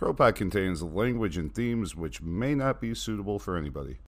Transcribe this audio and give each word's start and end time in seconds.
CROpod 0.00 0.34
contains 0.34 0.82
language 0.82 1.36
and 1.36 1.54
themes 1.54 1.94
which 1.94 2.22
may 2.22 2.54
not 2.54 2.80
be 2.80 2.94
suitable 2.94 3.38
for 3.38 3.54
anybody. 3.58 3.98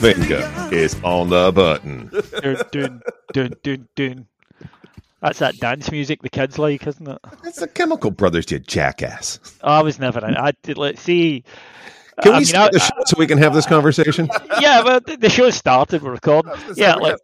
Finger 0.00 0.70
is 0.72 0.96
on 1.02 1.28
the 1.30 1.52
button. 1.52 2.10
dun, 2.72 3.02
dun, 3.32 3.52
dun, 3.62 3.88
dun. 3.94 4.26
That's 5.22 5.38
that 5.40 5.58
dance 5.58 5.90
music 5.90 6.22
the 6.22 6.30
kids 6.30 6.58
like, 6.58 6.86
isn't 6.86 7.06
it? 7.06 7.18
That's 7.42 7.60
the 7.60 7.68
Chemical 7.68 8.10
Brothers, 8.10 8.50
you 8.50 8.58
jackass. 8.58 9.38
I 9.62 9.82
was 9.82 9.98
never. 9.98 10.26
In, 10.26 10.34
I 10.36 10.52
did. 10.62 10.78
Let's 10.78 11.02
see. 11.02 11.44
Can 12.22 12.32
I 12.32 12.36
we 12.36 12.38
mean, 12.40 12.44
start 12.46 12.70
I- 12.74 12.78
the 12.78 12.80
show 12.80 12.94
so 13.06 13.16
we 13.18 13.26
can 13.26 13.38
have 13.38 13.52
this 13.52 13.66
conversation? 13.66 14.30
yeah, 14.60 14.82
well, 14.82 15.00
the, 15.00 15.28
show 15.28 15.50
started. 15.50 16.02
We're 16.02 16.12
recording. 16.12 16.52
Yeah, 16.74 16.94
like 16.94 17.16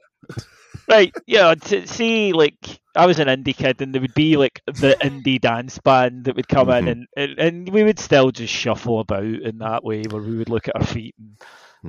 right. 0.88 1.14
Yeah, 1.26 1.54
to 1.54 1.86
see, 1.86 2.32
like 2.34 2.80
I 2.94 3.06
was 3.06 3.18
an 3.18 3.28
indie 3.28 3.56
kid, 3.56 3.80
and 3.80 3.94
there 3.94 4.02
would 4.02 4.14
be 4.14 4.36
like 4.36 4.60
the 4.66 4.96
indie 5.00 5.40
dance 5.40 5.78
band 5.78 6.24
that 6.26 6.36
would 6.36 6.48
come 6.48 6.68
Mm-hmm. 6.68 6.88
in, 6.88 7.06
and, 7.16 7.30
and 7.30 7.38
and 7.38 7.68
we 7.70 7.82
would 7.82 7.98
still 7.98 8.30
just 8.30 8.52
shuffle 8.52 9.00
about 9.00 9.24
in 9.24 9.58
that 9.58 9.84
way, 9.84 10.02
where 10.10 10.20
we 10.22 10.36
would 10.36 10.50
look 10.50 10.68
at 10.68 10.76
our 10.76 10.84
feet 10.84 11.14
and 11.18 11.36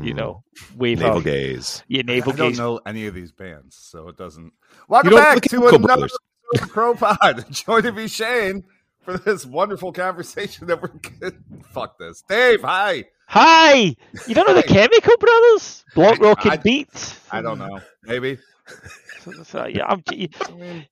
you 0.03 0.11
hmm. 0.11 0.17
know 0.17 0.43
wave 0.75 0.99
Naval 0.99 1.17
our 1.17 1.21
gaze. 1.21 1.83
yeah 1.87 2.01
naval 2.01 2.33
I 2.33 2.35
don't 2.35 2.57
know 2.57 2.79
any 2.85 3.07
of 3.07 3.13
these 3.13 3.31
bands, 3.31 3.75
so 3.75 4.07
it 4.09 4.17
doesn't. 4.17 4.53
Welcome 4.87 5.13
back 5.13 5.41
to 5.41 5.49
Chemical 5.49 5.75
another 5.75 6.07
Brothers. 6.07 6.17
CROpod. 6.55 7.49
Joining 7.65 7.95
me, 7.95 8.07
Shane, 8.07 8.63
for 9.01 9.17
this 9.17 9.45
wonderful 9.45 9.91
conversation 9.91 10.67
that 10.67 10.81
we're 10.81 10.89
good. 10.89 11.43
Fuck 11.71 11.97
this, 11.97 12.23
Dave. 12.27 12.61
Hi. 12.61 13.05
Hi, 13.29 13.93
you 14.25 14.33
don't 14.33 14.47
know 14.47 14.53
the 14.53 14.63
Chemical 14.63 15.17
Brothers? 15.17 15.83
Block 15.95 16.19
I- 16.21 16.23
Rocket 16.23 16.51
I- 16.53 16.57
Beats. 16.57 17.19
I 17.29 17.41
don't 17.41 17.59
know. 17.59 17.81
Maybe. 18.03 18.37
So- 19.21 19.43
so, 19.43 19.65
yeah, 19.65 19.85
I'm, 19.85 20.01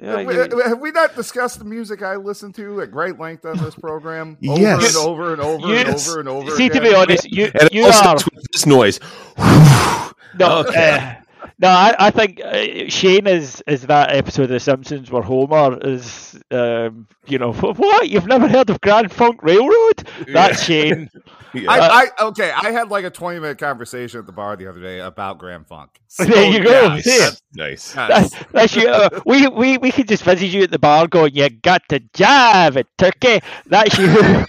yeah, 0.00 0.18
Have 0.18 0.52
we, 0.52 0.62
have 0.62 0.78
we 0.80 0.90
not 0.90 1.14
discussed 1.14 1.58
the 1.58 1.64
music 1.64 2.02
I 2.02 2.16
listen 2.16 2.52
to 2.54 2.82
at 2.82 2.90
great 2.90 3.18
length 3.18 3.44
on 3.46 3.56
this 3.58 3.74
program? 3.74 4.36
Over 4.48 4.60
Yes. 4.60 4.96
and 4.96 5.06
over 5.06 5.32
and 5.32 5.40
over 5.40 5.66
and 5.66 5.74
Yes. 5.88 6.08
over 6.08 6.20
and 6.20 6.28
over. 6.28 6.50
See, 6.56 6.68
to 6.68 6.80
be 6.80 6.94
honest, 6.94 7.30
you 7.30 7.50
And 7.58 7.68
you 7.72 7.84
all 7.86 7.92
are 8.08 8.18
this 8.52 8.66
noise. 8.66 9.00
no, 9.38 10.58
Okay. 10.60 10.98
uh, 10.98 11.14
no. 11.58 11.68
I, 11.68 11.94
I 11.98 12.10
think 12.10 12.40
uh, 12.44 12.88
Shane 12.88 13.26
is 13.26 13.62
is 13.66 13.82
that 13.86 14.14
episode 14.14 14.44
of 14.44 14.48
The 14.50 14.60
Simpsons 14.60 15.10
where 15.10 15.22
Homer 15.22 15.78
is, 15.82 16.38
um, 16.50 17.06
you 17.26 17.38
know, 17.38 17.52
what 17.54 18.08
you've 18.08 18.26
never 18.26 18.48
heard 18.48 18.70
of 18.70 18.80
Grand 18.80 19.12
Funk 19.12 19.42
Railroad? 19.42 20.08
That's 20.28 20.62
Shane. 20.62 21.10
Yeah. 21.54 21.70
I, 21.70 21.78
I 22.18 22.24
okay. 22.26 22.50
I 22.50 22.70
had 22.70 22.90
like 22.90 23.06
a 23.06 23.10
twenty 23.10 23.40
minute 23.40 23.56
conversation 23.56 24.20
at 24.20 24.26
the 24.26 24.32
bar 24.32 24.56
the 24.56 24.66
other 24.66 24.80
day 24.80 24.98
about 25.00 25.38
Grand 25.38 25.66
Funk. 25.66 25.90
There 26.18 26.50
you 26.50 26.62
go. 26.62 26.98
yeah, 27.04 27.30
nice. 27.54 27.94
nice. 27.94 27.94
That's, 27.94 28.34
that's 28.52 28.76
you. 28.76 28.88
Uh, 28.88 29.08
we, 29.24 29.48
we 29.48 29.78
we 29.78 29.90
could 29.90 30.06
just 30.06 30.22
visit 30.22 30.46
you 30.46 30.64
at 30.64 30.70
the 30.70 30.78
bar, 30.78 31.06
going, 31.06 31.34
"You 31.34 31.48
got 31.48 31.82
to 31.88 32.00
jive 32.00 32.76
it, 32.76 32.86
turkey." 32.98 33.40
That's 33.64 33.96
you. 33.96 34.44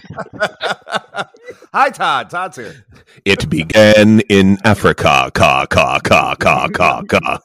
Hi, 1.72 1.90
Todd. 1.90 2.30
Todd's 2.30 2.56
here. 2.56 2.84
It 3.24 3.48
began 3.50 4.20
in 4.28 4.58
Africa. 4.64 5.30
Ka 5.34 5.66
ka 5.66 5.98
ka 6.00 6.34
ka 6.34 6.68
ka 6.68 7.02
ka. 7.02 7.38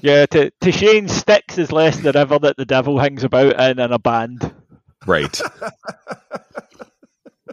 yeah. 0.00 0.26
To 0.26 0.50
to 0.50 0.72
Shane, 0.72 1.08
Styx 1.08 1.58
is 1.58 1.72
less 1.72 1.98
the 2.00 2.12
river 2.12 2.38
that 2.40 2.56
the 2.56 2.64
devil 2.64 2.98
hangs 2.98 3.24
about 3.24 3.58
in 3.60 3.78
in 3.78 3.92
a 3.92 3.98
band. 3.98 4.52
Right. 5.06 5.40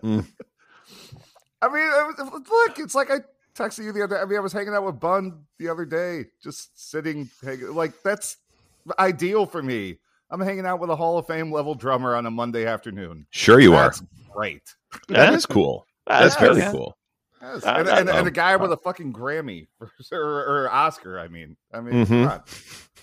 Hmm. 0.02 0.22
I 1.62 1.68
mean, 1.68 1.84
it 1.84 2.18
was- 2.32 2.48
look, 2.50 2.80
it's 2.80 2.96
like 2.96 3.12
I 3.12 3.18
texted 3.54 3.84
you 3.84 3.92
the 3.92 4.04
other. 4.06 4.18
I 4.22 4.26
mean, 4.26 4.38
I 4.38 4.42
was 4.42 4.54
hanging 4.54 4.74
out 4.74 4.86
with 4.86 4.98
Bun 5.00 5.44
the 5.58 5.68
other 5.68 5.84
day, 5.84 6.28
just 6.42 6.90
sitting, 6.90 7.30
hanging, 7.44 7.76
like 7.76 8.02
that's 8.02 8.38
ideal 8.98 9.46
for 9.46 9.62
me. 9.62 9.98
I'm 10.32 10.40
hanging 10.42 10.66
out 10.66 10.80
with 10.80 10.90
a 10.90 10.96
Hall 10.96 11.18
of 11.18 11.26
Fame 11.28 11.52
level 11.52 11.74
drummer 11.76 12.16
on 12.16 12.26
a 12.26 12.32
Monday 12.32 12.66
afternoon. 12.66 13.26
Sure 13.32 13.60
you 13.60 13.74
are. 13.76 13.86
That's 13.86 14.04
great. 14.34 14.64
That 15.08 15.30
Yeah. 15.32 15.34
is 15.36 15.46
cool. 15.46 15.86
That's 16.08 16.36
That's 16.36 16.58
very 16.58 16.72
cool. 16.72 16.98
Yes. 17.42 17.64
Uh, 17.66 17.74
and, 17.78 17.88
uh, 17.88 17.92
and, 17.96 18.10
and 18.10 18.28
a 18.28 18.32
guy 18.32 18.56
with 18.56 18.72
a 18.72 18.78
fucking 18.78 19.14
Grammy 19.14 19.68
or, 19.80 19.92
or, 20.12 20.64
or 20.64 20.70
Oscar. 20.72 21.20
I 21.20 21.28
mean, 21.28 21.56
I 21.74 21.80
mean, 21.82 22.06
Mhm. 22.06 22.08
come 22.08 22.28
on. 22.28 22.44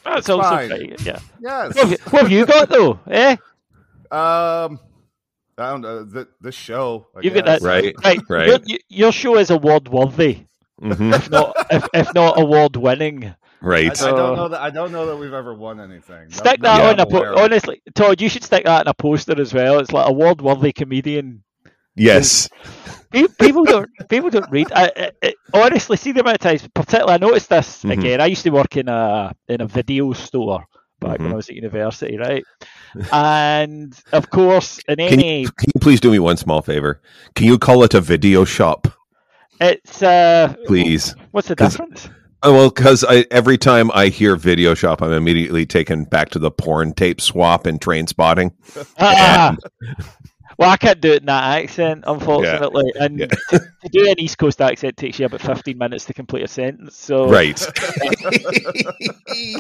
That's 0.04 0.28
also 0.28 0.42
fine. 0.42 0.69
pretty 0.69 0.87
good, 0.88 1.00
yeah. 1.06 1.19
yes. 1.41 1.75
What 1.75 1.76
have, 1.76 1.91
you, 1.91 1.97
what 2.10 2.22
have 2.22 2.31
you 2.32 2.47
got 2.47 2.69
though? 2.69 3.00
Eh? 3.09 3.32
Um, 4.10 4.78
I 5.58 5.70
don't 5.70 5.81
know 5.81 6.04
the 6.04 6.28
the 6.41 6.53
show. 6.53 7.06
I 7.16 7.20
You've 7.22 7.34
got 7.34 7.47
that 7.47 7.62
Right. 7.62 7.94
right. 8.04 8.20
Right. 8.28 8.47
Your, 8.48 8.58
your- 8.66 8.78
your 8.88 9.12
show 9.12 9.37
is 9.38 9.50
award 9.50 9.88
worthy, 9.88 10.47
hmm 10.81 11.12
if 11.14 11.31
not 11.31 11.56
if, 11.70 11.88
if 11.94 12.14
not 12.14 12.38
award 12.41 12.76
winning. 12.76 13.34
I, 13.62 13.67
Right. 13.67 14.03
I 14.03 14.11
don't 14.11 14.37
know 14.37 14.49
that. 14.49 14.61
I 14.61 14.71
don't 14.71 14.93
know 14.93 15.06
that 15.06 15.17
we've 15.17 15.33
ever 15.33 15.55
won 15.55 15.81
anything. 15.81 16.31
Stick 16.31 16.61
not 16.61 16.78
that 16.78 16.97
that 16.97 17.00
on 17.00 17.00
a 17.00 17.03
I'm 17.03 17.09
po- 17.34 17.43
honestly, 17.43 17.83
Todd. 17.94 18.21
You 18.21 18.28
should 18.28 18.44
stick 18.44 18.65
that 18.65 18.83
in 18.83 18.89
a 18.89 18.94
poster 18.94 19.41
as 19.41 19.53
well. 19.55 19.78
It's 19.78 19.93
like 19.93 20.09
award 20.09 20.41
worthy 20.41 20.72
comedian. 20.72 21.43
Yes. 21.94 22.49
People 23.41 23.65
don't 23.65 23.89
people 24.11 24.28
don't 24.28 24.50
read. 24.50 24.71
I, 24.75 24.91
I, 24.97 25.11
I- 25.25 25.34
honestly, 25.55 25.97
see 25.97 26.12
the 26.12 26.21
amount 26.21 26.34
of 26.37 26.41
times. 26.41 26.69
Particularly, 26.75 27.15
I 27.15 27.17
noticed 27.17 27.49
this 27.49 27.83
Mhm. 27.83 27.93
again. 27.93 28.21
I 28.21 28.27
used 28.27 28.43
to 28.43 28.50
work 28.50 28.77
in 28.77 28.89
a 28.89 29.34
in 29.49 29.62
a 29.62 29.67
video 29.67 30.12
store 30.12 30.65
back 31.00 31.19
when 31.19 31.28
Mhm. 31.31 31.33
I 31.33 31.37
was 31.37 31.49
at 31.49 31.55
university, 31.55 32.19
right? 32.19 32.44
And 33.12 33.94
of 34.12 34.28
course, 34.31 34.78
in 34.88 34.97
Can 34.97 35.09
any 35.21 35.41
you, 35.43 35.49
can 35.50 35.71
you 35.75 35.81
please 35.81 36.00
do 36.00 36.11
me 36.11 36.19
one 36.19 36.37
small 36.37 36.61
favor? 36.62 37.00
Can 37.34 37.47
you 37.47 37.59
call 37.59 37.83
it 37.84 37.94
a 37.94 38.00
video 38.00 38.44
shop, 38.44 38.88
it's 39.61 40.03
uh, 40.03 40.55
please? 40.67 41.15
what's 41.31 41.49
the 41.49 41.55
difference? 41.55 42.09
Oh, 42.42 42.52
well, 42.52 42.70
because 42.70 43.04
every 43.30 43.58
time 43.58 43.91
I 43.92 44.08
hear 44.08 44.36
video 44.36 44.74
shop, 44.74 45.02
I'm 45.02 45.12
immediately 45.12 45.66
taken 45.66 46.04
back 46.04 46.28
to 46.30 46.38
the 46.38 46.50
porn 46.50 46.92
tape 46.92 47.20
swap 47.20 47.66
and 47.66 47.80
Trainspotting. 47.80 48.52
Ah, 48.98 49.56
well, 50.58 50.70
I 50.70 50.76
can't 50.76 51.00
do 51.00 51.12
it 51.12 51.20
in 51.22 51.26
that 51.26 51.62
accent, 51.62 52.04
unfortunately. 52.06 52.92
And 53.00 53.19
Yeah. 53.20 53.26
to, 53.50 53.58
to 53.58 53.88
do 53.91 54.08
an 54.08 54.20
East 54.20 54.38
Coast 54.38 54.60
accent 54.60 54.96
takes 54.96 55.19
you 55.19 55.26
about 55.26 55.41
15 55.41 55.76
minutes 55.78 56.04
to 56.04 56.14
complete 56.14 56.44
a 56.44 56.48
sentence. 56.48 56.94
So, 56.96 57.28
Right. 57.30 57.58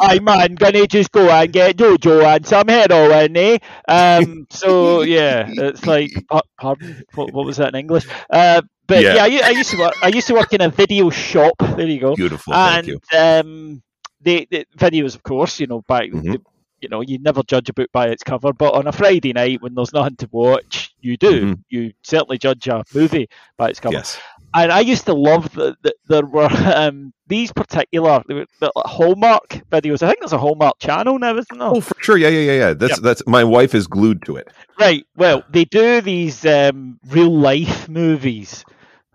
Aye, 0.00 0.20
man, 0.20 0.54
gonna 0.54 0.86
just 0.86 1.10
go 1.10 1.28
and 1.28 1.52
get 1.52 1.76
Jojo 1.76 2.24
and 2.24 2.46
some 2.46 2.68
heroin, 2.68 3.36
eh? 3.36 3.58
Um, 3.88 4.46
so, 4.50 5.02
yeah, 5.02 5.48
it's 5.48 5.84
like, 5.86 6.10
pardon, 6.58 7.04
what, 7.14 7.32
what 7.32 7.46
was 7.46 7.56
that 7.56 7.70
in 7.70 7.74
English? 7.80 8.06
Uh, 8.30 8.62
but 8.86 9.02
Yeah. 9.02 9.26
yeah, 9.26 9.44
I, 9.44 9.48
I 9.48 9.50
used 9.50 9.70
to 9.70 9.78
work. 9.78 9.94
I 10.02 10.08
used 10.08 10.26
to 10.28 10.34
work 10.34 10.52
in 10.52 10.60
a 10.60 10.68
video 10.68 11.10
shop. 11.10 11.54
There 11.58 11.86
you 11.86 12.00
go. 12.00 12.14
Beautiful. 12.14 12.52
Thank 12.52 12.78
and 12.78 12.88
you. 12.88 13.18
um, 13.18 13.82
the, 14.22 14.46
the 14.50 14.66
videos, 14.76 15.14
of 15.14 15.22
course, 15.22 15.60
you 15.60 15.66
know, 15.66 15.82
back, 15.82 16.10
Mhm. 16.10 16.32
the, 16.32 16.40
you 16.80 16.88
know, 16.88 17.00
you 17.00 17.18
never 17.18 17.42
judge 17.42 17.68
a 17.68 17.72
book 17.72 17.90
by 17.92 18.08
its 18.08 18.22
cover, 18.22 18.52
but 18.52 18.74
on 18.74 18.86
a 18.86 18.92
Friday 18.92 19.32
night 19.32 19.62
when 19.62 19.74
there's 19.74 19.92
nothing 19.92 20.16
to 20.16 20.28
watch, 20.30 20.94
you 21.00 21.16
do. 21.16 21.54
Mhm. 21.54 21.62
You 21.68 21.92
certainly 22.02 22.38
judge 22.38 22.68
a 22.68 22.84
movie 22.94 23.28
by 23.56 23.70
its 23.70 23.80
cover. 23.80 23.96
Yes. 23.96 24.18
And 24.54 24.72
I 24.72 24.80
used 24.80 25.04
to 25.06 25.12
love 25.12 25.52
that 25.54 25.76
that 25.82 25.94
there 26.08 26.24
were 26.24 26.48
um, 26.74 27.12
these 27.26 27.52
particular 27.52 28.22
were, 28.28 28.46
the 28.60 28.70
Hallmark 28.76 29.60
videos. 29.70 30.02
I 30.02 30.06
think 30.08 30.20
there's 30.20 30.32
a 30.32 30.38
Hallmark 30.38 30.78
channel 30.78 31.18
now, 31.18 31.36
isn't 31.36 31.58
there? 31.58 31.68
Oh, 31.68 31.80
for 31.80 31.94
sure. 32.00 32.16
Yeah, 32.16 32.28
yeah, 32.28 32.52
yeah, 32.52 32.58
yeah. 32.68 32.72
That's 32.74 32.98
that's 33.00 33.22
my 33.26 33.44
wife 33.44 33.74
is 33.74 33.86
glued 33.86 34.22
to 34.26 34.36
it. 34.36 34.48
Right. 34.78 35.04
Well, 35.16 35.42
they 35.50 35.64
do 35.66 36.00
these 36.00 36.46
um, 36.46 36.98
real 37.08 37.36
life 37.36 37.88
movies 37.88 38.64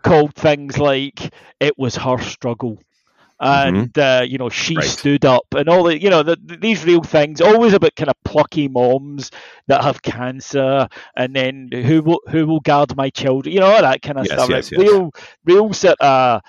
called 0.03 0.35
things 0.35 0.77
like 0.77 1.33
"It 1.59 1.77
Was 1.77 1.95
Her 1.95 2.17
Struggle," 2.19 2.79
and 3.39 3.97
uh, 3.97 4.23
you 4.27 4.37
know 4.37 4.49
she 4.49 4.75
Right. 4.75 4.85
stood 4.85 5.25
up, 5.25 5.45
and 5.55 5.69
all 5.69 5.83
the 5.83 6.01
you 6.01 6.09
know 6.09 6.23
the, 6.23 6.37
the- 6.43 6.57
these 6.57 6.85
real 6.85 7.03
things, 7.03 7.41
always 7.41 7.73
about 7.73 7.95
kind 7.95 8.09
of 8.09 8.15
plucky 8.23 8.67
moms 8.67 9.31
that 9.67 9.83
have 9.83 10.01
cancer, 10.01 10.87
and 11.15 11.35
then 11.35 11.69
who 11.71 12.01
will 12.01 12.21
who 12.29 12.45
will 12.47 12.61
guard 12.61 12.95
my 12.95 13.09
children, 13.09 13.53
you 13.53 13.59
know 13.61 13.67
all 13.71 13.81
that 13.81 14.01
kind 14.01 14.19
of 14.19 14.25
Yes, 14.25 14.33
stuff. 14.33 14.49
yes, 14.49 14.71
like 14.71 14.71
yes. 14.71 14.81
Real, 14.81 15.11
real 15.45 15.73
sort 15.73 15.99
of 16.01 16.41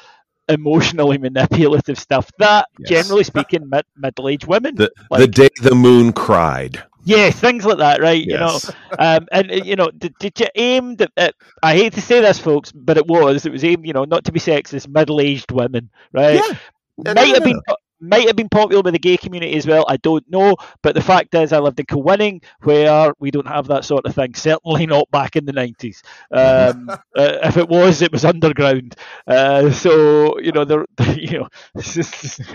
emotionally 0.48 1.18
manipulative 1.18 1.98
stuff. 1.98 2.30
That 2.38 2.66
generally 2.82 3.24
speaking, 3.24 3.68
mid 3.68 3.84
middle 3.96 4.28
aged 4.28 4.46
women. 4.46 4.76
The 4.76 4.90
the 5.12 5.26
day 5.26 5.50
the 5.62 5.74
moon 5.74 6.12
cried. 6.12 6.82
Yeah, 7.04 7.30
things 7.30 7.64
like 7.64 7.78
that, 7.78 8.00
right? 8.00 8.22
You 8.22 8.38
know, 8.38 8.58
um, 8.98 9.26
and 9.32 9.50
uh, 9.50 9.54
you 9.54 9.76
know, 9.76 9.90
did, 9.90 10.14
did 10.18 10.38
you 10.38 10.46
aim? 10.54 10.96
At, 11.00 11.10
at, 11.16 11.34
I 11.62 11.74
hate 11.74 11.94
to 11.94 12.00
say 12.00 12.20
this, 12.20 12.38
folks, 12.38 12.72
but 12.72 12.96
it 12.96 13.06
was. 13.06 13.44
It 13.44 13.52
was 13.52 13.64
aimed, 13.64 13.86
you 13.86 13.92
know, 13.92 14.04
not 14.04 14.24
to 14.24 14.32
be 14.32 14.40
sexist, 14.40 14.88
middle-aged 14.88 15.50
women, 15.50 15.90
right? 16.12 16.34
Yeah. 16.34 16.56
Might 16.98 17.16
no, 17.16 17.26
have 17.26 17.38
no, 17.40 17.44
been 17.44 17.60
might 18.02 18.26
have 18.26 18.36
been 18.36 18.48
popular 18.48 18.82
with 18.82 18.92
the 18.94 18.98
gay 18.98 19.16
community 19.16 19.54
as 19.56 19.66
well. 19.66 19.84
I 19.88 19.96
don't 19.98 20.28
know, 20.30 20.56
but 20.82 20.94
the 20.94 21.00
fact 21.00 21.34
is, 21.34 21.52
I 21.52 21.58
lived 21.58 21.80
in 21.80 21.86
Kilwinning, 21.86 22.42
where 22.62 23.12
we 23.18 23.30
don't 23.30 23.46
have 23.46 23.66
that 23.68 23.84
sort 23.84 24.06
of 24.06 24.14
thing. 24.14 24.34
Certainly 24.34 24.86
not 24.86 25.10
back 25.10 25.36
in 25.36 25.44
the 25.44 25.52
nineties. 25.52 26.02
Um, 26.30 26.88
uh, 27.16 27.38
if 27.42 27.56
it 27.56 27.68
was, 27.68 28.02
it 28.02 28.12
was 28.12 28.24
underground. 28.24 28.96
Uh, 29.26 29.70
so 29.70 30.38
you 30.40 30.52
know, 30.52 30.64
there, 30.64 30.86
you 31.16 31.40
know, 31.40 31.48
just, 31.80 32.38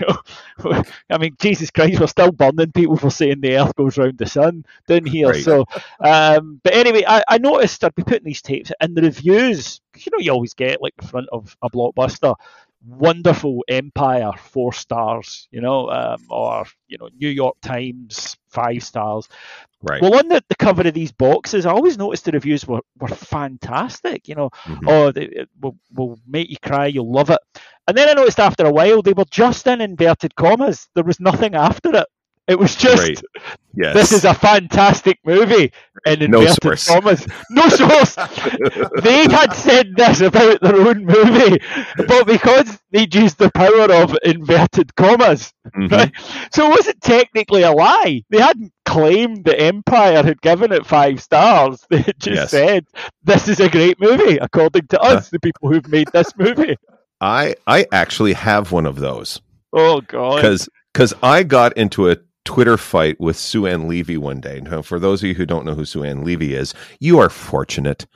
know, 0.64 0.82
I 1.10 1.18
mean, 1.18 1.36
Jesus 1.38 1.70
Christ, 1.70 2.00
we're 2.00 2.06
still 2.06 2.32
burning 2.32 2.72
people 2.72 2.96
for 2.96 3.10
saying 3.10 3.40
the 3.40 3.56
Earth 3.56 3.74
goes 3.74 3.98
round 3.98 4.18
the 4.18 4.26
sun 4.26 4.64
down 4.86 5.06
here. 5.06 5.30
Right. 5.30 5.42
So, 5.42 5.64
um, 6.00 6.60
but 6.62 6.74
anyway, 6.74 7.04
I, 7.06 7.22
I 7.28 7.38
noticed 7.38 7.84
I'd 7.84 7.94
be 7.94 8.04
putting 8.04 8.24
these 8.24 8.42
tapes 8.42 8.72
in 8.80 8.94
the 8.94 9.02
reviews 9.02 9.80
You 9.96 10.12
know, 10.12 10.18
you 10.18 10.32
always 10.32 10.54
get 10.54 10.82
like 10.82 10.94
the 10.98 11.06
front 11.06 11.28
of 11.32 11.56
a 11.62 11.70
blockbuster 11.70 12.34
wonderful 12.86 13.64
empire 13.68 14.30
four 14.38 14.72
stars 14.72 15.48
you 15.50 15.60
know 15.60 15.90
um, 15.90 16.24
or 16.30 16.64
you 16.86 16.96
know 16.98 17.08
new 17.18 17.28
york 17.28 17.56
times 17.60 18.36
five 18.48 18.82
stars. 18.82 19.28
Right. 19.82 20.02
well 20.02 20.16
on 20.16 20.28
the, 20.28 20.42
the 20.48 20.56
cover 20.56 20.86
of 20.88 20.94
these 20.94 21.12
boxes 21.12 21.64
i 21.66 21.70
always 21.70 21.98
noticed 21.98 22.24
the 22.24 22.32
reviews 22.32 22.66
were, 22.66 22.80
were 22.98 23.08
fantastic 23.08 24.26
you 24.28 24.34
know. 24.34 24.50
Mhm. 24.66 24.78
oh 24.86 25.12
they, 25.12 25.24
it 25.24 25.48
will, 25.60 25.76
will 25.94 26.18
make 26.26 26.50
you 26.50 26.56
cry 26.62 26.86
you'll 26.86 27.12
love 27.12 27.30
it. 27.30 27.38
And 27.86 27.96
then 27.96 28.08
i 28.08 28.12
noticed 28.14 28.40
after 28.40 28.64
a 28.66 28.72
while 28.72 29.02
they 29.02 29.12
were 29.12 29.24
just 29.30 29.66
in 29.66 29.80
inverted 29.80 30.34
commas. 30.34 30.88
There 30.94 31.04
was 31.04 31.20
nothing 31.20 31.54
after 31.54 31.94
it 31.94 32.06
it 32.48 32.58
was 32.58 32.74
just 32.74 33.02
Right. 33.02 33.20
Yes. 33.74 33.94
this 33.94 34.12
is 34.12 34.24
a 34.24 34.34
fantastic 34.34 35.18
movie 35.24 35.70
in 36.06 36.30
No 36.30 36.44
source. 36.46 36.88
commas. 36.88 37.26
No 37.50 37.68
source. 37.68 38.14
they 39.02 39.22
had 39.28 39.52
said 39.52 39.94
this 39.96 40.20
about 40.20 40.60
their 40.60 40.74
own 40.76 41.04
movie, 41.04 41.58
but 42.08 42.26
because 42.26 42.78
they'd 42.90 43.14
used 43.14 43.38
the 43.38 43.50
power 43.52 43.92
of 44.02 44.16
inverted 44.24 44.94
commas, 44.96 45.52
Mhm. 45.76 45.92
right? 45.92 46.12
So 46.52 46.66
it 46.66 46.70
wasn't 46.70 47.00
technically 47.02 47.62
a 47.62 47.70
lie. 47.72 48.22
They 48.30 48.40
hadn't 48.40 48.72
claimed 48.84 49.44
the 49.44 49.58
Empire 49.60 50.22
had 50.24 50.40
given 50.40 50.72
it 50.72 50.86
five 50.86 51.22
stars. 51.22 51.84
They 51.90 51.98
had 51.98 52.18
just 52.18 52.34
Yes. 52.36 52.50
said 52.50 52.84
this 53.22 53.46
is 53.48 53.60
a 53.60 53.68
great 53.68 54.00
movie 54.00 54.38
according 54.38 54.88
to 54.88 55.00
us, 55.00 55.28
the 55.28 55.38
people 55.38 55.70
who've 55.70 55.86
made 55.88 56.08
this 56.12 56.32
movie. 56.38 56.76
I 57.20 57.54
I 57.66 57.86
actually 57.92 58.32
have 58.32 58.72
one 58.72 58.86
of 58.86 58.96
those 58.96 59.40
Oh 59.72 60.00
god. 60.00 60.36
because 60.36 60.68
because 60.94 61.14
I 61.22 61.42
got 61.42 61.76
into 61.76 62.10
a 62.10 62.16
Twitter 62.48 62.78
fight 62.78 63.20
with 63.20 63.36
Sue 63.36 63.66
Ann 63.66 63.88
Levy 63.88 64.16
one 64.16 64.40
day. 64.40 64.58
Now, 64.62 64.80
for 64.80 64.98
those 64.98 65.22
of 65.22 65.28
you 65.28 65.34
who 65.34 65.44
don't 65.44 65.66
know 65.66 65.74
who 65.74 65.84
Sue 65.84 66.02
Ann 66.02 66.24
Levy 66.24 66.54
is, 66.54 66.72
you 66.98 67.18
are 67.18 67.28
fortunate. 67.28 68.06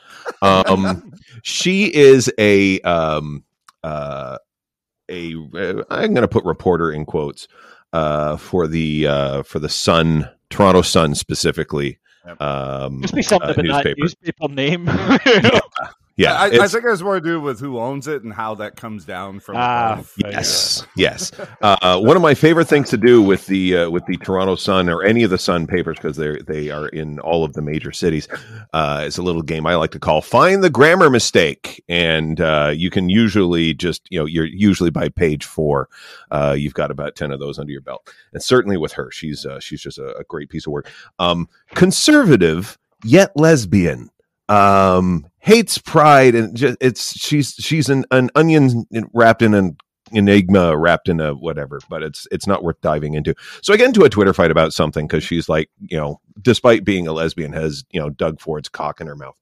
Um, 0.41 1.13
she 1.43 1.95
is 1.95 2.33
a 2.39 2.81
um, 2.81 3.45
uh, 3.85 4.39
a 5.11 5.35
uh, 5.55 5.85
I'm 5.91 6.15
going 6.15 6.23
to 6.23 6.29
put 6.29 6.47
reporter 6.47 6.91
in 6.91 7.05
quotes 7.05 7.47
uh, 7.93 8.39
for 8.39 8.67
the 8.67 9.07
uh, 9.07 9.43
for 9.43 9.59
the 9.59 9.69
Sun, 9.69 10.31
Toronto 10.49 10.81
Sun 10.81 11.15
specifically. 11.15 11.99
Yep. 12.25 12.41
Um, 12.41 13.01
Must 13.01 13.15
be 13.15 13.21
something 13.21 13.51
uh, 13.51 13.53
about 13.53 13.85
that 13.85 13.99
newspaper. 13.99 14.49
newspaper 14.49 14.49
name. 14.49 14.89
Yeah, 15.53 15.61
I, 16.19 16.47
I 16.47 16.69
think 16.69 16.85
it 16.85 16.91
has 16.91 17.03
more 17.03 17.15
to 17.15 17.21
do 17.21 17.41
with 17.41 17.59
who 17.59 17.79
owns 17.79 18.07
it 18.07 18.23
and 18.23 18.33
how 18.33 18.55
that 18.57 18.77
comes 18.77 19.05
down 19.05 19.41
from 19.41 19.57
Ah, 19.57 19.95
above. 19.95 20.13
Yes, 20.19 20.87
yes. 20.97 21.33
Uh, 21.63 21.99
one 22.01 22.17
of 22.17 22.23
my 22.23 22.35
favorite 22.35 22.67
things 22.69 22.91
to 22.91 22.97
do 22.97 23.23
with 23.23 23.47
the 23.47 23.79
uh, 23.79 23.91
with 23.91 24.05
the 24.07 24.17
Toronto 24.19 24.55
Sun 24.57 24.89
or 24.89 25.03
any 25.03 25.23
of 25.23 25.31
the 25.31 25.39
Sun 25.39 25.67
papers 25.67 25.97
because 25.97 26.17
they 26.17 26.37
they 26.47 26.71
are 26.71 26.89
in 26.89 27.19
all 27.21 27.45
of 27.45 27.55
the 27.55 27.63
major 27.63 27.93
cities 27.93 28.29
uh, 28.75 29.05
is 29.07 29.17
a 29.17 29.23
little 29.23 29.43
game 29.43 29.67
I 29.67 29.75
like 29.77 29.93
to 29.93 29.99
call 29.99 30.21
"Find 30.21 30.63
the 30.63 30.71
Grammar 30.71 31.09
Mistake," 31.09 31.83
and 31.89 32.41
uh, 32.41 32.73
you 32.75 32.91
can 32.91 33.09
usually 33.09 33.73
just 33.73 34.07
you 34.11 34.19
know 34.19 34.27
you're 34.27 34.45
usually 34.45 34.91
by 34.91 35.09
page 35.09 35.45
four, 35.45 35.89
uh, 36.31 36.55
you've 36.59 36.75
got 36.75 36.91
about 36.91 37.17
ten 37.17 37.33
of 37.33 37.41
those 37.41 37.59
under 37.59 37.73
your 37.73 37.81
belt, 37.83 38.13
and 38.33 38.43
certainly 38.43 38.77
with 38.77 38.93
her, 38.93 39.11
she's 39.11 39.47
uh, 39.47 39.61
she's 39.61 39.81
just 39.81 39.99
a, 39.99 40.15
a 40.17 40.25
great 40.25 40.51
piece 40.51 40.67
of 40.67 40.73
work. 40.73 40.91
Um, 41.19 41.49
conservative 41.75 42.79
yet 43.05 43.33
lesbian 43.35 44.09
um 44.49 45.27
hates 45.43 45.77
pride 45.77 46.37
and 46.37 46.57
just 46.57 46.77
it's 46.81 47.19
she's 47.19 47.55
she's 47.55 47.89
an, 47.89 48.05
an 48.13 48.31
onion 48.37 48.87
wrapped 49.13 49.43
in 49.43 49.55
an 49.55 49.77
enigma 50.13 50.77
wrapped 50.77 51.09
in 51.09 51.19
a 51.21 51.33
whatever 51.35 51.81
but 51.89 52.01
it's 52.03 52.29
it's 52.31 52.47
not 52.47 52.63
worth 52.63 52.81
diving 52.81 53.15
into. 53.15 53.35
So 53.61 53.75
i 53.75 53.77
get 53.77 53.89
into 53.89 54.05
a 54.05 54.09
twitter 54.09 54.33
fight 54.33 54.53
about 54.53 54.73
something 54.73 55.07
because 55.07 55.25
she's 55.25 55.49
like 55.49 55.69
you 55.81 55.97
know 55.97 56.21
despite 56.41 56.85
being 56.85 57.09
a 57.09 57.13
lesbian 57.13 57.53
has 57.53 57.85
you 57.91 58.01
know 58.01 58.09
doug 58.09 58.41
ford's 58.41 58.69
cock 58.69 59.01
in 59.01 59.09
her 59.09 59.17
mouth. 59.17 59.37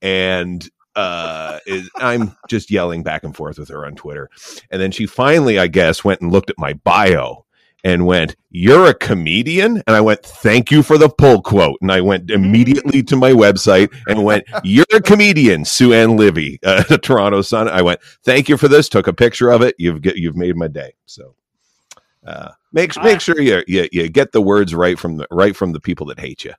And 0.00 0.68
uh 0.94 1.58
is, 1.66 1.90
i'm 1.96 2.36
just 2.48 2.70
yelling 2.70 3.02
back 3.02 3.24
and 3.24 3.34
forth 3.34 3.58
with 3.58 3.68
her 3.68 3.84
on 3.84 3.96
twitter. 3.96 4.30
And 4.70 4.80
then 4.80 4.92
she 4.92 5.06
finally 5.06 5.58
i 5.58 5.66
guess 5.66 6.04
went 6.04 6.20
and 6.20 6.30
looked 6.30 6.50
at 6.50 6.58
my 6.58 6.74
bio 6.74 7.44
and 7.84 8.06
went, 8.06 8.36
You're 8.50 8.86
a 8.86 8.94
comedian? 8.94 9.82
And 9.86 9.96
I 9.96 10.00
went, 10.00 10.22
Thank 10.22 10.70
you 10.70 10.82
for 10.82 10.98
the 10.98 11.08
pull 11.08 11.42
quote. 11.42 11.78
And 11.80 11.90
I 11.90 12.00
went 12.00 12.30
immediately 12.30 13.02
to 13.04 13.16
my 13.16 13.32
website 13.32 13.92
and 14.06 14.24
went, 14.24 14.44
You're 14.64 14.84
a 14.92 15.00
comedian, 15.00 15.64
Sue 15.64 15.92
Ann 15.92 16.16
Levy, 16.16 16.58
uh, 16.64 16.82
the 16.84 16.98
Toronto 16.98 17.42
Sun. 17.42 17.68
I 17.68 17.82
went, 17.82 18.00
Thank 18.24 18.48
you 18.48 18.56
for 18.56 18.68
this. 18.68 18.88
Took 18.88 19.06
a 19.06 19.12
picture 19.12 19.50
of 19.50 19.62
it. 19.62 19.74
You've 19.78 20.02
get, 20.02 20.16
you've 20.16 20.36
made 20.36 20.56
my 20.56 20.68
day. 20.68 20.94
So 21.06 21.34
uh, 22.26 22.50
make 22.72 23.00
make 23.02 23.20
sure 23.20 23.40
you, 23.40 23.62
you 23.66 23.88
you 23.90 24.08
get 24.08 24.32
the 24.32 24.42
words 24.42 24.74
right 24.74 24.98
from 24.98 25.16
the 25.16 25.26
right 25.30 25.56
from 25.56 25.72
the 25.72 25.80
people 25.80 26.06
that 26.06 26.20
hate 26.20 26.44
you. 26.44 26.52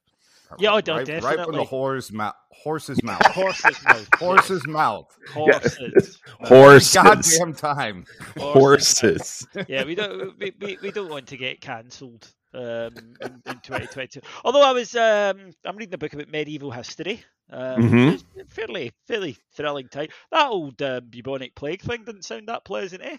Yeah, 0.59 0.71
oh, 0.71 0.75
right, 0.75 1.07
right 1.23 1.39
from 1.45 1.55
the 1.55 1.63
horse 1.63 2.11
mouth. 2.13 2.35
Horse's 2.51 3.01
mouth. 3.03 3.25
Horse's 3.27 3.83
mouth. 3.85 4.07
Horse's 4.17 4.67
mouth. 4.67 5.17
Horses. 5.33 6.19
Horses, 6.41 6.93
Goddamn 6.93 7.53
time. 7.53 8.05
horses. 8.37 9.47
yeah, 9.67 9.83
we 9.83 9.95
don't 9.95 10.37
we, 10.39 10.53
we, 10.61 10.77
we 10.81 10.91
don't 10.91 11.09
want 11.09 11.27
to 11.27 11.37
get 11.37 11.61
cancelled 11.61 12.27
um, 12.53 12.91
in, 13.21 13.41
in 13.45 13.59
2022. 13.63 14.21
Although 14.45 14.63
I 14.63 14.71
was 14.71 14.95
um, 14.95 15.51
I'm 15.65 15.75
reading 15.77 15.93
a 15.93 15.97
book 15.97 16.13
about 16.13 16.29
medieval 16.29 16.71
history. 16.71 17.23
Um, 17.51 17.83
Mhm. 17.83 18.23
Fairly 18.49 18.91
fairly 19.05 19.37
thrilling 19.55 19.87
time. 19.89 20.07
That 20.31 20.47
old 20.49 20.81
uh, 20.81 21.01
bubonic 21.01 21.55
plague 21.55 21.81
thing 21.81 22.03
didn't 22.05 22.23
sound 22.23 22.47
that 22.47 22.63
pleasant, 22.65 23.03
eh? 23.03 23.17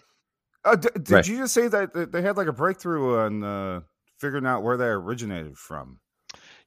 Uh, 0.63 0.75
d- 0.75 0.89
did 0.95 1.11
Right. 1.11 1.27
you 1.27 1.37
just 1.37 1.53
say 1.53 1.67
that 1.67 1.93
that 1.93 2.11
they 2.11 2.21
had 2.21 2.35
like 2.37 2.47
a 2.47 2.53
breakthrough 2.53 3.19
on 3.19 3.43
uh, 3.43 3.81
figuring 4.19 4.45
out 4.47 4.63
where 4.63 4.77
they 4.77 4.87
originated 4.87 5.57
from? 5.57 5.99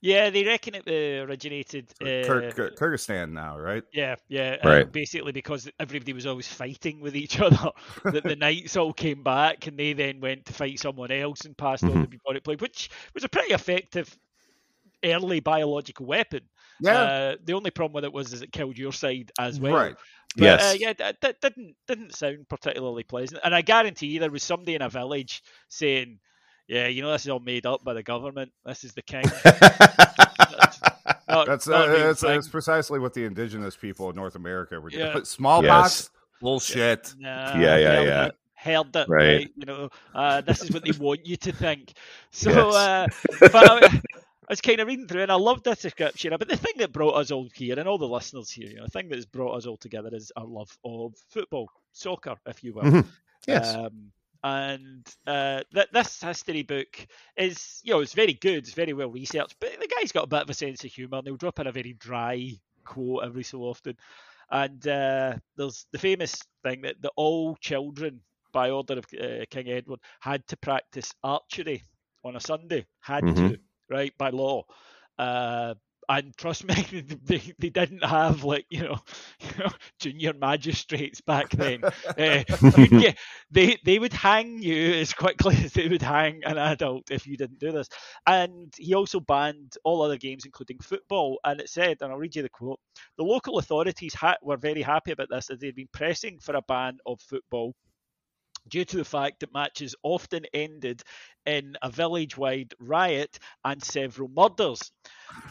Yeah, 0.01 0.31
they 0.31 0.45
reckon 0.45 0.75
it 0.77 0.85
uh, 0.87 1.25
originated. 1.27 1.93
Uh, 2.01 2.05
Kyrg- 2.05 2.55
Kyrg- 2.55 2.77
Kyrgyzstan 2.77 3.33
now, 3.33 3.59
right? 3.59 3.83
Yeah, 3.93 4.15
yeah. 4.29 4.57
uh, 4.65 4.69
Right. 4.69 4.93
basically, 4.93 5.33
because 5.33 5.69
everybody 5.81 6.13
was 6.13 6.25
always 6.27 6.47
fighting 6.47 7.01
with 7.01 7.17
each 7.17 7.41
other, 7.41 7.71
that 8.05 8.23
the 8.23 8.37
knights 8.37 8.77
all 8.77 8.93
came 8.93 9.25
back 9.25 9.67
and 9.67 9.77
they 9.77 9.95
then 9.95 10.21
went 10.21 10.45
to 10.47 10.53
fight 10.53 10.79
someone 10.79 11.11
else 11.11 11.45
and 11.47 11.57
passed 11.59 11.83
on 11.83 11.91
Mhm. 11.91 12.03
the 12.03 12.09
bubonic 12.17 12.45
plague, 12.45 12.61
which 12.61 12.91
was 13.13 13.25
a 13.25 13.29
pretty 13.29 13.53
effective 13.53 14.17
early 15.05 15.41
biological 15.41 16.07
weapon. 16.07 16.43
Yeah. 16.81 17.01
Uh, 17.03 17.37
the 17.45 17.55
only 17.55 17.71
problem 17.71 17.95
with 17.95 18.05
it 18.05 18.13
was 18.13 18.33
is 18.33 18.43
it 18.43 18.53
killed 18.53 18.79
your 18.79 18.93
side 18.93 19.33
as 19.39 19.59
well. 19.59 19.75
Right. 19.75 19.97
But, 20.37 20.43
Yes. 20.45 20.63
Uh, 20.75 20.77
yeah, 20.79 20.93
that, 20.99 21.21
that 21.23 21.41
didn't 21.41 21.75
didn't 21.89 22.15
sound 22.15 22.49
particularly 22.49 23.03
pleasant. 23.03 23.41
And 23.43 23.55
I 23.55 23.63
guarantee 23.63 24.07
you, 24.09 24.21
there 24.21 24.31
was 24.31 24.43
somebody 24.45 24.75
in 24.77 24.83
a 24.83 24.89
village 24.89 25.43
saying, 25.69 26.19
"Yeah, 26.69 26.87
you 26.87 27.03
know, 27.03 27.11
this 27.13 27.23
is 27.25 27.29
all 27.31 27.41
made 27.41 27.67
up 27.67 27.83
by 27.83 27.95
the 27.95 28.03
government. 28.03 28.53
This 28.65 28.85
is 28.85 28.93
the 28.93 29.03
king." 29.03 29.25
Not- 31.29 31.47
That's 31.47 31.67
not 31.69 31.89
uh, 31.91 31.93
that's, 31.99 32.21
that's 32.23 32.49
precisely 32.49 32.99
what 32.99 33.13
the 33.13 33.25
indigenous 33.25 33.77
people 33.77 34.09
of 34.09 34.17
North 34.17 34.35
America 34.35 34.81
were 34.81 34.89
doing. 34.91 35.05
Yeah. 35.15 35.23
Smallpox, 35.23 36.11
bullshit. 36.41 37.15
Nah, 37.19 37.55
Yeah, 37.59 37.77
yeah, 37.77 37.93
held 37.93 38.07
yeah. 38.07 38.25
It, 38.27 38.35
held 38.55 38.97
it, 38.97 39.09
Right. 39.09 39.27
right. 39.27 39.51
You 39.57 39.67
know, 39.67 39.89
uh, 40.15 40.41
this 40.41 40.63
is 40.63 40.71
what 40.71 40.85
they 40.85 40.93
want 40.93 41.27
you 41.27 41.37
to 41.37 41.53
think. 41.53 41.93
So, 42.31 42.51
Yes. 42.51 42.75
uh, 42.75 43.07
but 43.53 43.55
I, 43.55 43.87
I 43.87 44.01
was 44.49 44.61
kind 44.63 44.81
of 44.81 44.89
reading 44.89 45.07
through, 45.07 45.23
and 45.23 45.31
I 45.31 45.35
loved 45.35 45.65
this 45.65 45.83
description. 45.83 46.35
But 46.39 46.49
the 46.49 46.57
thing 46.57 46.75
that 46.79 46.93
brought 46.93 47.15
us 47.15 47.31
all 47.31 47.47
here, 47.55 47.79
and 47.79 47.87
all 47.87 47.99
the 47.99 48.09
listeners 48.09 48.51
here, 48.51 48.69
you 48.71 48.77
know, 48.77 48.85
the 48.85 48.91
thing 48.91 49.11
that 49.11 49.17
has 49.17 49.27
brought 49.27 49.53
us 49.55 49.67
all 49.67 49.77
together 49.77 50.09
is 50.13 50.33
our 50.35 50.47
love 50.47 50.77
of 50.85 51.15
football, 51.29 51.69
soccer, 51.93 52.37
if 52.47 52.65
you 52.65 52.73
will. 52.73 52.85
Mhm. 52.85 53.07
Yes. 53.47 53.75
Um, 53.75 54.13
and 54.43 55.07
uh, 55.27 55.63
th- 55.75 55.89
this 55.93 56.21
history 56.21 56.63
book 56.63 57.07
is, 57.37 57.81
you 57.85 57.93
know, 57.95 58.01
it's 58.01 58.15
very 58.15 58.35
good, 58.35 58.59
it's 58.59 58.75
very 58.75 58.93
well 58.93 59.11
researched, 59.11 59.57
but 59.61 59.71
the 59.79 59.89
guy's 59.89 60.13
got 60.13 60.25
a 60.25 60.29
bit 60.29 60.43
of 60.43 60.51
a 60.51 60.55
sense 60.55 60.85
of 60.85 60.93
humour, 60.93 61.19
and 61.19 61.27
he'll 61.27 61.37
drop 61.37 61.59
in 61.61 61.67
a 61.67 61.73
very 61.73 61.95
dry 61.95 62.53
quote 62.85 63.25
every 63.25 63.43
so 63.43 63.61
often. 63.63 63.97
And 64.51 64.87
uh, 64.87 65.35
there's 65.57 65.87
the 65.93 65.99
famous 65.99 66.43
thing 66.63 66.83
that, 66.83 66.97
all 67.17 67.57
children 67.57 68.21
by 68.53 68.71
order 68.71 68.95
of 68.99 69.05
uh, 69.21 69.45
King 69.51 69.69
Edward, 69.69 70.01
had 70.21 70.47
to 70.49 70.57
practice 70.57 71.15
archery 71.23 71.83
on 72.25 72.37
a 72.37 72.41
Sunday. 72.41 72.87
Had 73.01 73.25
Mhm. 73.25 73.37
to, 73.37 73.59
right, 73.91 74.13
by 74.19 74.31
law. 74.31 74.65
And 76.11 76.37
trust 76.37 76.65
me, 76.65 76.75
they, 77.25 77.43
they 77.59 77.69
didn't 77.69 78.05
have 78.05 78.43
like 78.45 78.67
you 78.71 78.83
know, 78.83 78.99
you 79.41 79.65
know 79.65 79.71
junior 80.01 80.33
magistrates 80.33 81.21
back 81.21 81.51
then. 81.51 81.85
Uh, 82.19 82.45
you'd 82.77 82.91
get- 82.99 83.19
they 83.51 83.79
they 83.85 83.99
would 83.99 84.13
hang 84.13 84.63
you 84.63 84.95
as 84.95 85.13
quickly 85.13 85.57
as 85.65 85.73
they 85.73 85.89
would 85.89 86.03
hang 86.03 86.43
an 86.45 86.59
adult 86.59 87.11
if 87.11 87.27
you 87.27 87.37
didn't 87.37 87.59
do 87.59 87.73
this. 87.73 87.89
And 88.27 88.73
he 88.77 88.95
also 88.95 89.21
banned 89.21 89.75
all 89.85 90.03
other 90.03 90.17
games, 90.17 90.45
including 90.47 90.79
football. 90.81 91.39
And 91.45 91.61
it 91.61 91.69
said, 91.69 91.99
and 92.01 92.11
I'll 92.13 92.19
read 92.19 92.37
you 92.37 92.43
the 92.43 92.49
quote: 92.49 92.81
the 93.19 93.25
local 93.25 93.59
authorities 93.59 94.15
ha- 94.15 94.37
were 94.43 94.57
very 94.57 94.83
happy 94.83 95.13
about 95.13 95.29
this, 95.31 95.51
as 95.51 95.59
they'd 95.59 95.75
been 95.75 95.89
pressing 95.93 96.39
for 96.41 96.57
a 96.57 96.63
ban 96.63 96.99
of 97.07 97.21
football 97.21 97.75
due 98.69 98.85
to 98.85 98.97
the 98.97 99.05
fact 99.05 99.41
that 99.41 99.53
matches 99.53 99.95
often 100.03 100.45
ended 100.53 101.03
in 101.47 101.77
a 101.83 101.91
village-wide 101.91 102.75
riot 102.79 103.39
and 103.65 103.83
several 103.83 104.29
murders. 104.29 104.93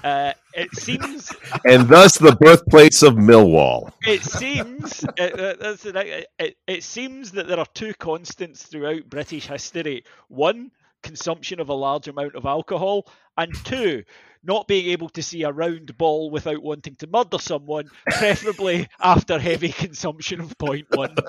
Uh, 0.03 0.33
it 0.53 0.71
seems 0.75 1.31
and 1.65 1.88
thus 1.88 2.17
the 2.17 2.36
birthplace 2.36 3.01
of 3.03 3.15
Millwall. 3.15 3.91
it 4.05 4.24
seems 4.24 5.03
it, 5.17 5.33
uh, 5.33 5.74
the 5.74 6.19
it, 6.19 6.27
it, 6.39 6.57
it 6.67 6.83
seems 6.83 7.31
that 7.31 7.47
there 7.47 7.59
are 7.59 7.65
two 7.74 7.93
constants 7.95 8.63
throughout 8.63 9.09
British 9.09 9.47
history. 9.47 10.03
One, 10.27 10.71
consumption 11.03 11.59
of 11.59 11.69
a 11.69 11.74
large 11.74 12.07
amount 12.07 12.36
of 12.36 12.45
alcohol, 12.45 13.07
and 13.38 13.53
two, 13.63 14.03
not 14.48 14.68
being 14.68 14.88
able 14.88 15.10
to 15.10 15.22
see 15.22 15.44
a 15.44 15.51
round 15.51 15.98
ball 15.98 16.32
without 16.32 16.63
wanting 16.63 16.96
to 16.96 17.08
murder 17.08 17.38
someone, 17.38 17.89
preferably 18.06 18.88
after 19.00 19.38
heavy 19.38 19.70
consumption 19.74 20.39
of 20.39 20.58
point 20.58 20.88
one. 20.96 21.16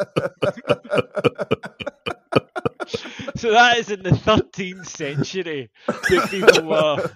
so 3.36 3.50
that 3.52 3.78
is 3.78 3.90
in 3.90 4.02
the 4.02 4.10
13th 4.10 4.86
century 4.86 5.70
that 5.86 6.28
people 6.30 6.62
were, 6.64 7.10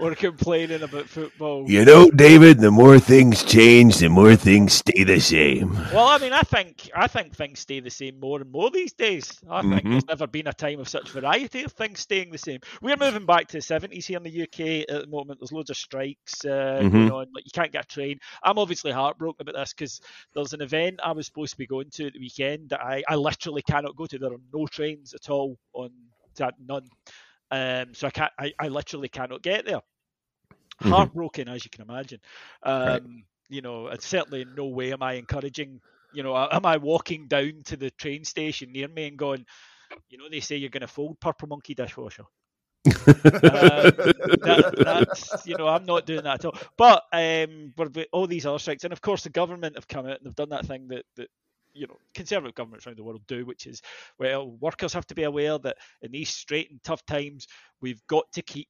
were 0.00 0.14
complaining 0.14 0.82
about 0.82 1.08
football. 1.08 1.64
You 1.68 1.84
know, 1.84 2.10
David, 2.10 2.58
the 2.60 2.70
more 2.70 2.98
things 2.98 3.42
change, 3.42 3.96
the 3.98 4.08
more 4.08 4.36
things 4.36 4.74
stay 4.74 5.04
the 5.04 5.20
same. 5.20 5.72
Well, 5.92 6.06
I 6.06 6.18
mean, 6.18 6.32
I 6.32 6.42
think 6.42 6.88
I 6.94 7.06
think 7.06 7.34
things 7.34 7.60
stay 7.60 7.80
the 7.80 7.90
same 7.90 8.18
more 8.20 8.40
and 8.40 8.50
more 8.50 8.70
these 8.70 8.92
days. 8.92 9.38
I 9.50 9.62
think 9.62 9.82
Mhm. 9.84 9.90
there's 9.90 10.06
never 10.06 10.26
been 10.26 10.46
a 10.46 10.52
time 10.52 10.80
of 10.80 10.88
such 10.88 11.10
variety 11.10 11.64
of 11.64 11.72
things 11.72 12.00
staying 12.00 12.30
the 12.30 12.38
same. 12.38 12.60
We're 12.82 12.96
moving 12.96 13.26
back 13.26 13.48
to 13.48 13.58
the 13.58 13.62
70s 13.62 14.06
here 14.06 14.16
in 14.18 14.22
the 14.22 14.30
UK 14.30 14.84
at 14.88 15.02
the 15.02 15.06
moment. 15.08 15.40
There's 15.40 15.52
loads 15.52 15.70
of 15.70 15.76
strikes 15.76 16.44
uh, 16.44 16.80
Mhm. 16.82 16.90
going 16.92 17.10
on. 17.12 17.26
Like 17.34 17.44
you 17.44 17.50
can't 17.52 17.72
get 17.72 17.84
a 17.84 17.88
train. 17.88 18.18
I'm 18.42 18.58
obviously 18.58 18.92
heartbroken 18.92 19.48
about 19.48 19.58
this 19.60 19.72
because 19.72 20.00
there's 20.34 20.52
an 20.52 20.62
event 20.62 21.00
I 21.02 21.12
was 21.12 21.26
supposed 21.26 21.52
to 21.52 21.58
be 21.58 21.66
going 21.66 21.90
to 21.90 22.06
at 22.06 22.12
the 22.14 22.20
weekend 22.20 22.70
that 22.70 22.80
I, 22.82 23.02
I 23.08 23.16
literally 23.16 23.62
cannot 23.62 23.96
go 23.96 24.06
to. 24.06 24.18
There 24.18 24.32
are 24.32 24.40
no 24.54 24.66
trains 24.66 25.14
at 25.16 25.30
all 25.30 25.58
on 25.74 25.90
that 26.36 26.54
none. 26.60 26.88
Um, 27.50 27.94
so 27.94 28.06
I 28.06 28.10
can't. 28.10 28.32
I, 28.38 28.52
I 28.60 28.68
literally 28.68 29.08
cannot 29.08 29.42
get 29.42 29.66
there. 29.66 29.80
Mhm. 30.82 30.90
Heartbroken, 30.90 31.48
as 31.48 31.64
you 31.64 31.70
can 31.70 31.82
imagine. 31.88 32.20
Um, 32.62 32.84
Right. 32.84 33.02
You 33.48 33.62
know, 33.62 33.88
it's 33.88 34.06
certainly 34.06 34.42
in 34.42 34.54
no 34.56 34.66
way 34.66 34.92
am 34.92 35.02
I 35.02 35.14
encouraging 35.14 35.80
you 36.12 36.22
know, 36.22 36.36
am 36.36 36.64
I 36.64 36.78
walking 36.78 37.28
down 37.28 37.62
to 37.66 37.76
the 37.76 37.90
train 37.90 38.24
station 38.24 38.72
near 38.72 38.88
me 38.88 39.08
and 39.08 39.18
going, 39.18 39.44
you 40.08 40.18
know, 40.18 40.28
they 40.30 40.40
say 40.40 40.56
you're 40.56 40.70
going 40.70 40.80
to 40.80 40.86
fold 40.86 41.20
Purple 41.20 41.48
Monkey 41.48 41.74
dishwasher. 41.74 42.24
Um, 43.42 43.92
that, 44.42 44.74
that's 44.78 45.46
you 45.46 45.56
know 45.56 45.68
I'm 45.68 45.84
not 45.84 46.06
doing 46.06 46.22
that 46.24 46.44
at 46.44 46.44
all. 46.46 46.56
But 46.78 47.02
um, 47.12 47.74
all 48.12 48.26
these 48.26 48.46
other 48.46 48.58
strikes, 48.58 48.84
and 48.84 48.92
of 48.92 49.00
course 49.00 49.24
the 49.24 49.30
government 49.30 49.76
have 49.76 49.88
come 49.88 50.06
out 50.06 50.18
and 50.18 50.26
they've 50.26 50.34
done 50.34 50.50
that 50.50 50.66
thing 50.66 50.88
that 50.88 51.04
that 51.16 51.28
you 51.76 51.86
know 51.86 51.96
conservative 52.14 52.54
governments 52.54 52.86
around 52.86 52.98
the 52.98 53.04
world 53.04 53.22
do, 53.26 53.44
which 53.44 53.66
is 53.66 53.82
well 54.18 54.50
workers 54.60 54.92
have 54.92 55.06
to 55.06 55.14
be 55.14 55.24
aware 55.24 55.58
that 55.58 55.76
in 56.02 56.12
these 56.12 56.28
straight 56.30 56.70
and 56.70 56.82
tough 56.82 57.04
times 57.06 57.46
we've 57.80 58.04
got 58.06 58.24
to 58.32 58.42
keep 58.42 58.68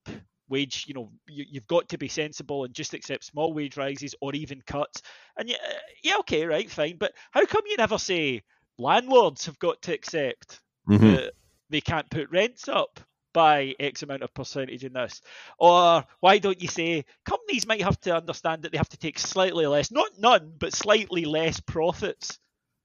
wage 0.49 0.85
you 0.87 0.95
know 0.95 1.11
you, 1.29 1.45
you've 1.49 1.67
got 1.67 1.89
to 1.89 1.99
be 1.99 2.09
sensible 2.09 2.65
and 2.65 2.75
just 2.75 2.95
accept 2.95 3.25
small 3.25 3.53
wage 3.53 3.77
rises 3.77 4.15
or 4.21 4.35
even 4.35 4.63
cuts 4.67 5.03
and 5.37 5.49
yeah, 5.49 5.57
yeah 6.05 6.17
okay 6.19 6.45
right 6.47 6.71
fine 6.71 6.97
but 6.99 7.13
how 7.33 7.45
come 7.47 7.63
you 7.67 7.77
never 7.77 7.99
say 7.99 8.43
landlords 8.79 9.47
have 9.47 9.59
got 9.59 9.81
to 9.83 9.93
accept 9.93 10.61
Mhm. 10.89 11.17
that 11.17 11.33
they 11.69 11.81
can't 11.81 12.09
put 12.11 12.31
rents 12.31 12.69
up 12.69 13.01
by 13.33 13.75
X 13.81 14.03
amount 14.03 14.23
of 14.23 14.33
percentage 14.33 14.85
in 14.85 14.93
this? 14.93 15.21
Or 15.59 16.05
why 16.21 16.39
don't 16.39 16.63
you 16.63 16.69
say 16.69 17.05
companies 17.25 17.67
might 17.67 17.83
have 17.83 18.01
to 18.03 18.17
understand 18.17 18.63
that 18.63 18.73
they 18.73 18.79
have 18.79 18.89
to 18.91 18.97
take 18.97 19.19
slightly 19.19 19.67
less, 19.67 19.91
not 19.91 20.11
none, 20.19 20.55
but 20.59 20.73
slightly 20.73 21.25
less 21.25 21.61
profits 21.61 22.39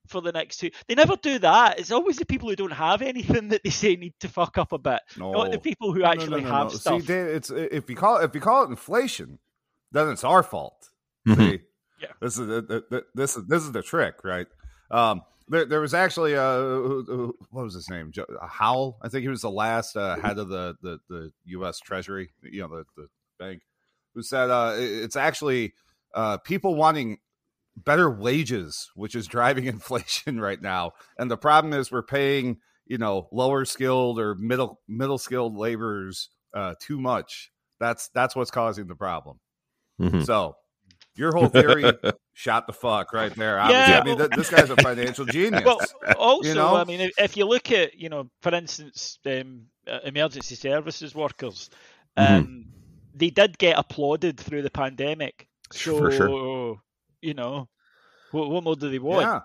for 0.08 0.22
the 0.22 0.31
next 0.31 0.58
two? 0.58 0.72
They 0.88 0.96
never 0.96 1.15
do 1.15 1.39
that. 1.39 1.79
It's 1.79 1.91
always 1.91 2.17
the 2.17 2.25
people 2.25 2.50
who 2.50 2.55
don't 2.55 2.72
have 2.72 3.01
anything 3.01 3.50
that 3.50 3.62
they 3.63 3.70
say 3.70 3.96
need 3.96 4.13
to 4.22 4.27
fuck 4.27 4.58
up 4.58 4.72
a 4.72 4.77
bit, 4.79 5.00
not 5.17 5.51
the 5.51 5.60
people 5.60 5.93
who 5.93 6.00
No, 6.00 6.05
no, 6.05 6.12
actually 6.12 6.41
no, 6.41 6.50
no, 6.50 6.55
have 6.55 6.67
no. 6.67 6.77
stuff. 6.77 7.01
See, 7.01 7.08
Dave, 7.08 7.27
it's 7.27 7.50
if 7.51 7.89
you 7.89 7.96
call 7.96 8.17
if 8.17 8.34
you 8.36 8.41
call 8.41 8.63
it 8.63 8.70
inflation, 8.70 9.39
then 9.91 10.10
it's 10.10 10.24
our 10.24 10.43
fault. 10.43 10.89
Mhm. 11.27 11.38
See? 11.38 11.60
Yeah. 12.01 12.08
This 12.20 12.38
is 12.39 12.48
the, 12.48 12.62
the, 12.62 12.84
the- 12.89 13.05
this 13.13 13.38
is 13.38 13.46
this 13.46 13.63
is 13.63 13.72
the 13.72 13.84
trick, 13.84 14.15
right? 14.24 14.48
Um, 14.89 15.22
there, 15.48 15.65
there 15.65 15.81
was 15.81 15.93
actually 15.93 16.36
uh, 16.36 16.58
who- 16.58 17.03
who- 17.08 17.38
what 17.51 17.63
was 17.63 17.74
his 17.75 17.89
name? 17.89 18.12
Uh, 18.17 18.48
Howell, 18.48 18.98
I 19.01 19.10
think 19.10 19.22
he 19.24 19.27
was 19.29 19.41
the 19.41 19.51
last 19.51 19.96
uh, 19.98 20.15
head 20.20 20.39
of 20.39 20.50
the, 20.50 20.75
the 20.81 21.00
the 21.10 21.31
U.S. 21.46 21.79
Treasury, 21.79 22.31
you 22.41 22.62
know, 22.62 22.70
the 22.70 22.86
the 22.98 23.08
bank, 23.38 23.62
who 24.15 24.24
said 24.24 24.50
uh, 24.50 24.74
it's 24.77 25.15
actually 25.15 25.74
uh, 26.15 26.38
people 26.38 26.74
wanting 26.75 27.20
better 27.77 28.09
wages, 28.09 28.89
which 28.95 29.15
is 29.15 29.27
driving 29.35 29.65
inflation 29.65 30.39
right 30.39 30.61
now. 30.61 30.91
And 31.17 31.29
the 31.29 31.37
problem 31.37 31.73
is 31.73 31.91
we're 31.91 32.03
paying, 32.03 32.57
you 32.85 32.97
know, 32.97 33.27
lower 33.31 33.65
skilled 33.65 34.19
or 34.19 34.35
middle 34.35 34.79
middle 34.87 35.17
skilled 35.17 35.55
laborers 35.57 36.29
uh, 36.53 36.75
too 36.81 36.99
much. 36.99 37.51
That's 37.79 38.09
that's 38.13 38.35
what's 38.35 38.51
causing 38.51 38.87
the 38.87 38.95
problem. 38.95 39.39
Mhm. 39.99 40.25
So 40.25 40.55
your 41.15 41.31
whole 41.33 41.47
theory 41.47 41.83
shot 42.33 42.67
the 42.67 42.73
fuck 42.73 43.11
right 43.13 43.33
there. 43.35 43.59
Obviously. 43.59 43.93
Yeah, 43.93 43.99
I 43.99 44.03
mean, 44.03 44.17
well- 44.17 44.27
th- 44.29 44.37
this 44.37 44.49
guy's 44.49 44.69
a 44.69 44.75
financial 44.77 45.25
genius. 45.25 45.63
Well, 45.65 45.79
also, 46.17 46.53
know? 46.53 46.75
I 46.75 46.83
mean, 46.85 47.01
if, 47.01 47.11
if 47.17 47.37
you 47.37 47.45
look 47.45 47.71
at, 47.71 47.95
you 47.97 48.07
know, 48.09 48.29
for 48.41 48.53
instance, 48.53 49.19
um, 49.25 49.63
uh, 49.87 49.99
emergency 50.05 50.55
services 50.55 51.13
workers, 51.13 51.69
Mhm. 52.17 52.37
um, 52.39 52.65
they 53.13 53.29
did 53.29 53.57
get 53.57 53.77
applauded 53.77 54.39
through 54.39 54.61
the 54.61 54.69
pandemic. 54.71 55.47
So, 55.73 55.97
For 55.97 56.11
sure. 56.11 56.81
You 57.21 57.33
know, 57.33 57.67
what, 58.31 58.49
what 58.49 58.63
more 58.63 58.75
do 58.75 58.89
they 58.89 58.99
want? 58.99 59.25
yeah, 59.25 59.41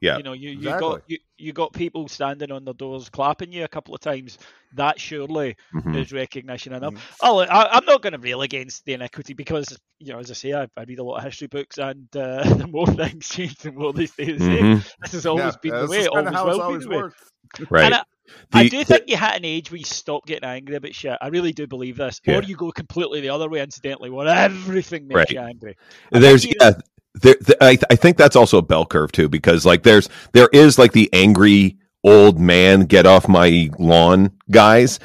Yeah. 0.00 0.16
You 0.18 0.22
know, 0.24 0.32
you, 0.32 0.50
you 0.50 0.56
exactly. 0.58 0.88
got 0.88 1.02
you, 1.06 1.18
you 1.38 1.52
got 1.52 1.72
people 1.72 2.08
standing 2.08 2.50
on 2.52 2.64
their 2.64 2.74
doors 2.74 3.08
clapping 3.08 3.52
you 3.52 3.64
a 3.64 3.68
couple 3.68 3.94
of 3.94 4.00
times. 4.00 4.38
That 4.74 5.00
surely 5.00 5.56
Mhm. 5.74 5.96
is 5.96 6.12
recognition 6.12 6.72
enough. 6.74 6.94
Mhm. 6.94 7.00
Oh, 7.22 7.38
I, 7.40 7.76
I'm 7.76 7.84
not 7.86 8.02
going 8.02 8.12
to 8.12 8.18
rail 8.18 8.42
against 8.42 8.84
the 8.84 8.92
inequity 8.94 9.32
because, 9.32 9.78
you 9.98 10.12
know, 10.12 10.18
as 10.18 10.30
I 10.30 10.34
say, 10.34 10.52
I, 10.52 10.66
I 10.76 10.82
read 10.86 10.98
a 10.98 11.04
lot 11.04 11.18
of 11.18 11.24
history 11.24 11.46
books, 11.48 11.78
and 11.78 12.08
uh, 12.16 12.42
the 12.54 12.66
more 12.66 12.86
things 12.86 13.28
change, 13.28 13.56
the 13.56 13.72
more 13.72 13.92
they 13.92 14.06
stay 14.06 14.32
the 14.32 14.38
same. 14.44 14.76
Mhm. 14.78 14.92
This 15.02 15.12
has 15.12 15.24
always 15.26 15.44
yeah, 15.44 15.52
been 15.62 15.80
the 15.80 15.86
way. 15.88 16.00
It 16.00 16.08
always 16.08 16.34
will 16.58 16.78
be 16.78 16.84
the 16.84 16.90
way. 16.90 16.96
worked. 16.96 17.22
Right. 17.70 17.84
And 17.84 17.94
I, 17.94 18.02
I 18.52 18.62
The- 18.64 18.70
do 18.70 18.84
think 18.84 19.04
you 19.06 19.16
hit 19.16 19.36
an 19.36 19.44
age 19.44 19.70
where 19.70 19.78
you 19.78 19.84
stop 19.84 20.26
getting 20.26 20.48
angry 20.48 20.74
about 20.76 20.94
shit. 20.94 21.16
I 21.22 21.28
really 21.28 21.52
do 21.52 21.66
believe 21.68 21.96
this. 21.96 22.20
Yeah. 22.26 22.38
Or 22.38 22.42
you 22.42 22.56
go 22.56 22.70
completely 22.72 23.20
the 23.20 23.28
other 23.30 23.48
way, 23.48 23.60
incidentally, 23.62 24.10
where 24.10 24.26
everything 24.26 25.06
makes 25.06 25.16
Right. 25.16 25.30
you 25.30 25.38
angry. 25.40 25.76
I 26.12 26.18
there's 26.18 26.44
yeah 26.44 26.72
there, 27.22 27.34
th- 27.36 27.58
I, 27.60 27.78
I 27.90 27.96
think 27.96 28.16
that's 28.16 28.36
also 28.36 28.58
a 28.58 28.62
bell 28.62 28.86
curve 28.86 29.12
too 29.12 29.28
because 29.28 29.64
like 29.66 29.82
there's 29.82 30.08
there 30.32 30.48
is 30.52 30.78
like 30.78 30.92
the 30.92 31.08
angry 31.12 31.76
old 32.04 32.38
man 32.38 32.82
get 32.82 33.06
off 33.06 33.28
my 33.28 33.68
lawn 33.78 34.30
guys 34.50 34.98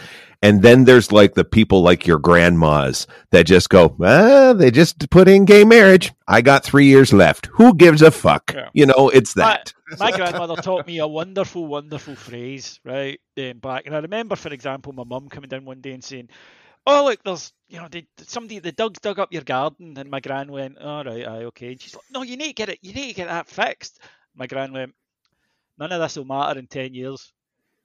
and 0.43 0.61
then 0.63 0.85
there's 0.85 1.11
like 1.11 1.33
the 1.35 1.43
people 1.45 1.81
like 1.81 2.05
your 2.07 2.19
grandmas 2.19 3.07
that 3.31 3.45
just 3.45 3.69
go 3.69 3.95
ah 4.03 4.53
they 4.53 4.69
just 4.69 5.09
put 5.09 5.27
in 5.27 5.45
gay 5.45 5.63
marriage 5.63 6.11
i 6.27 6.41
got 6.41 6.63
three 6.63 6.85
years 6.85 7.11
left 7.13 7.47
who 7.47 7.73
gives 7.75 8.01
a 8.03 8.11
fuck 8.11 8.53
Yeah. 8.53 8.69
you 8.73 8.85
know 8.85 9.09
it's 9.09 9.35
My- 9.35 9.43
that 9.53 9.73
My 9.99 10.11
grandmother 10.11 10.55
taught 10.61 10.87
me 10.87 10.99
a 10.99 11.07
wonderful, 11.07 11.65
wonderful 11.67 12.15
phrase, 12.15 12.79
right? 12.85 13.19
Um, 13.37 13.57
back, 13.59 13.85
and 13.87 13.93
I 13.93 13.99
remember, 13.99 14.37
for 14.37 14.47
example, 14.53 14.93
my 14.93 15.03
mum 15.03 15.27
coming 15.27 15.49
down 15.49 15.65
one 15.65 15.81
day 15.81 15.91
and 15.91 16.01
saying, 16.01 16.29
"Oh, 16.87 17.03
look, 17.03 17.21
there's, 17.25 17.51
you 17.71 17.79
know, 17.79 17.87
they, 17.89 18.05
somebody 18.27 18.59
the 18.59 18.73
dogs 18.73 18.99
dug 18.99 19.17
up 19.17 19.31
your 19.31 19.43
garden," 19.43 19.97
and 19.97 20.09
my 20.11 20.19
gran 20.19 20.51
went, 20.51 20.77
"All 20.77 21.03
right, 21.03 21.25
aye, 21.25 21.43
okay." 21.45 21.71
And 21.71 21.81
she's 21.81 21.95
like, 21.95 22.03
"No, 22.11 22.21
you 22.21 22.35
need 22.35 22.47
to 22.47 22.53
get 22.53 22.69
it. 22.69 22.79
You 22.81 22.93
need 22.93 23.07
to 23.07 23.13
get 23.13 23.27
that 23.27 23.47
fixed." 23.47 23.99
My 24.35 24.45
gran 24.45 24.73
went, 24.73 24.93
"None 25.77 25.91
of 25.91 26.01
this 26.01 26.17
will 26.17 26.25
matter 26.25 26.59
in 26.59 26.67
ten 26.67 26.93
years." 26.93 27.31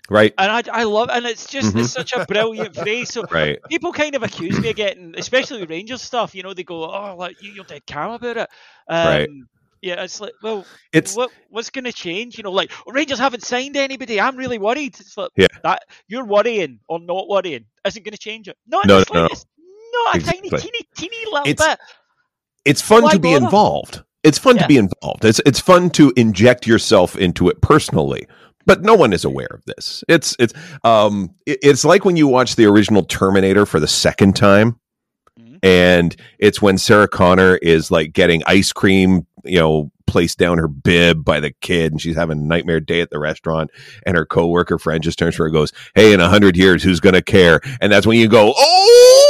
right 0.08 0.32
And 0.38 0.52
I, 0.52 0.62
I 0.72 0.84
love, 0.84 1.08
and 1.10 1.26
it's 1.26 1.46
just 1.50 1.74
Mhm. 1.74 1.80
it's 1.80 1.92
such 1.92 2.12
a 2.12 2.24
brilliant 2.26 2.74
phrase. 2.76 3.12
So 3.12 3.22
right 3.30 3.58
people 3.68 3.92
kind 3.92 4.14
of 4.14 4.22
accuse 4.22 4.60
me 4.60 4.70
of 4.70 4.76
getting, 4.76 5.14
especially 5.16 5.60
with 5.60 5.70
Rangers 5.70 6.02
stuff. 6.02 6.34
You 6.34 6.42
know, 6.42 6.52
they 6.54 6.64
go, 6.64 6.84
"Oh, 6.84 7.14
like 7.16 7.40
you, 7.40 7.52
you're 7.52 7.64
dead 7.64 7.86
calm 7.86 8.12
about 8.12 8.36
it." 8.36 8.48
Um, 8.88 9.06
Right. 9.06 9.28
Yeah, 9.82 10.02
it's 10.02 10.20
like, 10.20 10.32
well, 10.42 10.66
it's 10.92 11.14
what 11.14 11.30
what's 11.50 11.70
going 11.70 11.84
to 11.84 11.92
change? 11.92 12.38
You 12.38 12.44
know, 12.44 12.50
like 12.50 12.72
"Oh, 12.86 12.92
Rangers 12.92 13.20
haven't 13.20 13.44
signed 13.44 13.76
anybody. 13.76 14.20
I'm 14.20 14.36
really 14.36 14.58
worried. 14.58 14.98
It's 14.98 15.16
like 15.16 15.30
Yeah. 15.36 15.46
that 15.62 15.82
you're 16.08 16.24
worrying 16.24 16.80
or 16.88 16.98
not 16.98 17.28
worrying 17.28 17.66
isn't 17.84 18.02
going 18.02 18.12
to 18.12 18.18
change 18.18 18.48
it. 18.48 18.56
Not 18.66 18.86
No, 18.86 19.04
no, 19.12 19.28
no. 19.28 19.28
Slightest. 20.04 20.26
Not 20.26 20.34
a 20.34 20.38
Exactly. 20.38 20.50
tiny, 20.50 20.62
teeny, 20.62 20.88
teeny 20.96 21.24
little 21.32 21.46
It's- 21.48 21.68
bit. 21.68 21.78
it's 22.64 22.82
fun 22.82 23.02
Why 23.04 23.12
to 23.12 23.18
be 23.18 23.32
bother? 23.34 23.44
involved 23.44 24.02
it's 24.24 24.38
fun 24.38 24.56
Yeah. 24.56 24.62
to 24.62 24.68
be 24.68 24.76
involved 24.76 25.24
it's 25.24 25.40
it's 25.46 25.60
fun 25.60 25.88
to 25.90 26.12
inject 26.16 26.66
yourself 26.66 27.16
into 27.16 27.48
it 27.48 27.60
personally 27.62 28.26
but 28.64 28.82
no 28.82 28.94
one 28.94 29.12
is 29.12 29.24
aware 29.24 29.46
of 29.52 29.62
this. 29.66 30.02
It's 30.08 30.34
it's 30.40 30.52
um 30.82 31.30
it's 31.46 31.84
like 31.84 32.04
when 32.04 32.16
you 32.16 32.26
watch 32.26 32.56
the 32.56 32.66
original 32.66 33.04
Terminator 33.04 33.64
for 33.64 33.78
the 33.78 33.86
second 33.86 34.34
time, 34.34 34.80
Mhm. 35.40 35.58
and 35.62 36.16
it's 36.40 36.60
when 36.60 36.76
Sarah 36.76 37.06
Connor 37.06 37.58
is 37.58 37.92
like 37.92 38.12
getting 38.12 38.42
ice 38.48 38.72
cream, 38.72 39.24
you 39.44 39.60
know, 39.60 39.92
placed 40.08 40.38
down 40.38 40.58
her 40.58 40.66
bib 40.66 41.24
by 41.24 41.38
the 41.38 41.52
kid, 41.60 41.92
and 41.92 42.00
she's 42.00 42.16
having 42.16 42.38
a 42.40 42.42
nightmare 42.44 42.80
day 42.80 43.00
at 43.00 43.10
the 43.10 43.20
restaurant, 43.20 43.70
and 44.04 44.16
her 44.16 44.26
coworker 44.26 44.80
friend 44.80 45.00
just 45.00 45.16
turns 45.20 45.36
to 45.36 45.42
her 45.42 45.46
and 45.46 45.52
goes, 45.54 45.72
"Hey, 45.94 46.12
in 46.12 46.18
a 46.20 46.28
hundred 46.28 46.56
years, 46.56 46.82
who's 46.82 46.98
gonna 46.98 47.22
care?" 47.22 47.60
And 47.80 47.92
that's 47.92 48.04
when 48.06 48.18
you 48.18 48.26
go, 48.26 48.52
"Oh 48.56 49.25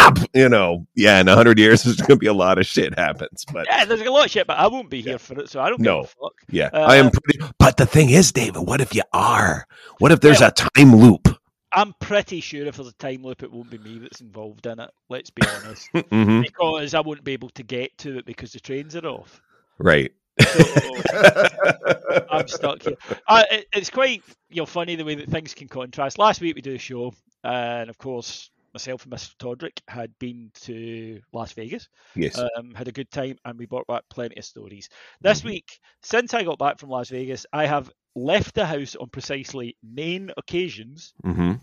snap!" 0.00 0.18
You 0.34 0.48
know, 0.48 0.86
yeah, 0.94 1.20
in 1.20 1.28
a 1.28 1.34
hundred 1.34 1.58
years, 1.58 1.82
there's 1.84 1.96
gonna 1.96 2.16
be 2.16 2.26
a 2.26 2.32
lot 2.32 2.58
of 2.58 2.66
shit 2.66 2.98
happens, 2.98 3.44
but. 3.52 3.66
Yeah, 3.68 3.84
there's 3.84 4.00
a 4.00 4.10
lot 4.10 4.24
of 4.26 4.30
shit, 4.30 4.46
but 4.46 4.58
I 4.58 4.66
won't 4.66 4.90
be 4.90 5.00
here 5.00 5.18
for 5.18 5.38
it, 5.40 5.48
so 5.50 5.60
I 5.60 5.68
don't 5.68 5.80
No. 5.80 6.00
a 6.00 6.06
fuck. 6.06 6.32
Yeah, 6.50 6.70
Uh, 6.72 6.80
I 6.80 6.96
am 6.96 7.10
pretty. 7.10 7.40
But 7.58 7.76
the 7.76 7.86
thing 7.86 8.10
is, 8.10 8.32
David, 8.32 8.60
what 8.66 8.80
if 8.80 8.94
you 8.94 9.02
are? 9.12 9.66
What 9.98 10.12
if 10.12 10.20
there's 10.20 10.40
Yeah. 10.40 10.48
a 10.48 10.50
time 10.52 10.94
loop? 10.96 11.28
I'm 11.72 11.94
pretty 12.00 12.40
sure 12.40 12.66
if 12.66 12.76
there's 12.76 12.88
a 12.88 12.92
time 12.94 13.22
loop, 13.22 13.44
it 13.44 13.52
won't 13.52 13.70
be 13.70 13.78
me 13.78 13.98
that's 14.00 14.20
involved 14.20 14.66
in 14.66 14.80
it. 14.80 14.90
Let's 15.08 15.30
be 15.30 15.42
honest, 15.42 15.88
hmm 16.10 16.40
because 16.40 16.94
I 16.94 17.00
won't 17.00 17.22
be 17.22 17.32
able 17.32 17.50
to 17.50 17.62
get 17.62 17.96
to 17.98 18.18
it 18.18 18.26
because 18.26 18.52
the 18.52 18.60
trains 18.60 18.96
are 18.96 19.06
off. 19.06 19.40
Right. 19.78 20.10
So 20.52 20.64
I'm 22.30 22.48
stuck 22.48 22.82
here. 22.82 22.96
Uh, 23.28 23.44
it, 23.50 23.66
it's 23.72 23.90
quite 23.90 24.22
you 24.48 24.62
know 24.62 24.66
funny 24.66 24.96
the 24.96 25.04
way 25.04 25.14
that 25.16 25.28
things 25.28 25.54
can 25.54 25.68
contrast. 25.68 26.18
Last 26.18 26.40
week 26.40 26.56
we 26.56 26.62
do 26.62 26.74
a 26.74 26.78
show, 26.78 27.12
and 27.44 27.88
of 27.90 27.98
course 27.98 28.50
myself 28.74 29.04
and 29.04 29.12
Mr. 29.12 29.36
Todrick 29.38 29.80
had 29.88 30.16
been 30.18 30.50
to 30.62 31.20
Las 31.32 31.52
Vegas. 31.52 31.88
yes. 32.14 32.38
um, 32.38 32.74
had 32.74 32.88
a 32.88 32.92
good 32.92 33.10
time, 33.10 33.36
and 33.44 33.58
we 33.58 33.66
brought 33.66 33.86
back 33.86 34.04
plenty 34.10 34.36
of 34.38 34.44
stories. 34.44 34.88
This 35.20 35.42
week, 35.44 35.78
since 36.02 36.34
I 36.34 36.44
got 36.44 36.58
back 36.58 36.78
from 36.78 36.90
Las 36.90 37.08
Vegas, 37.10 37.46
I 37.52 37.66
have 37.66 37.90
left 38.16 38.54
the 38.54 38.66
house 38.66 38.96
on 38.96 39.08
precisely 39.08 39.76
nine 39.82 40.30
occasions 40.36 41.14
hmm 41.22 41.54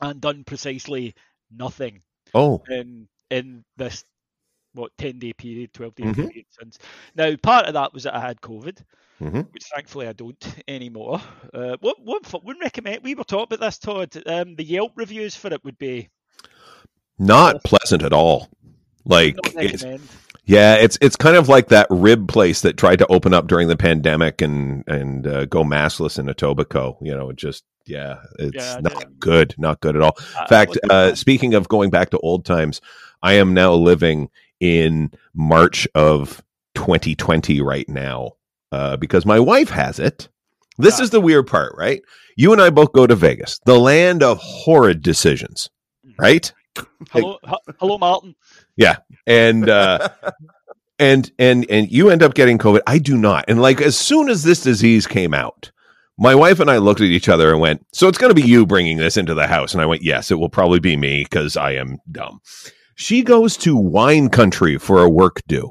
and 0.00 0.20
done 0.20 0.44
precisely 0.44 1.14
nothing 1.50 2.02
Oh. 2.34 2.62
in 2.68 3.08
in 3.30 3.64
this 3.76 4.04
what 4.74 4.96
ten 4.98 5.18
day 5.18 5.32
period, 5.32 5.72
twelve 5.72 5.94
day 5.94 6.06
Mhm. 6.06 6.28
period 6.28 6.46
since. 6.50 6.78
Now, 7.14 7.34
part 7.42 7.66
of 7.66 7.74
that 7.74 7.92
was 7.94 8.04
that 8.04 8.14
I 8.14 8.20
had 8.20 8.40
COVID, 8.40 8.78
hmm 9.20 9.42
which 9.52 9.64
thankfully 9.74 10.08
I 10.08 10.12
don't 10.12 10.44
anymore. 10.68 11.20
Uh, 11.52 11.76
what 11.80 11.96
what 12.02 12.26
f- 12.26 12.42
would 12.44 12.60
recommend? 12.62 13.02
We 13.04 13.14
were 13.14 13.24
talking 13.24 13.54
about 13.54 13.60
this, 13.66 13.78
Todd. 13.78 14.16
Um, 14.26 14.56
the 14.56 14.64
Yelp 14.64 14.92
reviews 14.96 15.36
for 15.36 15.48
it 15.52 15.64
would 15.64 15.78
be 15.78 16.08
Not 17.18 17.64
pleasant 17.64 18.02
at 18.02 18.12
all. 18.12 18.48
Like, 19.04 19.36
it's, 19.60 19.84
yeah, 20.44 20.74
it's 20.74 20.98
it's 21.00 21.16
kind 21.16 21.36
of 21.36 21.48
like 21.48 21.68
that 21.68 21.86
rib 21.90 22.28
place 22.28 22.60
that 22.62 22.76
tried 22.76 22.98
to 23.00 23.06
open 23.08 23.34
up 23.34 23.46
during 23.46 23.68
the 23.68 23.76
pandemic 23.76 24.40
and 24.42 24.84
and 24.86 25.26
uh, 25.26 25.44
go 25.46 25.64
massless 25.64 26.18
in 26.18 26.26
Etobicoke. 26.26 26.98
You 27.02 27.16
know, 27.16 27.30
it 27.30 27.36
just 27.36 27.64
yeah, 27.86 28.18
it's 28.38 28.76
Yeah, 28.76 28.80
not 28.80 29.04
good, 29.20 29.54
not 29.58 29.80
good 29.80 29.96
at 29.96 30.02
all. 30.02 30.16
Uh, 30.36 30.42
In 30.42 30.46
fact, 30.48 30.78
uh, 30.90 31.14
speaking 31.14 31.54
of 31.54 31.68
going 31.68 31.90
back 31.90 32.10
to 32.10 32.18
old 32.18 32.44
times, 32.44 32.80
I 33.22 33.34
am 33.34 33.54
now 33.54 33.74
living 33.74 34.30
in 34.60 35.10
March 35.34 35.86
of 35.94 36.42
2020 36.74 37.60
right 37.60 37.88
now 37.88 38.32
uh, 38.72 38.96
because 38.96 39.24
my 39.26 39.38
wife 39.40 39.70
has 39.70 39.98
it. 39.98 40.28
This 40.78 41.00
Ah. 41.00 41.02
is 41.04 41.10
the 41.10 41.20
weird 41.20 41.46
part, 41.46 41.74
right? 41.76 42.00
You 42.36 42.52
and 42.52 42.62
I 42.62 42.70
both 42.70 42.92
go 42.92 43.06
to 43.06 43.16
Vegas, 43.16 43.58
the 43.66 43.78
land 43.78 44.22
of 44.22 44.38
horrid 44.38 45.02
decisions, 45.02 45.70
right? 46.18 46.52
hello, 47.10 47.38
h- 47.46 47.74
hello, 47.80 47.98
Martin. 47.98 48.36
Yeah, 48.76 48.98
and 49.26 49.68
uh, 49.68 50.08
and 51.00 51.30
and 51.38 51.66
and 51.68 51.90
you 51.90 52.10
end 52.10 52.22
up 52.22 52.34
getting 52.34 52.58
COVID. 52.58 52.80
I 52.86 52.98
do 52.98 53.16
not. 53.16 53.44
And 53.48 53.60
like 53.60 53.80
as 53.80 53.98
soon 53.98 54.28
as 54.28 54.44
this 54.44 54.62
disease 54.62 55.06
came 55.08 55.34
out, 55.34 55.72
my 56.16 56.34
wife 56.36 56.60
and 56.60 56.70
I 56.70 56.76
looked 56.78 57.00
at 57.00 57.06
each 57.08 57.28
other 57.28 57.50
and 57.50 57.60
went, 57.60 57.84
"So 57.92 58.06
it's 58.06 58.18
going 58.18 58.30
to 58.30 58.40
be 58.40 58.46
you 58.48 58.64
bringing 58.64 58.98
this 58.98 59.16
into 59.16 59.34
the 59.34 59.48
house?" 59.48 59.72
And 59.72 59.82
I 59.82 59.86
went, 59.86 60.02
"Yes, 60.02 60.30
it 60.30 60.36
will 60.38 60.48
probably 60.48 60.78
be 60.78 60.96
me 60.96 61.24
because 61.24 61.56
I 61.56 61.72
am 61.72 61.98
dumb." 62.12 62.40
She 63.00 63.22
goes 63.22 63.56
to 63.58 63.76
wine 63.76 64.28
country 64.28 64.76
for 64.76 65.02
a 65.04 65.08
work 65.08 65.40
due 65.46 65.70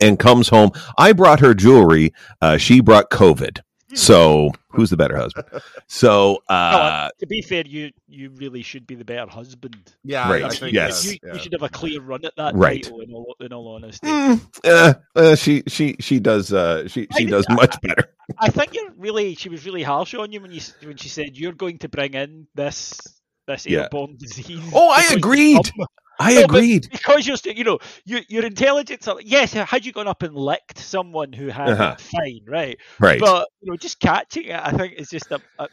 and 0.00 0.18
comes 0.18 0.48
home. 0.48 0.72
I 0.98 1.12
brought 1.12 1.38
her 1.38 1.54
jewelry. 1.54 2.12
Uh, 2.40 2.56
she 2.56 2.80
brought 2.80 3.10
COVID. 3.10 3.60
So 3.94 4.50
who's 4.68 4.90
the 4.90 4.96
better 4.96 5.16
husband? 5.16 5.46
So 5.88 6.42
uh, 6.48 7.10
to 7.18 7.26
be 7.26 7.42
fair, 7.42 7.64
you 7.66 7.90
you 8.08 8.30
really 8.30 8.62
should 8.62 8.86
be 8.86 8.94
the 8.94 9.04
better 9.04 9.28
husband. 9.30 9.94
Yeah, 10.04 10.30
Right, 10.30 10.42
I 10.44 10.46
You- 10.46 10.52
think 10.52 10.72
yes. 10.74 11.04
you, 11.04 11.18
yeah. 11.24 11.32
you 11.34 11.38
should 11.40 11.52
have 11.52 11.62
a 11.62 11.68
clear 11.68 12.00
run 12.00 12.24
at 12.24 12.34
that 12.36 12.54
Right. 12.54 12.82
title. 12.84 13.00
In 13.00 13.12
all, 13.12 13.34
in 13.40 13.52
all 13.52 13.74
honesty, 13.74 14.06
mm, 14.06 14.40
uh, 14.64 14.94
uh, 15.16 15.34
she 15.34 15.64
she 15.66 15.96
she 15.98 16.20
does 16.20 16.52
uh, 16.52 16.86
she 16.86 17.08
she 17.16 17.26
I- 17.26 17.30
does 17.30 17.46
much 17.50 17.80
better. 17.82 18.14
I 18.38 18.48
think 18.50 18.74
you're 18.74 18.92
really. 18.96 19.34
She 19.34 19.48
was 19.48 19.64
really 19.66 19.82
harsh 19.82 20.14
on 20.14 20.30
you 20.30 20.40
when 20.40 20.52
you 20.52 20.60
when 20.84 20.96
she 20.96 21.08
said 21.08 21.36
you're 21.36 21.52
going 21.52 21.78
to 21.78 21.88
bring 21.88 22.14
in 22.14 22.46
this 22.54 23.00
this 23.50 23.66
Yeah. 23.66 23.80
airborne 23.82 24.16
disease. 24.18 24.62
Oh, 24.74 24.90
I 24.90 25.14
agreed. 25.14 25.70
I 26.22 26.34
No, 26.34 26.44
agreed. 26.44 26.88
because 26.90 27.26
you're 27.26 27.38
still, 27.38 27.54
you 27.54 27.64
know, 27.64 27.78
your 28.04 28.20
your 28.28 28.44
intelligence. 28.44 29.08
are- 29.08 29.20
Yes, 29.22 29.52
had 29.54 29.86
you 29.86 29.92
gone 29.92 30.06
up 30.08 30.22
and 30.22 30.34
licked 30.34 30.78
someone 30.78 31.32
who 31.32 31.48
had 31.48 31.70
Uh-huh. 31.70 31.96
fine, 31.98 32.40
right? 32.46 32.76
Right. 32.98 33.18
But 33.18 33.48
you 33.62 33.70
know, 33.70 33.76
just 33.76 34.00
catching 34.00 34.44
it, 34.44 34.60
I 34.62 34.70
think, 34.72 34.94
is 34.98 35.08
just 35.08 35.30
a, 35.30 35.40
a, 35.58 35.66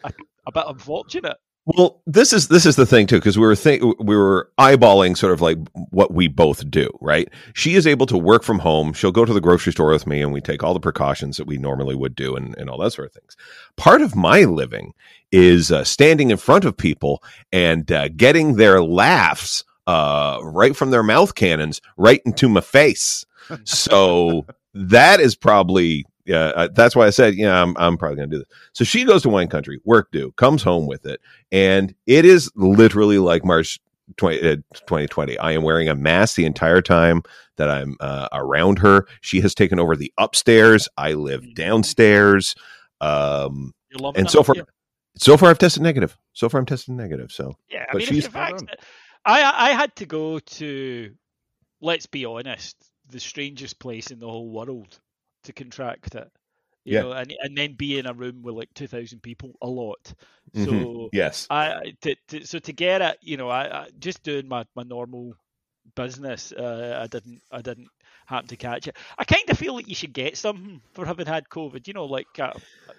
a 0.47 0.51
bit 0.53 0.63
unfortunate. 0.67 1.35
Well, 1.69 2.01
this 2.08 2.32
is 2.32 2.47
this 2.47 2.65
is 2.65 2.77
the 2.77 2.86
thing 2.86 3.08
too, 3.08 3.17
because 3.17 3.38
we 3.38 3.45
were 3.45 3.56
think 3.56 3.84
we 3.99 4.15
were 4.15 4.49
eyeballing 4.58 5.17
sort 5.17 5.34
of 5.34 5.41
like 5.41 5.58
what 5.89 6.13
we 6.13 6.30
both 6.30 6.69
do, 6.71 6.89
right? 7.01 7.27
She 7.56 7.75
is 7.75 7.86
able 7.86 8.06
to 8.06 8.17
work 8.17 8.43
from 8.43 8.60
home. 8.60 8.93
She'll 8.93 9.12
go 9.12 9.25
to 9.25 9.34
the 9.34 9.41
grocery 9.41 9.73
store 9.73 9.91
with 9.91 10.08
me, 10.08 10.21
and 10.21 10.32
we 10.32 10.39
take 10.39 10.63
all 10.63 10.73
the 10.73 10.80
precautions 10.80 11.36
that 11.36 11.45
we 11.45 11.58
normally 11.58 11.93
would 11.93 12.15
do, 12.15 12.38
and, 12.38 12.58
and 12.58 12.69
all 12.69 12.77
that 12.77 12.91
sort 12.93 13.08
of 13.08 13.13
things. 13.13 13.36
Part 13.75 14.01
of 14.01 14.15
my 14.15 14.43
living 14.43 14.93
is 15.34 15.69
uh, 15.69 15.84
standing 15.84 16.32
in 16.32 16.38
front 16.38 16.63
of 16.63 16.77
people 16.77 17.21
and 17.51 17.91
uh, 17.91 18.08
getting 18.15 18.56
their 18.56 18.82
laughs 18.82 19.65
uh, 19.88 20.39
right 20.43 20.73
from 20.73 20.91
their 20.91 21.03
mouth 21.03 21.36
cannons 21.36 21.82
right 21.97 22.21
into 22.25 22.47
my 22.47 22.62
face. 22.62 23.25
So 23.65 24.45
that 24.73 25.19
is 25.19 25.36
probably 25.36 26.06
yeah. 26.27 26.51
Uh, 26.55 26.67
that's 26.73 26.95
why 26.95 27.07
I 27.07 27.09
said, 27.09 27.35
yeah, 27.35 27.61
I'm 27.61 27.75
I'm 27.77 27.97
probably 27.97 28.17
gonna 28.17 28.27
do 28.27 28.39
this. 28.39 28.47
So 28.73 28.83
she 28.83 29.03
goes 29.03 29.23
to 29.23 29.29
wine 29.29 29.47
country, 29.47 29.79
work 29.85 30.11
due, 30.11 30.31
comes 30.33 30.61
home 30.61 30.85
with 30.85 31.05
it, 31.05 31.19
and 31.51 31.95
it 32.05 32.25
is 32.25 32.51
literally 32.55 33.17
like 33.17 33.43
March 33.43 33.79
20, 34.17 34.39
uh, 34.39 34.55
2020. 34.73 35.37
I 35.39 35.51
am 35.53 35.63
wearing 35.63 35.89
a 35.89 35.95
mask 35.95 36.35
the 36.35 36.45
entire 36.45 36.81
time 36.81 37.23
that 37.55 37.69
I'm 37.69 37.95
uh, 37.99 38.27
around 38.33 38.79
her. 38.79 39.07
She 39.21 39.41
has 39.41 39.55
taken 39.55 39.79
over 39.79 39.95
the 39.95 40.13
upstairs. 40.17 40.87
I 40.97 41.13
live 41.13 41.55
downstairs. 41.55 42.55
Um, 43.01 43.73
and 44.15 44.29
so 44.29 44.43
far, 44.43 44.55
you? 44.55 44.65
so 45.17 45.37
far 45.37 45.49
I've 45.49 45.57
tested 45.57 45.81
negative. 45.83 46.17
So 46.33 46.49
far 46.49 46.59
I'm 46.59 46.65
tested 46.65 46.93
negative. 46.95 47.31
So 47.31 47.55
Yeah, 47.69 47.83
I 47.83 47.93
But 47.93 47.97
mean, 47.99 48.07
she's- 48.07 48.29
I 48.33 49.69
I 49.69 49.71
had 49.71 49.93
to 49.97 50.05
go 50.05 50.39
to, 50.39 51.11
let's 51.81 52.05
be 52.05 52.23
honest, 52.25 52.77
the 53.09 53.19
strangest 53.19 53.77
place 53.79 54.09
in 54.11 54.19
the 54.19 54.27
whole 54.27 54.49
world 54.49 54.99
to 55.43 55.54
contract 55.54 56.15
it. 56.15 56.30
You 56.86 56.93
Yeah. 56.93 57.02
know, 57.02 57.12
and 57.12 57.34
and 57.41 57.58
then 57.58 57.73
be 57.73 58.00
in 58.00 58.06
a 58.06 58.13
room 58.13 58.41
with 58.43 58.56
like 58.56 58.73
two 58.73 58.88
thousand 58.88 59.21
people, 59.21 59.54
a 59.62 59.67
lot. 59.67 60.13
So 60.56 60.62
Mhm. 60.71 61.10
yes, 61.12 61.47
I 61.50 61.73
I- 61.73 61.93
to, 62.02 62.15
to, 62.30 62.45
so 62.47 62.60
to 62.60 62.71
get 62.73 63.02
it, 63.02 63.17
you 63.21 63.36
know, 63.38 63.50
I, 63.50 63.84
I 63.84 63.88
just 64.00 64.23
doing 64.23 64.47
my, 64.47 64.65
my 64.76 64.84
normal 64.84 65.34
business. 65.95 66.52
Uh, 66.52 67.00
I 67.04 67.08
didn't 67.08 67.41
I 67.52 67.62
didn't 67.62 67.89
happen 68.26 68.47
to 68.50 68.56
catch 68.58 68.88
it. 68.88 68.95
I 69.17 69.23
kind 69.23 69.50
of 69.50 69.58
feel 69.58 69.73
like 69.73 69.88
you 69.88 69.95
should 69.95 70.13
get 70.13 70.38
something 70.38 70.82
for 70.93 71.06
having 71.06 71.26
had 71.26 71.47
COVID. 71.50 71.88
You 71.88 71.93
know, 71.93 72.06
like 72.06 72.28
a, 72.39 72.54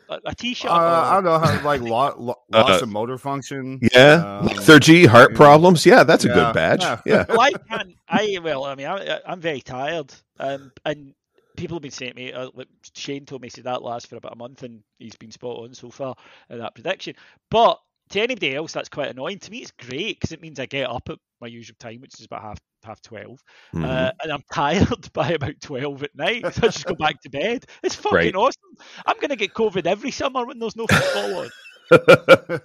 a, 0.08 0.18
a 0.26 0.34
t-shirt. 0.34 0.70
Uh, 0.70 0.74
I 0.74 1.14
don't 1.14 1.24
know 1.24 1.38
how 1.38 1.62
like 1.64 1.80
lo- 1.80 2.14
lo- 2.18 2.34
Uh, 2.52 2.62
loss 2.62 2.82
of 2.82 2.88
motor 2.88 3.18
function. 3.18 3.78
yeah, 3.94 4.38
um, 4.40 4.46
lethargy, 4.46 5.06
heart 5.06 5.34
problems. 5.34 5.84
Yeah, 5.86 6.02
that's 6.04 6.24
a 6.24 6.28
good 6.28 6.52
badge. 6.54 6.82
yeah. 6.82 7.00
Yeah, 7.06 7.24
well, 7.28 7.40
I 7.40 7.52
can't. 7.52 7.94
I 8.08 8.38
well, 8.42 8.64
I 8.64 8.74
mean, 8.74 8.86
I, 8.86 9.20
I'm 9.26 9.40
very 9.40 9.60
tired, 9.60 10.12
um, 10.38 10.72
and 10.84 11.14
people 11.58 11.76
have 11.76 11.82
been 11.82 11.90
saying 11.90 12.12
to 12.12 12.16
me. 12.16 12.32
Uh, 12.32 12.50
like 12.54 12.68
Shane 12.94 13.26
told 13.26 13.42
me, 13.42 13.46
he 13.46 13.50
said 13.50 13.64
that 13.64 13.82
lasts 13.82 14.08
for 14.08 14.16
about 14.16 14.32
a 14.32 14.36
month, 14.36 14.62
and 14.62 14.80
he's 14.98 15.16
been 15.16 15.30
spot 15.32 15.58
on 15.64 15.74
so 15.74 15.90
far 15.90 16.14
in 16.48 16.58
that 16.58 16.74
prediction. 16.74 17.14
But 17.50 17.78
to 18.10 18.20
anybody 18.20 18.54
else, 18.54 18.72
that's 18.72 18.88
quite 18.88 19.08
annoying. 19.10 19.38
To 19.40 19.50
me, 19.50 19.58
it's 19.58 19.72
great 19.72 20.18
because 20.18 20.32
it 20.32 20.40
means 20.40 20.58
I 20.58 20.66
get 20.66 20.88
up 20.88 21.08
at 21.10 21.18
my 21.40 21.46
usual 21.48 21.76
time, 21.78 22.00
which 22.00 22.18
is 22.18 22.24
about 22.24 22.42
half 22.42 22.58
half 22.84 23.02
12 23.02 23.42
Mhm. 23.74 23.84
uh, 23.84 24.12
and 24.22 24.32
I'm 24.32 24.42
tired 24.52 25.12
by 25.12 25.30
about 25.32 25.60
twelve 25.60 26.02
at 26.04 26.14
night. 26.14 26.42
So 26.54 26.62
I 26.62 26.66
just 26.68 26.86
go 26.86 26.94
back 26.94 27.20
to 27.22 27.28
bed. 27.30 27.66
It's 27.82 27.94
fucking 27.96 28.16
Right. 28.16 28.34
awesome. 28.34 28.62
I'm 29.04 29.16
gonna 29.20 29.36
get 29.36 29.52
COVID 29.52 29.84
every 29.86 30.10
summer 30.12 30.46
when 30.46 30.58
there's 30.58 30.76
no 30.76 30.86
football 30.86 31.40
on. 31.40 31.50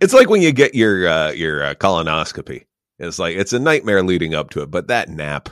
it's 0.00 0.12
like 0.14 0.28
when 0.28 0.42
you 0.42 0.52
get 0.52 0.74
your 0.74 1.06
uh, 1.08 1.30
your 1.30 1.64
uh, 1.64 1.74
colonoscopy. 1.74 2.64
It's 2.98 3.18
like 3.18 3.36
it's 3.36 3.52
a 3.52 3.58
nightmare 3.58 4.02
leading 4.02 4.34
up 4.34 4.50
to 4.50 4.62
it, 4.62 4.70
but 4.70 4.88
that 4.88 5.08
nap, 5.08 5.48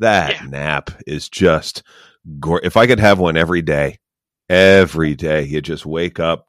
that 0.00 0.40
Yeah. 0.40 0.46
nap 0.48 0.90
is 1.06 1.28
just. 1.28 1.82
Gore. 2.40 2.60
If 2.62 2.76
I 2.76 2.86
could 2.86 3.00
have 3.00 3.18
one 3.18 3.36
every 3.36 3.62
day, 3.62 3.98
every 4.50 5.14
day, 5.14 5.44
you 5.44 5.62
just 5.62 5.86
wake 5.86 6.20
up, 6.20 6.46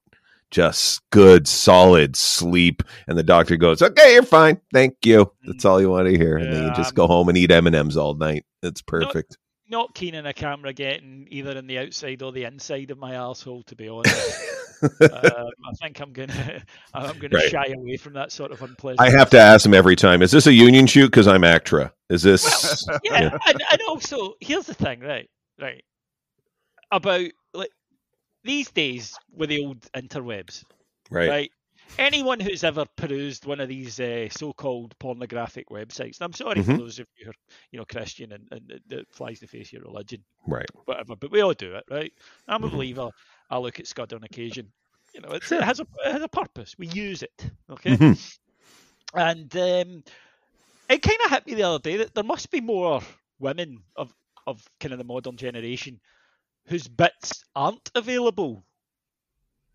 just 0.52 1.02
good 1.12 1.48
solid 1.48 2.16
sleep, 2.16 2.84
and 3.08 3.18
the 3.18 3.24
doctor 3.24 3.56
goes, 3.56 3.82
"Okay, 3.82 4.14
you're 4.14 4.24
fine, 4.24 4.60
thank 4.74 4.96
you." 5.06 5.32
That's 5.46 5.64
mm. 5.64 5.70
all 5.70 5.80
you 5.80 5.90
want 5.90 6.10
to 6.10 6.18
hear, 6.18 6.38
and 6.38 6.52
then 6.52 6.68
you 6.68 6.74
just 6.74 6.96
go 6.96 7.08
home 7.08 7.30
and 7.30 7.38
eat 7.38 7.52
M 7.52 7.68
and 7.68 7.76
M's 7.76 7.96
all 7.96 8.16
night. 8.16 8.46
It's 8.62 8.82
perfect. 8.82 9.38
Not 9.70 9.94
keen 9.94 10.16
on 10.16 10.26
a 10.26 10.34
camera 10.34 10.74
getting 10.74 11.28
either 11.30 11.52
in 11.52 11.68
the 11.68 11.78
outside 11.80 12.22
or 12.22 12.32
the 12.32 12.44
inside 12.46 12.92
of 12.92 12.98
my 12.98 13.16
asshole. 13.16 13.64
To 13.64 13.76
be 13.76 13.88
honest, 13.88 14.50
um, 14.84 14.90
I 15.12 15.74
think 15.82 16.00
I'm 16.02 16.12
gonna 16.14 16.64
I'm 16.94 17.18
gonna 17.20 17.38
Right. 17.38 17.50
shy 17.50 17.66
away 17.76 17.98
from 17.98 18.14
that 18.14 18.32
sort 18.32 18.52
of 18.52 18.62
unpleasant. 18.62 19.02
I 19.02 19.10
have 19.18 19.30
to 19.32 19.40
ask 19.40 19.66
him 19.66 19.74
every 19.74 19.96
time. 19.96 20.22
Is 20.22 20.32
this 20.32 20.48
a 20.48 20.54
union 20.54 20.88
shoot? 20.88 21.08
Because 21.08 21.28
I'm 21.28 21.44
ACTRA. 21.44 21.92
Is 22.10 22.24
this? 22.24 22.88
yeah, 23.04 23.22
Yeah. 23.22 23.38
And, 23.48 23.64
and 23.72 23.82
also 23.88 24.34
here's 24.42 24.66
the 24.66 24.74
thing, 24.74 25.00
right? 25.02 25.30
Right. 25.60 25.84
About 26.92 27.30
like 27.54 27.72
these 28.44 28.72
days 28.72 29.16
with 29.36 29.50
the 29.50 29.64
old 29.64 29.82
interwebs, 29.92 30.64
right. 31.12 31.30
right? 31.30 31.52
Anyone 31.98 32.40
who's 32.40 32.64
ever 32.64 32.86
perused 32.96 33.46
one 33.46 33.60
of 33.60 33.68
these 33.68 34.00
uh, 34.00 34.30
so-called 34.30 34.98
pornographic 35.00 35.70
websites, 35.70 36.20
and 36.20 36.22
I'm 36.22 36.34
sorry 36.34 36.62
for 36.62 36.74
Mhm. 36.74 36.78
those 36.78 37.00
of 37.00 37.08
you 37.18 37.26
who 37.26 37.32
are, 37.32 37.36
you 37.72 37.80
know, 37.80 37.86
Christian 37.86 38.32
and, 38.32 38.48
and 38.52 38.82
it 38.90 39.08
flies 39.12 39.40
the 39.40 39.48
face 39.48 39.68
of 39.68 39.74
your 39.74 39.82
religion, 39.84 40.24
Right. 40.48 40.70
whatever, 40.86 41.16
but 41.16 41.32
we 41.32 41.42
all 41.42 41.54
do 41.54 41.76
it, 41.76 41.84
right? 41.90 42.14
I'm 42.48 42.64
a 42.64 42.68
Mhm. 42.68 42.72
believer. 42.72 43.10
I 43.50 43.58
look 43.58 43.80
at 43.80 43.88
Scud 43.88 44.14
on 44.14 44.24
occasion. 44.24 44.72
You 45.14 45.22
know, 45.22 45.32
it's, 45.32 45.48
Sure. 45.48 45.58
it 45.58 45.64
has 45.64 45.80
a 45.80 45.88
it 46.06 46.12
has 46.12 46.22
a 46.22 46.28
purpose. 46.30 46.76
We 46.78 46.88
use 46.88 47.24
it, 47.24 47.52
okay? 47.70 47.98
Mhm. 47.98 48.38
And 49.14 49.56
um, 49.58 50.04
it 50.88 51.02
kind 51.02 51.20
of 51.26 51.32
hit 51.32 51.48
me 51.48 51.56
the 51.56 51.64
other 51.64 51.80
day 51.80 51.98
that 51.98 52.14
there 52.14 52.24
must 52.24 52.52
be 52.52 52.62
more 52.62 53.02
women 53.40 53.84
of 53.96 54.14
of 54.48 54.64
kind 54.80 54.94
of 54.94 55.00
the 55.00 55.04
modern 55.06 55.36
generation 55.36 56.00
whose 56.68 56.88
bits 56.88 57.44
aren't 57.56 57.92
available, 57.96 58.64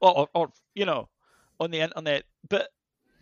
or, 0.01 0.19
or, 0.21 0.29
or 0.35 0.53
you 0.75 0.85
know, 0.87 1.09
on 1.61 1.71
the 1.71 1.81
internet. 1.81 2.25
But 2.49 2.69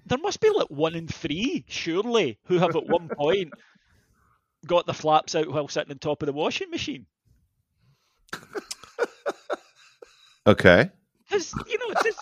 there 0.06 0.18
must 0.18 0.40
be 0.40 0.50
like 0.50 0.68
one 0.68 0.94
in 0.94 1.06
three, 1.08 1.64
surely, 1.68 2.38
who 2.44 2.58
have 2.58 2.74
at 2.76 2.86
one 2.88 3.08
point 3.16 3.52
got 4.66 4.86
the 4.86 4.94
flaps 4.94 5.34
out 5.34 5.48
while 5.50 5.68
sitting 5.68 5.92
on 5.92 5.98
top 5.98 6.22
of 6.22 6.26
the 6.26 6.32
washing 6.32 6.70
machine. 6.70 7.06
Okay. 10.46 10.90
There's, 11.30 11.52
you 11.68 11.78
know, 11.78 11.94
there's, 12.02 12.16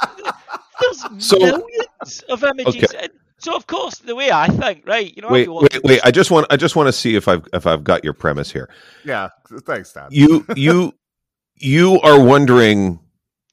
there's 0.80 1.04
So- 1.26 1.38
millions 1.38 2.24
of 2.28 2.44
images. 2.44 2.92
And 2.92 3.10
so, 3.38 3.56
of 3.56 3.66
course, 3.66 3.98
the 3.98 4.14
way 4.14 4.30
I 4.30 4.48
think, 4.48 4.86
right? 4.86 5.14
You 5.16 5.22
know, 5.22 5.28
Wait, 5.30 5.42
everyone- 5.42 5.68
wait, 5.72 5.82
wait. 5.84 6.00
I 6.04 6.10
just 6.10 6.30
want 6.30 6.46
I 6.50 6.56
just 6.56 6.76
want 6.76 6.88
to 6.88 6.92
see 6.92 7.16
if 7.16 7.26
I've 7.26 7.46
if 7.54 7.66
I've 7.66 7.82
got 7.82 8.04
your 8.04 8.12
premise 8.12 8.52
here. 8.52 8.68
Yeah, 9.04 9.30
thanks, 9.64 9.92
Todd. 9.94 10.12
You 10.12 10.44
you 10.54 10.92
you 11.56 11.98
are 12.02 12.22
wondering 12.22 13.00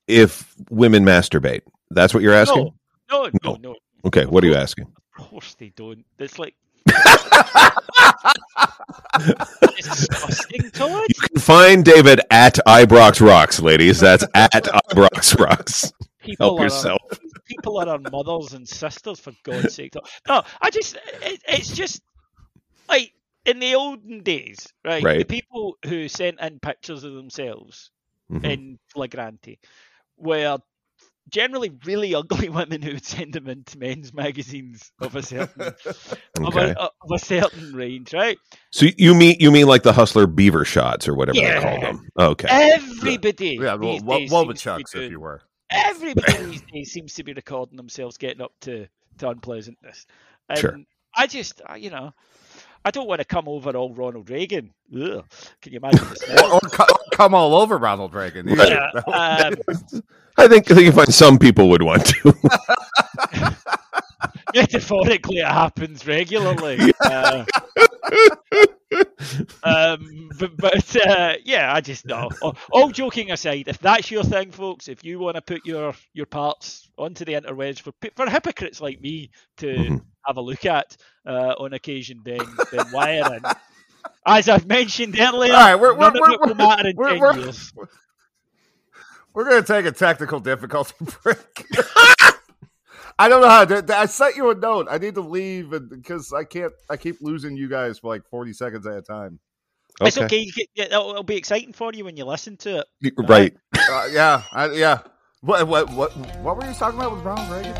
if 0.08 0.54
women 0.70 1.06
masturbate. 1.06 1.62
That's 1.92 2.14
what 2.14 2.24
you're 2.24 2.34
asking? 2.34 2.72
No, 3.12 3.24
no, 3.26 3.32
No. 3.44 3.58
no. 3.62 3.76
Okay, 4.06 4.26
what 4.26 4.44
are 4.44 4.48
you 4.48 4.56
asking? 4.56 4.86
Of 5.18 5.30
course 5.30 5.56
they 5.56 5.70
don't. 5.76 6.06
It's 6.20 6.38
like 6.38 6.54
disgusting, 9.76 10.70
Todd. 10.72 11.06
You 11.10 11.22
can 11.30 11.40
find 11.42 11.84
David 11.86 12.22
at 12.32 12.56
Ibrox 12.68 13.26
Rocks, 13.26 13.60
ladies. 13.62 14.00
That's 14.00 14.24
at 14.34 14.52
Ibrox 14.92 15.40
Rocks. 15.40 15.92
People 16.22 16.58
Help 16.58 16.60
yourself. 16.62 17.02
Our, 17.12 17.18
people 17.46 17.78
are 17.80 17.90
our 17.90 18.00
mothers 18.12 18.54
and 18.54 18.68
sisters, 18.68 19.20
for 19.20 19.32
God's 19.44 19.74
sake. 19.74 19.94
No, 20.28 20.44
I 20.62 20.70
just 20.70 20.98
it, 21.22 21.42
it's 21.48 21.70
just 21.72 22.02
like 22.90 23.14
in 23.46 23.60
the 23.60 23.76
olden 23.76 24.24
days, 24.24 24.68
right? 24.86 25.04
The 25.20 25.24
people 25.24 25.78
who 25.86 26.08
sent 26.08 26.40
in 26.42 26.60
pictures 26.60 27.04
of 27.04 27.14
themselves 27.14 27.92
Mhm. 28.32 28.44
in 28.44 28.80
flagrante 28.90 29.58
were 30.18 30.58
generally 31.30 31.72
really 31.86 32.16
ugly 32.16 32.50
women 32.50 32.82
who 32.82 32.94
would 32.94 33.06
send 33.06 33.34
them 33.34 33.48
into 33.48 33.78
men's 33.78 34.14
magazines 34.14 34.92
of 35.00 35.16
a 35.16 35.24
certain 35.24 35.62
of, 36.42 36.56
a, 36.56 36.80
of 36.80 37.12
a 37.14 37.20
certain 37.20 37.74
range, 37.74 38.14
right? 38.14 38.38
So 38.72 38.88
you 38.98 39.14
mean 39.16 39.38
you 39.40 39.52
mean 39.52 39.68
like 39.68 39.84
the 39.84 39.94
hustler 39.94 40.28
beaver 40.28 40.66
shots 40.66 41.08
or 41.08 41.16
whatever 41.16 41.40
they 41.40 41.60
call 41.62 41.80
them? 41.82 42.08
Okay. 42.20 42.48
Everybody, 42.50 43.58
yeah, 43.62 43.76
well, 43.76 44.00
days 44.00 44.32
well, 44.32 44.46
seems 44.56 44.62
to 44.92 45.00
be 45.00 45.06
if 45.06 45.12
you 45.12 45.20
were. 45.20 45.42
everybody 45.72 46.38
these 46.46 46.62
days 46.72 46.92
seems 46.92 47.14
to 47.16 47.24
be 47.24 47.34
recording 47.34 47.78
themselves 47.78 48.18
getting 48.18 48.42
up 48.42 48.54
to, 48.62 48.88
to 49.20 49.30
unpleasantness. 49.30 50.06
And 50.50 50.60
Sure. 50.60 50.80
I 51.16 51.28
just, 51.28 51.62
you 51.78 51.90
know, 51.90 52.14
I 52.88 52.90
don't 52.90 53.06
want 53.06 53.20
to 53.20 53.26
come 53.26 53.50
over 53.50 53.76
all 53.76 53.94
Ronald 53.94 54.30
Reagan. 54.30 54.74
Ugh. 54.96 55.26
Can 55.62 55.74
you 55.74 55.80
imagine 55.80 56.08
the? 56.08 56.42
Or, 56.42 56.54
or 56.54 56.62
or 56.90 56.98
come 57.12 57.34
all 57.34 57.56
over 57.56 57.78
Ronald 57.78 58.14
Reagan. 58.14 58.48
Yeah, 58.48 58.90
um, 59.08 59.56
I 60.38 60.48
think 60.48 60.72
I 60.72 60.74
think 60.74 60.86
you 60.86 60.94
find 60.94 61.14
some 61.14 61.38
people 61.38 61.70
would 61.70 61.82
want 61.82 62.06
to. 62.06 62.34
metaphorically, 64.56 65.38
it 65.38 65.48
happens 65.48 66.06
regularly. 66.08 66.94
Uh, 67.04 67.46
um, 69.64 70.30
but 70.40 70.56
but 70.58 70.96
uh, 70.96 71.34
yeah, 71.44 71.74
I 71.74 71.82
just 71.82 72.06
know. 72.06 72.30
All, 72.72 72.90
joking 72.90 73.32
aside, 73.32 73.66
if 73.68 73.78
that's 73.80 74.10
your 74.10 74.24
thing, 74.24 74.52
folks, 74.52 74.88
if 74.88 75.04
you 75.04 75.20
want 75.20 75.36
to 75.36 75.42
put 75.42 75.66
your 75.66 75.94
your 76.14 76.26
parts 76.26 76.90
onto 76.98 77.26
the 77.26 77.34
interwebs 77.34 77.80
for 77.82 77.92
for 78.16 78.30
hypocrites 78.30 78.80
like 78.80 79.02
me 79.02 79.30
to 79.58 79.68
Mhm. 79.68 80.02
have 80.26 80.38
a 80.38 80.42
look 80.42 80.66
at 80.66 80.96
uh, 81.26 81.54
on 81.60 81.74
occasion, 81.74 82.22
then 82.24 82.40
then 82.72 82.86
wire 82.94 83.36
in. 83.36 83.42
As 84.26 84.48
I've 84.48 84.68
mentioned 84.68 85.20
earlier, 85.20 85.54
All 85.54 85.60
right, 85.60 85.76
we're- 85.76 85.98
none 85.98 86.14
we're- 86.14 86.26
of 86.28 86.34
it 86.34 86.40
will 86.40 86.48
we're- 86.56 86.68
matter 86.68 86.88
in 86.90 86.96
we're- 86.96 87.12
10 87.12 87.20
we're- 87.20 87.40
years. 87.42 87.74
We're 89.34 89.44
going 89.50 89.62
to 89.62 89.68
take 89.68 89.86
a 89.86 89.92
technical 89.92 90.40
difficulty 90.40 90.96
break. 91.24 91.66
I 93.20 93.30
don't 93.30 93.42
know 93.42 93.50
how 93.50 93.66
to. 93.66 93.98
I 93.98 94.06
sent 94.06 94.36
you 94.36 94.50
a 94.52 94.56
note. 94.56 94.88
I 94.90 94.98
need 94.98 95.16
to 95.16 95.22
leave 95.22 95.74
because 95.90 96.32
I 96.34 96.44
can't. 96.44 96.74
I 96.90 96.98
keep 96.98 97.18
losing 97.22 97.58
you 97.58 97.68
guys 97.68 98.00
for 98.00 98.08
like 98.14 98.24
forty 98.30 98.54
seconds 98.54 98.86
at 98.86 98.96
a 98.96 99.02
time. 99.02 99.40
It's 100.02 100.18
okay. 100.18 100.38
You 100.38 100.52
get, 100.52 100.70
it'll, 100.76 101.10
it'll 101.10 101.24
be 101.24 101.38
exciting 101.38 101.74
for 101.74 101.92
you 101.92 102.06
when 102.06 102.16
you 102.18 102.26
listen 102.26 102.58
to 102.58 102.86
it. 103.02 103.14
Right. 103.18 103.56
Uh, 103.76 104.08
yeah, 104.12 104.44
I, 104.52 104.72
yeah. 104.72 105.00
What, 105.42 105.68
what 105.68 105.90
what 105.92 106.16
what 106.42 106.58
were 106.58 106.66
you 106.68 106.74
talking 106.74 107.00
about 107.00 107.16
with 107.16 107.24
Ronald 107.24 107.50
Reagan? 107.50 107.74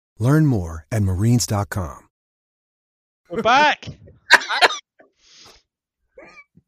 Learn 0.21 0.45
more 0.45 0.85
at 0.91 1.01
marines.com. 1.01 2.07
We're 3.31 3.41
back. 3.41 3.87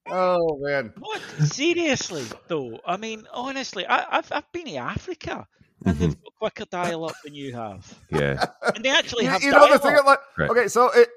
Oh 0.05 0.57
man, 0.59 0.91
What? 0.99 1.21
Seriously, 1.45 2.25
though? 2.49 2.77
I 2.85 2.97
mean, 2.97 3.25
honestly, 3.31 3.85
I, 3.85 4.17
I've 4.17 4.29
I've 4.33 4.51
been 4.51 4.65
to 4.65 4.75
Africa, 4.75 5.47
and 5.85 5.97
they've 5.97 6.09
got 6.21 6.33
quicker 6.39 6.65
dial 6.69 7.05
up 7.05 7.15
than 7.23 7.33
you 7.33 7.53
have, 7.55 7.97
Yeah. 8.11 8.43
and 8.75 8.83
they 8.83 8.89
actually 8.89 9.23
you, 9.23 9.29
have 9.29 9.41
you 9.41 9.51
know 9.51 9.71
the 9.71 9.79
thing. 9.79 9.95
Like, 10.05 10.19
Right. 10.37 10.49
Okay, 10.49 10.67
so 10.67 10.89
it 10.91 11.07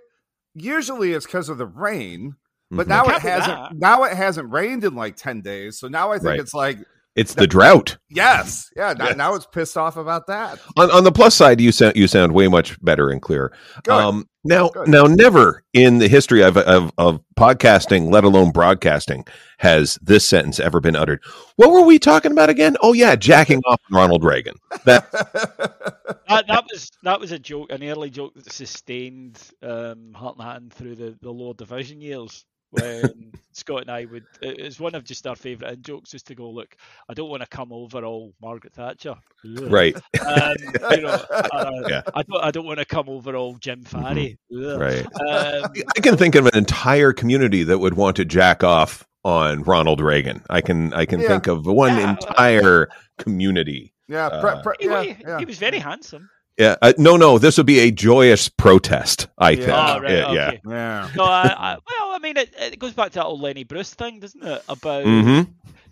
usually 0.54 1.14
it's 1.14 1.26
because 1.26 1.48
of 1.48 1.58
the 1.58 1.66
rain, 1.66 2.36
but 2.70 2.86
Mhm. 2.86 2.90
now 2.90 3.04
It 3.06 3.16
it 3.16 3.22
hasn't. 3.22 3.56
that. 3.58 3.76
Now 3.76 4.04
it 4.04 4.16
hasn't 4.16 4.52
rained 4.52 4.84
in 4.84 4.94
like 4.94 5.16
ten 5.16 5.40
days. 5.40 5.80
So 5.80 5.88
now 5.88 6.12
I 6.12 6.18
think 6.18 6.28
Right. 6.28 6.40
it's 6.40 6.54
like 6.54 6.78
It's 7.16 7.34
the 7.34 7.46
drought. 7.46 7.96
yes, 8.10 8.70
yeah. 8.76 8.92
Now, 8.92 9.06
Yes. 9.06 9.16
now 9.16 9.34
it's 9.34 9.46
pissed 9.46 9.76
off 9.76 9.96
about 9.96 10.26
that. 10.26 10.58
On, 10.76 10.90
on 10.90 11.02
the 11.04 11.10
plus 11.12 11.34
side, 11.34 11.60
you 11.60 11.72
sound 11.72 11.96
you 11.96 12.06
sound 12.06 12.32
way 12.32 12.46
much 12.48 12.78
better 12.82 13.10
and 13.10 13.20
clearer. 13.22 13.52
Good. 13.84 13.92
Um, 13.92 14.28
now, 14.44 14.68
Good. 14.68 14.88
now, 14.88 15.04
never 15.04 15.64
in 15.72 15.98
the 15.98 16.08
history 16.08 16.42
of, 16.42 16.56
of 16.58 16.92
of 16.98 17.20
podcasting, 17.38 18.12
let 18.12 18.22
alone 18.24 18.52
broadcasting, 18.52 19.24
has 19.58 19.98
this 20.02 20.26
sentence 20.26 20.60
ever 20.60 20.78
been 20.78 20.94
uttered. 20.94 21.20
What 21.56 21.70
were 21.72 21.82
we 21.82 21.98
talking 21.98 22.32
about 22.32 22.50
again? 22.50 22.76
Oh 22.82 22.92
yeah, 22.92 23.16
jacking 23.16 23.60
off 23.66 23.80
Ronald 23.90 24.22
Reagan. 24.22 24.54
That 24.84 25.10
that, 26.28 26.46
that 26.46 26.64
was 26.70 26.90
that 27.02 27.18
was 27.18 27.32
a 27.32 27.38
joke, 27.38 27.72
an 27.72 27.82
early 27.82 28.10
joke 28.10 28.34
that 28.34 28.52
sustained 28.52 29.40
um, 29.62 30.12
Heart 30.14 30.36
and 30.38 30.46
Hatton 30.46 30.70
through 30.70 30.96
the, 30.96 31.16
the 31.22 31.30
lower 31.30 31.54
division 31.54 32.00
years. 32.00 32.44
When 32.70 33.32
Scott 33.52 33.82
and 33.82 33.90
I 33.90 34.04
would. 34.04 34.24
It's 34.42 34.78
one 34.78 34.94
of 34.94 35.04
just 35.04 35.26
our 35.26 35.36
favourite 35.36 35.74
in 35.74 35.82
jokes, 35.82 36.12
is 36.14 36.22
to 36.24 36.34
go 36.34 36.50
look. 36.50 36.76
I 37.08 37.14
don't 37.14 37.30
want 37.30 37.42
to 37.42 37.48
come 37.48 37.72
over 37.72 38.04
all 38.04 38.34
Margaret 38.42 38.74
Thatcher, 38.74 39.14
Ugh. 39.44 39.70
Right. 39.70 39.96
Um, 40.26 40.54
you 40.90 41.00
know, 41.02 41.24
uh, 41.30 41.80
Yeah. 41.88 42.02
I 42.14 42.22
don't. 42.22 42.44
I 42.44 42.50
don't 42.50 42.66
want 42.66 42.78
to 42.78 42.84
come 42.84 43.08
over 43.08 43.34
all 43.36 43.54
Jim 43.54 43.82
Farry. 43.84 44.38
Ugh. 44.54 44.78
Right. 44.80 45.04
Um, 45.20 45.72
I 45.96 46.00
can 46.00 46.16
think 46.16 46.34
of 46.34 46.46
an 46.46 46.56
entire 46.56 47.12
community 47.12 47.62
that 47.64 47.78
would 47.78 47.94
want 47.94 48.16
to 48.16 48.24
jack 48.24 48.62
off 48.62 49.06
on 49.24 49.62
Ronald 49.62 50.00
Reagan. 50.00 50.42
I 50.50 50.60
can 50.60 50.92
I 50.92 51.06
can 51.06 51.20
Yeah. 51.20 51.28
think 51.28 51.46
of 51.46 51.66
one 51.66 51.96
Yeah. 51.96 52.10
entire 52.10 52.88
community. 53.18 53.92
Yeah, 54.08 54.26
Uh, 54.28 54.40
pre- 54.40 54.62
pre- 54.62 54.76
he, 54.78 54.86
yeah, 54.86 55.02
he- 55.02 55.16
yeah. 55.26 55.38
he 55.40 55.44
was 55.44 55.58
very 55.58 55.78
handsome. 55.80 56.30
Yeah, 56.58 56.76
uh, 56.80 56.94
no, 56.96 57.16
no, 57.16 57.38
this 57.38 57.58
would 57.58 57.66
be 57.66 57.80
a 57.80 57.90
joyous 57.90 58.48
protest. 58.48 59.28
I 59.38 59.50
Yeah. 59.50 59.56
think. 59.56 59.68
Oh, 59.76 60.00
right, 60.00 60.12
yeah, 60.12 60.26
okay. 60.30 60.60
Yeah. 60.66 61.08
No, 61.14 61.24
I, 61.24 61.54
I, 61.56 61.72
well, 61.74 62.12
I 62.12 62.18
mean, 62.18 62.36
it, 62.38 62.54
it 62.58 62.78
goes 62.78 62.94
back 62.94 63.10
to 63.12 63.18
that 63.18 63.26
old 63.26 63.40
Lenny 63.40 63.64
Bruce 63.64 63.92
thing, 63.94 64.20
doesn't 64.20 64.42
it? 64.42 64.62
About 64.68 65.04
hmm 65.04 65.42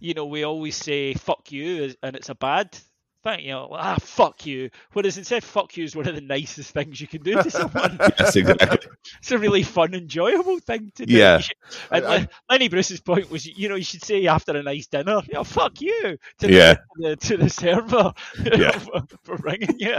you 0.00 0.12
know, 0.14 0.27
we 0.27 0.42
always 0.44 0.77
say 0.77 1.14
"fuck 1.14 1.50
you" 1.53 1.94
and 2.03 2.16
it's 2.16 2.29
a 2.29 2.35
bad 2.35 2.77
thing. 3.24 3.40
You 3.40 3.52
know, 3.52 3.68
ah, 3.72 3.96
fuck 4.00 4.46
you. 4.46 4.70
Whereas 4.92 5.18
instead, 5.18 5.42
"fuck 5.42 5.76
you" 5.76 5.82
is 5.84 5.96
one 5.96 6.06
of 6.06 6.14
the 6.14 6.20
nicest 6.20 6.70
things 6.72 7.00
you 7.00 7.08
can 7.08 7.22
do 7.22 7.42
to 7.42 7.50
someone. 7.50 7.98
Yes, 8.20 8.37
exactly. 8.37 8.90
it's 9.18 9.32
a 9.32 9.38
really 9.38 9.62
fun, 9.64 9.94
enjoyable 9.94 10.58
thing 10.60 10.92
to 10.94 11.06
do. 11.06 11.12
Yeah. 11.12 11.38
Should- 11.38 11.56
And 11.90 12.04
I- 12.04 12.16
Le- 12.18 12.28
Lenny 12.50 12.68
Bruce's 12.68 13.00
point 13.00 13.30
was, 13.30 13.44
you 13.46 13.68
know, 13.68 13.74
you 13.74 13.82
should 13.84 14.04
say 14.04 14.26
after 14.28 14.56
a 14.56 14.62
nice 14.62 14.87
dinner, 14.87 15.20
you 15.26 15.34
know, 15.34 15.42
"fuck 15.44 15.80
you" 15.80 16.16
to 16.38 16.52
Yeah. 16.52 16.74
the, 16.98 17.16
to 17.16 17.37
the 17.37 17.50
server 17.50 18.12
you 18.38 18.44
know, 18.50 18.56
Yeah. 18.56 18.78
for, 18.78 19.02
for 19.24 19.37
ringing 19.37 19.78
you. 19.78 19.96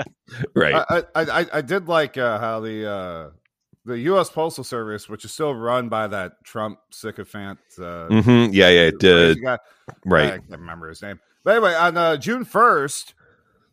Right. 0.55 0.75
I, 0.89 1.03
I, 1.15 1.21
I, 1.41 1.45
I 1.55 1.61
did 1.61 1.87
like 1.89 2.17
uh, 2.17 2.39
how 2.39 2.59
the 2.61 2.89
uh, 2.89 3.29
the 3.85 3.99
U.S. 3.99 4.29
Postal 4.31 4.63
Service, 4.63 5.07
which 5.09 5.25
is 5.25 5.31
still 5.31 5.53
run 5.53 5.89
by 5.89 6.07
that 6.07 6.43
Trump 6.43 6.79
sycophant, 6.91 7.59
uh, 7.79 8.07
hmm 8.07 8.47
Yeah, 8.51 8.69
yeah, 8.69 8.87
it 8.87 8.97
did. 8.99 9.37
crazy 9.37 9.41
guy. 9.41 9.57
I 10.11 10.29
can't 10.39 10.49
remember 10.49 10.89
his 10.89 11.01
name. 11.03 11.19
But 11.45 11.57
anyway, 11.57 11.75
on 11.75 11.95
uh, 11.95 12.17
June 12.17 12.43
first, 12.43 13.13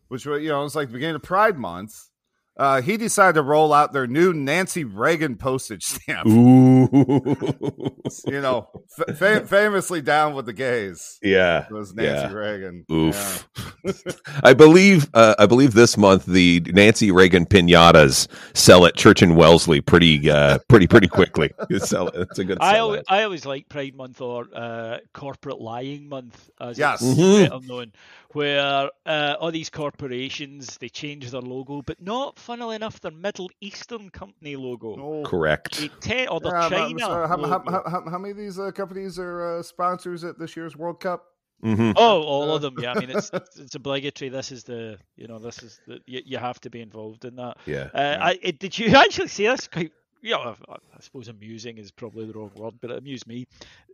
which 0.08 0.26
was 0.26 0.42
you 0.42 0.50
know 0.50 0.64
it's 0.64 0.76
like 0.76 0.88
the 0.88 0.92
beginning 0.92 1.16
of 1.16 1.22
Pride 1.22 1.58
Month, 1.58 2.10
uh, 2.56 2.82
he 2.82 2.96
decided 2.96 3.34
to 3.34 3.42
roll 3.42 3.72
out 3.72 3.92
their 3.92 4.06
new 4.06 4.32
Nancy 4.32 4.84
Reagan 4.84 5.36
postage 5.36 5.84
stamp. 5.84 6.26
Ooh. 6.28 6.88
You 8.26 8.40
know, 8.42 8.68
fa- 8.96 9.14
fa- 9.14 9.46
famously 9.46 10.02
down 10.02 10.34
with 10.34 10.44
the 10.46 10.52
gays 10.52 11.18
yeah. 11.22 11.66
was 11.70 11.94
Nancy 11.94 12.10
Yeah. 12.12 12.32
Reagan. 12.32 12.84
Oof. 12.92 13.48
I 14.44 14.52
believe 14.52 15.08
uh, 15.14 15.34
I 15.38 15.46
believe 15.46 15.72
this 15.72 15.96
month 15.96 16.26
the 16.26 16.60
Nancy 16.72 17.10
Reagan 17.10 17.46
pinatas 17.46 18.28
sell 18.54 18.84
at 18.86 18.96
Church 18.96 19.22
and 19.22 19.36
Wellesley 19.36 19.80
pretty 19.80 20.30
uh, 20.30 20.58
pretty 20.68 20.86
pretty 20.86 21.08
quickly. 21.08 21.50
You 21.70 21.78
sell 21.78 22.08
it. 22.08 22.16
It's 22.30 22.38
a 22.38 22.44
good 22.44 22.58
I 22.60 22.78
always, 22.80 23.02
I 23.08 23.22
always 23.22 23.46
like 23.46 23.68
Pride 23.68 23.94
Month 23.94 24.20
or 24.20 24.46
uh, 24.54 24.98
Corporate 25.14 25.60
Lying 25.60 26.08
Month, 26.08 26.50
as 26.60 26.78
Yes. 26.78 27.00
it's 27.02 27.18
Mhm. 27.18 27.48
better 27.48 27.66
known, 27.66 27.92
where 28.32 28.90
uh, 29.06 29.36
all 29.40 29.50
these 29.50 29.70
corporations 29.70 30.76
they 30.78 30.88
change 30.90 31.30
their 31.30 31.40
logo, 31.40 31.82
but 31.82 32.00
not, 32.02 32.38
funnily 32.42 32.76
enough, 32.76 33.00
their 33.00 33.12
Middle 33.12 33.50
Eastern 33.60 34.10
company 34.10 34.56
logo. 34.56 34.96
Oh. 34.98 35.22
Correct. 35.24 35.78
They 35.78 35.88
tend, 36.00 36.28
or 36.28 36.40
their 36.40 36.52
Yeah, 36.52 36.68
but, 36.68 36.76
China. 36.78 36.98
so 36.98 37.06
how, 37.08 37.26
how, 37.26 37.36
logo. 37.36 37.70
how, 37.70 37.82
how, 37.90 38.10
how 38.10 38.18
many 38.18 38.32
of 38.32 38.36
these 38.36 38.58
uh, 38.58 38.70
companies 38.72 39.18
are 39.18 39.58
uh, 39.58 39.62
sponsors 39.62 40.24
at 40.24 40.38
this 40.38 40.56
year's 40.56 40.76
World 40.76 41.00
Cup? 41.00 41.24
hmm 41.62 41.92
Oh, 41.96 42.22
all 42.22 42.50
Uh, 42.50 42.56
of 42.56 42.62
them. 42.62 42.74
Yeah, 42.78 42.92
I 42.96 43.00
mean 43.00 43.10
it's 43.10 43.30
it's, 43.32 43.56
it's 43.58 43.74
obligatory. 43.76 44.28
This 44.30 44.50
is 44.50 44.64
the 44.64 44.98
you 45.16 45.28
know 45.28 45.38
this 45.38 45.62
is 45.62 45.80
the 45.86 46.00
you, 46.06 46.20
you 46.24 46.38
have 46.38 46.60
to 46.62 46.70
be 46.70 46.80
involved 46.80 47.24
in 47.24 47.36
that. 47.36 47.56
Yeah. 47.66 47.88
Uh, 47.94 48.18
I, 48.20 48.38
it, 48.42 48.58
did 48.58 48.76
you 48.78 48.88
actually 48.96 49.28
see 49.28 49.46
this? 49.46 49.68
Quite, 49.68 49.92
yeah, 50.22 50.36
I, 50.36 50.72
I 50.72 51.00
suppose 51.00 51.28
amusing 51.28 51.78
is 51.78 51.90
probably 51.92 52.26
the 52.26 52.32
wrong 52.32 52.50
word, 52.56 52.74
but 52.80 52.90
it 52.90 52.98
amused 52.98 53.26
me. 53.28 53.46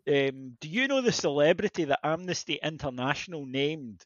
Um, 0.06 0.56
do 0.60 0.68
you 0.68 0.88
know 0.88 1.02
the 1.02 1.12
celebrity 1.12 1.84
that 1.84 2.00
Amnesty 2.02 2.58
International 2.62 3.44
named 3.44 4.04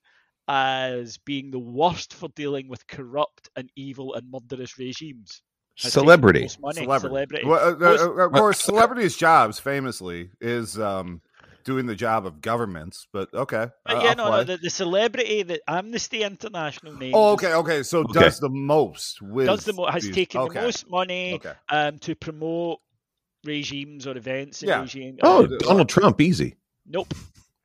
as 0.48 1.18
being 1.18 1.50
the 1.50 1.58
worst 1.58 2.14
for 2.14 2.28
dealing 2.30 2.68
with 2.68 2.86
corrupt 2.86 3.48
and 3.56 3.70
evil 3.76 4.14
and 4.14 4.30
murderous 4.30 4.78
regimes? 4.78 5.42
Has 5.78 5.92
taken 5.92 6.02
Celebrity. 6.04 6.48
money. 6.60 6.82
Celebrity. 6.82 7.08
Celebrity. 7.08 7.46
Well, 7.46 7.58
uh, 7.68 7.72
uh, 7.72 7.78
Most- 7.78 8.00
uh, 8.02 8.12
of 8.26 8.32
course, 8.32 8.60
celebrities' 8.60 9.16
jobs 9.16 9.58
famously 9.58 10.28
is 10.40 10.78
um, 10.78 11.22
doing 11.64 11.86
the 11.86 11.94
job 11.94 12.26
of 12.26 12.42
governments. 12.42 13.06
But 13.10 13.32
okay, 13.32 13.68
But 13.86 13.96
I- 13.96 14.02
yeah, 14.02 14.10
I'll 14.10 14.16
no, 14.16 14.30
no, 14.30 14.44
the, 14.44 14.58
the 14.58 14.68
celebrity 14.68 15.42
that 15.44 15.60
Amnesty 15.66 16.22
International 16.24 16.92
named 16.92 17.14
Oh, 17.16 17.32
okay, 17.32 17.54
okay. 17.54 17.82
So 17.84 18.00
Okay. 18.00 18.20
does 18.20 18.38
the 18.38 18.50
most 18.50 19.22
with 19.22 19.46
does 19.46 19.64
the 19.64 19.72
mo- 19.72 19.86
has 19.86 20.02
these- 20.02 20.14
taken 20.14 20.40
okay, 20.42 20.58
the 20.58 20.64
most 20.66 20.90
money 20.90 21.34
Okay. 21.34 21.54
um, 21.70 21.98
to 22.00 22.14
promote 22.16 22.80
regimes 23.44 24.06
or 24.06 24.16
events. 24.16 24.62
in 24.62 24.68
Yeah. 24.68 24.82
regime. 24.82 25.16
Oh, 25.22 25.44
uh, 25.44 25.48
Donald 25.60 25.88
Trump, 25.88 26.20
easy. 26.20 26.56
nope, 26.86 27.14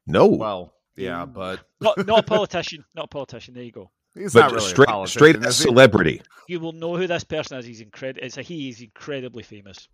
No, 0.08 0.28
Well, 0.28 0.74
yeah, 0.98 1.26
but 1.26 1.62
not 1.82 2.06
not 2.06 2.20
a 2.20 2.24
politician. 2.24 2.84
Not 2.96 3.06
a 3.06 3.08
politician. 3.08 3.54
There 3.54 3.64
you 3.64 3.72
go. 3.72 3.92
he's 4.16 4.34
but 4.34 4.42
not 4.42 4.52
really 4.54 4.68
straight 4.68 4.90
a 4.90 4.92
politician, 4.92 5.20
straight 5.20 5.36
is 5.46 5.56
celebrity. 5.56 6.22
You 6.48 6.60
will 6.60 6.74
know 6.74 6.96
who 6.96 7.08
this 7.08 7.24
person 7.24 7.58
is. 7.58 7.66
He's 7.66 7.82
incredible. 7.82 8.26
It's 8.26 8.38
a 8.38 8.42
he. 8.42 8.62
He's 8.66 8.82
incredibly 8.82 9.44
famous. 9.44 9.88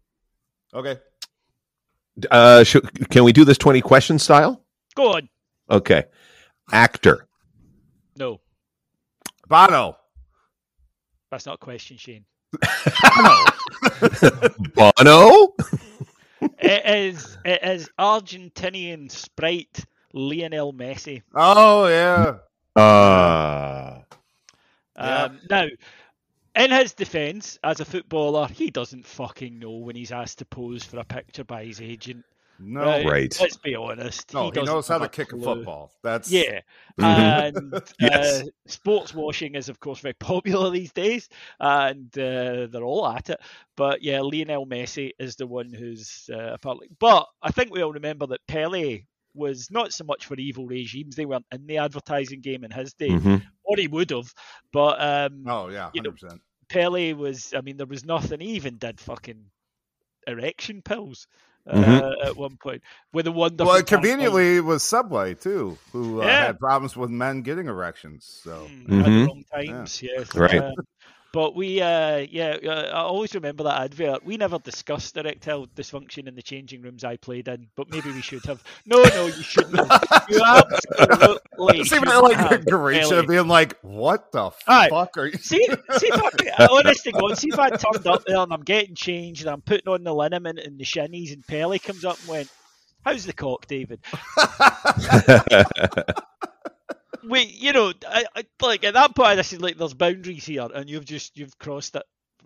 Okay, 0.74 0.98
Uh, 2.32 2.64
sh- 2.64 2.78
can 3.12 3.24
we 3.24 3.32
do 3.34 3.44
this 3.46 3.58
twenty 3.58 3.82
question 3.82 4.18
style? 4.18 4.64
Go 4.96 5.14
on. 5.16 5.30
Okay. 5.70 6.04
Actor. 6.72 7.28
No, 8.18 8.40
Bono. 9.48 9.98
that's 11.30 11.46
not 11.46 11.56
a 11.56 11.58
question, 11.58 11.98
Shane. 11.98 12.26
Bono. 13.16 13.46
Bono. 14.76 15.54
it 16.60 16.86
is 17.14 17.38
it 17.46 17.64
is 17.64 17.90
Argentinian 18.00 19.10
sprite 19.10 19.86
Lionel 20.14 20.74
Messi. 20.74 21.22
Oh 21.36 21.88
yeah, 21.88 22.38
Uh, 22.76 24.02
Yeah. 24.98 25.24
Um, 25.24 25.40
now, 25.50 25.66
in 26.56 26.72
his 26.72 26.94
defence, 26.94 27.58
as 27.64 27.80
a 27.80 27.86
footballer, 27.86 28.48
he 28.48 28.70
doesn't 28.70 29.06
fucking 29.06 29.58
know 29.60 29.72
when 29.72 29.96
he's 29.96 30.12
asked 30.12 30.40
to 30.40 30.46
pose 30.46 30.84
for 30.84 31.00
a 31.00 31.04
picture 31.04 31.44
by 31.44 31.66
his 31.66 31.82
agent. 31.82 32.24
no, 32.60 32.86
Right. 32.86 33.06
Right. 33.06 33.38
Let's 33.40 33.58
be 33.58 33.76
honest. 33.76 34.34
no, 34.34 34.46
he, 34.46 34.52
doesn't 34.52 34.74
knows 34.74 34.88
how 34.88 35.00
to 35.00 35.10
kick 35.10 35.34
a 35.34 35.38
football. 35.38 35.92
That's 36.04 36.32
Yeah, 36.32 36.62
Mhm. 37.00 37.54
and 37.56 37.74
Yes. 38.00 38.44
uh, 38.44 38.46
sports 38.68 39.14
washing 39.16 39.56
is 39.56 39.68
of 39.68 39.80
course 39.80 40.00
very 40.00 40.14
popular 40.20 40.70
these 40.70 40.92
days, 40.94 41.28
and 41.60 42.16
uh, 42.18 42.68
they're 42.68 42.84
all 42.84 43.08
at 43.08 43.32
it. 43.32 43.40
But 43.76 44.04
yeah, 44.04 44.22
Lionel 44.22 44.68
Messi 44.68 45.12
is 45.18 45.36
the 45.36 45.48
one 45.48 45.74
who's 45.74 46.30
uh, 46.32 46.54
apparently. 46.54 46.90
But 47.00 47.28
I 47.42 47.52
think 47.52 47.72
we 47.74 47.82
all 47.82 47.94
remember 47.94 48.28
that 48.28 48.46
Pele 48.48 49.00
was 49.34 49.70
not 49.72 49.94
so 49.94 50.04
much 50.04 50.26
for 50.26 50.36
evil 50.36 50.66
regimes; 50.68 51.16
they 51.16 51.26
weren't 51.26 51.46
in 51.52 51.66
the 51.68 51.78
advertising 51.78 52.42
game 52.42 52.64
in 52.64 52.72
his 52.72 52.94
day, 52.94 53.10
mhm. 53.10 53.42
or 53.64 53.78
he 53.78 53.88
would 53.88 54.10
have. 54.12 54.34
But 54.72 55.02
um, 55.02 55.44
Oh 55.48 55.70
yeah, 55.70 55.90
You 55.94 56.02
know, 56.02 56.10
hundred 56.10 56.20
percent. 56.22 56.42
Pele 56.70 57.14
was. 57.14 57.54
I 57.56 57.62
mean, 57.62 57.78
there 57.78 57.86
was 57.86 58.04
nothing. 58.06 58.40
He 58.40 58.52
even 58.52 58.78
did 58.78 59.00
fucking 59.00 59.46
erection 60.28 60.82
pills. 60.82 61.28
Uh, 61.66 61.76
Mhm. 61.78 62.26
At 62.26 62.36
one 62.36 62.58
point, 62.58 62.84
with 63.14 63.26
a 63.26 63.32
wonderful. 63.32 63.68
Well, 63.72 63.82
campaign. 63.84 64.02
conveniently, 64.18 64.58
it 64.58 64.66
was 64.66 64.84
Subway 64.84 65.34
too, 65.34 65.78
who 65.94 66.22
uh, 66.22 66.26
Yeah. 66.26 66.46
had 66.48 66.60
problems 66.60 66.98
with 66.98 67.10
men 67.10 67.42
getting 67.42 67.68
erections. 67.68 68.26
So 68.44 68.68
Mm, 68.86 69.00
at 69.00 69.06
the 69.06 69.26
wrong 69.28 69.44
times, 69.54 70.02
yes. 70.02 70.36
Right. 70.36 70.60
Um, 70.60 70.74
but 71.34 71.56
we, 71.56 71.82
uh, 71.82 72.18
yeah, 72.30 72.58
uh, 72.64 72.92
I 72.94 73.02
always 73.02 73.34
remember 73.34 73.64
that 73.64 73.82
advert. 73.82 74.24
We 74.24 74.38
never 74.38 74.60
discussed 74.60 75.18
erectile 75.18 75.66
dysfunction 75.66 76.28
in 76.28 76.36
the 76.36 76.44
changing 76.44 76.84
rooms 76.84 77.04
I 77.04 77.18
played 77.18 77.48
in, 77.48 77.68
but 77.76 77.90
maybe 77.90 78.12
we 78.12 78.22
should 78.22 78.46
have. 78.46 78.64
No, 78.86 79.02
no, 79.02 79.26
you 79.26 79.42
shouldn't 79.42 79.76
have. 79.76 80.26
You 80.30 80.40
absolutely 80.46 81.80
it's 81.80 81.92
even 81.92 82.08
like 82.08 82.38
have, 82.38 82.66
Garisha 82.66 83.28
being 83.28 83.48
like, 83.48 83.80
"What 83.82 84.32
the 84.32 84.52
Aye. 84.68 84.90
fuck 84.90 85.18
are 85.18 85.26
you?" 85.26 85.40
See, 85.40 85.68
see 85.98 86.08
if 86.08 86.60
I, 86.60 86.68
honest 86.68 87.04
to 87.06 87.12
God, 87.12 87.36
see 87.36 87.50
if 87.50 87.58
I 87.58 87.72
turned 87.72 88.06
up 88.06 88.24
there 88.26 88.38
and 88.38 88.54
I'm 88.54 88.64
getting 88.64 88.94
changed 88.94 89.42
and 89.42 89.50
I'm 89.50 89.62
putting 89.62 89.92
on 89.92 90.04
the 90.04 90.14
liniment 90.14 90.60
and 90.60 90.78
the 90.78 90.86
shinnies 90.86 91.34
and 91.34 91.46
Pelly 91.48 91.80
comes 91.80 92.06
up 92.06 92.20
and 92.20 92.28
went, 92.28 92.50
"How's 93.04 93.26
the 93.26 93.34
cock, 93.34 93.66
David?" 93.66 94.02
Wait, 97.26 97.54
you 97.62 97.72
know, 97.74 97.94
I, 98.08 98.26
I, 98.36 98.44
like 98.62 98.84
at 98.84 98.96
that 98.96 99.16
point, 99.16 99.40
I 99.40 99.44
said, 99.44 99.62
like, 99.62 99.78
there's 99.78 99.94
boundaries 99.94 100.46
here, 100.46 100.68
and 100.74 100.90
you've 100.90 101.06
just 101.06 101.38
you've 101.38 101.58
crossed 101.60 101.96
it. 101.96 102.04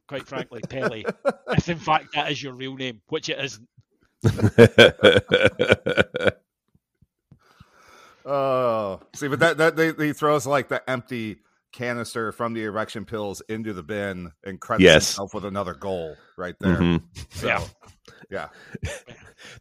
Quite 0.07 0.27
frankly, 0.27 0.61
Pelly, 0.69 1.05
if 1.49 1.67
in 1.67 1.79
fact 1.79 2.13
that 2.13 2.31
is 2.31 2.41
your 2.41 2.53
real 2.53 2.75
name, 2.75 3.01
which 3.09 3.29
it 3.29 3.39
isn't. 3.39 3.67
Oh, 8.25 8.99
see, 9.15 9.27
but 9.29 9.39
that 9.39 9.57
that 9.57 9.75
they, 9.77 9.93
he 9.93 10.11
throws 10.13 10.45
like 10.45 10.67
the 10.67 10.87
empty 10.89 11.37
canister 11.71 12.31
from 12.33 12.53
the 12.53 12.63
erection 12.65 13.05
pills 13.05 13.41
into 13.47 13.71
the 13.73 13.83
bin 13.83 14.31
and 14.43 14.59
credits 14.59 14.83
Yes. 14.83 15.07
himself 15.11 15.33
with 15.33 15.45
another 15.45 15.73
goal 15.73 16.15
right 16.37 16.55
there. 16.59 16.77
Mhm. 16.77 17.03
So, 17.29 17.47
Yeah. 17.47 17.63
Yeah, 18.29 18.47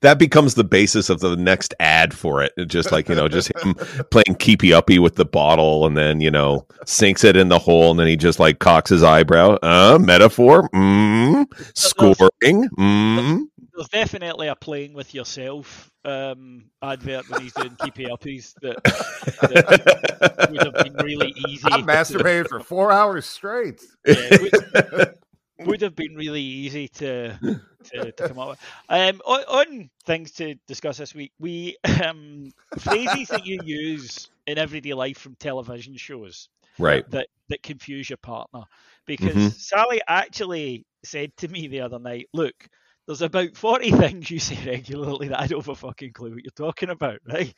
That 0.01 0.19
becomes 0.19 0.55
the 0.55 0.65
basis 0.65 1.11
of 1.11 1.21
the 1.21 1.37
next 1.37 1.75
ad 1.81 2.15
for 2.15 2.43
it. 2.43 2.53
It 2.57 2.67
Just 2.67 2.93
like, 2.93 3.09
you 3.09 3.15
know, 3.15 3.29
just 3.29 3.53
him 3.63 3.75
playing 4.11 4.37
keepy 4.39 4.73
uppy 4.73 4.99
with 4.99 5.17
the 5.17 5.25
bottle 5.25 5.87
and 5.87 5.97
then, 5.97 6.21
you 6.21 6.31
know, 6.31 6.67
sinks 6.85 7.25
it 7.25 7.37
in 7.37 7.49
the 7.49 7.59
hole 7.59 7.91
and 7.91 8.01
then 8.01 8.07
he 8.07 8.17
just 8.17 8.39
like 8.39 8.59
cocks 8.59 8.91
his 8.91 9.03
eyebrow. 9.03 9.59
Uh, 9.63 9.99
metaphor? 10.01 10.69
Mm, 10.71 11.47
scoring? 11.77 12.69
Mm. 12.79 13.45
there's 13.75 13.89
definitely 13.89 14.49
a 14.49 14.57
playing 14.57 14.93
with 14.95 15.15
yourself 15.15 15.91
um, 16.05 16.65
advert 16.83 17.29
when 17.31 17.43
he's 17.43 17.53
doing 17.55 17.77
keepy 17.83 18.05
uppies 18.05 18.55
that, 18.63 18.83
that 18.85 20.49
would 20.51 20.63
have 20.63 20.85
been 20.85 21.05
really 21.05 21.35
easy. 21.49 21.65
I 21.67 21.83
masturbated 21.83 22.49
for 22.49 22.61
four 22.61 22.93
hours 22.93 23.27
straight. 23.27 23.83
Yeah, 24.07 24.37
would, 24.41 25.15
would 25.61 25.81
have 25.81 25.97
been 25.97 26.15
really 26.15 26.43
easy 26.43 26.89
to 26.89 27.61
to, 27.93 28.13
to 28.13 28.25
come 28.25 28.39
up 28.39 28.49
with. 28.51 28.59
Um, 28.89 29.21
on, 29.27 29.41
on 29.43 29.91
things 30.05 30.33
to 30.33 30.55
discuss 30.67 30.99
this 30.99 31.15
week, 31.15 31.33
we 31.39 31.77
um, 32.05 32.53
phrases 32.79 33.31
that 33.31 33.45
you 33.45 33.59
use 33.63 34.31
in 34.47 34.59
everyday 34.59 34.95
life 34.95 35.19
from 35.19 35.35
television 35.37 35.97
shows 35.97 36.49
right. 36.79 37.07
that 37.09 37.29
that 37.49 37.63
confuse 37.63 38.09
your 38.09 38.19
partner. 38.19 38.63
Because 39.07 39.37
Mhm. 39.37 39.55
Sally 39.57 40.01
actually 40.09 40.87
said 41.05 41.37
to 41.39 41.49
me 41.49 41.69
the 41.69 41.81
other 41.81 41.99
night, 41.99 42.29
"Look, 42.33 42.69
there's 43.07 43.23
about 43.23 43.57
forty 43.57 43.91
things 43.91 44.31
you 44.31 44.39
say 44.39 44.59
regularly 44.67 45.29
that 45.29 45.41
I 45.41 45.47
don't 45.47 45.61
have 45.61 45.69
a 45.69 45.75
fucking 45.75 46.13
clue 46.13 46.35
what 46.35 46.45
you're 46.45 46.51
talking 46.57 46.91
about, 46.91 47.21
right?" 47.29 47.55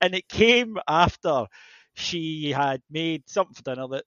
And 0.00 0.14
it 0.14 0.28
came 0.28 0.76
after 0.88 1.46
she 1.94 2.50
had 2.50 2.82
made 2.90 3.28
something 3.28 3.54
for 3.54 3.62
dinner 3.62 3.88
that 3.88 4.04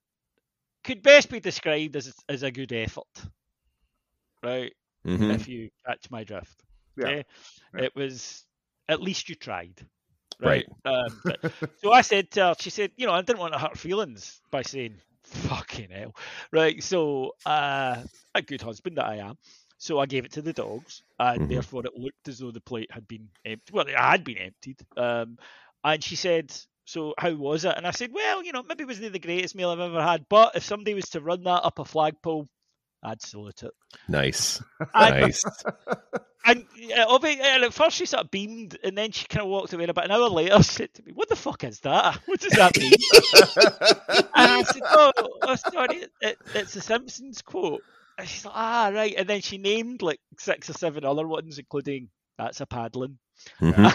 could 0.83 1.01
best 1.03 1.29
be 1.29 1.39
described 1.39 1.95
as 1.95 2.13
as 2.29 2.43
a 2.43 2.51
good 2.51 2.71
effort, 2.73 3.07
right? 4.43 4.73
Mhm. 5.05 5.33
If 5.35 5.47
you 5.47 5.69
catch 5.85 6.09
my 6.09 6.23
drift, 6.23 6.63
Yeah. 6.97 7.05
okay? 7.05 7.25
Yeah. 7.75 7.83
It 7.83 7.95
was 7.95 8.45
at 8.87 9.01
least 9.01 9.29
you 9.29 9.35
tried. 9.35 9.85
Right. 10.39 10.65
Um, 10.85 11.21
but- 11.23 11.39
so 11.83 11.91
I 11.91 12.01
said 12.01 12.31
to 12.31 12.41
her, 12.47 12.55
she 12.59 12.69
said, 12.69 12.91
you 12.97 13.05
know, 13.07 13.13
I 13.13 13.21
didn't 13.21 13.39
want 13.39 13.53
to 13.53 13.59
hurt 13.59 13.77
feelings 13.77 14.41
by 14.51 14.61
saying, 14.61 14.95
fucking 15.23 15.89
hell. 15.91 16.15
Right. 16.51 16.81
So, 16.83 17.35
uh, 17.45 18.03
a 18.35 18.41
good 18.41 18.61
husband 18.61 18.97
that 18.97 19.05
I 19.05 19.17
am. 19.17 19.37
So 19.77 19.99
I 19.99 20.05
gave 20.05 20.23
it 20.25 20.31
to 20.33 20.41
the 20.41 20.53
dogs, 20.53 21.03
and 21.19 21.41
Mhm. 21.41 21.49
therefore 21.49 21.85
it 21.85 21.95
looked 21.97 22.27
as 22.29 22.39
though 22.39 22.51
the 22.51 22.61
plate 22.61 22.89
had 22.91 23.05
been 23.07 23.29
emptied. 23.43 23.73
Well, 23.73 23.87
it 23.87 23.95
had 23.95 24.23
been 24.23 24.37
emptied. 24.37 24.79
Um, 24.95 25.37
and 25.83 26.01
she 26.03 26.15
said, 26.15 26.53
so 26.85 27.13
how 27.17 27.33
was 27.33 27.65
it? 27.65 27.75
And 27.75 27.85
I 27.85 27.91
said, 27.91 28.11
well, 28.13 28.43
you 28.43 28.53
know, 28.53 28.63
maybe 28.63 28.83
it 28.83 28.87
wasn't 28.87 29.11
the 29.11 29.19
greatest 29.19 29.55
meal 29.55 29.69
I've 29.69 29.79
ever 29.79 30.01
had, 30.01 30.27
but 30.29 30.55
if 30.55 30.63
somebody 30.63 30.93
was 30.93 31.09
to 31.11 31.21
run 31.21 31.43
that 31.43 31.63
up 31.65 31.79
a 31.79 31.85
flagpole, 31.85 32.47
I'd 33.03 33.21
salute 33.21 33.63
it. 33.63 33.71
Nice. 34.07 34.61
And- 34.93 35.21
Nice. 35.21 35.43
And, 36.45 36.65
and 36.75 37.63
at 37.63 37.73
first 37.73 37.95
she 37.95 38.05
sort 38.05 38.25
of 38.25 38.29
beamed, 38.31 38.77
and 38.83 38.97
then 38.97 39.11
she 39.11 39.25
kind 39.27 39.43
of 39.43 39.47
walked 39.49 39.71
away. 39.71 39.85
And 39.85 39.91
about 39.91 40.03
an 40.03 40.11
hour 40.11 40.27
later, 40.27 40.57
she 40.57 40.63
said 40.63 40.93
to 40.95 41.03
me, 41.03 41.13
"What 41.13 41.29
the 41.29 41.37
fuck 41.37 41.63
is 41.63 41.79
that? 41.81 42.19
What 42.25 42.41
does 42.41 42.51
that 42.51 42.77
mean?" 42.77 42.91
and 44.35 44.51
I 44.51 44.63
said, 44.63 44.81
"Oh, 44.85 45.11
oh 45.41 45.55
sorry, 45.55 46.03
it, 46.19 46.37
it's 46.53 46.75
a 46.75 46.81
Simpsons 46.81 47.41
quote." 47.41 47.81
And 48.17 48.27
she's 48.27 48.43
like, 48.43 48.53
"Ah, 48.57 48.91
right." 48.93 49.15
And 49.17 49.29
then 49.29 49.39
she 49.39 49.57
named 49.57 50.01
like 50.01 50.19
six 50.37 50.69
or 50.69 50.73
seven 50.73 51.05
other 51.05 51.25
ones, 51.25 51.59
including 51.59 52.09
"That's 52.37 52.59
a 52.59 52.65
paddling," 52.65 53.19
Mhm. 53.61 53.85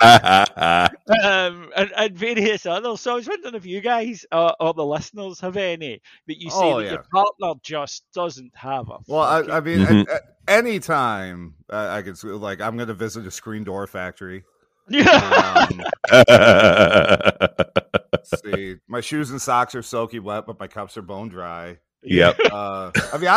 um, 1.24 1.70
and, 1.76 1.92
and 1.96 2.16
various 2.16 2.66
others. 2.66 3.00
So 3.00 3.12
I 3.12 3.14
was 3.14 3.28
wondering 3.28 3.54
if 3.54 3.66
you 3.66 3.80
guys 3.80 4.24
or, 4.32 4.54
or 4.60 4.74
the 4.74 4.84
listeners 4.84 5.40
have 5.40 5.56
any 5.56 6.00
that 6.26 6.40
you 6.40 6.50
say 6.50 6.72
Oh, 6.72 6.78
that 6.78 6.84
yeah. 6.84 6.90
your 6.92 7.04
partner 7.12 7.60
just 7.62 8.04
doesn't 8.14 8.52
have 8.56 8.88
a. 8.88 8.98
Well, 9.06 9.22
I, 9.22 9.56
I 9.56 9.60
mean, 9.60 9.78
Mhm. 9.80 10.00
at, 10.02 10.08
at 10.08 10.22
any 10.48 10.78
time 10.80 11.54
uh, 11.70 11.88
I 11.90 12.02
could 12.02 12.22
like 12.22 12.60
I'm 12.60 12.76
going 12.76 12.88
to 12.88 12.94
visit 12.94 13.26
a 13.26 13.30
screen 13.30 13.64
door 13.64 13.86
factory. 13.86 14.44
yeah. 14.88 15.66
Um, 15.70 15.82
see, 18.44 18.76
my 18.86 19.00
shoes 19.00 19.30
and 19.30 19.40
socks 19.40 19.74
are 19.74 19.82
soaky 19.82 20.20
wet, 20.20 20.44
but 20.46 20.58
my 20.60 20.66
cups 20.66 20.96
are 20.96 21.02
bone 21.02 21.28
dry. 21.28 21.78
Yep. 22.04 22.36
Uh, 22.52 22.90
I 23.12 23.18
mean, 23.18 23.28
I, 23.28 23.32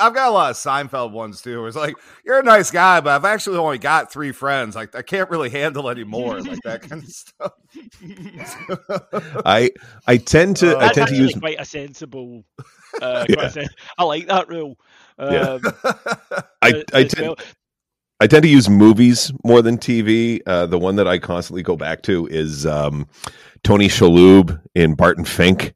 I 0.00 0.06
I've 0.06 0.14
got 0.14 0.28
a 0.28 0.30
lot 0.30 0.50
of 0.50 0.56
Seinfeld 0.56 1.10
ones 1.12 1.42
too. 1.42 1.66
It's 1.66 1.76
like 1.76 1.96
you're 2.24 2.38
a 2.38 2.42
nice 2.42 2.70
guy, 2.70 3.00
but 3.00 3.10
I've 3.10 3.24
actually 3.24 3.56
only 3.58 3.78
got 3.78 4.12
three 4.12 4.32
friends. 4.32 4.76
Like 4.76 4.94
I 4.94 5.02
can't 5.02 5.28
really 5.30 5.50
handle 5.50 5.88
anymore, 5.90 6.40
like 6.40 6.60
that 6.64 6.82
kind 6.88 7.02
of 7.02 7.08
stuff. 7.08 7.52
I 9.46 9.70
I 10.06 10.16
tend 10.18 10.56
to 10.58 10.78
I 10.78 10.92
tend 10.92 11.08
to 11.08 11.16
use 11.16 11.34
quite 11.34 11.60
a 11.60 11.64
sensible. 11.64 12.44
Uh, 13.00 13.24
Yeah. 13.28 13.34
quite 13.34 13.46
a 13.46 13.50
sen- 13.50 13.68
I 13.98 14.04
like 14.04 14.26
that 14.28 14.48
rule. 14.48 14.76
Um, 15.18 15.32
Yeah. 15.32 15.58
I 16.62 16.84
I 16.92 17.04
tend 17.04 17.26
well. 17.26 17.36
I 18.22 18.26
tend 18.26 18.42
to 18.42 18.48
use 18.48 18.68
movies 18.68 19.32
more 19.44 19.62
than 19.62 19.78
TV. 19.78 20.40
Uh, 20.46 20.66
the 20.66 20.78
one 20.78 20.96
that 20.96 21.08
I 21.08 21.18
constantly 21.18 21.62
go 21.62 21.74
back 21.76 22.02
to 22.02 22.26
is 22.26 22.66
um, 22.66 23.08
Tony 23.64 23.88
Shalhoub 23.88 24.60
in 24.74 24.94
Barton 24.94 25.24
Fink. 25.24 25.72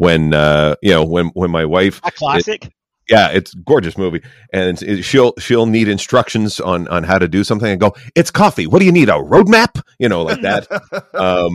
When 0.00 0.32
uh, 0.32 0.76
you 0.80 0.92
know 0.92 1.04
when 1.04 1.26
when 1.34 1.50
my 1.50 1.66
wife 1.66 2.00
a 2.02 2.10
classic. 2.10 2.72
yeah, 3.10 3.28
it's 3.28 3.52
a 3.52 3.58
gorgeous 3.58 3.98
movie, 3.98 4.22
and 4.50 4.82
it- 4.82 5.02
she'll 5.02 5.34
she'll 5.38 5.66
need 5.66 5.88
instructions 5.88 6.58
on 6.58 6.88
on 6.88 7.04
how 7.04 7.18
to 7.18 7.28
do 7.28 7.44
something, 7.44 7.70
and 7.70 7.78
go, 7.78 7.94
"It's 8.14 8.30
coffee. 8.30 8.66
What 8.66 8.78
do 8.78 8.86
you 8.86 8.92
need? 8.92 9.10
A 9.10 9.12
roadmap?" 9.12 9.82
You 9.98 10.08
know, 10.08 10.22
like 10.22 10.40
that. 10.40 10.66
um, 11.14 11.52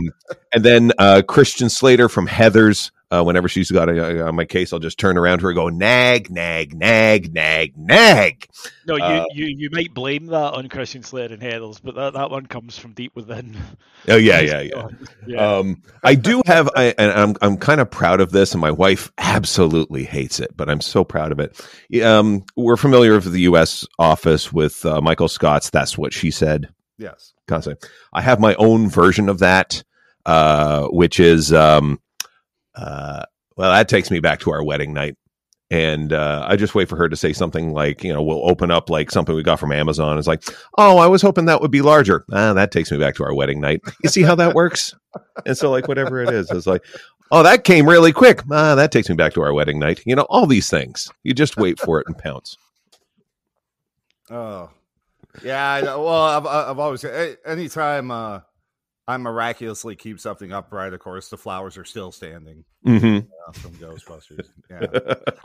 and 0.54 0.64
then 0.64 0.92
uh, 0.96 1.22
Christian 1.26 1.68
Slater 1.68 2.08
from 2.08 2.28
Heathers. 2.28 2.92
Uh, 3.08 3.22
whenever 3.22 3.48
she's 3.48 3.70
got 3.70 3.88
a, 3.88 4.26
on 4.26 4.34
my 4.34 4.44
case, 4.44 4.72
I'll 4.72 4.80
just 4.80 4.98
turn 4.98 5.16
around 5.16 5.38
to 5.38 5.44
her 5.44 5.50
and 5.50 5.56
go, 5.56 5.68
"Nag, 5.68 6.28
nag, 6.28 6.74
nag, 6.74 7.32
nag, 7.32 7.76
nag." 7.76 8.48
no, 8.86 8.96
you, 8.96 9.02
uh, 9.04 9.24
you 9.32 9.46
you 9.46 9.68
might 9.70 9.94
blame 9.94 10.26
that 10.26 10.54
on 10.54 10.68
Christian 10.68 11.04
Slater 11.04 11.34
and 11.34 11.42
Heathers, 11.42 11.80
but 11.82 11.94
that, 11.94 12.14
that 12.14 12.30
one 12.32 12.46
comes 12.46 12.76
from 12.76 12.94
deep 12.94 13.14
within. 13.14 13.56
Oh 14.08 14.16
yeah, 14.16 14.40
yeah, 14.40 14.60
yeah. 14.60 14.88
yeah. 15.24 15.56
Um, 15.58 15.82
I 16.02 16.16
do 16.16 16.42
have, 16.46 16.68
I, 16.74 16.94
and 16.98 17.12
I'm 17.12 17.36
I'm 17.42 17.56
kind 17.58 17.80
of 17.80 17.88
proud 17.90 18.20
of 18.20 18.32
this, 18.32 18.52
and 18.52 18.60
my 18.60 18.72
wife 18.72 19.12
absolutely 19.18 20.02
hates 20.02 20.40
it, 20.40 20.56
but 20.56 20.68
I'm 20.68 20.80
so 20.80 21.04
proud 21.04 21.30
of 21.30 21.38
it. 21.38 22.04
Um, 22.04 22.44
we're 22.56 22.76
familiar 22.76 23.14
with 23.14 23.30
the 23.30 23.42
U.S. 23.42 23.86
office 24.00 24.52
with 24.52 24.84
uh, 24.84 25.00
Michael 25.00 25.28
Scott's. 25.28 25.70
That's 25.70 25.96
what 25.96 26.12
she 26.12 26.32
said. 26.32 26.68
yes. 26.98 27.34
Concept. 27.46 27.88
I 28.12 28.20
have 28.22 28.40
my 28.40 28.56
own 28.56 28.90
version 28.90 29.28
of 29.28 29.38
that, 29.38 29.84
uh, 30.24 30.88
which 30.88 31.20
is, 31.20 31.52
um, 31.52 32.00
uh, 32.76 33.24
well, 33.56 33.72
that 33.72 33.88
takes 33.88 34.10
me 34.10 34.20
back 34.20 34.40
to 34.40 34.52
our 34.52 34.62
wedding 34.62 34.92
night. 34.92 35.16
And 35.68 36.12
uh, 36.12 36.44
I 36.46 36.54
just 36.54 36.76
wait 36.76 36.88
for 36.88 36.94
her 36.94 37.08
to 37.08 37.16
say 37.16 37.32
something 37.32 37.72
like, 37.72 38.04
you 38.04 38.12
know, 38.12 38.22
we'll 38.22 38.48
open 38.48 38.70
up 38.70 38.88
like 38.88 39.10
something 39.10 39.34
we 39.34 39.42
got 39.42 39.58
from 39.58 39.72
Amazon. 39.72 40.16
It's 40.16 40.28
like, 40.28 40.44
oh, 40.78 40.98
I 40.98 41.08
was 41.08 41.22
hoping 41.22 41.46
that 41.46 41.60
would 41.60 41.72
be 41.72 41.82
larger. 41.82 42.24
Ah, 42.30 42.52
that 42.52 42.70
takes 42.70 42.92
me 42.92 42.98
back 42.98 43.16
to 43.16 43.24
our 43.24 43.34
wedding 43.34 43.60
night. 43.60 43.80
You 44.04 44.08
see 44.08 44.22
how 44.22 44.36
that 44.36 44.54
works? 44.54 44.94
And 45.44 45.58
so, 45.58 45.68
like, 45.72 45.88
whatever 45.88 46.22
it 46.22 46.30
is, 46.30 46.48
it's 46.52 46.68
like, 46.68 46.84
oh, 47.32 47.42
that 47.42 47.64
came 47.64 47.88
really 47.88 48.12
quick. 48.12 48.42
Ah, 48.48 48.76
that 48.76 48.92
takes 48.92 49.08
me 49.08 49.16
back 49.16 49.32
to 49.32 49.42
our 49.42 49.52
wedding 49.52 49.80
night. 49.80 50.02
You 50.06 50.14
know, 50.14 50.26
all 50.30 50.46
these 50.46 50.70
things. 50.70 51.10
You 51.24 51.34
just 51.34 51.56
wait 51.56 51.80
for 51.80 51.98
it 51.98 52.06
and 52.06 52.16
pounce. 52.16 52.56
Oh, 54.30 54.70
yeah. 55.42 55.80
Well, 55.82 56.08
I've 56.08 56.46
I've 56.46 56.78
always 56.78 57.04
anytime 57.44 58.12
uh, 58.12 58.40
I 59.08 59.16
miraculously 59.18 59.94
keep 59.94 60.18
something 60.18 60.52
upright. 60.52 60.92
Of 60.92 61.00
course, 61.00 61.28
the 61.28 61.36
flowers 61.36 61.76
are 61.76 61.84
still 61.84 62.10
standing 62.12 62.64
hmm 62.84 63.18
uh, 63.48 63.52
from 63.52 63.72
Ghostbusters. 63.72 64.46
Yeah. 64.70 64.86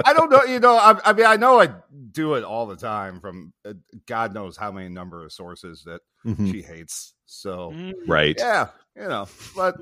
I 0.03 0.13
don't 0.13 0.31
know. 0.31 0.43
You 0.43 0.59
know, 0.59 0.75
I, 0.75 0.99
I 1.05 1.13
mean, 1.13 1.27
I 1.27 1.35
know 1.37 1.61
I 1.61 1.69
do 2.11 2.33
it 2.33 2.43
all 2.43 2.65
the 2.65 2.75
time 2.75 3.19
from 3.19 3.53
uh, 3.63 3.73
God 4.07 4.33
knows 4.33 4.57
how 4.57 4.71
many 4.71 4.89
number 4.89 5.23
of 5.23 5.31
sources 5.31 5.83
that 5.85 6.01
Mhm. 6.25 6.51
she 6.51 6.61
hates. 6.63 7.13
So. 7.27 7.73
Right. 8.07 8.35
yeah, 8.37 8.67
you 8.95 9.07
know, 9.07 9.27
but 9.55 9.75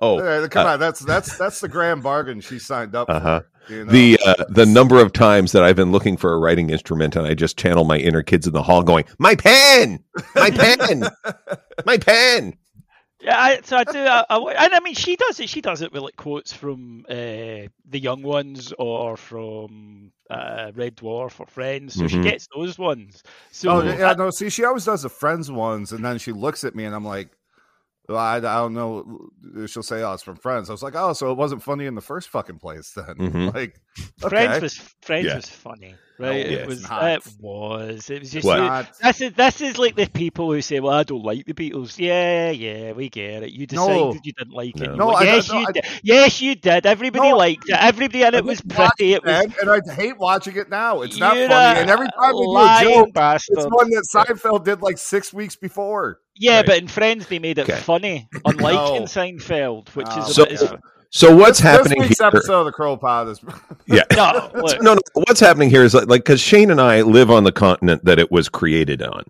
Oh, 0.00 0.18
uh, 0.18 0.48
come 0.48 0.66
on, 0.66 0.80
that's 0.80 1.00
that's 1.00 1.36
that's 1.38 1.60
the 1.60 1.68
grand 1.68 2.02
bargain 2.02 2.40
she 2.40 2.58
signed 2.58 2.94
up 2.96 3.08
Uh-huh. 3.10 3.40
for. 3.40 3.72
You 3.72 3.84
know? 3.84 3.92
the 3.92 4.18
uh, 4.26 4.44
the 4.50 4.66
number 4.66 5.00
of 5.00 5.12
times 5.12 5.52
that 5.52 5.62
I've 5.62 5.76
been 5.76 5.92
looking 5.92 6.16
for 6.16 6.32
a 6.34 6.38
writing 6.38 6.68
instrument 6.70 7.16
and 7.16 7.26
I 7.26 7.34
just 7.34 7.56
channel 7.58 7.84
my 7.84 7.96
inner 7.96 8.22
kids 8.22 8.46
in 8.46 8.52
the 8.52 8.62
hall 8.62 8.82
going, 8.82 9.04
"My 9.18 9.34
pen, 9.36 10.02
my 10.34 10.50
pen, 10.50 11.04
my 11.86 11.96
pen." 11.96 12.54
Yeah, 13.24 13.38
I, 13.40 13.60
so 13.62 13.76
I 13.78 13.84
do, 13.92 13.98
I, 13.98 14.24
I, 14.28 14.64
and 14.66 14.74
I 14.74 14.80
mean, 14.80 14.94
she 14.94 15.16
does 15.16 15.40
it. 15.40 15.48
She 15.48 15.60
does 15.60 15.80
it 15.80 15.92
with 15.92 16.02
like 16.02 16.16
quotes 16.16 16.52
from 16.52 17.06
uh, 17.08 17.14
the 17.14 17.98
young 17.98 18.22
ones 18.22 18.72
or 18.78 19.16
from 19.16 20.12
uh, 20.30 20.72
Red 20.74 20.96
Dwarf 20.96 21.40
or 21.40 21.46
Friends. 21.46 21.94
So 21.94 22.06
she 22.06 22.18
Mhm. 22.18 22.24
gets 22.24 22.46
those 22.54 22.78
ones. 22.78 23.22
So 23.50 23.70
oh 23.70 23.82
yeah, 23.82 24.12
no. 24.12 24.30
See, 24.30 24.50
she 24.50 24.64
always 24.64 24.84
does 24.84 25.02
the 25.02 25.08
friends 25.08 25.50
ones, 25.50 25.92
and 25.92 26.04
then 26.04 26.18
she 26.18 26.32
looks 26.32 26.64
at 26.64 26.74
me, 26.74 26.84
and 26.84 26.94
I'm 26.94 27.04
like, 27.04 27.30
well, 28.08 28.18
I, 28.18 28.36
I 28.36 28.40
don't 28.40 28.74
know. 28.74 29.30
She'll 29.66 29.82
say, 29.82 30.02
"Oh, 30.02 30.12
it's 30.12 30.22
from 30.22 30.36
Friends." 30.36 30.68
I 30.68 30.72
was 30.72 30.82
like, 30.82 30.94
"Oh, 30.94 31.14
so 31.14 31.30
it 31.30 31.38
wasn't 31.38 31.62
funny 31.62 31.86
in 31.86 31.94
the 31.94 32.02
first 32.02 32.28
fucking 32.28 32.58
place, 32.58 32.92
then." 32.94 33.14
Mhm. 33.16 33.54
Like, 33.54 33.80
Friends 34.28 34.60
was 34.60 34.76
Friends 35.00 35.26
Yeah. 35.26 35.36
was 35.36 35.48
funny, 35.48 35.94
right? 36.18 36.28
No, 36.30 36.30
it 36.30 36.50
it's 36.52 36.66
was. 36.66 36.82
not. 36.82 37.04
It 37.04 37.26
was. 37.40 38.10
It 38.10 38.20
was 38.20 38.30
just. 38.30 38.46
What? 38.46 38.58
you- 38.58 38.64
Not- 38.64 38.98
This 39.02 39.20
is 39.20 39.32
this 39.34 39.60
is 39.60 39.78
like 39.78 39.96
the 39.96 40.06
people 40.08 40.52
who 40.52 40.60
say, 40.62 40.80
"Well, 40.80 40.92
I 40.94 41.02
don't 41.02 41.22
like 41.24 41.44
the 41.46 41.54
Beatles." 41.54 41.98
Yeah, 41.98 42.50
yeah, 42.50 42.92
we 42.92 43.08
get 43.08 43.42
it. 43.42 43.50
You 43.52 43.66
No. 43.72 43.86
decided 44.12 44.20
you 44.26 44.32
didn't 44.32 44.52
like 44.54 44.76
it. 44.80 44.88
No. 44.90 44.94
No, 44.94 45.10
I- 45.10 45.22
yes, 45.24 45.50
no, 45.50 45.60
you 45.60 45.66
I- 45.68 45.72
did. 45.72 45.84
Yes, 46.02 46.40
you 46.40 46.54
did. 46.54 46.86
Everybody 46.86 47.28
No, 47.30 47.36
liked 47.36 47.68
it. 47.68 47.76
Everybody 47.78 48.22
in 48.22 48.34
it 48.34 48.44
was 48.44 48.60
didn't 48.60 48.76
pretty. 48.76 49.14
It 49.14 49.24
was. 49.24 49.44
and, 49.44 49.54
and 49.62 49.70
I 49.90 49.94
hate 49.94 50.18
watching 50.18 50.56
it 50.56 50.68
now. 50.70 51.02
It's 51.02 51.18
not 51.18 51.32
funny, 51.32 51.42
and 51.80 51.90
every 51.90 52.08
time 52.18 52.32
they 52.32 52.40
do 52.44 52.56
a 52.56 52.80
joke, 53.04 53.14
bastard. 53.14 53.58
it's 53.58 53.66
one 53.66 53.90
that 53.90 54.04
Seinfeld 54.14 54.64
did 54.64 54.82
like 54.82 54.98
six 54.98 55.32
weeks 55.32 55.56
before. 55.56 56.20
Yeah, 56.36 56.56
Right. 56.58 56.66
but 56.66 56.78
in 56.78 56.88
Friends 56.88 57.28
they 57.28 57.38
made 57.38 57.58
it 57.58 57.68
Okay. 57.70 57.78
funny, 57.80 58.28
unlike 58.44 58.74
No. 58.74 58.94
in 58.96 59.02
Seinfeld, 59.04 59.88
which 59.94 60.06
No. 60.06 60.12
is 60.12 60.18
ah, 60.18 60.20
a 60.28 60.32
So- 60.32 60.44
bit. 60.44 60.52
Is, 60.54 60.72
So 61.14 61.34
what's 61.34 61.60
this, 61.60 61.70
happening 61.70 62.00
this 62.00 62.08
week's 62.08 62.18
here? 62.18 62.26
episode 62.26 62.60
of 62.60 62.66
the 62.66 62.72
CROpod 62.72 63.30
is 63.30 63.40
Yeah. 63.86 64.02
No, 64.16 64.50
no, 64.80 64.94
no. 64.94 65.00
What's 65.12 65.38
happening 65.38 65.70
here 65.70 65.84
is 65.84 65.94
like 65.94 66.08
because 66.08 66.40
Shane 66.40 66.72
and 66.72 66.80
I 66.80 67.02
live 67.02 67.30
on 67.30 67.44
the 67.44 67.52
continent 67.52 68.04
that 68.04 68.18
it 68.18 68.32
was 68.32 68.48
created 68.48 69.00
on, 69.00 69.22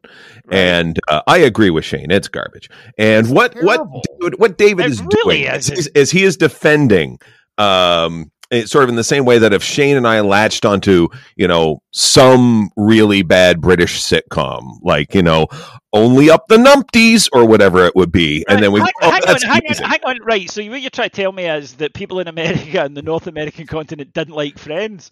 and 0.50 0.98
uh, 1.08 1.20
I 1.26 1.38
agree 1.38 1.68
with 1.68 1.84
Shane. 1.84 2.10
It's 2.10 2.26
garbage. 2.28 2.70
And 2.96 3.28
what 3.30 3.52
terrible. 3.52 4.02
what 4.18 4.38
what 4.38 4.56
David 4.56 4.86
It 4.86 4.92
is 4.92 5.02
really 5.02 5.42
doing 5.42 5.54
is, 5.54 5.70
is, 5.70 5.86
is 5.88 6.10
he 6.10 6.24
is 6.24 6.38
defending, 6.38 7.18
um, 7.58 8.30
it's 8.50 8.70
sort 8.70 8.84
of 8.84 8.90
in 8.90 8.96
the 8.96 9.04
same 9.04 9.24
way 9.24 9.38
that 9.38 9.52
if 9.52 9.62
Shane 9.62 9.96
and 9.96 10.06
I 10.06 10.20
latched 10.20 10.64
onto 10.64 11.08
you 11.36 11.48
know 11.48 11.80
some 11.92 12.70
really 12.76 13.22
bad 13.22 13.60
British 13.60 14.00
sitcom, 14.02 14.78
like 14.82 15.14
you 15.14 15.22
know 15.22 15.46
only 15.92 16.28
up 16.30 16.48
the 16.48 16.56
numpties 16.56 17.28
or 17.32 17.46
whatever 17.46 17.84
it 17.86 17.94
would 17.94 18.10
be, 18.12 18.44
and 18.48 18.62
then 18.62 18.72
we 18.72 18.80
hang, 18.80 18.90
oh, 19.02 19.10
hang 19.10 19.22
on, 19.28 19.40
hang 19.40 19.62
on, 19.68 19.90
hang 19.90 20.00
on. 20.04 20.18
Right, 20.24 20.50
so 20.50 20.62
what 20.68 20.80
you're 20.80 20.90
trying 20.90 21.10
to 21.10 21.16
tell 21.16 21.32
me 21.32 21.46
is 21.46 21.74
that 21.74 21.94
people 21.94 22.18
in 22.20 22.28
America 22.28 22.82
and 22.82 22.96
the 22.96 23.02
North 23.02 23.26
American 23.26 23.66
continent 23.66 24.12
didn't 24.12 24.34
like 24.34 24.58
Friends. 24.58 25.10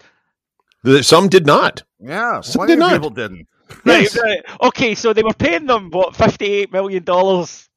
Some 1.03 1.29
did 1.29 1.47
not. 1.47 1.83
yeah. 2.01 2.41
Some 2.41 2.67
did 2.67 2.79
not. 2.81 2.93
people 2.93 3.11
didn't. 3.11 3.47
Right, 3.85 4.03
Yes. 4.03 4.19
right. 4.21 4.41
Okay, 4.63 4.95
so 4.95 5.13
they 5.13 5.23
were 5.23 5.33
paying 5.33 5.67
them 5.67 5.91
what 5.91 6.15
fifty-eight 6.17 6.73
million 6.73 7.05
dollars 7.05 7.69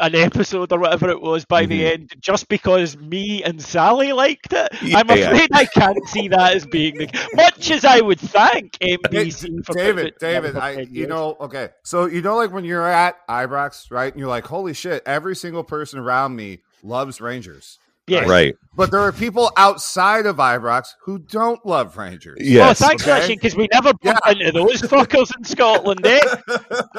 an 0.00 0.14
episode 0.14 0.72
or 0.72 0.78
whatever 0.78 1.08
it 1.08 1.20
was 1.20 1.44
by 1.44 1.66
the 1.66 1.80
Mhm. 1.82 1.92
end, 1.92 2.12
just 2.20 2.48
because 2.48 2.96
me 2.96 3.42
and 3.42 3.60
Sally 3.62 4.12
liked 4.12 4.52
it. 4.52 4.68
Yeah, 4.82 4.98
I'm 4.98 5.08
yeah. 5.08 5.14
afraid 5.30 5.48
I 5.52 5.64
can't 5.66 6.06
see 6.08 6.28
that 6.28 6.54
as 6.56 6.66
being 6.66 6.96
the 6.98 7.28
much 7.34 7.70
as 7.70 7.84
I 7.84 8.00
would 8.00 8.20
thank 8.20 8.76
NBC 8.80 9.64
for 9.64 9.74
David, 9.74 10.14
David, 10.18 10.56
I 10.56 10.86
you 10.90 11.06
know, 11.06 11.36
okay. 11.40 11.70
So 11.82 12.06
you 12.06 12.20
know, 12.22 12.36
like 12.36 12.52
when 12.52 12.64
you're 12.64 12.86
at 12.86 13.16
Ibrox, 13.28 13.90
right? 13.90 14.12
And 14.12 14.18
you're 14.20 14.28
like, 14.28 14.46
holy 14.46 14.74
shit, 14.74 15.02
every 15.06 15.36
single 15.36 15.64
person 15.64 15.98
around 15.98 16.36
me 16.36 16.60
loves 16.82 17.20
Rangers. 17.20 17.78
Yeah. 18.10 18.24
Right. 18.24 18.56
But 18.76 18.92
there 18.92 19.00
are 19.00 19.12
people 19.12 19.50
outside 19.58 20.24
of 20.26 20.36
Ibrox 20.36 20.88
who 21.02 21.18
don't 21.18 21.64
love 21.66 21.96
Rangers. 21.98 22.38
Yes. 22.40 22.80
oh, 22.80 22.86
thanks 22.86 23.02
for 23.04 23.10
okay. 23.10 23.20
that, 23.20 23.28
because 23.28 23.54
we 23.54 23.68
never 23.72 23.92
bump 23.94 24.18
Yeah. 24.26 24.30
into 24.32 24.52
those 24.52 24.80
fuckers 24.82 25.36
in 25.36 25.44
Scotland, 25.44 26.06
eh? 26.06 26.20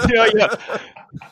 you 0.07 0.15
know, 0.15 0.25
you 0.25 0.33
know, 0.35 0.47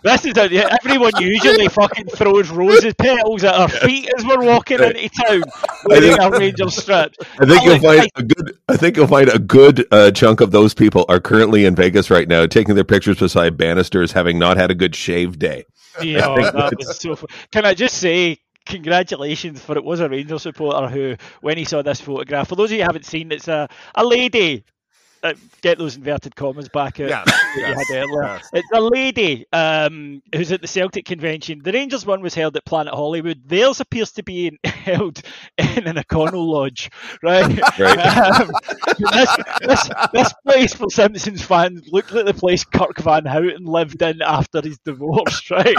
this 0.04 0.26
is 0.26 0.36
a, 0.38 0.50
yeah, 0.52 0.76
everyone 0.84 1.12
usually 1.20 1.68
fucking 1.68 2.08
throws 2.08 2.50
roses 2.50 2.94
petals 2.96 3.44
at 3.44 3.54
our 3.54 3.70
feet 3.70 4.10
as 4.18 4.26
we're 4.26 4.44
walking 4.44 4.80
into 4.82 5.10
town 5.10 5.44
wearing 5.86 6.04
think- 6.04 6.20
our 6.20 6.32
Rangers 6.32 6.76
strips. 6.76 7.18
I 7.40 7.46
think 7.46 7.64
you'll 7.64 7.80
find 7.80 8.02
I- 8.02 8.10
a 8.16 8.24
good. 8.24 8.58
I 8.70 8.78
think 8.78 8.98
you'll 8.98 9.08
find 9.08 9.30
a 9.30 9.40
good 9.40 9.86
uh, 9.92 10.10
chunk 10.12 10.42
of 10.42 10.52
those 10.52 10.74
people 10.74 11.06
are 11.10 11.20
currently 11.20 11.66
in 11.66 11.76
Vegas 11.76 12.10
right 12.10 12.28
now, 12.28 12.46
taking 12.48 12.74
their 12.76 12.84
pictures 12.84 13.20
beside 13.20 13.56
banisters, 13.58 14.14
having 14.14 14.40
not 14.40 14.58
had 14.58 14.72
a 14.72 14.76
good 14.76 14.96
shave 14.96 15.38
day. 15.38 15.66
Yeah, 16.02 16.22
that 16.22 16.74
was 16.78 16.98
so. 16.98 17.16
fu- 17.16 17.28
Can 17.52 17.66
I 17.66 17.74
just 17.74 17.98
say 17.98 18.38
congratulations 18.70 19.62
for 19.62 19.76
it 19.78 19.84
was 19.84 20.00
a 20.00 20.10
Rangers 20.10 20.44
supporter 20.44 20.88
who, 20.88 21.16
when 21.42 21.58
he 21.58 21.66
saw 21.66 21.82
this 21.82 22.02
photograph, 22.02 22.48
for 22.50 22.56
those 22.56 22.70
of 22.72 22.78
you 22.78 22.84
who 22.84 22.88
haven't 22.88 23.06
seen, 23.06 23.32
it's 23.32 23.48
a 23.50 23.68
a 23.96 24.06
lady. 24.06 24.64
Uh, 25.22 25.34
get 25.62 25.78
those 25.78 25.98
inverted 25.98 26.34
commas 26.36 26.70
back 26.70 27.00
out 27.02 27.10
Yes, 27.10 27.28
you 27.54 27.62
yes, 27.62 27.76
had 27.76 27.90
earlier. 27.92 28.30
yes. 28.32 28.50
It's 28.54 28.70
a 28.74 28.80
lady 28.80 29.46
um, 29.52 30.22
who's 30.34 30.52
at 30.54 30.62
the 30.62 30.68
Celtic 30.68 31.06
convention. 31.06 31.60
The 31.62 31.74
Rangers 31.74 32.06
one 32.06 32.22
was 32.22 32.36
held 32.36 32.56
at 32.56 32.66
Planet 32.66 32.94
Hollywood. 32.94 33.42
Theirs 33.46 33.82
appears 33.82 34.14
to 34.14 34.24
be 34.24 34.48
in, 34.48 34.58
held 34.64 35.22
in 35.58 35.88
an 35.88 35.98
Econo 35.98 36.46
Lodge, 36.46 36.90
right? 37.22 37.50
Right. 37.78 38.00
Um, 38.40 38.50
this, 39.12 39.38
this, 39.62 39.90
this 40.14 40.34
place 40.46 40.74
for 40.74 40.90
Simpsons 40.90 41.44
fans 41.44 41.82
looked 41.92 42.14
like 42.14 42.26
the 42.26 42.34
place 42.34 42.64
Kirk 42.64 43.00
Van 43.00 43.26
Houten 43.26 43.66
lived 43.66 44.02
in 44.02 44.22
after 44.22 44.62
his 44.62 44.80
divorce, 44.86 45.50
right? 45.52 45.76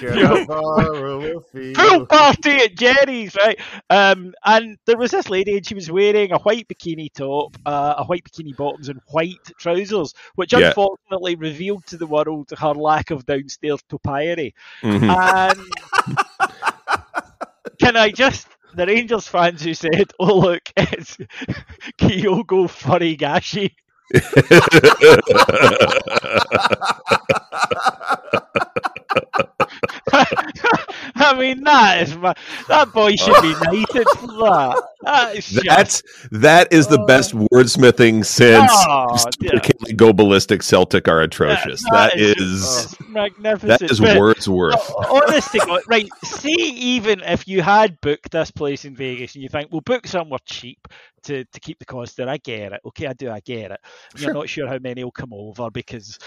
Get 0.00 0.16
a 0.18 0.44
borrow 0.46 1.38
a 1.38 1.40
feel. 1.42 1.74
Pool 1.74 2.06
party 2.06 2.50
at 2.50 2.74
Jerry's, 2.76 3.34
right? 3.36 3.58
Um, 3.90 4.34
and 4.44 4.76
there 4.86 4.96
was 4.96 5.10
this 5.12 5.30
lady, 5.30 5.56
and 5.56 5.66
she 5.66 5.74
was 5.74 5.90
wearing 5.90 6.32
a 6.32 6.38
white 6.38 6.66
bikini 6.68 7.12
top, 7.12 7.56
uh, 7.66 7.94
a 7.98 8.04
white 8.04 8.24
bikini 8.24 8.56
bottoms, 8.56 8.88
and 8.88 9.00
white 9.10 9.50
trousers, 9.58 10.14
which 10.34 10.52
Yeah. 10.52 10.68
unfortunately 10.68 11.36
revealed 11.36 11.86
to 11.86 11.96
the 11.96 12.06
world 12.06 12.50
her 12.58 12.74
lack 12.74 13.10
of 13.10 13.26
downstairs 13.26 13.80
topiary. 13.88 14.54
Mhm. 14.82 15.08
And 15.08 15.60
can 17.78 17.96
I 17.96 18.10
just 18.10 18.48
the 18.74 18.86
Rangers 18.86 19.28
fans 19.28 19.62
who 19.62 19.74
said, 19.74 20.10
"Oh 20.18 20.38
look, 20.38 20.62
it's 20.76 21.16
Kyogo 21.98 22.66
Furigashi." 22.68 23.72
I 31.16 31.36
mean, 31.38 31.62
that 31.64 32.02
is 32.02 32.16
my, 32.16 32.34
that 32.68 32.92
boy 32.92 33.16
should 33.16 33.40
be 33.42 33.54
knighted 33.64 34.06
for 34.16 34.26
that. 34.26 34.82
That 35.02 35.36
is 35.36 35.48
just- 35.48 36.02
that 36.30 36.72
is 36.72 36.86
the 36.86 36.98
best 37.06 37.34
oh. 37.34 37.46
wordsmithing 37.52 38.24
since 38.24 38.70
Oh. 38.72 39.16
Kelly 39.62 39.92
Go 39.94 40.12
Ballistic 40.12 40.62
Celtic 40.62 41.08
are 41.08 41.20
atrocious. 41.22 41.82
that 41.84 42.12
that 42.14 42.16
is 42.18 42.36
is 42.36 42.84
it's 42.84 43.08
magnificent. 43.08 43.80
that 43.80 43.90
is 43.90 44.00
But- 44.00 44.18
Wordsworth. 44.18 44.74
Oh, 44.96 45.22
honest 45.26 45.52
to 45.52 45.58
God, 45.58 45.82
right? 45.88 46.08
See, 46.24 46.52
even 46.52 47.20
if 47.20 47.46
you 47.46 47.62
had 47.62 48.00
booked 48.00 48.30
this 48.30 48.50
place 48.50 48.84
in 48.84 48.94
Vegas 48.96 49.34
and 49.34 49.42
you 49.42 49.48
think 49.48 49.70
we'll 49.70 49.80
book 49.82 50.06
somewhere 50.06 50.38
cheap 50.46 50.88
to, 51.24 51.44
to 51.44 51.60
keep 51.60 51.78
the 51.78 51.84
cost 51.84 52.16
there, 52.16 52.28
I 52.28 52.38
get 52.38 52.72
it. 52.72 52.80
Okay, 52.86 53.06
I 53.06 53.12
do, 53.12 53.30
I 53.30 53.40
get 53.40 53.70
it. 53.70 53.80
You're 54.16 54.34
not 54.34 54.48
sure 54.48 54.66
how 54.68 54.78
many 54.78 55.04
will 55.04 55.10
come 55.10 55.32
over 55.32 55.70
because 55.70 56.18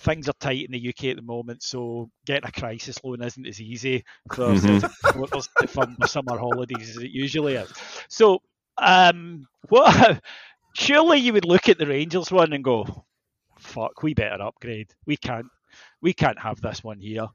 things 0.00 0.28
are 0.28 0.34
tight 0.34 0.64
in 0.64 0.72
the 0.72 0.88
UK 0.88 1.06
at 1.10 1.16
the 1.16 1.22
moment, 1.22 1.62
so 1.62 2.10
getting 2.26 2.48
a 2.48 2.52
crisis 2.52 2.98
loan 3.04 3.22
isn't 3.22 3.46
as 3.46 3.60
easy 3.60 4.04
for 4.32 4.54
Mhm. 4.54 4.60
Celtic 4.60 4.90
supporters 4.92 5.48
to 5.60 5.68
fund 5.68 5.96
their 5.98 6.08
summer 6.08 6.38
holidays 6.38 6.96
as 6.96 7.02
it 7.02 7.10
usually 7.10 7.54
is. 7.54 7.72
So, 8.08 8.42
um, 8.78 9.46
what? 9.68 10.22
Surely 10.74 11.18
you 11.18 11.32
would 11.32 11.44
look 11.44 11.68
at 11.68 11.78
the 11.78 11.86
Rangers 11.86 12.30
one 12.30 12.52
and 12.52 12.64
go, 12.64 13.04
"Fuck, 13.58 14.02
we 14.02 14.14
better 14.14 14.42
upgrade. 14.42 14.92
We 15.06 15.16
can't, 15.16 15.46
we 16.00 16.12
can't 16.14 16.38
have 16.38 16.60
this 16.60 16.82
one 16.82 17.00
here." 17.00 17.28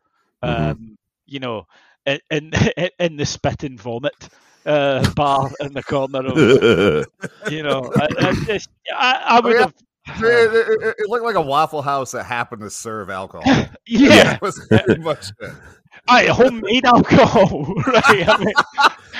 Mhm. 0.43 0.71
Um, 0.71 0.97
you 1.25 1.39
know, 1.39 1.67
in 2.05 2.19
in, 2.31 2.51
in 2.99 3.15
the 3.17 3.25
spit 3.25 3.63
and 3.63 3.79
vomit 3.79 4.29
uh, 4.65 5.11
bar 5.15 5.51
in 5.59 5.73
the 5.73 5.83
corner 5.83 6.25
of, 6.25 6.37
you 7.51 7.63
know, 7.63 7.91
I, 7.95 8.07
I 8.19 8.33
just, 8.45 8.69
I, 8.93 9.21
I 9.25 9.39
would 9.39 9.55
yeah. 9.55 9.61
have. 9.61 9.73
It, 10.21 10.53
it- 10.83 10.95
it- 10.99 11.09
looked 11.09 11.23
like 11.25 11.35
a 11.35 11.41
Waffle 11.41 11.81
House 11.81 12.11
that 12.11 12.25
happened 12.25 12.61
to 12.61 12.69
serve 12.69 13.09
alcohol. 13.09 13.43
Yeah, 13.87 14.23
That 14.33 14.41
was 14.41 14.65
pretty 14.67 15.01
much 15.01 15.27
it. 15.39 15.51
I 16.07 16.25
homemade 16.27 16.85
alcohol, 16.85 17.73
right? 17.87 18.27
I 18.29 18.37
mean, 18.43 18.53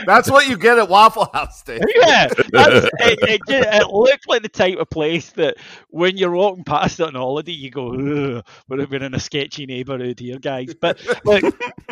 That's 0.06 0.30
what 0.30 0.48
you 0.48 0.58
get 0.58 0.78
at 0.78 0.90
Waffle 0.90 1.30
House, 1.34 1.62
Dave. 1.64 1.82
yeah, 1.96 2.28
it, 2.30 2.90
it, 3.22 3.42
it 3.48 3.88
looked 3.90 4.28
like 4.28 4.42
the 4.42 4.50
type 4.50 4.78
of 4.78 4.90
place 4.90 5.32
that 5.32 5.58
when 5.90 6.18
you're 6.18 6.32
walking 6.32 6.64
past 6.64 7.00
it 7.00 7.08
on 7.08 7.16
holiday, 7.16 7.52
you 7.52 7.70
go, 7.70 7.94
"Ugh, 7.94 8.46
we're, 8.68 9.04
in 9.04 9.14
a 9.14 9.20
sketchy 9.20 9.66
neighbourhood 9.66 10.20
here, 10.20 10.40
guys. 10.40 10.74
But 10.74 11.00
look, 11.26 11.44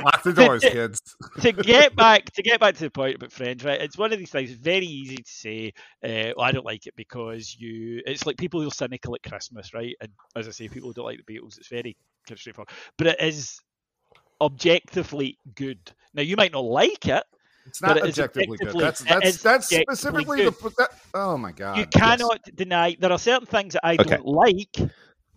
Lock 0.04 0.24
the 0.24 0.34
doors, 0.34 0.62
kids. 0.62 1.16
to 1.42 1.52
get 1.52 1.96
back 1.96 2.26
to 2.32 2.42
get 2.42 2.60
back 2.60 2.76
to 2.76 2.82
the 2.82 2.90
point 2.90 3.16
about 3.16 3.32
Friends, 3.32 3.64
right? 3.64 3.82
It's 3.82 3.98
one 3.98 4.14
of 4.14 4.20
these 4.20 4.32
things. 4.32 4.52
Very 4.52 4.86
easy 4.86 5.18
to 5.18 5.32
say, 5.32 5.74
uh, 6.04 6.34
well, 6.36 6.46
I 6.46 6.52
don't 6.52 6.66
like 6.66 6.88
it 6.88 6.96
because 6.96 7.56
you. 7.58 8.02
It's 8.06 8.26
like 8.26 8.38
people 8.38 8.62
who 8.62 8.68
are 8.68 8.72
cynical 8.72 9.16
at 9.16 9.24
Christmas, 9.24 9.74
right? 9.74 9.96
And 10.02 10.12
as 10.36 10.48
I 10.48 10.52
say, 10.52 10.68
people 10.68 10.90
who 10.90 10.94
don't 10.94 11.06
like 11.06 11.22
the 11.26 11.34
Beatles. 11.34 11.58
It's 11.58 11.70
very 11.70 11.96
kind 12.28 12.36
of 12.36 12.40
straightforward, 12.40 12.70
but 12.98 13.08
it 13.08 13.22
is 13.22 13.60
objectively 14.42 15.38
good. 15.56 15.80
Now 16.14 16.22
you 16.22 16.36
might 16.36 16.52
not 16.52 16.66
like 16.66 17.08
it. 17.08 17.24
It's 17.66 17.82
not 17.82 17.98
it 17.98 18.04
is 18.04 18.10
objectively 18.20 18.58
good. 18.58 18.70
objectively- 18.70 19.14
That's 19.22 19.42
that's 19.42 19.68
that's 19.70 19.82
specifically 19.82 20.44
good. 20.44 20.54
the. 20.54 20.70
That, 20.78 20.90
oh 21.14 21.38
my 21.38 21.52
god! 21.52 21.78
you 21.78 21.86
cannot 21.88 22.40
deny 22.56 22.96
there 23.00 23.12
are 23.12 23.20
certain 23.20 23.46
things 23.48 23.74
that 23.74 23.86
I 23.86 23.94
Okay. 23.96 24.18
don't 24.18 24.26
like, 24.26 24.78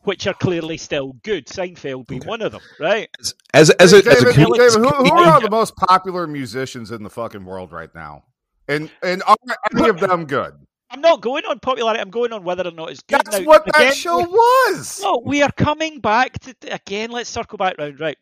which 0.01 0.27
are 0.27 0.35
clearly 0.35 0.77
still 0.77 1.13
good. 1.23 1.47
Seinfeld 1.47 2.07
being 2.09 2.21
Okay. 2.23 2.29
one 2.29 2.43
of 2.43 2.53
them, 2.53 2.61
right? 2.81 3.09
As 3.21 3.35
as 3.55 3.71
a, 3.71 3.83
as 3.83 3.93
a 3.93 4.03
David, 4.03 4.35
David, 4.35 4.73
who, 4.75 4.89
who 4.89 5.13
are 5.17 5.35
all 5.35 5.41
the 5.41 5.51
most 5.51 5.77
popular 5.77 6.27
musicians 6.27 6.91
in 6.91 7.03
the 7.03 7.11
fucking 7.11 7.45
world 7.45 7.73
right 7.73 7.95
now? 7.95 8.25
And 8.69 8.91
and 9.03 9.23
are 9.27 9.37
any 9.77 9.89
of 9.89 10.01
them 10.01 10.25
good? 10.27 10.55
I'm 10.91 11.01
not 11.01 11.21
going 11.21 11.45
on 11.47 11.59
popularity. 11.61 12.01
I'm 12.01 12.11
going 12.11 12.33
on 12.33 12.45
whether 12.45 12.67
or 12.67 12.71
not 12.71 12.91
it's 12.91 13.03
good. 13.03 13.21
That's 13.25 13.41
Now, 13.41 13.45
what 13.47 13.65
that 13.77 13.95
show 13.95 14.19
was. 14.19 15.01
No, 15.03 15.21
we 15.25 15.43
are 15.43 15.51
coming 15.53 15.99
back 16.01 16.39
to 16.41 16.55
again. 16.73 17.11
Let's 17.11 17.29
circle 17.31 17.59
back 17.59 17.77
round. 17.79 17.99
Right, 18.01 18.17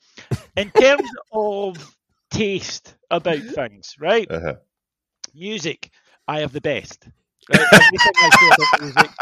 in 0.56 0.70
terms 0.70 1.08
of 1.32 1.93
taste 2.34 2.96
about 3.10 3.42
things, 3.54 3.94
right? 4.00 4.30
Uh-huh. 4.30 4.54
Music, 5.34 5.90
I 6.26 6.40
have 6.40 6.52
the 6.52 6.60
best. 6.60 7.08
Right? 7.48 7.68
Everything 7.72 8.12
I 8.22 8.30
say 8.30 8.48
about 8.48 8.68
music 8.80 9.12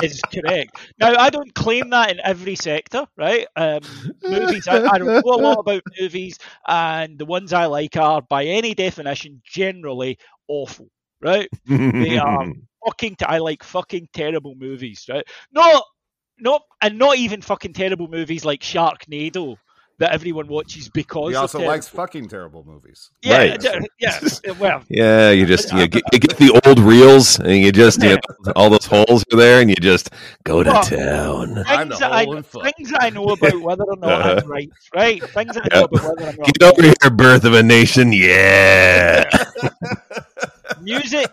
is 0.00 0.22
correct. 0.34 0.76
Now, 0.98 1.14
I 1.16 1.30
don't 1.30 1.54
claim 1.54 1.90
that 1.90 2.10
in 2.10 2.20
every 2.22 2.56
sector, 2.56 3.06
right? 3.16 3.46
Um, 3.56 4.12
movies, 4.26 4.66
I, 4.68 4.80
I 4.86 4.98
know 4.98 5.10
a 5.24 5.36
lot 5.36 5.60
about 5.60 5.82
movies, 6.00 6.38
and 6.66 7.18
the 7.18 7.26
ones 7.26 7.52
I 7.52 7.66
like 7.66 7.96
are, 7.96 8.22
by 8.22 8.44
any 8.44 8.74
definition, 8.74 9.42
generally 9.44 10.18
awful, 10.48 10.88
right? 11.20 11.48
They 11.98 12.16
are 12.18 12.46
fucking. 12.84 13.16
T- 13.16 13.24
I 13.26 13.38
like 13.38 13.62
fucking 13.62 14.08
terrible 14.12 14.54
movies, 14.54 15.06
right? 15.08 15.24
Not, 15.52 15.84
not, 16.38 16.62
and 16.82 16.98
not 16.98 17.16
even 17.18 17.42
fucking 17.42 17.74
terrible 17.74 18.08
movies 18.08 18.44
like 18.44 18.60
Sharknado 18.60 19.56
that 19.98 20.12
everyone 20.12 20.46
watches 20.46 20.88
because 20.90 21.30
He 21.30 21.36
also 21.36 21.60
likes 21.60 21.88
fucking 21.88 22.28
terrible 22.28 22.64
movies. 22.64 23.10
Yeah, 23.22 23.38
Right. 23.38 23.62
yeah, 23.64 23.80
yeah. 23.98 24.52
Well, 24.60 24.82
Yeah, 24.88 25.30
you 25.30 25.46
just 25.46 25.72
you 25.72 25.86
get, 25.94 26.02
you 26.12 26.18
get 26.18 26.36
the 26.36 26.60
old 26.66 26.78
reels 26.78 27.38
and 27.38 27.56
you 27.58 27.72
just 27.72 28.02
you 28.02 28.10
know, 28.10 28.52
all 28.56 28.68
those 28.70 28.84
holes 28.86 29.24
are 29.32 29.36
there 29.36 29.60
and 29.60 29.70
you 29.70 29.76
just 29.76 30.10
go 30.44 30.62
to 30.62 30.70
Well, 30.70 30.82
town. 30.82 31.58
I'm 31.66 31.88
things 31.88 32.00
the 32.00 32.08
that, 32.08 32.12
I, 32.12 32.42
foot. 32.42 32.74
things 32.76 32.92
I 33.00 33.10
know 33.10 33.24
about 33.28 33.60
whether 33.60 33.84
or 33.84 33.96
not 33.96 34.20
Uh-huh. 34.20 34.40
I'm 34.42 34.48
right, 34.50 34.70
right? 34.94 35.22
Things 35.30 35.54
that 35.54 35.68
I 35.72 35.78
know 35.78 35.84
about 35.84 36.02
whether 36.18 36.28
I'm 36.30 36.36
Get 36.52 36.62
over 36.62 36.82
here, 36.82 37.10
birth 37.10 37.44
of 37.44 37.54
a 37.54 37.62
nation. 37.62 38.12
Yeah. 38.12 39.24
music 40.74 41.30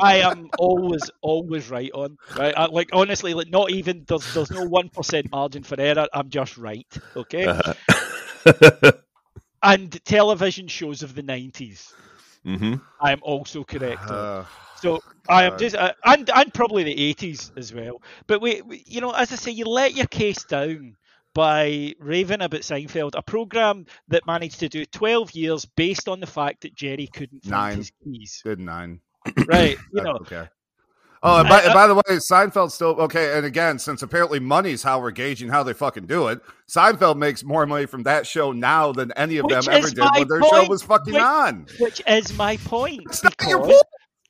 i 0.00 0.16
am 0.16 0.50
always 0.56 1.10
always 1.22 1.70
right 1.70 1.90
on. 1.94 2.16
Right 2.32 2.54
I, 2.56 2.66
like 2.66 2.88
honestly 2.92 3.34
like 3.34 3.48
not 3.48 3.70
even 3.70 4.04
there's 4.08 4.26
there's 4.28 4.50
no 4.50 4.62
one 4.62 4.88
percent 4.90 5.30
margin 5.30 5.62
for 5.62 5.80
error. 5.80 6.06
I'm 6.12 6.30
just 6.30 6.56
right 6.58 6.86
okay? 7.16 7.52
Uh-huh. 7.52 7.74
and 9.62 10.02
television 10.04 10.68
shows 10.68 11.02
of 11.02 11.14
the 11.14 11.22
90s 11.22 11.96
hmm 12.44 12.74
i'm 13.00 13.20
also 13.22 13.64
correct 13.64 14.10
on. 14.10 14.28
Uh, 14.40 14.44
so 14.74 15.00
i 15.28 15.44
am 15.44 15.56
just 15.56 15.74
uh, 15.76 15.92
and 16.04 16.30
and 16.34 16.52
probably 16.54 16.84
the 16.84 16.98
80s 16.98 17.50
as 17.56 17.72
well. 17.74 18.00
But 18.26 18.40
we, 18.40 18.60
we 18.62 18.84
you 18.86 19.00
know 19.00 19.10
as 19.12 19.32
i 19.32 19.36
say 19.36 19.50
you 19.50 19.64
let 19.66 19.94
your 19.94 20.06
case 20.06 20.44
down 20.44 20.96
by 21.34 21.94
raving 21.98 22.40
about 22.42 22.60
Seinfeld, 22.62 23.10
a 23.14 23.22
program 23.22 23.86
that 24.08 24.26
managed 24.26 24.60
to 24.60 24.68
do 24.68 24.84
12 24.86 25.32
years 25.32 25.64
based 25.64 26.08
on 26.08 26.20
the 26.20 26.26
fact 26.26 26.62
that 26.62 26.74
Jerry 26.74 27.08
couldn't 27.08 27.42
find 27.44 27.50
Nine. 27.50 27.76
his 27.78 27.92
keys. 28.02 28.40
good 28.44 28.60
nine. 28.60 29.00
Right, 29.46 29.76
you 29.92 30.02
know, 30.02 30.12
okay. 30.22 30.48
Oh, 31.26 31.40
and 31.40 31.48
by, 31.48 31.62
and 31.62 31.72
by 31.72 31.86
the 31.86 31.94
way, 31.94 32.02
Seinfeld's 32.30 32.74
still 32.74 32.90
okay. 33.00 33.38
And 33.38 33.46
again, 33.46 33.78
since 33.78 34.02
apparently 34.02 34.38
money's 34.40 34.82
how 34.82 35.00
we're 35.00 35.10
gauging 35.10 35.48
how 35.48 35.62
they 35.62 35.72
fucking 35.72 36.04
do 36.04 36.28
it, 36.28 36.42
Seinfeld 36.70 37.16
makes 37.16 37.42
more 37.42 37.64
money 37.64 37.86
from 37.86 38.02
that 38.02 38.26
show 38.26 38.52
now 38.52 38.92
than 38.92 39.10
any 39.12 39.38
of 39.38 39.48
them 39.48 39.62
ever 39.70 39.88
did 39.88 39.98
when 39.98 40.28
their 40.28 40.42
show 40.42 40.68
was 40.68 40.82
fucking 40.82 41.14
Which- 41.14 41.22
on. 41.22 41.66
which 41.80 42.02
is 42.06 42.36
my 42.36 42.58
point. 42.58 43.00
It's 43.06 43.24
not 43.24 43.34
your 43.48 43.60
point. 43.64 43.82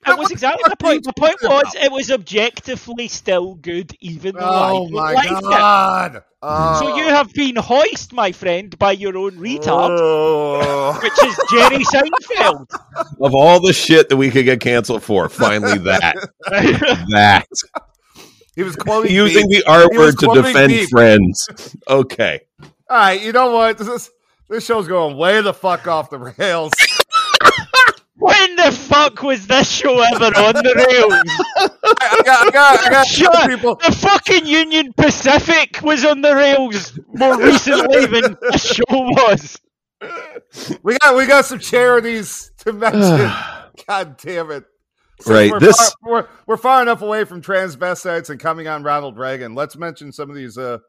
It 0.07 0.17
was 0.17 0.29
exactly 0.31 0.63
the 0.69 0.75
point. 0.77 1.03
The 1.03 1.13
point 1.13 1.37
was 1.41 1.75
it 1.81 1.91
was 1.91 2.11
objectively 2.11 3.07
still 3.07 3.55
good, 3.55 3.91
even 4.01 4.35
though 4.35 4.41
I 4.45 4.69
Oh 4.71 4.83
don't 4.85 4.91
my 4.93 5.13
like 5.13 5.31
it. 5.31 5.41
god! 5.43 6.23
Oh. 6.41 6.79
So 6.79 6.95
you 6.97 7.05
have 7.05 7.33
been 7.33 7.55
hoist, 7.55 8.13
my 8.13 8.31
friend, 8.31 8.77
by 8.77 8.91
your 8.91 9.17
own 9.17 9.31
retard, 9.31 9.97
Oh. 9.99 10.93
which 11.01 11.23
is 11.23 11.35
Jerry 11.51 11.83
Seinfeld. 11.85 12.67
Of 13.19 13.33
all 13.33 13.59
the 13.59 13.73
shit 13.73 14.09
that 14.09 14.17
we 14.17 14.29
could 14.29 14.45
get 14.45 14.59
canceled 14.59 15.01
for, 15.01 15.27
finally 15.27 15.77
that 15.79 16.15
that 17.09 17.47
he 18.55 18.61
was 18.63 18.75
quoting 18.75 19.11
using 19.11 19.49
Beef. 19.49 19.63
the 19.65 19.69
R 19.71 19.89
word 19.97 20.19
to 20.19 20.27
defend 20.35 20.69
Beef. 20.69 20.89
friends. 20.89 21.75
Okay. 21.89 22.41
All 22.87 22.97
right, 22.97 23.19
you 23.19 23.31
know 23.31 23.51
what? 23.51 23.79
This 23.79 23.87
is, 23.87 24.11
this 24.47 24.63
show's 24.63 24.87
going 24.87 25.17
way 25.17 25.41
the 25.41 25.53
fuck 25.53 25.87
off 25.87 26.11
the 26.11 26.19
rails. 26.19 26.71
when 28.25 28.55
the 28.55 28.71
fuck 28.71 29.21
was 29.21 29.47
this 29.47 29.71
show 29.71 29.99
ever 30.01 30.25
on 30.25 30.53
the 30.53 30.73
rails? 30.75 31.69
I 32.01 32.21
got, 32.25 32.47
I 32.47 32.49
got, 32.51 32.85
I 32.85 32.89
got 32.89 33.07
Shut 33.07 33.49
people. 33.49 33.75
The 33.75 33.91
fucking 33.91 34.45
Union 34.45 34.93
Pacific 34.93 35.79
was 35.81 36.03
on 36.05 36.21
the 36.21 36.35
rails 36.35 36.99
more 37.13 37.37
recently 37.41 38.05
than 38.05 38.35
the 38.41 38.57
show 38.57 38.83
was. 38.89 39.59
We 40.83 40.97
got, 40.99 41.15
we 41.15 41.25
got 41.25 41.45
some 41.45 41.59
charities 41.59 42.51
to 42.59 42.73
mention. 42.73 43.31
God 43.87 44.17
damn 44.17 44.51
it! 44.51 44.63
Since 45.19 45.27
Right, 45.33 45.51
We're 45.51 45.59
this- 45.59 45.77
far, 45.77 46.11
we're, 46.11 46.27
we're 46.47 46.57
far 46.57 46.81
enough 46.81 47.01
away 47.01 47.23
from 47.25 47.41
transvestites 47.41 48.29
and 48.29 48.39
coming 48.39 48.67
on 48.67 48.83
Ronald 48.83 49.17
Reagan. 49.17 49.55
Let's 49.55 49.75
mention 49.77 50.11
some 50.11 50.29
of 50.29 50.35
these 50.35 50.57
uh, 50.57 50.79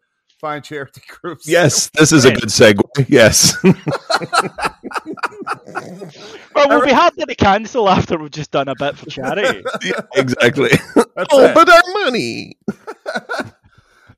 fine 0.40 0.62
charity 0.62 1.02
groups. 1.08 1.48
Yes, 1.48 1.90
this 1.94 2.12
is 2.12 2.24
a 2.24 2.30
good 2.32 2.48
segue. 2.48 3.06
Yes. 3.08 3.56
Well, 6.54 6.68
we'll 6.68 6.86
be 6.86 6.92
hard 6.92 7.14
to 7.18 7.34
cancel 7.34 7.88
after 7.88 8.18
we've 8.18 8.30
just 8.30 8.50
done 8.50 8.68
a 8.68 8.74
bit 8.74 8.96
for 8.96 9.10
charity. 9.10 9.62
Yeah, 9.82 10.00
exactly. 10.14 10.70
That's 10.94 11.28
oh, 11.30 11.44
it. 11.44 11.54
but 11.54 11.68
our 11.68 11.82
money. 12.04 12.56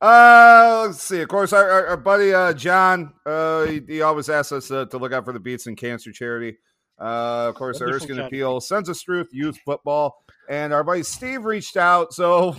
Uh, 0.01 0.85
let's 0.87 1.03
see. 1.03 1.21
Of 1.21 1.29
course, 1.29 1.53
our, 1.53 1.69
our, 1.69 1.87
our 1.89 1.97
buddy 1.97 2.33
uh, 2.33 2.53
John, 2.53 3.13
uh, 3.27 3.65
he, 3.65 3.83
he 3.89 4.01
always 4.01 4.29
asks 4.29 4.53
us 4.53 4.71
uh, 4.71 4.85
to 4.85 4.97
look 4.97 5.13
out 5.13 5.25
for 5.25 5.33
the 5.33 5.41
Beats 5.41 5.67
and 5.67 5.77
Cancer 5.77 6.13
Charity. 6.13 6.57
Uh, 7.01 7.47
of 7.49 7.57
course, 7.57 7.81
Wonderful 7.81 7.97
Erskine 7.97 8.17
charity. 8.19 8.37
Appeal, 8.37 8.61
Sons 8.61 8.89
of 8.89 8.97
Struth, 8.97 9.27
Youth 9.33 9.59
Football, 9.65 10.17
and 10.49 10.73
our 10.73 10.85
buddy 10.85 11.03
Steve 11.03 11.45
reached 11.45 11.77
out. 11.77 12.13
So, 12.13 12.57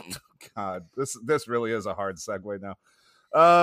God, 0.54 0.84
this 0.98 1.18
this 1.26 1.48
really 1.48 1.72
is 1.72 1.86
a 1.86 1.94
hard 1.94 2.18
segue 2.18 2.60
now. 2.62 2.76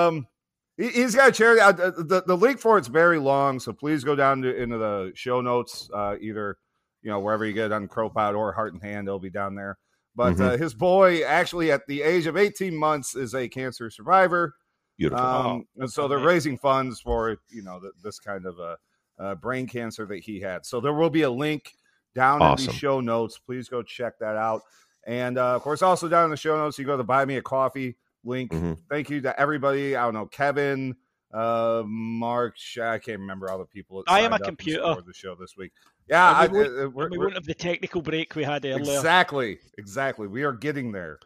Um, 0.09 0.27
he, 0.27 0.36
he's 0.77 1.15
got 1.15 1.31
a 1.31 1.33
charity. 1.33 1.61
Uh, 1.61 1.73
the, 1.73 1.91
the 1.91 2.23
the 2.27 2.37
link 2.37 2.59
for 2.59 2.79
it's 2.79 2.89
very 2.89 3.19
long, 3.19 3.59
so 3.61 3.73
please 3.73 4.05
go 4.05 4.15
down 4.15 4.43
to, 4.43 4.55
into 4.55 4.79
the 4.79 5.13
show 5.15 5.41
notes. 5.41 5.89
Uh, 5.93 6.17
either 6.21 6.59
you 7.03 7.11
know 7.11 7.21
wherever 7.21 7.45
you 7.45 7.53
get 7.53 7.73
on 7.73 7.89
CROpod 7.89 8.37
or 8.37 8.53
Heart 8.53 8.75
and 8.75 8.83
Hand, 8.83 9.09
it'll 9.09 9.19
be 9.19 9.31
down 9.31 9.55
there. 9.55 9.79
But 10.15 10.37
Mhm. 10.37 10.41
uh, 10.41 10.57
his 10.57 10.73
boy, 10.75 11.23
actually, 11.25 11.71
at 11.71 11.87
the 11.87 12.01
age 12.03 12.27
of 12.27 12.37
18 12.39 12.75
months, 12.75 13.15
is 13.15 13.35
a 13.35 13.49
cancer 13.49 13.91
survivor. 13.91 14.55
Beautiful. 14.97 15.25
Um, 15.27 15.67
and 15.77 15.93
so 15.93 16.09
they're 16.09 16.19
raising 16.19 16.57
funds 16.57 17.01
for 17.01 17.37
you 17.51 17.63
know 17.63 17.81
th- 17.81 17.93
this 18.03 18.19
kind 18.19 18.47
of 18.47 18.59
a, 18.59 18.77
uh, 19.19 19.35
brain 19.35 19.67
cancer 19.67 20.07
that 20.07 20.19
he 20.21 20.41
had. 20.41 20.65
So 20.65 20.81
there 20.81 20.95
will 20.95 21.11
be 21.11 21.23
a 21.23 21.31
link 21.31 21.73
down 22.15 22.41
in 22.43 22.67
the 22.67 22.73
show 22.73 23.01
notes. 23.01 23.39
Please 23.39 23.69
go 23.69 23.83
check 23.83 24.19
that 24.21 24.37
out. 24.37 24.63
And 25.07 25.39
uh, 25.39 25.55
of 25.55 25.63
course, 25.63 25.83
also 25.83 26.09
down 26.09 26.25
in 26.25 26.31
the 26.31 26.37
show 26.37 26.57
notes, 26.57 26.79
you 26.79 26.85
go 26.87 26.97
to 26.97 27.05
buy 27.05 27.25
me 27.27 27.37
a 27.37 27.43
coffee 27.43 27.97
link. 28.27 28.53
Mhm. 28.53 28.79
Thank 28.91 29.11
you 29.11 29.21
to 29.23 29.39
everybody. 29.41 29.97
I 29.97 30.05
don't 30.05 30.15
know 30.15 30.27
Kevin, 30.27 30.97
uh, 31.33 31.83
Mark. 31.87 32.55
Sh- 32.57 32.79
I 32.79 32.99
can't 32.99 33.21
remember 33.21 33.51
all 33.51 33.59
the 33.59 33.65
people. 33.67 34.03
that 34.07 34.11
I 34.13 34.21
am 34.21 34.33
a 34.33 34.39
computer. 34.39 34.81
supported 34.81 35.07
the 35.07 35.15
show 35.15 35.35
this 35.35 35.57
week. 35.57 35.73
Yeah, 36.09 36.31
I, 36.31 36.45
And 36.45 36.53
we 36.53 36.59
won't- 36.61 36.71
uh, 36.71 36.73
uh, 36.73 36.89
we're- 36.89 37.05
And 37.07 37.13
we 37.13 37.19
we're- 37.19 37.27
won't 37.27 37.35
have 37.35 37.45
the 37.45 37.55
technical 37.55 38.01
break 38.03 38.35
we 38.37 38.45
had 38.45 38.65
earlier. 38.65 38.79
Exactly, 38.79 39.59
exactly. 39.79 40.27
We 40.29 40.45
are 40.45 40.53
getting 40.53 40.93
there. 40.93 41.19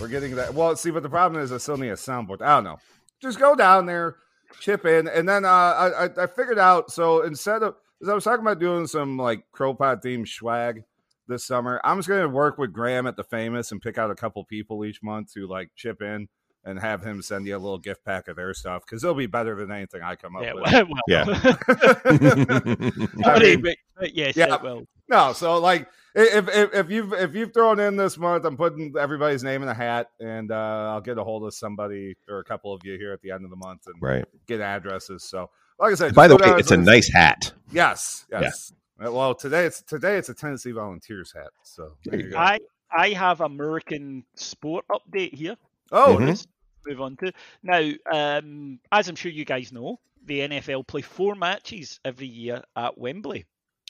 We're 0.00 0.08
getting 0.08 0.34
that. 0.36 0.54
Well, 0.54 0.76
see, 0.76 0.90
but 0.90 1.02
the 1.02 1.08
problem 1.10 1.42
is 1.42 1.52
I 1.52 1.58
still 1.58 1.76
need 1.76 1.88
a 1.88 1.94
soundboard. 1.94 2.42
I 2.42 2.48
don't 2.56 2.64
know. 2.64 2.78
Just 3.20 3.38
go 3.38 3.54
down 3.54 3.86
there, 3.86 4.16
chip 4.60 4.84
in, 4.84 5.08
and 5.08 5.28
then 5.28 5.44
uh, 5.44 5.48
I, 5.48 6.04
I 6.04 6.24
I 6.24 6.26
figured 6.26 6.58
out. 6.58 6.90
So 6.90 7.22
instead 7.22 7.62
of, 7.62 7.76
as 8.02 8.08
I 8.08 8.14
was 8.14 8.24
talking 8.24 8.42
about 8.44 8.58
doing 8.58 8.86
some 8.86 9.16
like 9.16 9.44
CROpod 9.54 10.02
themed 10.02 10.28
swag 10.28 10.84
this 11.28 11.44
summer, 11.44 11.80
I'm 11.84 11.98
just 11.98 12.08
gonna 12.08 12.28
work 12.28 12.58
with 12.58 12.72
Graham 12.72 13.06
at 13.06 13.16
the 13.16 13.24
Famous 13.24 13.72
and 13.72 13.80
pick 13.80 13.98
out 13.98 14.10
a 14.10 14.14
couple 14.14 14.44
people 14.44 14.84
each 14.84 15.02
month 15.02 15.32
to 15.34 15.46
like 15.46 15.70
chip 15.74 16.02
in 16.02 16.28
and 16.64 16.80
have 16.80 17.02
him 17.02 17.22
send 17.22 17.46
you 17.46 17.56
a 17.56 17.58
little 17.58 17.78
gift 17.78 18.04
pack 18.04 18.26
of 18.28 18.36
their 18.36 18.52
stuff 18.52 18.84
because 18.84 19.04
it'll 19.04 19.14
be 19.14 19.26
better 19.26 19.54
than 19.54 19.70
anything 19.70 20.02
I 20.02 20.16
come 20.16 20.34
up 20.36 20.42
Yeah, 20.42 20.54
with. 20.54 20.64
well, 20.72 20.86
well. 20.90 21.02
Yeah. 21.06 21.24
Sorry, 23.22 23.56
mean, 23.56 23.62
but, 23.62 23.76
but 23.98 24.14
yes, 24.14 24.36
yeah. 24.36 24.56
it 24.56 24.62
will. 24.62 24.84
No, 25.08 25.32
so 25.32 25.58
like 25.58 25.88
if 26.16 26.48
if 26.48 26.74
if 26.74 26.90
you've 26.90 27.12
if 27.12 27.34
you've 27.34 27.52
thrown 27.54 27.78
in 27.78 27.96
this 27.96 28.18
month, 28.18 28.44
I'm 28.44 28.56
putting 28.56 28.94
everybody's 28.98 29.44
name 29.44 29.62
in 29.62 29.68
a 29.68 29.74
hat, 29.74 30.10
and 30.18 30.50
uh, 30.50 30.90
I'll 30.92 31.00
get 31.00 31.18
a 31.18 31.24
hold 31.24 31.44
of 31.44 31.54
somebody 31.54 32.16
or 32.28 32.40
a 32.40 32.44
couple 32.44 32.72
of 32.72 32.80
you 32.84 32.96
here 32.96 33.12
at 33.12 33.20
the 33.20 33.30
end 33.30 33.44
of 33.44 33.50
the 33.50 33.56
month 33.56 33.82
and 33.86 33.94
right. 34.00 34.24
get 34.48 34.60
addresses. 34.60 35.22
So, 35.22 35.50
like 35.78 35.92
I 35.92 35.94
said, 35.94 36.14
By 36.14 36.26
the 36.26 36.36
way, 36.36 36.54
it's 36.58 36.70
a 36.70 36.76
nice 36.76 37.12
hat. 37.12 37.52
yes, 37.70 38.24
yes. 38.32 38.72
Uh, 38.72 38.76
Well, 38.98 39.34
today 39.34 39.66
it's 39.66 39.82
today 39.82 40.16
it's 40.16 40.28
a 40.30 40.34
Tennessee 40.34 40.72
Volunteers 40.72 41.32
hat. 41.32 41.50
So 41.62 41.92
there 42.04 42.20
you 42.20 42.30
go. 42.30 42.38
I 42.38 42.58
I 42.90 43.10
have 43.10 43.40
American 43.40 44.24
sport 44.34 44.84
update 44.90 45.34
here. 45.34 45.56
oh, 45.92 46.16
Mhm. 46.18 46.28
Let's 46.28 46.46
move 46.86 47.00
on 47.00 47.16
to 47.16 47.32
now. 47.62 47.90
Um, 48.10 48.78
as 48.92 49.08
I'm 49.08 49.16
sure 49.16 49.30
you 49.30 49.44
guys 49.44 49.72
know, 49.72 49.98
the 50.24 50.40
NFL 50.40 50.86
play 50.86 51.02
four 51.02 51.34
matches 51.34 52.00
every 52.04 52.26
year 52.28 52.62
at 52.76 52.96
Wembley. 52.96 53.44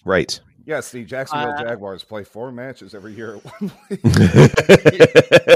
Right. 0.04 0.40
yes, 0.64 0.90
the 0.92 1.04
Jacksonville 1.04 1.50
Uh, 1.52 1.62
Jaguars 1.64 2.04
play 2.04 2.22
four 2.24 2.50
matches 2.52 2.94
every 2.94 3.12
year. 3.12 3.36
at 3.36 3.44
Wembley. 3.60 3.98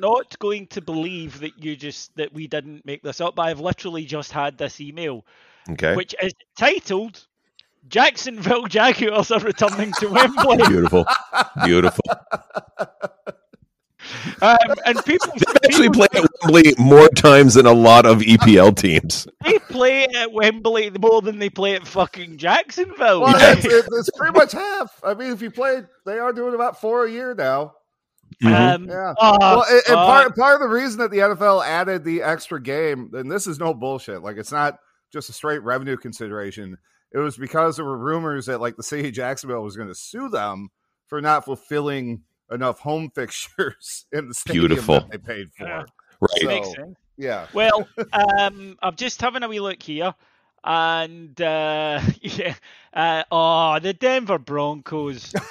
People 0.00 0.10
are 0.16 0.18
not 0.20 0.38
going 0.38 0.66
to 0.68 0.80
believe 0.80 1.40
that 1.40 1.62
you 1.62 1.76
just 1.76 2.14
that 2.16 2.32
we 2.32 2.46
didn't 2.46 2.84
make 2.86 3.02
this 3.02 3.20
up. 3.20 3.34
But 3.34 3.42
I've 3.42 3.60
literally 3.60 4.04
just 4.04 4.32
had 4.32 4.56
this 4.58 4.80
email, 4.80 5.24
okay. 5.70 5.94
which 5.94 6.14
is 6.22 6.32
titled 6.58 7.26
"Jacksonville 7.88 8.66
Jaguars 8.66 9.30
are 9.30 9.40
returning 9.40 9.92
to 10.00 10.08
Wembley," 10.08 10.56
Beautiful. 10.68 11.04
Beautiful. 11.64 12.04
um, 14.42 14.56
and 14.86 15.04
people 15.04 15.28
They've 15.34 15.56
actually 15.64 15.88
people- 15.90 16.06
played 16.08 16.24
at 16.24 16.30
Wembley 16.42 16.74
more 16.78 17.08
times 17.10 17.54
than 17.54 17.66
a 17.66 17.72
lot 17.72 18.06
of 18.06 18.20
EPL 18.20 18.76
teams. 18.76 19.26
They 19.44 19.58
play 19.58 20.04
at 20.06 20.32
Wembley 20.32 20.90
more 20.90 21.20
than 21.22 21.38
they 21.38 21.50
play 21.50 21.74
at 21.74 21.86
fucking 21.86 22.38
Jacksonville. 22.38 23.20
well, 23.22 23.38
Yeah. 23.38 23.52
it's, 23.52 23.64
it's, 23.66 23.88
it's 23.92 24.10
pretty 24.16 24.36
much 24.38 24.52
half. 24.52 24.98
I 25.04 25.14
mean, 25.14 25.32
if 25.32 25.42
you 25.42 25.50
play, 25.50 25.82
they 26.06 26.18
are 26.18 26.32
doing 26.32 26.54
about 26.54 26.80
four 26.80 27.04
a 27.06 27.10
year 27.10 27.34
now. 27.34 27.74
Mhm. 28.42 28.74
Um, 28.74 28.84
Yeah. 28.88 29.14
oh, 29.18 29.36
well, 29.40 29.62
and, 29.68 29.74
and 29.76 29.84
fuck. 29.86 30.06
part 30.06 30.36
part 30.36 30.54
of 30.54 30.60
the 30.60 30.68
reason 30.74 30.98
that 31.00 31.10
the 31.10 31.18
NFL 31.18 31.64
added 31.64 32.04
the 32.04 32.22
extra 32.22 32.60
game, 32.62 33.10
and 33.12 33.30
this 33.30 33.46
is 33.46 33.58
no 33.58 33.74
bullshit. 33.74 34.22
Like 34.22 34.36
it's 34.36 34.52
not 34.52 34.78
just 35.12 35.28
a 35.28 35.32
straight 35.32 35.62
revenue 35.62 35.96
consideration. 35.96 36.76
It 37.12 37.18
was 37.18 37.36
because 37.36 37.76
there 37.76 37.84
were 37.84 37.98
rumors 37.98 38.46
that 38.46 38.60
like 38.60 38.76
the 38.76 38.82
city 38.82 39.08
of 39.08 39.14
Jacksonville 39.14 39.62
was 39.62 39.76
going 39.76 39.88
to 39.88 39.94
sue 39.94 40.28
them 40.28 40.68
for 41.08 41.20
not 41.20 41.44
fulfilling 41.44 42.22
enough 42.52 42.78
home 42.80 43.10
fixtures 43.14 44.06
in 44.12 44.28
the 44.28 44.34
stadium 44.34 44.68
Beautiful. 44.68 45.00
that 45.00 45.10
they 45.10 45.18
paid 45.18 45.48
for. 45.56 45.66
Yeah. 45.66 45.82
right. 46.20 46.30
So- 46.40 46.46
makes 46.46 46.72
sense. 46.72 46.96
Yeah. 47.16 47.46
Well, 47.52 47.86
um, 48.12 48.76
I'm 48.82 48.96
just 48.96 49.20
having 49.20 49.42
a 49.42 49.48
wee 49.48 49.60
look 49.60 49.82
here, 49.82 50.14
and 50.64 51.40
uh, 51.40 52.00
yeah, 52.20 52.54
uh, 52.92 53.24
oh, 53.30 53.78
the 53.80 53.92
Denver 53.94 54.38
Broncos. 54.38 55.32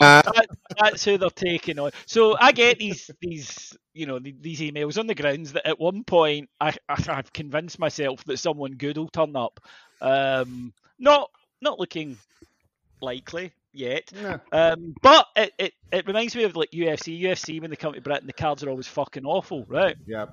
That- 0.00 0.48
that's 0.78 1.04
who 1.04 1.18
they're 1.18 1.30
taking 1.30 1.78
on. 1.78 1.90
So 2.06 2.36
I 2.38 2.52
get 2.52 2.78
these 2.78 3.10
these 3.20 3.76
you 3.94 4.06
know 4.06 4.18
these 4.18 4.60
emails 4.60 4.98
on 4.98 5.06
the 5.06 5.14
grounds 5.14 5.52
that 5.52 5.66
at 5.66 5.78
one 5.78 6.02
point 6.04 6.48
I, 6.60 6.74
I 6.88 7.04
I've 7.08 7.32
convinced 7.32 7.78
myself 7.78 8.24
that 8.24 8.38
someone 8.38 8.72
good 8.72 8.96
will 8.96 9.08
turn 9.08 9.36
up. 9.36 9.60
Um, 10.00 10.72
not 10.98 11.30
not 11.60 11.78
looking 11.78 12.16
likely 13.00 13.52
yet. 13.72 14.10
Yeah. 14.14 14.38
Um, 14.52 14.94
but 15.02 15.26
it, 15.36 15.52
it, 15.58 15.72
it 15.92 16.06
reminds 16.06 16.36
me 16.36 16.44
of 16.44 16.56
like 16.56 16.70
UFC. 16.70 17.20
UFC 17.20 17.60
when 17.60 17.70
they 17.70 17.76
come 17.76 17.94
to 17.94 18.00
Britain, 18.00 18.26
the 18.26 18.32
cards 18.32 18.62
are 18.62 18.70
always 18.70 18.88
fucking 18.88 19.24
awful, 19.26 19.64
right? 19.68 19.96
Yeah. 20.06 20.26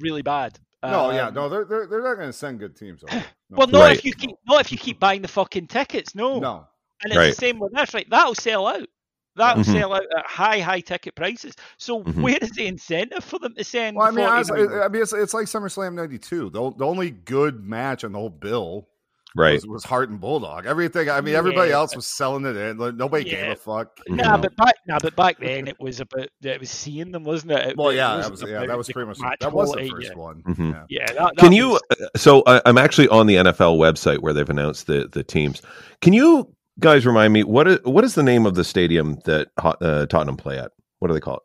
Really 0.00 0.22
bad. 0.22 0.58
No, 0.90 1.10
yeah, 1.10 1.28
Um, 1.28 1.34
no, 1.34 1.48
they're 1.48 1.64
they're, 1.64 1.86
they're 1.86 2.02
not 2.02 2.14
going 2.16 2.28
to 2.28 2.32
send 2.32 2.58
good 2.58 2.76
teams. 2.76 3.02
Over. 3.04 3.24
No. 3.50 3.58
Well, 3.58 3.66
not 3.68 3.80
Right. 3.82 3.96
if 3.98 4.04
you 4.06 4.12
keep 4.14 4.30
not 4.46 4.62
if 4.62 4.72
you 4.72 4.78
keep 4.78 4.98
buying 4.98 5.20
the 5.22 5.28
fucking 5.28 5.66
tickets. 5.68 6.14
No, 6.14 6.38
no. 6.38 6.66
and 7.02 7.12
it's 7.12 7.16
Right. 7.18 7.26
the 7.30 7.32
same 7.36 7.58
with 7.58 7.72
this, 7.74 7.92
right? 7.92 8.08
That'll 8.08 8.34
sell 8.34 8.66
out. 8.66 8.88
That'll 9.36 9.62
Mhm. 9.62 9.72
sell 9.72 9.92
out 9.92 10.04
at 10.16 10.26
high, 10.26 10.60
high 10.60 10.80
ticket 10.80 11.14
prices. 11.14 11.54
So 11.76 12.02
Mhm. 12.02 12.22
where 12.22 12.38
is 12.40 12.50
the 12.52 12.66
incentive 12.66 13.22
for 13.22 13.38
them 13.38 13.54
to 13.56 13.62
send? 13.64 13.96
Well, 13.96 14.06
I 14.06 14.10
mean, 14.10 14.26
40 14.26 14.32
honestly. 14.54 14.78
I 14.80 14.88
mean, 14.88 15.02
it's, 15.02 15.12
it's 15.12 15.34
like 15.34 15.46
SummerSlam 15.46 15.92
'92. 15.94 16.50
The, 16.50 16.70
the 16.76 16.86
only 16.86 17.10
good 17.10 17.62
match 17.64 18.02
on 18.04 18.12
the 18.12 18.18
whole 18.18 18.30
bill 18.30 18.88
Right. 19.36 19.54
was, 19.54 19.66
was 19.66 19.84
Hart 19.84 20.10
and 20.10 20.20
Bulldog. 20.20 20.64
Everything. 20.64 21.10
I 21.10 21.20
mean, 21.20 21.34
everybody 21.34 21.72
else 21.72 21.96
was 21.96 22.06
selling 22.06 22.46
it 22.46 22.56
in. 22.56 22.78
Like, 22.78 22.94
nobody 22.94 23.24
gave 23.24 23.50
a 23.50 23.56
fuck. 23.56 23.98
No, 24.08 24.22
Nah, 24.22 24.36
but 24.36 24.54
back, 24.56 24.74
nah, 24.86 24.98
but 25.00 25.16
back 25.16 25.38
then 25.40 25.66
it 25.66 25.78
was 25.80 26.00
about 26.00 26.28
it 26.42 26.60
was 26.60 26.70
seeing 26.70 27.10
them, 27.10 27.24
wasn't 27.24 27.52
it? 27.52 27.68
It- 27.70 27.76
well, 27.76 27.90
it 27.90 27.96
yeah, 27.96 28.16
that 28.16 28.30
wasn't 28.30 28.50
yeah, 28.50 28.66
that 28.66 28.78
was 28.78 28.88
pretty 28.88 29.08
much 29.08 29.18
match 29.20 29.38
that 29.40 29.52
was 29.52 29.72
the 29.72 29.88
first 29.88 30.10
yeah. 30.10 30.14
one. 30.14 30.42
Mhm. 30.42 30.72
Yeah. 30.72 30.84
Yeah, 30.88 31.06
that, 31.06 31.16
that 31.16 31.36
Can 31.38 31.52
you? 31.52 31.80
So 32.16 32.42
I, 32.46 32.62
I'm 32.64 32.78
actually 32.78 33.08
on 33.08 33.26
the 33.26 33.36
NFL 33.36 33.76
website 33.78 34.18
where 34.20 34.32
they've 34.32 34.48
announced 34.48 34.86
the 34.86 35.08
the 35.10 35.24
teams. 35.24 35.62
Can 36.00 36.12
you 36.12 36.54
guys 36.78 37.06
remind 37.06 37.32
me 37.32 37.42
what 37.44 37.66
is 37.66 37.78
what 37.84 38.04
is 38.04 38.14
the 38.14 38.22
name 38.22 38.46
of 38.46 38.54
the 38.54 38.64
stadium 38.64 39.18
that 39.24 39.48
uh, 39.58 40.06
Tottenham 40.06 40.36
play 40.36 40.58
at? 40.58 40.70
What 41.00 41.08
do 41.08 41.14
they 41.14 41.20
call 41.20 41.36
it? 41.36 41.42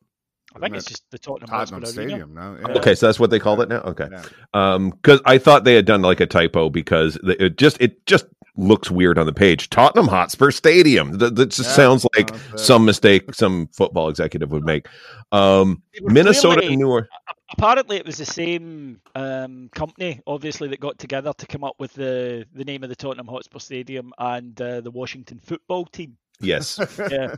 I 0.55 0.59
think 0.59 0.75
it's 0.75 0.85
just 0.85 1.03
the 1.11 1.19
Tottenham, 1.19 1.49
Tottenham 1.49 1.81
Hotspur 1.81 2.01
Arena. 2.01 2.09
Stadium. 2.09 2.33
No, 2.33 2.57
yeah. 2.59 2.77
Okay, 2.79 2.95
so 2.95 3.05
that's 3.05 3.19
what 3.19 3.29
they 3.29 3.39
called 3.39 3.61
it 3.61 3.69
now. 3.69 3.81
Okay, 3.81 4.07
Yeah. 4.11 4.23
um, 4.53 4.89
because 4.89 5.21
I 5.25 5.37
thought 5.37 5.63
they 5.63 5.75
had 5.75 5.85
done 5.85 6.01
like 6.01 6.19
a 6.19 6.25
typo 6.25 6.69
because 6.69 7.17
it 7.23 7.57
just 7.57 7.79
it 7.79 8.05
just 8.07 8.25
looks 8.57 8.89
weird 8.91 9.17
on 9.17 9.25
the 9.25 9.31
page. 9.31 9.69
Tottenham 9.69 10.07
Hotspur 10.07 10.51
Stadium. 10.51 11.17
That, 11.19 11.35
that 11.35 11.45
just 11.51 11.69
Yeah, 11.69 11.75
sounds 11.75 12.05
like 12.17 12.31
no, 12.33 12.57
some 12.57 12.83
mistake 12.83 13.33
some 13.33 13.67
football 13.67 14.09
executive 14.09 14.51
would 14.51 14.65
make. 14.65 14.87
Um, 15.31 15.81
Minnesota 16.01 16.61
clearly- 16.61 16.75
New 16.77 16.89
Orleans. 16.89 17.07
apparently 17.51 17.97
it 17.97 18.05
was 18.05 18.17
the 18.17 18.25
same 18.25 18.99
um, 19.15 19.69
company, 19.75 20.19
obviously, 20.27 20.67
that 20.69 20.79
got 20.79 20.97
together 20.97 21.31
to 21.37 21.45
come 21.47 21.63
up 21.63 21.75
with 21.79 21.93
the, 21.93 22.45
the 22.53 22.65
name 22.65 22.83
of 22.83 22.89
the 22.89 22.95
Tottenham 22.95 23.27
Hotspur 23.27 23.59
Stadium 23.59 24.11
and 24.17 24.59
uh, 24.59 24.81
the 24.81 24.91
Washington 24.91 25.39
football 25.41 25.85
team. 25.85 26.17
Yes. 26.41 26.79
Yeah. 27.11 27.35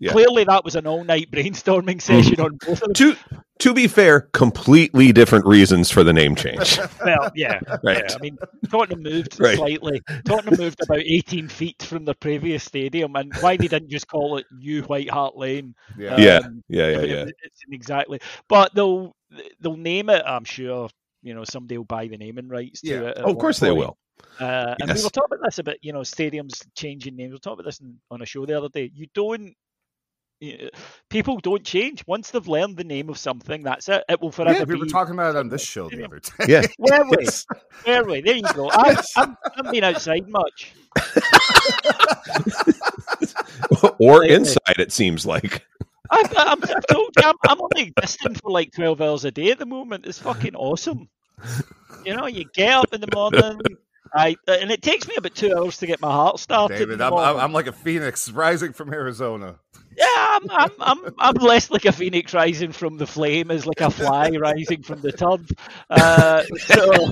Yeah. 0.00 0.10
Clearly, 0.12 0.44
that 0.44 0.64
was 0.64 0.74
an 0.76 0.86
all 0.86 1.02
night 1.04 1.30
brainstorming 1.30 2.02
session 2.02 2.38
on 2.40 2.56
both 2.56 2.82
of 2.82 2.92
them. 2.92 2.94
to 2.94 3.16
to 3.60 3.72
be 3.72 3.86
fair, 3.86 4.22
completely 4.32 5.12
different 5.12 5.46
reasons 5.46 5.90
for 5.90 6.02
the 6.04 6.12
name 6.12 6.34
change. 6.34 6.78
Well, 7.04 7.30
yeah, 7.34 7.60
Right. 7.82 8.04
yeah. 8.08 8.14
I 8.14 8.18
mean, 8.20 8.36
Tottenham 8.70 9.02
moved 9.02 9.38
Right. 9.40 9.56
slightly. 9.56 10.02
Tottenham 10.26 10.56
moved 10.58 10.82
about 10.82 10.98
18 10.98 11.48
feet 11.48 11.82
from 11.82 12.04
the 12.04 12.14
previous 12.14 12.64
stadium, 12.64 13.14
and 13.16 13.32
why 13.40 13.56
they 13.56 13.68
didn't 13.68 13.88
just 13.90 14.08
call 14.08 14.36
it 14.36 14.46
New 14.52 14.82
White 14.82 15.08
Hart 15.08 15.36
Lane? 15.36 15.74
Yeah. 15.96 16.16
Yeah, 16.18 16.36
Um, 16.44 16.64
yeah, 16.68 16.88
yeah, 16.90 16.96
I 16.98 17.00
mean, 17.00 17.10
yeah. 17.10 17.16
it- 17.22 17.36
It's 17.44 17.60
exactly, 17.70 18.20
but 18.48 18.74
they'll 18.74 19.14
they'll 19.60 19.76
name 19.76 20.10
it. 20.10 20.22
I'm 20.26 20.44
sure 20.44 20.88
you 21.22 21.32
know 21.34 21.44
somebody 21.44 21.78
will 21.78 21.84
buy 21.84 22.08
the 22.08 22.18
naming 22.18 22.48
rights 22.48 22.82
to 22.82 22.88
Yeah. 22.88 23.00
it. 23.08 23.14
Oh, 23.18 23.20
of 23.20 23.26
one 23.28 23.36
course 23.36 23.58
they 23.60 23.70
will. 23.72 23.96
Uh, 24.40 24.74
And 24.80 24.88
we 24.90 24.94
Yes. 24.94 25.04
were 25.04 25.10
talking 25.10 25.36
about 25.38 25.44
this 25.46 25.58
about 25.58 25.76
you 25.82 25.92
know 25.92 26.00
stadiums 26.00 26.64
changing 26.76 27.16
names. 27.16 27.30
We 27.30 27.34
were 27.34 27.38
talking 27.38 27.60
about 27.60 27.66
this 27.66 27.80
in, 27.80 27.98
on 28.10 28.22
a 28.22 28.26
show 28.26 28.46
the 28.46 28.56
other 28.56 28.68
day. 28.68 28.90
You 28.94 29.06
don't. 29.14 29.54
you- 30.40 30.70
People 31.10 31.38
don't 31.38 31.64
change 31.64 32.04
once 32.06 32.30
they've 32.30 32.46
learned 32.48 32.76
the 32.76 32.84
name 32.84 33.08
of 33.08 33.18
something. 33.18 33.62
That's 33.62 33.88
it. 33.88 34.04
It 34.08 34.20
will 34.20 34.32
forever 34.32 34.58
Yeah, 34.58 34.64
be. 34.64 34.74
we 34.74 34.80
were 34.80 34.86
talking 34.86 35.14
about 35.14 35.36
it 35.36 35.38
on 35.38 35.48
this 35.48 35.64
show 35.64 35.88
the 35.88 36.04
other 36.04 36.20
day. 36.20 36.30
Yeah. 36.48 36.62
Were 36.78 37.04
we? 37.10 37.24
Yes. 37.24 37.46
Were 37.86 38.04
we? 38.04 38.20
There 38.20 38.34
you 38.36 38.42
go. 38.54 38.70
I, 38.72 38.96
I'm, 39.16 39.36
I'm 39.56 39.70
been 39.70 39.84
outside 39.84 40.28
much. 40.28 40.72
or 43.98 44.20
Like- 44.20 44.30
inside, 44.30 44.78
it 44.78 44.92
seems 44.92 45.24
like. 45.26 45.64
I've, 46.10 46.32
I'm, 46.36 46.62
I've 46.62 46.86
told 46.86 47.10
you, 47.16 47.22
I'm, 47.24 47.34
I'm 47.48 47.60
only 47.62 47.92
existing 47.96 48.34
for 48.34 48.50
like 48.50 48.72
12 48.72 49.00
hours 49.00 49.24
a 49.24 49.30
day 49.30 49.50
at 49.50 49.58
the 49.58 49.66
moment. 49.66 50.06
It's 50.06 50.18
fucking 50.18 50.54
awesome. 50.54 51.08
You 52.04 52.14
know, 52.14 52.26
you 52.26 52.44
get 52.54 52.74
up 52.74 52.92
in 52.92 53.00
the 53.00 53.08
morning, 53.14 53.60
I, 54.14 54.36
and 54.46 54.70
it 54.70 54.80
takes 54.80 55.08
me 55.08 55.14
about 55.16 55.34
two 55.34 55.56
hours 55.56 55.78
to 55.78 55.86
get 55.86 56.00
my 56.00 56.10
heart 56.10 56.38
started. 56.38 56.78
David, 56.78 57.00
I'm, 57.00 57.14
I'm. 57.14 57.52
Like 57.52 57.66
a 57.66 57.72
phoenix 57.72 58.30
rising 58.30 58.72
from 58.72 58.92
Arizona. 58.92 59.56
Yeah, 59.96 60.06
I'm, 60.08 60.50
I'm, 60.50 60.70
I'm, 60.80 61.14
I'm 61.18 61.34
less 61.36 61.70
like 61.70 61.84
a 61.84 61.92
phoenix 61.92 62.34
rising 62.34 62.72
from 62.72 62.96
the 62.96 63.06
flame 63.06 63.50
as 63.50 63.66
like 63.66 63.80
a 63.80 63.90
fly 63.90 64.30
rising 64.40 64.82
from 64.82 65.00
the 65.00 65.12
tub. 65.12 65.46
Uh, 65.88 66.42
so, 66.58 67.10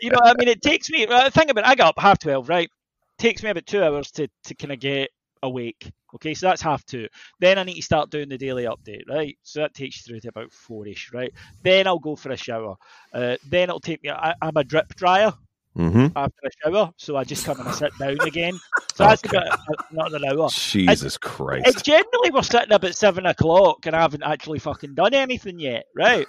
you 0.00 0.10
know, 0.10 0.18
I 0.22 0.34
mean, 0.38 0.48
it 0.48 0.62
takes 0.62 0.90
me. 0.90 1.06
Uh, 1.06 1.30
think 1.30 1.50
about 1.50 1.64
it. 1.64 1.68
I 1.68 1.74
got 1.74 1.90
up 1.90 1.98
half 1.98 2.18
twelve, 2.18 2.48
right? 2.48 2.70
Takes 3.18 3.42
me 3.42 3.50
about 3.50 3.66
two 3.66 3.82
hours 3.82 4.10
to 4.12 4.28
to 4.44 4.54
kind 4.54 4.72
of 4.72 4.80
get 4.80 5.10
awake. 5.42 5.90
Okay, 6.14 6.34
so 6.34 6.48
that's 6.48 6.62
half 6.62 6.84
two. 6.86 7.08
Then 7.40 7.58
I 7.58 7.64
need 7.64 7.74
to 7.74 7.82
start 7.82 8.10
doing 8.10 8.28
the 8.28 8.38
daily 8.38 8.64
update, 8.64 9.08
right? 9.08 9.36
So 9.42 9.60
that 9.60 9.74
takes 9.74 9.98
you 9.98 10.10
through 10.10 10.20
to 10.20 10.28
about 10.28 10.52
four-ish, 10.52 11.12
right? 11.12 11.32
Then 11.62 11.86
I'll 11.86 11.98
go 11.98 12.16
for 12.16 12.30
a 12.30 12.36
shower. 12.36 12.76
Uh, 13.12 13.36
then 13.46 13.64
it'll 13.64 13.80
take 13.80 14.02
me. 14.02 14.10
I, 14.10 14.34
I'm 14.40 14.56
a 14.56 14.64
drip 14.64 14.94
dryer 14.94 15.34
hmm 15.74 16.06
after 16.16 16.38
a 16.44 16.50
shower, 16.64 16.92
so 16.96 17.16
I 17.16 17.24
just 17.24 17.44
come 17.44 17.58
and 17.60 17.68
I 17.68 17.72
sit 17.72 17.92
down 17.98 18.18
again. 18.24 18.58
So 18.94 19.04
that's 19.04 19.22
about 19.24 19.46
not 19.92 20.12
an 20.12 20.24
hour. 20.24 20.48
Jesus 20.48 21.16
It 21.16 21.20
Christ. 21.20 21.84
generally 21.84 22.30
we're 22.32 22.42
sitting 22.42 22.72
up 22.72 22.84
at 22.84 22.96
seven 22.96 23.26
o'clock 23.26 23.86
and 23.86 23.94
I 23.94 24.00
haven't 24.00 24.22
actually 24.24 24.58
fucking 24.58 24.94
done 24.94 25.14
anything 25.14 25.60
yet, 25.60 25.84
right? 25.94 26.26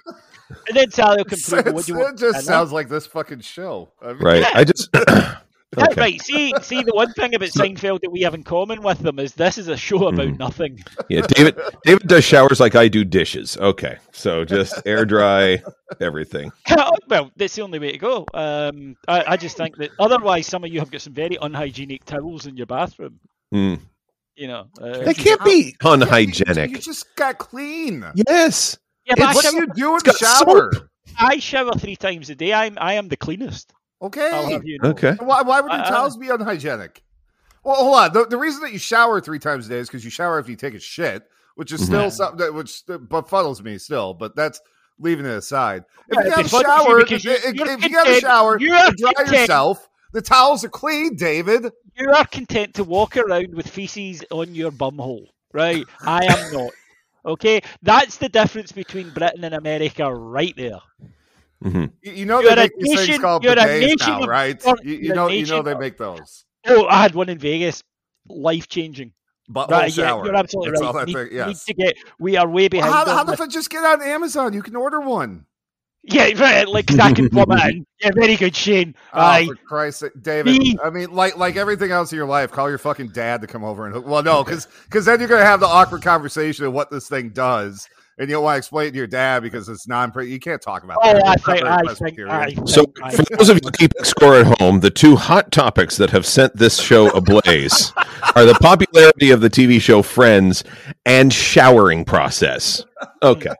And 0.68 0.78
then 0.78 0.92
Sally 0.92 1.18
will 1.18 1.26
come 1.26 1.40
through. 1.40 1.74
What 1.74 1.86
do 1.86 1.94
you 1.94 2.06
it 2.06 2.18
just 2.18 2.46
sounds 2.46 2.72
like 2.72 2.90
this 2.90 3.08
fucking 3.08 3.40
show. 3.42 3.90
I 4.02 4.14
mean, 4.14 4.22
Right. 4.22 4.46
I 4.54 4.64
just. 4.64 4.90
Yeah, 5.78 5.84
okay. 5.92 6.02
Right. 6.02 6.22
See, 6.22 6.52
see, 6.64 6.82
the 6.84 6.94
one 6.96 7.14
thing 7.14 7.36
about 7.36 7.50
Seinfeld 7.60 8.02
that 8.02 8.12
we 8.12 8.22
have 8.22 8.34
in 8.34 8.44
common 8.44 8.82
with 8.82 9.00
them 9.00 9.20
is 9.20 9.34
this 9.36 9.58
is 9.60 9.68
a 9.68 9.78
show 9.78 10.08
about 10.08 10.28
Mhm. 10.28 10.40
nothing. 10.40 10.84
Yeah, 11.10 11.22
David. 11.28 11.60
David 11.84 12.08
does 12.08 12.24
showers 12.24 12.60
like 12.60 12.76
I 12.76 12.88
do 12.88 13.04
dishes. 13.06 13.56
Okay, 13.58 13.98
so 14.12 14.44
just 14.46 14.82
air 14.88 15.06
dry 15.06 15.62
everything. 16.02 16.52
well, 17.08 17.32
that's 17.36 17.54
the 17.56 17.62
only 17.62 17.78
way 17.78 17.92
to 17.92 17.98
go. 18.00 18.26
Um, 18.34 18.96
I, 19.08 19.24
I 19.34 19.38
just 19.38 19.58
think 19.58 19.78
that 19.78 19.92
otherwise, 20.00 20.48
some 20.48 20.64
of 20.64 20.72
you 20.72 20.80
have 20.80 20.90
got 20.90 21.02
some 21.02 21.14
very 21.14 21.38
unhygienic 21.40 22.04
towels 22.06 22.48
in 22.48 22.58
your 22.58 22.66
bathroom. 22.66 23.20
Mm. 23.54 23.80
You 24.36 24.48
know. 24.48 24.68
Uh, 24.82 25.04
That 25.04 25.18
can't 25.18 25.44
be 25.44 25.76
Yeah, 25.84 25.88
you- 25.88 25.92
unhygienic. 26.02 26.72
You 26.72 26.78
just 26.80 27.16
got 27.16 27.38
clean. 27.38 28.04
Yes. 28.28 28.78
yeah, 29.06 29.14
but 29.18 29.36
What 29.36 29.46
do 29.46 29.56
you 29.56 29.68
do 29.68 29.92
in 29.94 29.98
the 30.04 30.12
got 30.12 30.18
shower? 30.18 30.72
I 31.20 31.38
shower 31.40 31.74
three 31.74 31.96
times 31.96 32.30
a 32.32 32.36
day. 32.36 32.54
I'm 32.54 32.78
I 32.82 32.94
am 32.94 33.08
the 33.10 33.18
cleanest. 33.18 33.72
I'll 34.02 34.08
Okay. 34.08 34.62
you 34.64 34.80
know. 34.82 34.90
Okay. 34.90 35.16
Why, 35.20 35.42
why 35.42 35.62
would 35.62 35.72
your 35.72 35.82
I- 35.82 35.86
I- 35.86 35.90
towels 35.90 36.18
be 36.18 36.30
unhygienic? 36.30 37.04
Well, 37.64 37.76
hold 37.76 37.96
on. 37.98 38.14
The, 38.14 38.26
the 38.26 38.38
reason 38.38 38.62
that 38.62 38.72
you 38.72 38.80
shower 38.80 39.20
three 39.20 39.40
times 39.40 39.66
a 39.66 39.70
day 39.70 39.78
is 39.80 39.88
because 39.90 40.06
you 40.06 40.10
shower 40.10 40.40
after 40.40 40.50
you 40.52 40.58
take 40.58 40.74
a 40.74 40.80
shit, 40.80 41.24
which 41.56 41.72
is 41.74 41.84
still 41.86 42.04
Mhm. 42.06 42.12
something 42.14 42.38
that 42.40 42.54
which 42.54 42.86
befuddles 42.88 43.62
me 43.62 43.78
still. 43.78 44.14
But 44.14 44.36
that's 44.36 44.62
leaving 44.98 45.26
it 45.26 45.32
aside. 45.32 45.84
If 46.08 46.16
Yeah, 46.16 46.22
you 46.22 46.28
it 46.28 46.32
have 46.32 46.40
a 46.40 46.44
befuddles 46.50 46.60
you 46.62 46.62
shower, 46.86 47.00
if, 47.02 47.08
because 47.10 47.26
if, 47.26 47.56
you're 47.56 47.72
if 47.72 47.84
you 47.90 47.98
have 47.98 48.08
a 48.08 48.20
shower, 48.22 48.58
you're 48.60 48.76
and 48.76 48.96
dry 48.96 49.14
content- 49.14 49.38
yourself. 49.42 49.90
The 50.12 50.22
towels 50.24 50.64
are 50.64 50.70
clean, 50.70 51.16
David. 51.18 51.72
You 51.96 52.10
are 52.10 52.26
content 52.26 52.74
to 52.76 52.84
walk 52.84 53.16
around 53.18 53.54
with 53.54 53.68
feces 53.68 54.24
on 54.32 54.56
your 54.56 54.72
bumhole, 54.72 55.28
right? 55.54 55.86
I 56.02 56.26
am 56.26 56.54
not. 56.54 56.72
Okay, 57.26 57.62
that's 57.84 58.16
the 58.18 58.30
difference 58.30 58.72
between 58.72 59.12
Britain 59.12 59.44
and 59.44 59.54
America, 59.54 60.12
right 60.12 60.54
there. 60.58 60.80
Hmm 61.62 61.86
You, 62.02 62.12
you 62.14 62.26
know 62.26 62.40
You're 62.42 62.56
they 62.56 62.62
a 62.62 62.64
make 62.66 62.80
these 62.80 63.06
things 63.06 63.20
called 63.20 63.44
you're 63.44 63.54
a 63.54 63.56
bidets 63.58 64.08
now, 64.08 64.22
of- 64.24 64.30
right? 64.30 64.62
you're- 64.66 64.80
You, 64.84 64.92
you 64.94 65.00
you're 65.04 65.14
a 65.14 65.16
know, 65.16 65.28
you 65.30 65.46
know 65.46 65.62
they 65.62 65.76
make 65.76 65.98
those 65.98 66.46
Oh, 66.68 66.86
I 66.88 67.02
had 67.02 67.16
one 67.16 67.30
in 67.30 67.38
Vegas, 67.38 67.84
life 68.28 68.68
changing. 68.68 69.14
But 69.48 69.72
Right, 69.72 69.96
yeah, 69.98 70.24
you're 70.24 70.36
absolutely 70.36 70.72
That's 70.72 70.82
right. 70.82 70.88
all 70.88 70.94
that 70.94 71.08
need, 71.08 71.14
thing- 71.16 71.48
need 71.48 71.56
to 71.58 71.74
get. 71.74 71.96
We 72.20 72.38
are 72.38 72.48
way 72.48 72.68
behind. 72.68 72.94
How, 72.94 73.06
how 73.06 73.20
on 73.22 73.26
the 73.26 73.32
the- 73.32 73.38
fuck 73.38 73.50
just 73.50 73.70
get 73.70 73.84
on 73.84 74.02
Amazon? 74.04 74.54
You 74.54 74.62
can 74.62 74.76
order 74.76 75.00
one. 75.02 75.46
yeah, 76.04 76.30
right. 76.40 76.68
Like 76.68 76.86
'cause 76.88 77.00
I 77.00 77.12
can 77.14 77.30
plumb 77.30 77.52
it 77.52 77.76
in. 77.76 77.86
Yeah, 78.02 78.12
very 78.14 78.36
good, 78.36 78.56
Shane. 78.56 78.94
Oh, 79.14 79.20
Aye. 79.20 79.46
for 79.48 79.56
Christ's 79.56 80.02
sake, 80.02 80.12
David. 80.22 80.58
Me. 80.60 80.78
I 80.84 80.90
mean, 80.92 81.12
like 81.12 81.36
like 81.38 81.56
everything 81.56 81.92
else 81.92 82.12
in 82.12 82.18
your 82.18 82.28
life, 82.28 82.52
call 82.52 82.70
your 82.70 82.78
fucking 82.78 83.10
dad 83.10 83.42
to 83.42 83.48
come 83.48 83.64
over 83.64 83.86
and. 83.88 84.06
Well, 84.06 84.22
no, 84.24 84.44
because 84.44 85.06
then 85.06 85.20
you're 85.20 85.28
gonna 85.30 85.44
have 85.44 85.60
the 85.62 85.68
awkward 85.68 86.02
conversation 86.04 86.66
of 86.66 86.74
what 86.74 86.92
this 86.92 87.10
thing 87.10 87.30
does, 87.30 87.90
and 88.20 88.30
you'll 88.30 88.44
want 88.44 88.56
to 88.56 88.58
explain 88.58 88.88
it 88.88 88.92
to 88.92 88.98
your 88.98 89.08
dad 89.08 89.42
because 89.42 89.70
it's 89.70 89.88
non. 89.88 90.12
You 90.16 90.40
can't 90.40 90.62
talk 90.62 90.84
about. 90.84 90.98
Oh, 91.02 91.14
that. 91.14 91.26
I 91.26 91.36
think, 91.36 91.64
I 91.66 91.78
think, 91.78 91.88
Presbyterian. 91.88 92.36
I 92.36 92.52
think, 92.52 92.70
So, 92.70 92.86
I 93.02 93.12
for 93.16 93.24
those 93.38 93.50
of 93.50 93.60
you 93.64 93.72
keeping 93.72 94.04
score 94.04 94.36
at 94.36 94.60
home, 94.60 94.82
the 94.82 94.92
two 94.92 95.16
hot 95.16 95.52
topics 95.52 95.98
that 95.98 96.10
have 96.12 96.26
sent 96.26 96.56
this 96.56 96.80
show 96.80 97.10
ablaze 97.12 97.94
are 98.36 98.46
the 98.46 98.58
popularity 98.62 99.32
of 99.32 99.42
the 99.42 99.50
TV 99.50 99.82
show 99.82 100.02
Friends 100.02 100.64
and 101.06 101.34
showering 101.34 102.04
process. 102.06 102.86
Okay. 103.24 103.54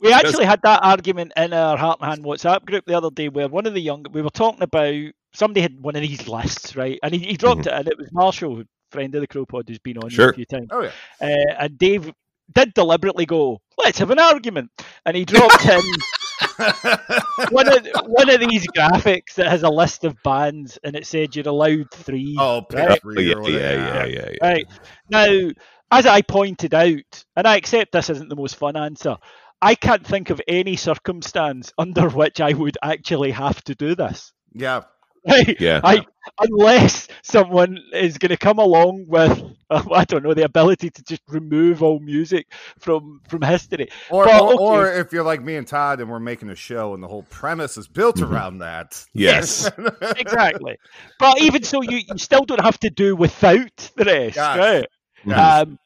We 0.00 0.12
actually 0.12 0.46
had 0.46 0.60
that 0.62 0.80
argument 0.82 1.32
in 1.36 1.52
our 1.52 1.76
Heart 1.76 2.00
and 2.00 2.08
Hand 2.10 2.24
WhatsApp 2.24 2.64
group 2.64 2.84
the 2.86 2.96
other 2.96 3.10
day 3.10 3.28
where 3.28 3.48
one 3.48 3.66
of 3.66 3.74
the 3.74 3.80
young 3.80 4.04
we 4.12 4.22
were 4.22 4.30
talking 4.30 4.62
about 4.62 4.94
somebody 5.32 5.60
had 5.60 5.80
one 5.80 5.94
of 5.94 6.02
these 6.02 6.26
lists, 6.26 6.74
right? 6.74 6.98
And 7.02 7.14
he, 7.14 7.20
he 7.20 7.36
dropped 7.36 7.66
it 7.66 7.72
and 7.72 7.86
it 7.86 7.96
was 7.98 8.08
Marshall, 8.12 8.64
friend 8.90 9.14
of 9.14 9.20
the 9.20 9.28
CROpod 9.28 9.68
who's 9.68 9.78
been 9.78 9.98
on 9.98 10.10
Sure. 10.10 10.30
a 10.30 10.34
few 10.34 10.44
times. 10.44 10.68
Oh 10.70 10.82
yeah. 10.82 10.90
Uh, 11.20 11.54
and 11.60 11.78
Dave 11.78 12.12
did 12.54 12.74
deliberately 12.74 13.26
go, 13.26 13.60
let's 13.78 13.98
have 13.98 14.10
an 14.10 14.18
argument. 14.18 14.70
And 15.04 15.16
he 15.16 15.24
dropped 15.24 15.66
in 15.68 15.80
one 17.50 17.68
of 17.68 17.86
one 18.06 18.30
of 18.30 18.40
these 18.40 18.66
graphics 18.68 19.34
that 19.36 19.48
has 19.48 19.62
a 19.62 19.70
list 19.70 20.04
of 20.04 20.16
bands 20.22 20.78
and 20.84 20.96
it 20.96 21.06
said 21.06 21.34
you're 21.34 21.48
allowed 21.48 21.90
three. 21.92 22.36
Oh, 22.38 22.62
pick 22.62 22.78
Right. 22.78 22.90
Oh, 22.90 22.96
three 23.00 23.30
yeah, 23.30 23.34
or 23.34 23.50
yeah, 23.50 23.72
yeah, 23.72 24.04
yeah, 24.04 24.28
yeah. 24.30 24.48
Right. 24.48 24.66
Now, 25.08 25.50
as 25.90 26.06
I 26.06 26.22
pointed 26.22 26.74
out, 26.74 27.24
and 27.36 27.46
I 27.46 27.56
accept 27.56 27.92
this 27.92 28.10
isn't 28.10 28.28
the 28.28 28.36
most 28.36 28.56
fun 28.56 28.76
answer, 28.76 29.16
I 29.60 29.74
can't 29.74 30.06
think 30.06 30.30
of 30.30 30.40
any 30.48 30.76
circumstance 30.76 31.72
under 31.78 32.08
which 32.08 32.40
I 32.40 32.52
would 32.52 32.78
actually 32.82 33.30
have 33.30 33.62
to 33.64 33.74
do 33.74 33.94
this. 33.94 34.32
Yeah. 34.52 34.82
Right? 35.28 35.60
Yeah. 35.60 35.80
I, 35.84 36.04
unless 36.40 37.06
someone 37.22 37.78
is 37.92 38.18
going 38.18 38.30
to 38.30 38.36
come 38.36 38.58
along 38.58 39.04
with, 39.06 39.40
uh, 39.70 39.82
I 39.92 40.04
don't 40.04 40.24
know, 40.24 40.34
the 40.34 40.44
ability 40.44 40.90
to 40.90 41.02
just 41.04 41.22
remove 41.28 41.82
all 41.82 42.00
music 42.00 42.46
from 42.80 43.20
from 43.28 43.42
history. 43.42 43.88
Or, 44.10 44.24
But, 44.24 44.42
or, 44.42 44.52
okay. 44.54 44.62
or 44.64 44.92
if 44.94 45.12
you're 45.12 45.22
like 45.22 45.40
me 45.42 45.56
and 45.56 45.66
Todd 45.66 46.00
and 46.00 46.10
we're 46.10 46.18
making 46.18 46.50
a 46.50 46.56
show 46.56 46.94
and 46.94 47.02
the 47.02 47.06
whole 47.08 47.22
premise 47.24 47.76
is 47.76 47.86
built 47.86 48.16
Mhm. 48.16 48.30
around 48.32 48.58
that. 48.58 49.04
Yes. 49.12 49.70
Exactly. 50.16 50.76
but 51.18 51.40
even 51.40 51.62
so, 51.62 51.82
you, 51.82 51.98
you 51.98 52.18
still 52.18 52.44
don't 52.44 52.60
have 52.60 52.78
to 52.80 52.90
do 52.90 53.14
without 53.14 53.76
the 53.96 54.04
rest, 54.04 54.36
Yes. 54.36 54.58
right? 54.58 54.86
Yes. 55.24 55.62
Um, 55.62 55.78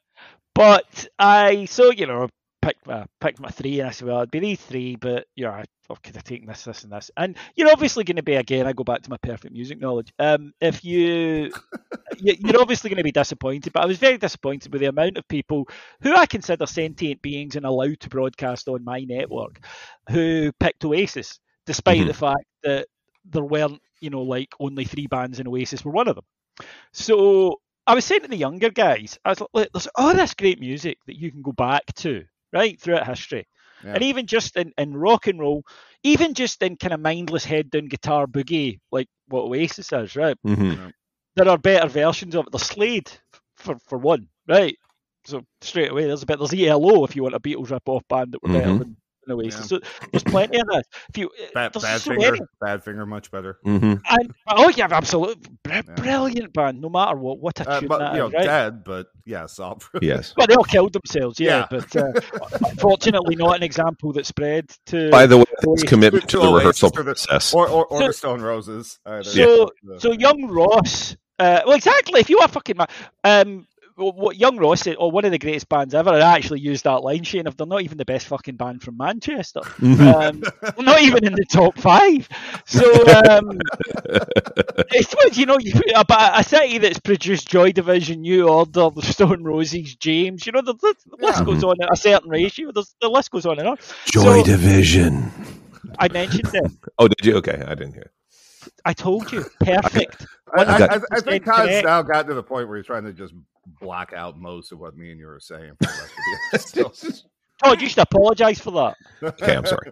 but 0.54 1.06
I 1.18 1.66
so 1.66 1.90
you 1.90 2.06
know 2.06 2.24
I 2.24 2.28
picked 2.62 2.86
my 2.86 3.04
picked 3.20 3.40
my 3.40 3.50
three, 3.50 3.80
and 3.80 3.88
I 3.88 3.92
said, 3.92 4.08
well, 4.08 4.18
it'd 4.18 4.30
be 4.30 4.40
these 4.40 4.60
three, 4.60 4.96
but 4.96 5.26
you 5.34 5.44
know, 5.44 5.50
I 5.50 5.64
I 5.90 5.94
could 5.96 6.14
have 6.16 6.24
taken 6.24 6.46
this, 6.46 6.64
this, 6.64 6.82
and 6.84 6.92
this. 6.92 7.10
And 7.16 7.36
you're 7.54 7.70
obviously 7.70 8.04
going 8.04 8.16
to 8.16 8.22
be 8.22 8.34
again. 8.34 8.66
I 8.66 8.72
go 8.72 8.84
back 8.84 9.02
to 9.02 9.10
my 9.10 9.16
perfect 9.18 9.52
music 9.52 9.80
knowledge. 9.80 10.12
Um, 10.18 10.52
if 10.60 10.84
you, 10.84 11.52
you 12.18 12.34
you're 12.38 12.60
obviously 12.60 12.90
going 12.90 12.98
to 12.98 13.04
be 13.04 13.12
disappointed, 13.12 13.72
but 13.72 13.82
I 13.82 13.86
was 13.86 13.98
very 13.98 14.18
disappointed 14.18 14.72
with 14.72 14.80
the 14.80 14.88
amount 14.88 15.18
of 15.18 15.28
people 15.28 15.68
who 16.02 16.14
I 16.14 16.26
consider 16.26 16.66
sentient 16.66 17.22
beings 17.22 17.56
and 17.56 17.66
allowed 17.66 18.00
to 18.00 18.08
broadcast 18.08 18.68
on 18.68 18.84
my 18.84 19.00
network, 19.00 19.60
who 20.10 20.52
picked 20.60 20.84
Oasis, 20.84 21.38
despite 21.66 22.04
Mhm. 22.04 22.06
the 22.06 22.14
fact 22.14 22.44
that 22.62 22.88
there 23.24 23.44
weren't, 23.44 23.80
you 24.00 24.10
know, 24.10 24.22
like 24.22 24.54
only 24.60 24.84
three 24.84 25.06
bands 25.06 25.40
in 25.40 25.48
Oasis 25.48 25.84
were 25.84 25.92
one 25.92 26.08
of 26.08 26.14
them. 26.16 26.24
So 26.92 27.60
I 27.86 27.94
was 27.94 28.04
saying 28.04 28.22
to 28.22 28.28
the 28.28 28.36
younger 28.36 28.70
guys, 28.70 29.18
I 29.24 29.30
was 29.30 29.40
like, 29.40 29.50
"Look, 29.54 29.70
there's 29.72 29.88
all 29.96 30.14
this 30.14 30.34
great 30.34 30.60
music 30.60 30.98
that 31.06 31.16
you 31.16 31.30
can 31.30 31.42
go 31.42 31.52
back 31.52 31.84
to, 31.96 32.24
right, 32.52 32.80
throughout 32.80 33.06
history. 33.06 33.46
Yeah. 33.86 33.94
And 33.94 34.02
even 34.02 34.26
just 34.26 34.56
in, 34.56 34.72
in 34.76 34.96
rock 34.96 35.26
and 35.28 35.38
roll, 35.38 35.64
even 36.02 36.34
just 36.34 36.60
in 36.62 36.76
kind 36.76 36.92
of 36.92 37.00
mindless 37.00 37.44
head 37.44 37.70
down 37.70 37.86
guitar 37.86 38.26
boogie, 38.26 38.80
like 38.90 39.08
what 39.28 39.42
Oasis 39.44 39.92
is, 39.92 40.16
right? 40.16 40.36
Mhm. 40.46 40.92
There 41.36 41.48
are 41.48 41.58
better 41.58 41.88
versions 41.88 42.34
of 42.34 42.46
it. 42.46 42.52
There's 42.52 42.62
Slade, 42.64 43.10
for, 43.56 43.76
for 43.86 43.98
one, 43.98 44.28
right? 44.48 44.76
So 45.24 45.42
straight 45.60 45.90
away, 45.90 46.06
there's 46.06 46.22
a 46.22 46.26
bit. 46.26 46.38
There's 46.38 46.54
ELO 46.54 47.04
if 47.04 47.14
you 47.16 47.22
want 47.22 47.34
a 47.34 47.40
Beatles 47.40 47.70
rip-off 47.70 48.02
band 48.08 48.32
that 48.32 48.42
were 48.42 48.52
better 48.52 48.70
Mhm. 48.70 48.78
than, 48.78 48.96
than 49.26 49.36
Oasis. 49.36 49.60
Yeah. 49.60 49.78
So 49.78 49.80
there's 50.12 50.24
plenty 50.24 50.58
of 50.60 50.66
that. 50.68 50.84
If 51.10 51.18
you, 51.18 51.30
Bad, 51.54 51.72
there's 51.72 51.82
bad 51.84 52.00
so 52.00 52.10
finger. 52.12 52.32
many. 52.32 52.40
Badfinger, 52.62 53.06
much 53.06 53.30
better. 53.30 53.58
Mm-hmm. 53.66 53.94
And 54.08 54.34
oh 54.48 54.68
yeah, 54.70 54.88
absolutely 54.90 55.50
Br- 55.62 55.92
brilliant 55.96 56.52
band. 56.52 56.80
No 56.80 56.88
matter 56.88 57.16
what, 57.16 57.38
what 57.38 57.60
a 57.60 57.68
Uh, 57.68 57.80
tune 57.80 57.88
but 57.88 57.98
that 57.98 58.12
you 58.12 58.18
know, 58.20 58.26
is, 58.28 58.32
right? 58.34 58.44
dead, 58.44 58.84
but 58.84 59.06
yes, 59.24 59.58
I'll 59.60 59.80
Yes. 60.00 60.32
Well, 60.36 60.46
they 60.46 60.54
all 60.54 60.64
killed 60.64 60.92
themselves, 60.92 61.38
yeah, 61.40 61.66
Yeah. 61.70 61.78
but 61.80 61.96
uh, 61.96 62.12
unfortunately, 62.70 63.36
not 63.36 63.56
an 63.56 63.62
example 63.62 64.12
that 64.14 64.26
spread 64.26 64.70
to. 64.86 65.10
By 65.10 65.26
the 65.26 65.38
way, 65.38 65.44
it's 65.62 65.82
commitment 65.82 66.28
to 66.30 66.38
To 66.38 66.46
the 66.46 66.52
rehearsal 66.52 66.90
to 66.90 67.02
the- 67.02 67.04
process. 67.04 67.52
or 67.54 67.68
or, 67.68 67.86
or 67.86 68.00
So- 68.00 68.06
the 68.06 68.12
Stone 68.22 68.42
Roses. 68.42 68.98
Either. 69.06 69.24
So, 69.24 69.70
Yeah. 69.82 69.98
so 69.98 70.12
young 70.12 70.48
Ross. 70.48 71.16
Uh, 71.38 71.60
well, 71.66 71.76
exactly. 71.76 72.20
If 72.20 72.30
you 72.30 72.38
are 72.38 72.48
fucking, 72.48 72.76
ma- 72.78 72.86
um, 73.24 73.66
wh- 73.75 73.75
what 73.96 74.36
young 74.36 74.58
Ross 74.58 74.82
said, 74.82 74.96
or 74.98 75.10
one 75.10 75.24
of 75.24 75.30
the 75.32 75.38
greatest 75.38 75.68
bands 75.68 75.94
ever, 75.94 76.10
I 76.10 76.20
actually 76.20 76.60
used 76.60 76.84
that 76.84 77.02
line, 77.02 77.22
Shane. 77.24 77.46
If 77.46 77.56
they're 77.56 77.66
not 77.66 77.82
even 77.82 77.96
the 77.98 78.04
best 78.04 78.26
fucking 78.26 78.56
band 78.56 78.82
from 78.82 78.96
Manchester, 78.96 79.60
Mhm. 79.78 80.14
um, 80.14 80.42
not 80.84 81.00
even 81.02 81.24
in 81.26 81.32
the 81.32 81.46
top 81.50 81.78
five. 81.78 82.28
So, 82.66 82.84
um, 83.30 83.58
it's 84.92 85.12
what 85.14 85.36
you 85.36 85.46
know. 85.46 85.58
You, 85.58 85.72
about 85.94 86.38
a 86.38 86.44
city 86.44 86.78
that's 86.78 86.98
produced 87.00 87.48
Joy 87.48 87.72
Division, 87.72 88.20
New 88.22 88.48
Order, 88.48 88.90
the 88.94 89.02
Stone 89.02 89.42
Roses, 89.44 89.94
James. 89.96 90.46
You 90.46 90.52
know, 90.52 90.62
the, 90.62 90.74
the, 90.74 90.94
the 91.06 91.26
list 91.26 91.38
Yeah. 91.40 91.44
goes 91.44 91.64
on 91.64 91.76
at 91.80 91.92
a 91.92 91.96
certain 91.96 92.28
ratio. 92.30 92.72
There's, 92.72 92.94
the 93.00 93.08
list 93.08 93.30
goes 93.30 93.46
on 93.46 93.58
and 93.58 93.68
on. 93.68 93.76
Joy 94.12 94.40
So- 94.40 94.44
Division. 94.44 95.32
I 95.98 96.08
mentioned 96.08 96.46
them. 96.52 96.78
Oh, 96.98 97.08
did 97.08 97.24
you? 97.24 97.36
Okay, 97.36 97.62
I 97.66 97.74
didn't 97.74 97.94
hear. 97.94 98.10
I 98.84 98.92
told 98.92 99.32
you. 99.32 99.44
Perfect. 99.60 100.26
I, 100.56 100.62
I, 100.62 100.78
got- 100.78 100.90
I, 100.92 101.00
I 101.16 101.20
think 101.20 101.44
100% 101.44 101.46
Todd's 101.46 101.68
correct. 101.68 101.86
now 101.86 102.02
gotten 102.02 102.28
to 102.28 102.34
the 102.34 102.42
point 102.42 102.68
where 102.68 102.76
he's 102.76 102.86
trying 102.86 103.04
to 103.04 103.12
just 103.12 103.34
block 103.80 104.12
out 104.12 104.38
most 104.38 104.72
of 104.72 104.78
what 104.78 104.96
me 104.96 105.10
and 105.10 105.18
you 105.20 105.26
were 105.26 105.40
saying. 105.40 105.72
For 105.82 105.88
the 105.88 106.84
rest 106.92 107.24
Todd, 107.64 107.80
you 107.80 107.88
should 107.88 107.98
apologise 107.98 108.60
for 108.60 108.70
that. 108.72 108.96
Okay, 109.22 109.56
I'm 109.56 109.64
sorry. 109.64 109.90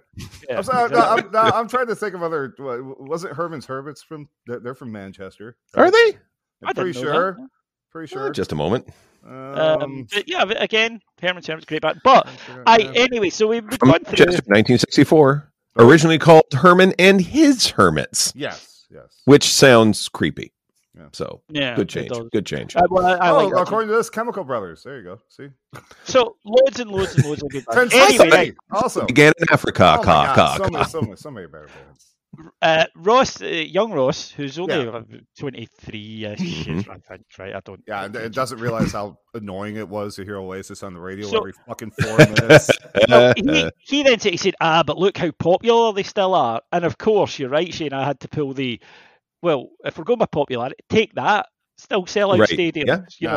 Yeah. 0.49 0.57
I'm, 0.59 0.63
sorry, 0.65 0.91
no, 0.91 1.01
I'm, 1.01 1.31
no, 1.33 1.39
I'm 1.41 1.67
trying 1.69 1.87
to 1.87 1.95
think 1.97 2.15
of 2.15 2.23
other. 2.23 2.55
what- 2.59 3.01
Was 3.09 3.25
it 3.25 3.33
Herman's 3.33 3.65
Hermits 3.67 4.03
from? 4.03 4.29
They're, 4.47 4.61
they're 4.61 4.75
from 4.75 4.93
Manchester. 4.93 5.57
Are 5.75 5.91
they? 5.91 5.97
I 5.97 6.69
I'm 6.69 6.75
pretty 6.75 6.93
sure. 6.93 7.33
that. 7.39 7.49
Pretty 7.91 8.15
Uh, 8.15 8.19
sure. 8.19 8.31
just 8.33 8.53
a 8.53 8.55
moment. 8.55 8.89
Um, 9.27 9.33
Um, 9.35 10.07
but 10.13 10.29
yeah, 10.29 10.43
again, 10.59 11.01
Herman's 11.23 11.47
Herman's 11.47 11.65
great 11.65 11.81
band. 11.81 12.01
But 12.05 12.29
I 12.67 12.81
anyway, 12.95 13.31
so 13.31 13.47
we've 13.49 13.65
From 13.79 13.89
gone 13.91 14.01
through. 14.01 14.27
Manchester, 14.27 14.43
1964. 14.47 15.51
Originally 15.77 16.19
called 16.19 16.45
Herman 16.53 16.95
and 16.99 17.21
His 17.21 17.69
Hermits, 17.69 18.33
yes, 18.37 18.87
yes. 18.91 19.23
which 19.25 19.45
sounds 19.45 20.09
creepy. 20.09 20.53
Yeah. 20.97 21.07
So 21.13 21.43
Yeah, 21.49 21.75
good 21.75 21.89
change. 21.89 22.13
Good 22.33 22.47
change. 22.47 22.77
Uh, 22.77 22.83
well, 22.89 23.05
I, 23.05 23.15
I 23.15 23.31
oh, 23.31 23.45
like 23.45 23.55
that. 23.55 23.63
according 23.63 23.89
to 23.89 23.97
this, 23.97 24.09
Chemical 24.09 24.45
Brothers. 24.45 24.85
There 24.85 24.99
you 24.99 25.03
go. 25.03 25.21
See, 25.29 25.49
So 26.05 26.37
loads 26.45 26.79
and 26.79 26.89
loads 26.91 27.17
and 27.17 27.25
loads 27.25 27.43
of 27.43 27.51
good 27.51 27.65
Ten 27.73 27.89
bands. 27.89 27.95
Anyway, 27.95 28.47
City, 28.47 28.57
also. 28.71 29.05
Began 29.07 29.33
in 29.39 29.47
Africa. 29.51 29.95
Oh 29.95 29.97
my 29.99 30.05
Ca, 30.05 30.37
God, 30.37 30.37
ca, 30.37 30.57
so, 30.57 30.63
many, 30.71 30.77
ca. 30.77 30.85
so 30.85 31.01
many, 31.01 31.17
so 31.17 31.31
many 31.33 31.47
better 31.49 31.67
bands. 31.67 32.14
Uh, 32.63 32.87
Ross, 32.97 33.41
uh, 33.43 33.47
young 33.47 33.93
Ross, 33.93 34.31
who's 34.31 34.59
only 34.59 34.85
Yeah. 34.85 35.01
23 35.39 36.25
ish, 36.25 36.41
Mhm. 36.67 36.89
I 36.89 36.99
think, 36.99 37.23
right? 37.39 37.55
I 37.55 37.61
don't. 37.65 37.83
Yeah, 37.87 38.05
and 38.05 38.17
it 38.17 38.33
doesn't 38.33 38.59
realize 38.61 38.93
how 38.93 39.19
annoying 39.35 39.77
it 39.77 39.89
was 39.89 40.17
to 40.17 40.25
hear 40.25 40.37
Oasis 40.39 40.83
on 40.83 40.95
the 40.95 41.01
radio 41.01 41.27
So- 41.27 41.39
every 41.39 41.53
fucking 41.67 41.93
four 42.01 42.17
minutes. 42.19 42.71
Well, 43.09 43.35
he, 43.37 43.71
he 43.81 44.03
then 44.03 44.19
said, 44.21 44.33
he 44.33 44.37
said, 44.39 44.55
ah, 44.61 44.83
but 44.87 44.97
look 44.99 45.19
how 45.19 45.31
popular 45.33 45.93
they 45.93 46.05
still 46.05 46.35
are. 46.35 46.61
And 46.73 46.85
of 46.85 46.97
course, 46.97 47.39
you're 47.39 47.49
right, 47.51 47.73
Shane. 47.75 47.93
I 47.93 48.05
had 48.07 48.21
to 48.21 48.29
pull 48.29 48.55
the, 48.55 48.81
well, 49.43 49.71
if 49.85 49.99
we're 49.99 50.05
going 50.05 50.21
by 50.21 50.27
popularity, 50.27 50.77
take 50.89 51.15
that. 51.15 51.47
Still 51.77 52.07
sell 52.07 52.33
out 52.33 52.39
Right, 52.39 52.49
stadiums. 52.49 52.87
yeah. 52.87 52.97
You 53.19 53.29
yeah, 53.29 53.31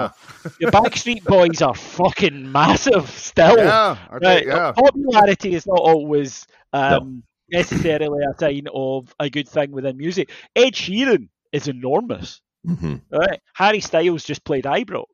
know, 0.45 0.51
your 0.59 0.71
Backstreet 0.71 1.23
Boys 1.23 1.59
are 1.63 1.73
fucking 1.97 2.51
massive 2.51 3.09
still. 3.09 3.57
yeah, 3.57 3.97
Right. 4.11 4.45
yeah. 4.45 4.71
Popularity 4.73 5.55
is 5.55 5.65
not 5.65 5.79
always 5.79 6.45
um, 6.71 7.23
necessarily 7.51 8.23
a 8.23 8.37
sign 8.39 8.67
of 8.73 9.13
a 9.19 9.29
good 9.29 9.47
thing 9.47 9.71
within 9.71 9.97
music. 9.97 10.31
Ed 10.55 10.73
Sheeran 10.73 11.29
is 11.51 11.67
enormous. 11.67 12.41
Mhm. 12.65 13.01
Right. 13.11 13.39
Harry 13.53 13.79
Styles 13.79 14.23
just 14.23 14.43
played 14.43 14.65
Ibrox. 14.65 15.05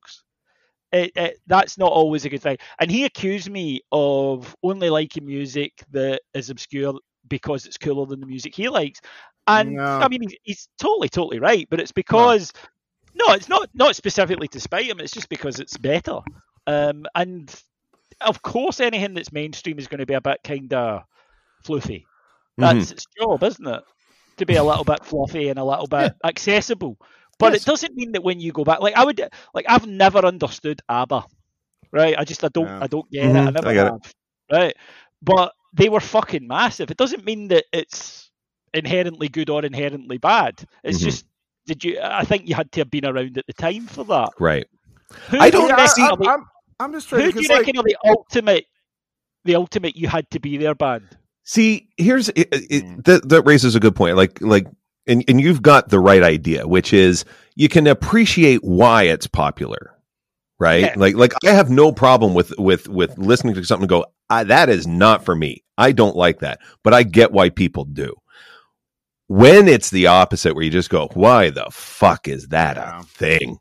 It, 0.92 1.12
it, 1.16 1.40
that's 1.48 1.78
not 1.78 1.92
always 1.92 2.26
a 2.26 2.30
good 2.30 2.42
thing. 2.42 2.58
And 2.80 2.92
he 2.92 3.06
accused 3.06 3.50
me 3.50 3.82
of 3.92 4.56
only 4.64 4.90
liking 4.90 5.26
music 5.26 5.84
that 5.92 6.22
is 6.34 6.50
obscure 6.50 7.00
because 7.28 7.66
it's 7.66 7.78
cooler 7.78 8.06
than 8.06 8.20
the 8.20 8.28
music 8.28 8.54
he 8.56 8.70
likes. 8.70 9.02
And 9.48 9.74
No. 9.74 9.84
I 9.84 10.08
mean, 10.08 10.22
he's, 10.22 10.36
he's 10.44 10.70
totally, 10.80 11.10
totally 11.10 11.40
right. 11.40 11.68
But 11.70 11.80
it's 11.80 11.92
because 11.92 12.52
no, 13.16 13.34
it's 13.34 13.50
not 13.50 13.70
not 13.74 13.96
specifically 13.96 14.48
to 14.50 14.60
spite 14.60 14.86
him. 14.88 15.00
It's 15.00 15.14
just 15.14 15.30
because 15.30 15.60
it's 15.60 15.78
better. 15.78 16.20
Um, 16.68 17.06
and 17.16 17.54
of 18.22 18.42
course, 18.42 18.80
anything 18.80 19.14
that's 19.16 19.32
mainstream 19.32 19.80
is 19.80 19.88
going 19.88 20.00
to 20.00 20.06
be 20.06 20.14
a 20.14 20.22
bit 20.22 20.40
kind 20.44 20.74
of 20.74 21.04
fluffy. 21.64 22.06
That's 22.58 22.92
its 22.92 23.06
job, 23.20 23.44
isn't 23.44 23.68
it? 23.68 23.84
To 24.38 24.46
be 24.46 24.56
a 24.56 24.64
little 24.64 24.84
bit 24.84 25.04
fluffy 25.06 25.50
and 25.50 25.60
a 25.60 25.64
little 25.64 25.88
bit 25.88 26.14
accessible. 26.24 26.98
But 27.40 27.54
Yes. 27.54 27.62
it 27.64 27.66
doesn't 27.66 27.96
mean 27.96 28.12
that 28.14 28.24
when 28.24 28.40
you 28.40 28.52
go 28.52 28.64
back, 28.64 28.80
like 28.82 28.96
I 28.96 29.04
would, 29.06 29.20
like 29.54 29.66
I've 29.68 29.88
never 29.88 30.20
understood 30.20 30.82
ABBA, 30.90 31.26
right? 31.92 32.16
I 32.18 32.24
just 32.24 32.44
I 32.44 32.50
don't 32.50 32.66
Yeah. 32.68 32.80
I 32.82 32.88
don't 32.88 33.10
get 33.12 33.26
Mhm, 33.26 33.36
it. 33.36 33.38
I 33.38 33.48
I 33.48 33.52
never 33.52 33.74
get 33.74 33.88
it. 33.88 33.92
have, 33.92 34.14
right? 34.52 34.76
But 35.22 35.54
they 35.74 35.90
were 35.90 36.00
fucking 36.00 36.48
massive. 36.48 36.92
It 36.92 36.98
doesn't 36.98 37.26
mean 37.26 37.48
that 37.50 37.66
it's 37.74 38.32
inherently 38.74 39.28
good 39.30 39.50
or 39.50 39.64
inherently 39.66 40.18
bad. 40.18 40.64
It's 40.84 41.00
Mhm. 41.00 41.04
just 41.04 41.26
did 41.66 41.84
you? 41.84 42.00
I 42.02 42.24
think 42.26 42.48
you 42.48 42.56
had 42.56 42.72
to 42.74 42.82
have 42.82 42.92
been 42.92 43.06
around 43.06 43.38
at 43.38 43.46
the 43.48 43.54
time 43.54 43.88
for 43.88 44.04
that. 44.06 44.30
Right. 44.40 44.66
Who 45.30 45.38
I 45.40 45.50
do 45.50 45.58
you 45.58 45.68
don't 45.68 45.70
Yeah, 45.78 45.84
reckon 45.84 46.04
I, 46.04 46.10
are 46.10 46.18
the- 46.18 46.30
am 46.30 46.46
I'm 46.80 46.92
just 46.94 47.08
trying 47.10 47.22
who 47.24 47.32
do 47.32 47.36
you 47.38 47.42
because 47.44 47.50
like 47.50 47.68
reckon 47.68 47.78
are 47.80 47.84
the 47.84 47.98
ultimate, 48.06 48.66
the 49.46 49.56
ultimate 49.56 49.96
you 49.96 50.08
had 50.08 50.30
to 50.32 50.40
be 50.40 50.58
their 50.58 50.76
band? 50.76 51.18
See, 51.44 51.90
here's 51.98 52.30
it, 52.30 52.48
it, 52.52 52.84
Mm. 52.84 53.04
that 53.06 53.30
that 53.30 53.42
raises 53.44 53.76
a 53.76 53.80
good 53.80 53.96
point. 53.96 54.16
Like 54.16 54.42
like 54.42 54.66
and 55.08 55.24
and 55.28 55.42
you've 55.42 55.62
got 55.62 55.90
the 55.90 56.00
right 56.00 56.24
idea, 56.24 56.68
which 56.68 56.94
is 56.94 57.26
you 57.56 57.68
can 57.70 57.88
appreciate 57.88 58.64
why 58.64 59.04
it's 59.04 59.28
popular. 59.28 59.92
Right? 60.60 60.82
Yeah. 60.82 60.94
Like 60.96 61.16
like 61.16 61.34
I 61.46 61.50
have 61.50 61.70
no 61.70 61.92
problem 61.92 62.34
with 62.34 62.54
with 62.58 62.88
with 62.88 63.18
listening 63.18 63.56
to 63.56 63.64
something 63.66 63.84
and 63.84 63.90
go, 63.90 64.06
I, 64.30 64.46
that 64.46 64.70
is 64.70 64.88
not 64.88 65.26
for 65.26 65.36
me. 65.36 65.64
I 65.78 65.92
don't 65.92 66.16
like 66.16 66.40
that, 66.40 66.60
but 66.84 66.94
I 66.94 67.04
get 67.04 67.32
why 67.34 67.50
people 67.50 67.84
do. 67.84 68.14
When 69.28 69.68
it's 69.68 69.90
the 69.90 70.08
opposite, 70.08 70.54
where 70.56 70.64
you 70.64 70.70
just 70.70 70.90
go, 70.90 71.10
"Why 71.14 71.50
the 71.50 71.66
fuck 71.72 72.28
is 72.28 72.48
that 72.50 72.78
Yeah. 72.78 73.00
a 73.00 73.04
thing?" 73.04 73.58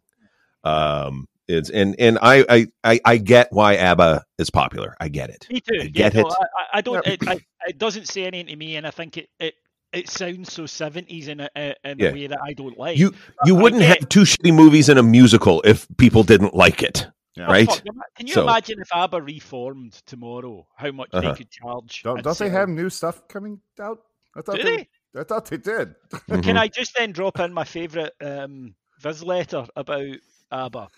Um, 0.65 1.27
it's 1.49 1.71
and 1.71 1.95
and 1.99 2.19
I 2.23 2.45
I 2.49 2.67
I, 2.85 3.01
I 3.05 3.17
get 3.19 3.49
why 3.53 3.77
ABBA 3.77 4.25
is 4.39 4.51
popular. 4.51 4.97
I 5.01 5.09
get 5.09 5.31
it. 5.31 5.47
Me 5.51 5.61
too. 5.61 5.79
I 5.81 5.83
yeah, 5.85 5.91
get 6.11 6.15
no, 6.15 6.21
it. 6.23 6.27
I, 6.39 6.43
I- 6.43 6.67
I 6.75 6.81
don't. 6.81 7.07
Yeah. 7.07 7.13
It, 7.13 7.29
I, 7.29 7.41
it 7.67 7.79
doesn't 7.79 8.09
say 8.09 8.25
anything 8.25 8.47
to 8.47 8.57
me, 8.57 8.77
and 8.77 8.87
I 8.87 8.91
think 8.91 9.17
it 9.19 9.29
it, 9.39 9.55
it 9.93 10.09
sounds 10.09 10.53
so 10.53 10.65
seventies 10.67 11.29
in 11.29 11.41
a, 11.41 11.49
a- 11.57 11.75
in 11.85 11.99
Yeah. 11.99 12.09
a 12.09 12.13
way 12.13 12.27
that 12.29 12.39
I 12.43 12.53
don't 12.55 12.79
like. 12.79 12.97
You 12.99 13.13
you 13.45 13.57
I 13.59 13.63
wouldn't 13.63 13.83
get- 13.83 13.99
have 14.01 14.09
two 14.09 14.23
shitty 14.23 14.55
movies 14.55 14.89
and 14.89 14.99
a 14.99 15.03
musical 15.03 15.61
if 15.63 15.87
people 15.99 16.23
didn't 16.23 16.55
like 16.55 16.83
it, 16.83 17.07
Yeah. 17.37 17.45
Right? 17.47 17.69
fuck, 17.69 17.83
Can 18.17 18.27
you 18.27 18.35
So- 18.35 18.43
imagine 18.43 18.81
if 18.81 18.89
ABBA 18.95 19.21
reformed 19.21 19.93
tomorrow? 20.07 20.67
How 20.77 20.93
much 20.93 21.11
Uh-huh. 21.13 21.31
they 21.33 21.37
could 21.37 21.51
charge? 21.51 22.03
Don't, 22.05 22.23
don't 22.23 22.39
they 22.39 22.49
have 22.51 22.69
new 22.71 22.89
stuff 22.89 23.27
coming 23.29 23.61
out? 23.81 23.99
I 24.35 24.41
thought 24.41 24.57
Do 24.57 24.63
they, 24.63 24.77
they? 24.77 25.21
I 25.21 25.25
thought 25.25 25.45
they 25.47 25.59
did. 25.59 25.95
Mhm. 26.11 26.43
Can 26.43 26.57
I 26.57 26.69
just 26.69 26.95
then 26.97 27.13
drop 27.13 27.39
in 27.39 27.53
my 27.53 27.65
favourite 27.65 28.13
um, 28.23 28.75
Viz 29.01 29.23
letter 29.23 29.67
about 29.77 30.17
ABBA? 30.53 30.89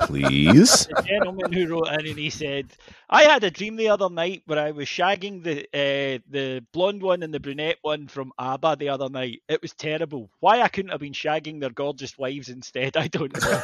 Please. 0.00 0.86
The 0.86 1.02
gentleman 1.06 1.52
who 1.52 1.66
wrote 1.68 1.88
in 1.88 2.06
and 2.06 2.18
he 2.18 2.30
said, 2.30 2.72
"I 3.08 3.24
had 3.24 3.44
a 3.44 3.50
dream 3.50 3.76
the 3.76 3.90
other 3.90 4.08
night 4.10 4.42
where 4.46 4.58
I 4.58 4.70
was 4.72 4.88
shagging 4.88 5.42
the 5.42 5.64
uh, 5.74 6.18
the 6.30 6.64
blonde 6.72 7.02
one 7.02 7.22
and 7.22 7.32
the 7.32 7.40
brunette 7.40 7.78
one 7.82 8.08
from 8.08 8.32
ABBA 8.38 8.76
the 8.78 8.88
other 8.88 9.08
night. 9.08 9.42
It 9.48 9.62
was 9.62 9.74
terrible. 9.74 10.30
Why 10.40 10.62
I 10.62 10.68
couldn't 10.68 10.90
have 10.90 11.00
been 11.00 11.12
shagging 11.12 11.60
their 11.60 11.70
gorgeous 11.70 12.16
wives 12.18 12.48
instead, 12.48 12.96
I 13.04 13.08
don't 13.08 13.32
know." 13.40 13.62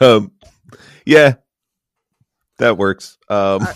um, 0.00 0.32
yeah, 1.04 1.34
that 2.58 2.76
works. 2.78 3.18
Um, 3.28 3.62
I 3.62 3.74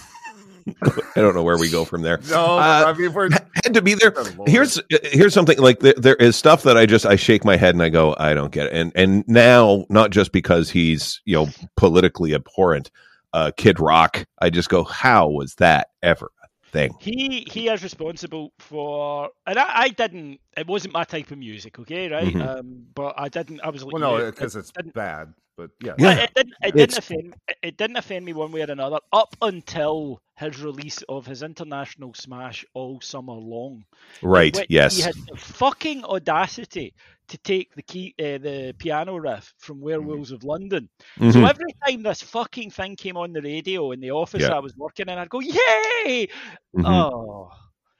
don't 1.15 1.35
know 1.35 1.43
where 1.43 1.59
we 1.59 1.71
go 1.71 1.85
from 1.85 2.03
there. 2.03 2.19
no, 2.31 2.59
Uh, 2.59 2.85
I 2.87 2.93
mean 2.99 3.13
we're 3.13 3.31
Had 3.31 3.75
to 3.75 3.83
be 3.83 3.95
there. 3.95 4.11
Good. 4.11 4.37
Here's 4.47 4.81
here's 5.05 5.35
something 5.35 5.59
like 5.59 5.81
there, 5.81 5.95
there 5.97 6.17
is 6.17 6.37
stuff 6.37 6.63
that 6.65 6.77
I 6.77 6.87
just 6.87 7.07
I 7.07 7.17
shake 7.17 7.45
my 7.45 7.57
head 7.57 7.75
and 7.75 7.83
I 7.83 7.89
go 7.89 8.15
I 8.19 8.35
don't 8.35 8.53
get 8.53 8.67
it. 8.67 8.73
And 8.73 8.93
and 8.95 9.25
now 9.29 9.85
not 9.89 10.11
just 10.11 10.33
because 10.33 10.71
he's 10.71 11.21
you 11.25 11.35
know 11.37 11.49
politically 11.77 12.35
abhorrent, 12.35 12.91
uh, 13.33 13.51
Kid 13.57 13.79
Rock. 13.81 14.27
I 14.41 14.51
just 14.51 14.69
go 14.69 14.85
how 14.85 15.29
was 15.29 15.55
that 15.57 15.89
ever 16.03 16.31
a 16.43 16.49
thing? 16.73 16.95
he 17.01 17.47
he 17.51 17.69
is 17.69 17.83
responsible 17.83 18.53
for, 18.59 19.31
and 19.47 19.59
I, 19.59 19.67
I 19.75 19.89
didn't. 19.91 20.41
It 20.57 20.67
wasn't 20.67 20.95
my 20.95 21.05
type 21.05 21.31
of 21.31 21.39
music, 21.39 21.79
okay, 21.79 22.09
right? 22.11 22.33
Mhm. 22.33 22.47
Um, 22.59 22.87
but 22.95 23.15
I 23.19 23.29
didn't. 23.29 23.61
I 23.63 23.69
was 23.71 23.83
like, 23.85 23.93
well, 23.93 24.01
no, 24.01 24.19
you, 24.19 24.25
because 24.27 24.57
it's 24.57 24.71
didn't- 24.73 24.95
bad. 24.95 25.35
But 25.57 25.71
yeah, 25.83 25.95
Yeah. 25.99 26.13
It, 26.19 26.23
it 26.25 26.35
didn't. 26.35 26.55
It 26.63 26.75
didn't 26.75 26.99
offend. 26.99 27.37
It, 27.49 27.57
it 27.63 27.77
didn't 27.79 27.97
offend 27.97 28.25
me 28.27 28.35
one 28.35 28.53
way 28.53 28.61
or 28.61 28.71
another 28.71 28.99
up 29.15 29.35
until 29.41 30.21
his 30.37 30.61
release 30.61 31.01
of 31.09 31.25
his 31.25 31.43
international 31.43 32.13
smash 32.13 32.63
all 32.75 33.01
summer 33.01 33.33
long. 33.33 33.83
Right. 34.23 34.55
Yes. 34.69 34.97
He 34.97 35.03
had 35.03 35.15
the 35.31 35.37
fucking 35.37 36.05
audacity 36.05 36.93
to 37.29 37.39
take 37.39 37.75
the 37.75 37.81
key, 37.83 38.15
uh, 38.19 38.37
the 38.37 38.75
piano 38.79 39.17
riff 39.17 39.55
from 39.57 39.81
Werewolves 39.81 40.31
of 40.31 40.45
London. 40.45 40.91
So 41.19 41.25
Mhm. 41.25 41.49
every 41.49 41.73
time 41.87 42.03
this 42.03 42.23
fucking 42.23 42.71
thing 42.71 42.95
came 42.95 43.17
on 43.17 43.33
the 43.33 43.41
radio 43.41 43.93
in 43.93 44.01
the 44.01 44.11
office 44.11 44.43
Yeah. 44.43 44.55
I 44.57 44.59
was 44.59 44.77
working 44.77 45.09
in, 45.09 45.17
I'd 45.19 45.31
go, 45.31 45.41
"Yay!" 45.41 46.29
Mhm. 46.77 46.85
Oh, 46.87 47.51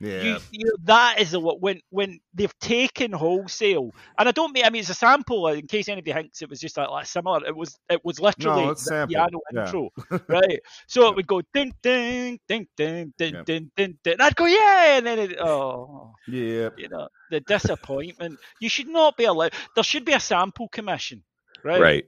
yeah. 0.01 0.23
you, 0.23 0.39
you, 0.51 0.77
that 0.85 1.21
is 1.21 1.31
the 1.31 1.41
what 1.41 1.61
when 1.61 1.81
when 1.91 2.21
they've 2.35 2.59
taken 2.61 3.13
wholesale, 3.13 3.93
and 4.19 4.29
I 4.29 4.33
don't 4.33 4.53
mean 4.53 4.65
I 4.65 4.71
mean 4.71 4.81
it's 4.81 4.91
a 4.91 4.95
sample. 4.95 5.47
In 5.49 5.67
case 5.67 5.89
anybody 5.89 6.13
thinks 6.13 6.43
it 6.43 6.51
was 6.51 6.61
just 6.61 6.77
like, 6.77 6.91
like 6.91 7.07
similar, 7.07 7.47
it 7.47 7.57
was 7.57 7.79
it 7.89 8.05
was 8.05 8.21
literally 8.21 8.65
it's 8.67 8.85
the 8.85 9.07
piano 9.09 9.41
yeah. 9.53 9.65
intro, 9.65 9.91
right? 10.29 10.61
So 10.87 11.09
it 11.09 11.17
would 11.17 11.27
go 11.27 11.41
ding 11.55 11.73
ding 11.83 12.39
ding 12.47 12.67
ding 12.77 13.15
ding 13.17 13.35
Yep. 13.35 13.47
ding 13.47 13.71
ding 13.77 13.99
ding, 14.05 14.13
and 14.15 14.23
I'd 14.23 14.37
go 14.37 14.47
yeah, 14.47 14.99
and 14.99 15.07
then 15.07 15.19
it, 15.19 15.41
oh, 15.41 16.13
yeah. 16.29 16.69
you 16.77 16.89
know 16.89 17.09
the 17.31 17.41
disappointment. 17.41 18.39
You 18.61 18.69
should 18.69 18.89
not 18.89 19.17
be 19.17 19.25
allowed. 19.25 19.55
There 19.75 19.85
should 19.85 20.05
be 20.05 20.13
a 20.13 20.21
sample 20.21 20.69
commission, 20.69 21.25
right? 21.65 21.81
right. 21.81 22.05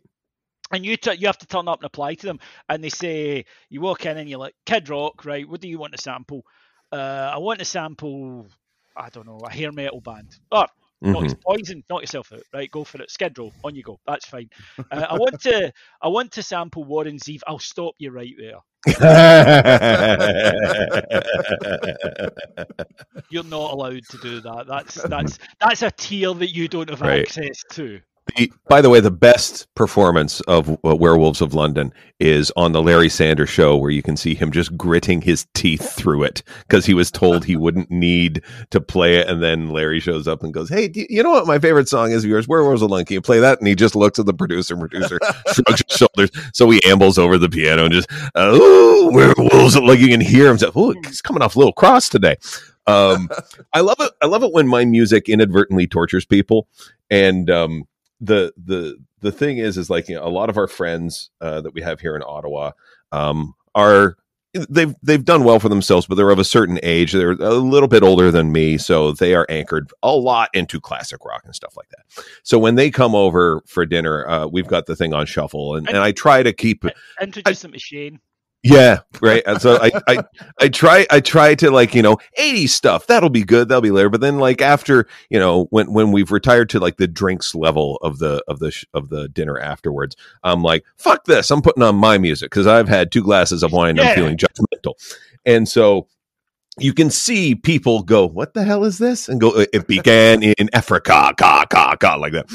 and 0.73 0.85
you 0.85 0.97
t- 0.97 1.15
you 1.15 1.27
have 1.27 1.39
to 1.39 1.47
turn 1.47 1.69
up 1.69 1.81
and 1.81 1.87
apply 1.87 2.15
to 2.17 2.27
them, 2.27 2.39
and 2.69 2.85
they 2.85 2.91
say 2.91 3.47
you 3.71 3.81
walk 3.81 4.05
in 4.05 4.19
and 4.19 4.29
you're 4.29 4.39
like 4.39 4.55
Kid 4.67 4.89
Rock, 4.89 5.25
right? 5.25 5.49
What 5.49 5.61
do 5.63 5.69
you 5.69 5.79
want 5.79 5.93
to 5.93 6.03
sample? 6.03 6.45
Uh, 6.93 7.31
I 7.35 7.39
want 7.39 7.59
to 7.61 7.65
sample, 7.65 8.47
I 8.97 9.09
don't 9.11 9.27
know, 9.27 9.41
a 9.47 9.53
hair 9.53 9.73
metal 9.73 10.01
band. 10.01 10.37
Oh, 10.51 10.67
not 11.11 11.25
Mhm. 11.25 11.37
poison, 11.47 11.85
knock 11.91 12.03
yourself 12.03 12.33
out, 12.33 12.43
right? 12.53 12.71
Go 12.71 12.85
for 12.85 13.01
it. 13.03 13.11
Schedule, 13.11 13.55
on 13.65 13.75
you 13.75 13.83
go. 13.83 13.99
That's 14.07 14.27
fine. 14.27 14.49
Uh, 14.91 15.07
I 15.11 15.15
want 15.15 15.41
to 15.43 15.73
I 16.03 16.09
want 16.09 16.33
to 16.33 16.43
sample 16.43 16.85
Warren 16.85 17.19
Zevon. 17.19 17.41
I'll 17.47 17.59
stop 17.59 17.95
you 17.99 18.11
right 18.11 18.35
there. 18.39 18.61
You're 23.29 23.45
not 23.45 23.73
allowed 23.73 24.09
to 24.09 24.19
do 24.19 24.41
that. 24.43 24.67
That's 24.69 25.03
that's 25.05 25.39
that's 25.61 25.83
a 25.83 25.91
tier 25.91 26.33
that 26.35 26.55
you 26.55 26.69
don't 26.69 26.91
have 26.91 27.03
Right. 27.03 27.03
access 27.03 27.65
to. 27.73 28.01
The- 28.37 28.53
by 28.69 28.81
the 28.83 28.91
way, 28.91 29.01
the 29.01 29.11
best 29.11 29.67
performance 29.75 30.41
of 30.43 30.71
uh, 30.85 30.95
Werewolves 30.95 31.41
of 31.41 31.55
London 31.55 31.93
is 32.21 32.53
on 32.57 32.73
the 32.73 32.83
Larry 32.83 33.09
Sanders 33.09 33.49
show, 33.49 33.77
where 33.77 33.91
you 33.91 34.03
can 34.03 34.17
see 34.17 34.35
him 34.35 34.53
just 34.53 34.77
gritting 34.77 35.23
his 35.23 35.47
teeth 35.55 35.93
through 35.95 36.25
it 36.25 36.43
because 36.67 36.85
he 36.85 36.93
was 36.95 37.11
told 37.11 37.45
he 37.45 37.57
wouldn't 37.57 37.91
need 37.91 38.43
to 38.71 38.81
play 38.81 39.17
it, 39.17 39.29
and 39.29 39.43
then 39.43 39.71
Larry 39.71 39.99
shows 40.01 40.29
up 40.29 40.43
and 40.43 40.53
goes, 40.53 40.69
"Hey, 40.69 40.89
do 40.89 41.07
you, 41.09 41.23
know 41.23 41.31
what 41.31 41.47
my 41.47 41.59
favorite 41.59 41.89
song 41.89 42.11
is 42.13 42.25
of 42.25 42.31
yours? 42.31 42.47
Werewolves 42.47 42.83
of 42.83 42.91
London. 42.91 43.07
Can 43.07 43.15
you 43.15 43.23
play 43.23 43.41
that?" 43.41 43.59
And 43.59 43.67
he 43.67 43.75
just 43.75 43.97
looks 43.97 44.19
at 44.19 44.27
the 44.27 44.35
producer. 44.35 44.75
and 44.75 44.81
Producer 44.89 45.19
shrugs 45.53 45.83
his 45.89 45.97
shoulders, 45.97 46.31
so 46.53 46.69
he 46.71 46.81
ambles 46.85 47.19
over 47.19 47.39
the 47.39 47.49
piano 47.49 47.85
and 47.85 47.95
just, 47.95 48.09
"Oh, 48.35 49.11
Werewolves!" 49.13 49.75
of-" 49.77 49.85
Like 49.85 50.01
you 50.01 50.09
can 50.09 50.21
hear 50.21 50.49
him. 50.51 50.59
say, 50.59 50.69
Oh, 50.75 50.93
he's 51.07 51.23
coming 51.23 51.43
off 51.43 51.57
a 51.57 51.59
little 51.59 51.73
cross 51.73 52.09
today. 52.09 52.37
Um, 52.87 53.29
I 53.73 53.81
love 53.81 53.97
it. 54.01 54.13
I 54.21 54.27
love 54.27 54.43
it 54.43 54.53
when 54.53 54.69
my 54.69 54.85
music 54.85 55.29
inadvertently 55.29 55.87
tortures 55.87 56.27
people, 56.27 56.69
and 57.11 57.49
um, 57.51 57.85
the 58.21 58.53
the 58.57 58.99
the 59.21 59.33
thing 59.33 59.59
is 59.59 59.77
is 59.77 59.91
like 59.91 60.09
you 60.09 60.15
know, 60.15 60.25
a 60.25 60.29
lot 60.29 60.51
of 60.51 60.57
our 60.57 60.69
friends 60.69 61.31
uh, 61.41 61.61
that 61.61 61.75
we 61.75 61.83
have 61.83 62.01
here 62.01 62.17
in 62.17 62.23
Ottawa 62.27 62.73
um, 63.13 63.55
are 63.75 64.17
they've 64.69 64.95
they've 65.03 65.25
done 65.25 65.45
well 65.45 65.61
for 65.61 65.69
themselves, 65.69 66.07
but 66.07 66.15
they're 66.15 66.31
of 66.31 66.39
a 66.39 66.45
certain 66.45 66.79
age. 66.83 67.13
They're 67.13 67.33
a 67.33 67.55
little 67.55 67.89
bit 67.89 68.03
older 68.03 68.31
than 68.31 68.53
me, 68.53 68.79
so 68.79 69.13
they 69.13 69.35
are 69.35 69.47
anchored 69.49 69.93
a 70.03 70.15
lot 70.15 70.51
into 70.55 70.81
classic 70.81 71.25
rock 71.25 71.43
and 71.45 71.55
stuff 71.55 71.77
like 71.77 71.89
that. 71.91 72.25
So 72.43 72.59
when 72.59 72.75
they 72.75 72.91
come 72.91 73.15
over 73.15 73.63
for 73.67 73.85
dinner, 73.87 74.29
uh, 74.29 74.47
we've 74.47 74.67
got 74.67 74.87
the 74.87 74.97
thing 74.97 75.15
on 75.15 75.27
shuffle, 75.27 75.77
and, 75.77 75.89
and 75.89 75.99
I 75.99 76.13
try 76.13 76.43
to 76.43 76.53
keep 76.53 76.85
Introduce 77.21 77.63
them 77.63 77.73
to 77.73 77.79
Shane. 77.79 78.21
Yeah, 78.63 78.99
right. 79.23 79.43
And 79.47 79.61
so 79.63 79.79
I, 79.81 79.91
I, 80.09 80.25
I 80.61 80.69
try, 80.69 81.07
I 81.11 81.21
try 81.21 81.55
to 81.57 81.71
like, 81.71 81.95
you 81.95 82.03
know, 82.03 82.19
80 82.37 82.67
stuff. 82.67 83.07
That'll 83.07 83.31
be 83.31 83.45
good. 83.45 83.69
That'll 83.69 83.83
be 83.83 83.91
later. 83.91 84.09
But 84.11 84.21
then 84.21 84.39
like 84.39 84.61
after, 84.61 85.07
you 85.31 85.39
know, 85.39 85.67
when, 85.71 85.93
when 85.93 86.11
we've 86.13 86.33
retired 86.33 86.69
to 86.71 86.81
like 86.81 86.97
the 86.97 87.07
drinks 87.07 87.55
level 87.55 87.97
of 88.03 88.19
the, 88.19 88.43
of 88.49 88.59
the, 88.59 88.71
sh- 88.71 88.85
of 88.95 89.09
the 89.11 89.29
dinner 89.29 89.59
afterwards, 89.59 90.17
I'm 90.43 90.63
like, 90.63 90.85
fuck 90.97 91.25
this. 91.25 91.51
I'm 91.51 91.63
putting 91.63 91.83
on 91.83 91.97
my 91.97 92.19
music 92.19 92.51
because 92.51 92.67
I've 92.67 92.89
had 92.89 93.13
two 93.13 93.23
glasses 93.23 93.63
of 93.63 93.73
wine 93.73 93.91
and 93.91 93.99
Yeah. 94.01 94.09
I'm 94.11 94.15
feeling 94.17 94.37
judgmental. 94.37 94.95
And 95.47 95.69
so 95.69 96.09
you 96.81 96.93
can 96.93 97.11
see 97.11 97.55
people 97.55 98.03
go, 98.03 98.27
what 98.27 98.55
the 98.55 98.65
hell 98.65 98.85
is 98.85 98.99
this? 98.99 99.29
And 99.29 99.41
go, 99.41 99.67
it 99.73 99.87
began 99.87 100.43
in 100.43 100.71
Africa, 100.73 101.33
ka, 101.37 101.65
ka, 101.69 101.97
ka, 101.97 102.15
like 102.17 102.33
that. 102.33 102.47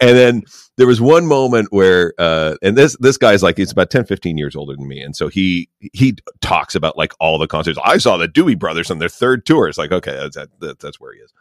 And 0.00 0.16
then 0.16 0.42
there 0.78 0.86
was 0.86 1.00
one 1.00 1.26
moment 1.26 1.68
where 1.70 2.14
uh 2.18 2.54
and 2.62 2.78
this 2.78 2.96
this 3.00 3.18
guy's 3.18 3.42
like 3.42 3.58
he's 3.58 3.72
about 3.72 3.90
10 3.90 4.06
15 4.06 4.38
years 4.38 4.56
older 4.56 4.74
than 4.74 4.88
me 4.88 5.00
and 5.00 5.14
so 5.14 5.28
he 5.28 5.68
he 5.92 6.16
talks 6.40 6.74
about 6.74 6.96
like 6.96 7.12
all 7.20 7.36
the 7.36 7.48
concerts 7.48 7.78
i 7.84 7.98
saw 7.98 8.16
the 8.16 8.28
Doobie 8.28 8.58
Brothers 8.58 8.90
on 8.90 8.98
their 8.98 9.08
third 9.08 9.44
tour 9.44 9.68
it's 9.68 9.76
like 9.76 9.92
okay 9.92 10.12
that's 10.12 10.36
that, 10.36 10.78
that's 10.78 10.98
where 10.98 11.12
he 11.12 11.18
is 11.18 11.32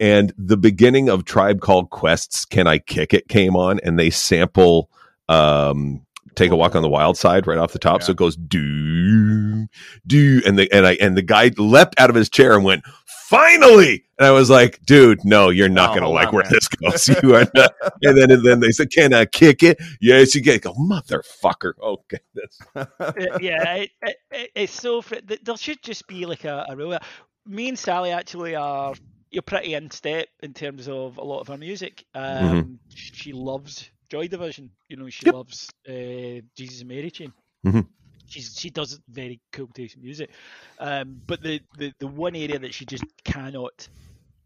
and 0.00 0.32
the 0.36 0.56
beginning 0.56 1.08
of 1.08 1.24
Tribe 1.24 1.60
Called 1.60 1.90
Quest's 1.90 2.44
can 2.44 2.66
i 2.66 2.78
kick 2.78 3.14
it 3.14 3.28
came 3.28 3.54
on 3.54 3.78
and 3.84 3.98
they 3.98 4.10
sample 4.10 4.90
um 5.28 6.04
take 6.36 6.50
a 6.50 6.56
walk 6.56 6.74
on 6.74 6.82
the 6.82 6.88
wild 6.88 7.16
side 7.16 7.46
right 7.46 7.58
off 7.58 7.72
the 7.72 7.78
top 7.78 8.02
so 8.02 8.10
it 8.12 8.16
goes 8.16 8.36
do 8.36 9.66
do 10.06 10.40
and 10.46 10.58
the 10.58 10.70
and 10.72 10.86
i 10.86 10.94
and 10.94 11.16
the 11.16 11.22
guy 11.22 11.50
leapt 11.56 11.98
out 11.98 12.10
of 12.10 12.16
his 12.16 12.28
chair 12.28 12.54
and 12.54 12.64
went 12.64 12.82
finally 13.28 14.04
and 14.18 14.26
i 14.26 14.30
was 14.30 14.50
like 14.50 14.80
dude 14.84 15.24
no 15.24 15.48
you're 15.48 15.68
not 15.68 15.90
Oh, 15.90 15.94
gonna 15.94 16.08
like 16.10 16.28
on, 16.28 16.34
where 16.34 16.44
man. 16.44 16.52
this 16.52 16.68
goes 16.68 17.08
you 17.22 17.34
are 17.34 17.46
not 17.54 17.72
and 18.02 18.16
then 18.18 18.30
and 18.30 18.44
then 18.44 18.60
they 18.60 18.70
said, 18.70 18.90
"Can 18.90 19.12
I 19.14 19.24
kick 19.26 19.62
it?" 19.62 19.78
Yes, 20.00 20.34
you 20.34 20.40
get. 20.42 20.62
Go, 20.62 20.72
motherfucker. 20.74 21.72
Okay, 21.82 22.18
that's 22.34 22.58
Uh, 22.74 23.38
yeah, 23.40 23.74
it, 23.74 23.90
it, 24.02 24.16
it, 24.30 24.50
it's 24.54 24.72
so. 24.72 25.00
Fr- 25.02 25.16
there 25.24 25.56
should 25.56 25.82
just 25.82 26.06
be 26.06 26.26
like 26.26 26.44
a, 26.44 26.66
a 26.68 26.76
rule. 26.76 26.98
Me 27.46 27.68
and 27.68 27.78
Sally 27.78 28.10
actually 28.10 28.54
are 28.56 28.94
you're 29.30 29.42
pretty 29.42 29.74
in 29.74 29.90
step 29.90 30.28
in 30.42 30.52
terms 30.54 30.88
of 30.88 31.16
a 31.18 31.24
lot 31.24 31.40
of 31.40 31.48
her 31.48 31.56
music. 31.58 32.04
Um, 32.14 32.78
She 32.94 33.32
loves 33.32 33.90
Joy 34.14 34.28
Division. 34.28 34.70
You 34.88 34.96
know, 34.96 35.10
she 35.10 35.26
Yep. 35.26 35.34
loves 35.34 35.68
uh, 35.88 36.40
Jesus 36.56 36.80
and 36.80 36.88
Mary 36.88 37.10
Chain. 37.10 37.32
Mhm. 37.66 37.86
She's 38.26 38.54
she 38.56 38.70
does 38.70 39.00
very 39.08 39.40
cool 39.52 39.66
taste 39.74 39.98
music. 39.98 40.30
Um, 40.78 41.20
but 41.26 41.42
the, 41.42 41.60
the 41.78 41.92
the 41.98 42.06
one 42.06 42.36
area 42.36 42.60
that 42.60 42.72
she 42.72 42.84
just 42.86 43.04
cannot 43.24 43.88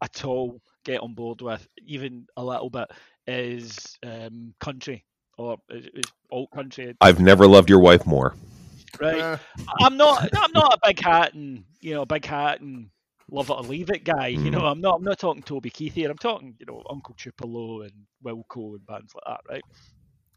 at 0.03 0.25
all 0.25 0.59
get 0.87 1.03
on 1.03 1.13
board 1.13 1.43
with, 1.43 1.69
even 1.87 2.27
a 2.39 2.45
little 2.45 2.71
bit, 2.71 2.89
is 3.27 3.99
um, 4.07 4.55
country 4.59 5.05
or 5.37 5.59
is, 5.69 5.85
is 5.93 6.13
alt 6.33 6.51
country. 6.51 6.97
I've 7.03 7.21
never 7.21 7.47
loved 7.47 7.69
your 7.69 7.81
wife 7.81 8.07
more. 8.07 8.35
Right. 8.99 9.23
Eh, 9.23 9.37
I'm 9.83 9.99
not. 9.99 10.23
I'm 10.35 10.53
not 10.55 10.79
a 10.83 10.89
big 10.89 10.99
hat 11.05 11.35
and 11.35 11.65
you 11.83 11.93
know, 11.93 12.07
big 12.07 12.25
hat 12.25 12.63
and 12.63 12.89
love 13.31 13.51
it 13.51 13.55
or 13.55 13.63
leave 13.63 13.91
it 13.91 14.05
guy. 14.05 14.29
You 14.29 14.51
know, 14.51 14.61
I'm 14.67 14.81
not. 14.81 14.97
I'm 14.97 15.05
not 15.05 15.19
talking 15.19 15.43
Toby 15.43 15.71
Keith 15.71 15.95
here. 15.95 16.11
I'm 16.11 16.19
talking, 16.19 16.55
you 16.59 16.67
know, 16.67 16.83
Uncle 16.91 17.15
Tupelo 17.19 17.83
and 17.83 17.93
Wilco 18.25 18.75
and 18.77 18.87
bands 18.87 19.15
like 19.15 19.25
that, 19.27 19.41
right? 19.49 19.63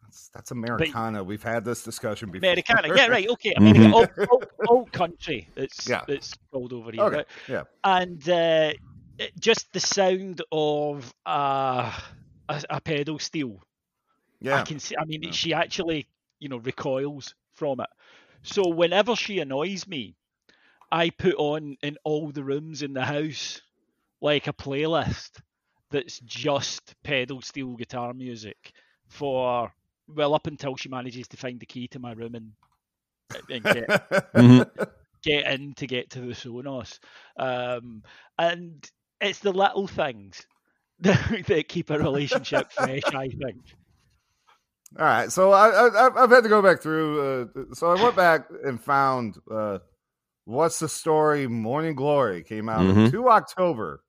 that's, 0.04 0.30
that's 0.34 0.52
Americana. 0.52 1.24
We've 1.24 1.42
had 1.44 1.64
this 1.64 1.84
discussion 1.84 2.32
before. 2.32 2.50
Americana, 2.50 2.94
yeah, 2.96 3.08
right, 3.08 3.28
okay. 3.30 3.54
America, 3.56 3.80
Mhm. 3.82 3.94
old, 3.94 4.10
old, 4.30 4.46
old 4.68 4.92
country. 4.92 5.48
It's 5.56 5.88
Yeah. 5.88 6.02
it's 6.08 6.34
called 6.52 6.74
over 6.74 6.92
here, 6.92 7.04
Okay, 7.04 7.16
right? 7.18 7.28
yeah. 7.48 7.64
And 7.86 8.28
uh, 8.28 8.72
it- 9.18 9.32
just 9.40 9.72
the 9.72 9.80
sound 9.80 10.42
of 10.52 11.14
uh, 11.26 11.98
a, 12.50 12.64
a 12.70 12.82
pedal 12.82 13.20
steel 13.20 13.62
Yeah, 14.42 14.60
I 14.60 14.64
can 14.64 14.80
see. 14.80 14.96
I 14.98 15.06
mean, 15.06 15.24
Yeah. 15.24 15.32
she 15.32 15.54
actually, 15.54 16.08
you 16.40 16.50
know, 16.50 16.58
recoils 16.58 17.34
from 17.54 17.80
it. 17.80 17.90
So 18.44 18.68
whenever 18.68 19.16
she 19.16 19.40
annoys 19.40 19.88
me, 19.88 20.16
I 20.92 21.10
put 21.10 21.36
on 21.38 21.78
in 21.82 21.98
all 22.04 22.32
the 22.32 22.44
rooms 22.44 22.82
in 22.82 22.94
the 22.94 23.06
house 23.06 23.62
like 24.22 24.48
a 24.48 24.54
playlist 24.54 25.40
that's 25.90 26.20
just 26.20 26.96
pedal 27.04 27.42
steel 27.42 27.76
guitar 27.76 28.14
music 28.14 28.72
for 29.08 29.72
well 30.08 30.34
up 30.34 30.48
until 30.48 30.76
she 30.76 30.90
manages 30.90 31.28
to 31.30 31.38
find 31.38 31.60
the 31.60 31.66
key 31.66 31.88
to 31.90 32.00
my 32.00 32.12
room 32.14 32.36
and 32.36 32.52
and 33.50 33.64
get 33.64 33.88
Mhm. 34.34 34.70
get 35.24 35.46
in 35.52 35.74
to 35.76 35.88
get 35.88 36.10
to 36.12 36.22
the 36.22 36.34
Sonos. 36.34 37.00
Um, 37.38 38.04
and 38.38 38.90
it's 39.22 39.40
the 39.40 39.52
little 39.54 39.88
things 39.88 40.46
that, 41.00 41.44
that 41.48 41.68
keep 41.70 41.90
a 41.90 41.98
relationship 42.00 42.72
fresh. 42.72 43.04
I 43.14 43.30
think. 43.30 43.64
All 45.00 45.06
right, 45.06 45.32
so 45.32 45.52
I, 45.52 45.70
I 45.70 46.06
I've- 46.08 46.18
I've 46.20 46.30
had 46.30 46.44
to 46.44 46.50
go 46.50 46.62
back 46.62 46.82
through. 46.82 47.22
Uh, 47.70 47.74
so 47.74 47.88
I 47.92 48.02
went 48.04 48.16
back 48.18 48.48
and 48.66 48.82
found 48.82 49.38
uh, 49.50 49.80
what's 50.46 50.80
the 50.80 50.90
story? 50.90 51.48
Morning 51.48 51.96
Glory 51.96 52.44
came 52.44 52.70
out 52.70 52.82
Mhm. 52.82 53.12
two 53.12 53.30
October, 53.30 54.04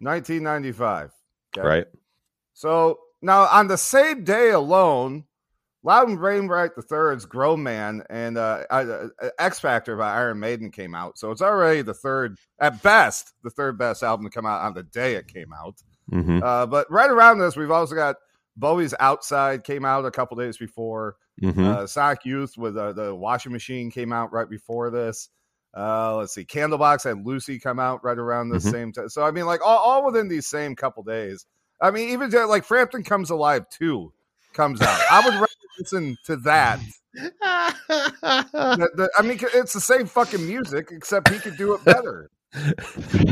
nineteen 0.00 0.42
ninety 0.42 0.72
five. 0.72 1.12
Right. 1.64 1.86
So 2.54 2.98
now 3.20 3.42
on 3.46 3.68
the 3.68 3.76
same 3.78 4.24
day 4.24 4.50
alone, 4.50 5.24
Loudon 5.82 6.20
Wainwright 6.20 6.72
III's 6.76 7.24
"Grown 7.26 7.62
Man" 7.62 8.04
and 8.08 8.38
uh, 8.38 8.64
uh, 8.70 9.08
uh, 9.20 9.28
"X 9.38 9.58
Factor" 9.58 9.96
by 9.96 10.14
Iron 10.14 10.38
Maiden 10.38 10.70
came 10.70 10.94
out. 10.94 11.18
So 11.18 11.30
it's 11.30 11.42
already 11.42 11.82
the 11.82 11.94
third, 11.94 12.38
at 12.60 12.82
best, 12.82 13.34
the 13.42 13.50
third 13.50 13.78
best 13.78 14.02
album 14.02 14.26
to 14.26 14.30
come 14.30 14.46
out 14.46 14.60
on 14.62 14.74
the 14.74 14.84
day 14.84 15.14
it 15.14 15.26
came 15.28 15.52
out. 15.52 15.82
hmm 16.10 16.40
Uh, 16.42 16.66
but 16.66 16.90
right 16.90 17.10
around 17.10 17.38
this, 17.38 17.56
we've 17.56 17.70
also 17.70 17.94
got 17.94 18.16
Bowie's 18.56 18.94
"Outside" 19.00 19.64
came 19.64 19.84
out 19.84 20.04
a 20.04 20.10
couple 20.10 20.36
days 20.36 20.56
before. 20.56 21.16
hmm 21.40 21.64
Uh, 21.66 21.86
Sonic 21.86 22.24
Youth 22.24 22.56
with 22.56 22.76
uh, 22.76 22.92
the 22.92 23.14
washing 23.14 23.52
machine 23.52 23.90
came 23.90 24.12
out 24.12 24.32
right 24.32 24.48
before 24.48 24.90
this. 24.90 25.30
Uh, 25.76 26.16
let's 26.16 26.34
see, 26.34 26.44
Candlebox 26.44 27.10
and 27.10 27.26
Lucy 27.26 27.58
come 27.58 27.78
out 27.78 28.04
right 28.04 28.18
around 28.18 28.50
the 28.50 28.58
Mhm. 28.58 28.70
same 28.70 28.92
time. 28.92 29.08
So 29.08 29.22
I 29.22 29.30
mean, 29.30 29.46
like 29.46 29.60
all, 29.64 29.78
all 29.78 30.04
within 30.04 30.28
these 30.28 30.46
same 30.46 30.76
couple 30.76 31.02
days. 31.02 31.46
I 31.80 31.90
mean, 31.90 32.10
even 32.10 32.30
just, 32.30 32.48
like 32.48 32.64
Frampton 32.64 33.02
Comes 33.04 33.30
Alive 33.30 33.64
two 33.70 34.12
comes 34.52 34.80
out. 34.82 35.00
I 35.10 35.20
would 35.24 35.34
rather 35.34 35.46
listen 35.78 36.16
to 36.26 36.36
that. 36.36 36.78
The- 37.14 38.90
the- 38.94 39.10
I 39.18 39.22
mean, 39.22 39.38
it's 39.54 39.72
the 39.72 39.80
same 39.80 40.06
fucking 40.06 40.46
music, 40.46 40.88
except 40.90 41.28
he 41.30 41.38
could 41.38 41.56
do 41.56 41.74
it 41.74 41.84
better. 41.84 42.30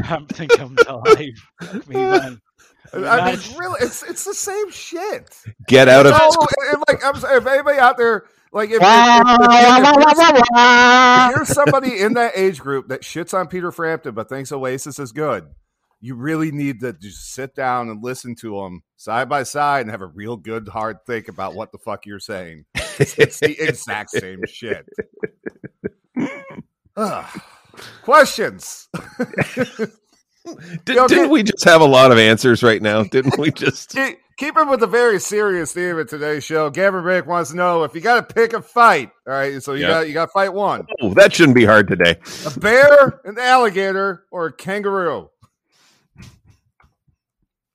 Hampton 0.05 0.49
comes 0.49 0.81
alive. 0.89 1.29
Fuck 1.63 1.89
me, 1.89 1.97
man. 1.97 2.41
I 2.93 2.97
mean, 2.97 3.05
Man. 3.05 3.39
really, 3.59 3.79
it's 3.83 4.03
it's 4.03 4.25
the 4.25 4.35
same 4.35 4.71
shit. 4.71 5.37
Get 5.69 5.89
out 5.89 6.07
of 6.07 6.13
No, 6.19 6.31
like 6.89 7.05
I'm 7.05 7.15
sorry, 7.17 7.37
if 7.37 7.47
anybody 7.47 7.79
out 7.79 7.97
there, 7.99 8.25
like 8.53 8.71
if, 8.71 8.77
if, 8.77 8.83
if, 8.83 10.19
if, 10.19 10.47
if 10.47 11.37
you're 11.37 11.45
somebody 11.45 12.01
in 12.01 12.15
that 12.15 12.33
age 12.35 12.59
group 12.59 12.89
that 12.89 13.03
shits 13.03 13.33
on 13.33 13.47
Peter 13.47 13.71
Frampton 13.71 14.15
but 14.15 14.29
thinks 14.29 14.51
Oasis 14.53 14.99
is 14.99 15.13
good, 15.13 15.47
you 16.01 16.15
really 16.15 16.51
need 16.51 16.81
to 16.81 16.93
just 16.93 17.33
sit 17.33 17.55
down 17.55 17.91
and 17.91 18.03
listen 18.03 18.35
to 18.37 18.57
them 18.57 18.83
side 18.97 19.29
by 19.29 19.43
side 19.43 19.83
and 19.83 19.91
have 19.91 20.03
a 20.03 20.07
real 20.07 20.37
good 20.37 20.69
hard 20.69 20.99
think 21.07 21.29
about 21.29 21.55
what 21.55 21.73
the 21.73 21.79
fuck 21.79 22.07
you're 22.07 22.19
saying. 22.19 22.65
It's 22.75 23.41
the 23.41 23.57
exact 23.61 24.11
same 24.11 24.41
shit. 24.47 24.87
Ugh. 26.97 27.41
Questions. 28.03 28.89
Did, 30.85 30.97
Yo, 30.97 31.07
didn't 31.07 31.31
we 31.31 31.43
just 31.43 31.65
have 31.65 31.83
a 31.83 31.87
lot 31.87 32.13
of 32.13 32.19
answers 32.19 32.63
right 32.63 32.81
now? 32.81 33.05
Didn't 33.05 33.39
we 33.39 33.51
just? 33.51 33.91
Keep, 33.91 34.19
keep 34.41 34.57
it 34.57 34.67
with 34.67 34.83
a 34.83 34.87
very 34.87 35.21
serious 35.21 35.75
theme 35.75 35.99
of 35.99 36.09
today's 36.09 36.43
show. 36.43 36.71
Gavin 36.71 37.05
Rick 37.05 37.27
wants 37.27 37.51
to 37.51 37.57
know 37.57 37.85
if 37.85 37.95
you 37.95 38.01
got 38.01 38.27
to 38.27 38.35
pick 38.35 38.55
a 38.55 38.63
fight. 38.63 39.11
All 39.27 39.35
right, 39.35 39.63
so 39.63 39.75
you 39.75 39.83
Yeah. 39.83 39.89
got 39.89 40.09
you 40.09 40.15
got 40.15 40.27
to 40.27 40.33
fight 40.33 40.53
one: 40.55 40.87
Oh, 41.03 41.13
that 41.15 41.35
shouldn't 41.35 41.55
be 41.55 41.67
hard 41.67 41.87
today. 41.87 42.17
a 42.47 42.59
bear, 42.59 43.21
an 43.25 43.39
alligator, 43.39 44.25
or 44.31 44.47
a 44.47 44.53
kangaroo. 44.53 45.29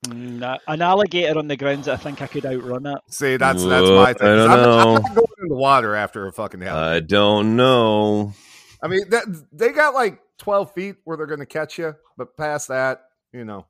Mm, 0.07 0.59
an 0.67 0.81
alligator 0.81 1.37
on 1.37 1.47
the 1.47 1.55
grounds, 1.55 1.87
I 1.87 1.97
think 1.97 2.21
I 2.21 2.27
could 2.27 2.45
outrun 2.45 2.85
it. 2.87 2.97
See, 3.09 3.37
that's 3.37 3.63
that's 3.63 3.89
my 3.89 4.13
thing. 4.13 4.27
I 4.27 4.35
don't 4.35 4.49
I'm, 4.51 4.59
I'm 4.59 4.63
know. 4.63 4.93
not 4.97 5.15
going 5.15 5.27
in 5.43 5.47
the 5.49 5.55
water 5.55 5.95
after 5.95 6.27
a 6.27 6.33
fucking 6.33 6.61
alligator. 6.63 6.95
I 6.95 6.99
don't 6.99 7.55
know. 7.55 8.33
I 8.81 8.87
mean, 8.87 9.09
that, 9.09 9.23
they 9.51 9.69
got 9.69 9.93
like 9.93 10.19
12 10.39 10.73
feet 10.73 10.95
where 11.05 11.15
they're 11.17 11.25
going 11.25 11.39
to 11.39 11.45
catch 11.47 11.79
you, 11.79 11.95
but 12.17 12.37
past 12.37 12.67
that, 12.67 13.01
you 13.33 13.45
know, 13.45 13.65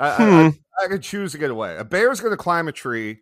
I, 0.00 0.08
I, 0.10 0.16
Hmm. 0.16 0.48
I, 0.80 0.84
I 0.84 0.88
could 0.88 1.02
choose 1.02 1.32
to 1.32 1.38
get 1.38 1.50
away. 1.50 1.76
A 1.76 1.84
bear's 1.84 2.20
going 2.20 2.32
to 2.32 2.36
climb 2.36 2.66
a 2.66 2.72
tree. 2.72 3.18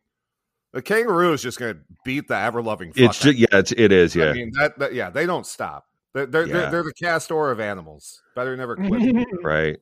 The 0.73 0.81
kangaroo 0.83 1.33
is 1.33 1.43
just 1.43 1.59
going 1.59 1.75
to 1.75 1.81
beat 2.05 2.29
the 2.29 2.37
ever 2.37 2.63
loving. 2.63 2.93
It's 2.95 3.19
just, 3.21 3.37
yeah, 3.39 3.47
it's, 3.53 3.73
it 3.73 3.91
is. 3.93 4.15
Yeah. 4.15 4.27
I 4.31 4.33
mean 4.35 4.53
that, 4.59 4.79
that. 4.79 4.95
Yeah, 4.95 5.11
they 5.11 5.27
don't 5.27 5.47
stop. 5.47 5.85
They're 6.15 6.27
they're, 6.27 6.47
Yeah. 6.47 6.53
they're, 6.53 6.71
they're 6.71 6.83
the 6.85 6.93
castor 6.95 7.51
of 7.51 7.59
animals. 7.61 8.23
Better 8.35 8.57
never 8.57 8.77
quit. 8.77 9.27
right. 9.43 9.77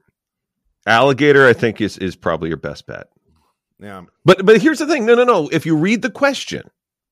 Alligator, 0.87 1.47
I 1.47 1.53
think 1.53 1.81
is 1.81 1.99
is 1.99 2.15
probably 2.17 2.49
your 2.49 2.57
best 2.57 2.87
bet. 2.87 3.09
yeah, 3.81 4.03
But 4.25 4.47
but 4.47 4.63
here's 4.63 4.79
the 4.79 4.87
thing. 4.87 5.05
No, 5.07 5.15
no, 5.17 5.25
no. 5.25 5.49
If 5.51 5.67
you 5.67 5.77
read 5.77 6.03
the 6.03 6.11
question, 6.11 6.63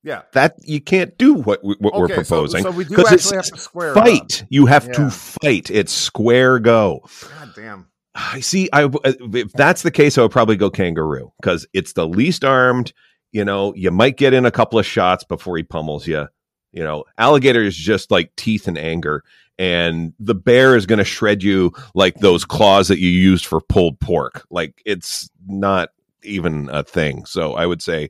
yeah. 0.03 0.21
that 0.31 0.55
you 0.63 0.79
can't 0.79 1.17
do 1.17 1.33
what 1.33 1.61
we, 1.63 1.75
what 1.79 1.93
we're 1.93 2.05
Okay, 2.05 2.13
so, 2.15 2.21
proposing. 2.23 2.63
so 2.63 2.71
we 2.71 2.85
do 2.85 3.05
actually 3.05 3.35
have 3.35 3.45
to 3.47 3.57
square 3.57 3.91
it 3.91 3.97
up. 3.97 4.05
fight. 4.05 4.45
You 4.49 4.65
have 4.67 4.85
Yeah. 4.85 4.93
to 4.93 5.09
fight. 5.09 5.69
It's 5.69 5.91
square 5.91 6.59
go. 6.59 7.05
God 7.37 7.51
damn. 7.55 7.87
I 8.15 8.39
see. 8.41 8.69
I 8.73 8.83
uh, 8.83 8.99
if 9.03 9.51
that's 9.53 9.83
the 9.83 9.91
case, 9.91 10.17
I 10.17 10.21
would 10.21 10.31
probably 10.31 10.55
go 10.55 10.69
kangaroo 10.69 11.31
because 11.41 11.67
it's 11.73 11.93
the 11.93 12.07
least 12.07 12.43
armed. 12.43 12.93
You 13.31 13.43
know, 13.43 13.73
you 13.75 13.91
might 13.91 14.17
get 14.17 14.33
in 14.33 14.45
a 14.45 14.51
couple 14.51 14.79
of 14.79 14.85
shots 14.85 15.23
before 15.23 15.57
he 15.57 15.63
pummels 15.63 16.07
you. 16.07 16.27
You 16.71 16.83
know, 16.83 17.05
alligator 17.17 17.63
is 17.63 17.75
just 17.75 18.11
like 18.11 18.35
teeth 18.35 18.67
and 18.67 18.77
anger, 18.77 19.23
and 19.57 20.13
the 20.19 20.35
bear 20.35 20.75
is 20.75 20.85
going 20.85 20.99
to 20.99 21.05
shred 21.05 21.43
you 21.43 21.71
like 21.93 22.15
those 22.15 22.45
claws 22.45 22.87
that 22.87 22.99
you 22.99 23.09
used 23.09 23.45
for 23.45 23.61
pulled 23.61 23.99
pork. 23.99 24.45
Like 24.49 24.81
it's 24.85 25.29
not 25.47 25.89
even 26.23 26.69
a 26.71 26.83
thing. 26.83 27.25
So 27.25 27.53
I 27.53 27.65
would 27.65 27.81
say. 27.81 28.09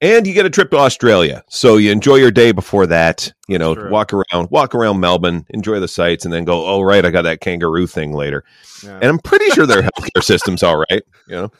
And 0.00 0.28
you 0.28 0.32
get 0.34 0.46
a 0.46 0.50
trip 0.50 0.70
to 0.70 0.76
Australia, 0.76 1.42
so 1.48 1.76
you 1.76 1.90
enjoy 1.90 2.16
your 2.16 2.30
day 2.30 2.52
before 2.52 2.86
that. 2.86 3.32
You 3.48 3.58
know, 3.58 3.74
True. 3.74 3.90
walk 3.90 4.12
around, 4.12 4.48
walk 4.50 4.74
around 4.76 5.00
Melbourne, 5.00 5.44
enjoy 5.50 5.80
the 5.80 5.88
sights, 5.88 6.24
and 6.24 6.32
then 6.32 6.44
go. 6.44 6.64
Oh, 6.66 6.82
right, 6.82 7.04
I 7.04 7.10
got 7.10 7.22
that 7.22 7.40
kangaroo 7.40 7.88
thing 7.88 8.12
later 8.12 8.44
Yeah. 8.84 8.94
and 8.96 9.04
I'm 9.06 9.18
pretty 9.18 9.50
sure 9.50 9.66
their 9.66 9.82
healthcare 9.82 10.22
system's 10.22 10.62
all 10.62 10.84
right. 10.90 11.02
You 11.26 11.36
know, 11.36 11.52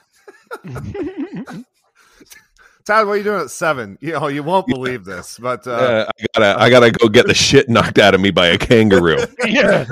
Todd, 2.84 3.06
what 3.06 3.12
are 3.12 3.16
you 3.18 3.22
doing 3.24 3.40
at 3.42 3.50
seven? 3.50 3.98
You 4.00 4.12
know, 4.12 4.28
you 4.28 4.42
won't 4.42 4.66
believe 4.66 5.04
this, 5.04 5.38
but 5.38 5.66
uh, 5.66 5.72
uh, 5.72 6.06
I 6.18 6.24
gotta 6.34 6.62
I 6.62 6.70
gotta 6.70 6.90
go 6.90 7.08
get 7.08 7.26
the 7.26 7.34
shit 7.34 7.68
knocked 7.68 7.98
out 7.98 8.14
of 8.14 8.20
me 8.22 8.30
by 8.30 8.46
a 8.46 8.56
kangaroo. 8.56 9.18
yeah. 9.46 9.84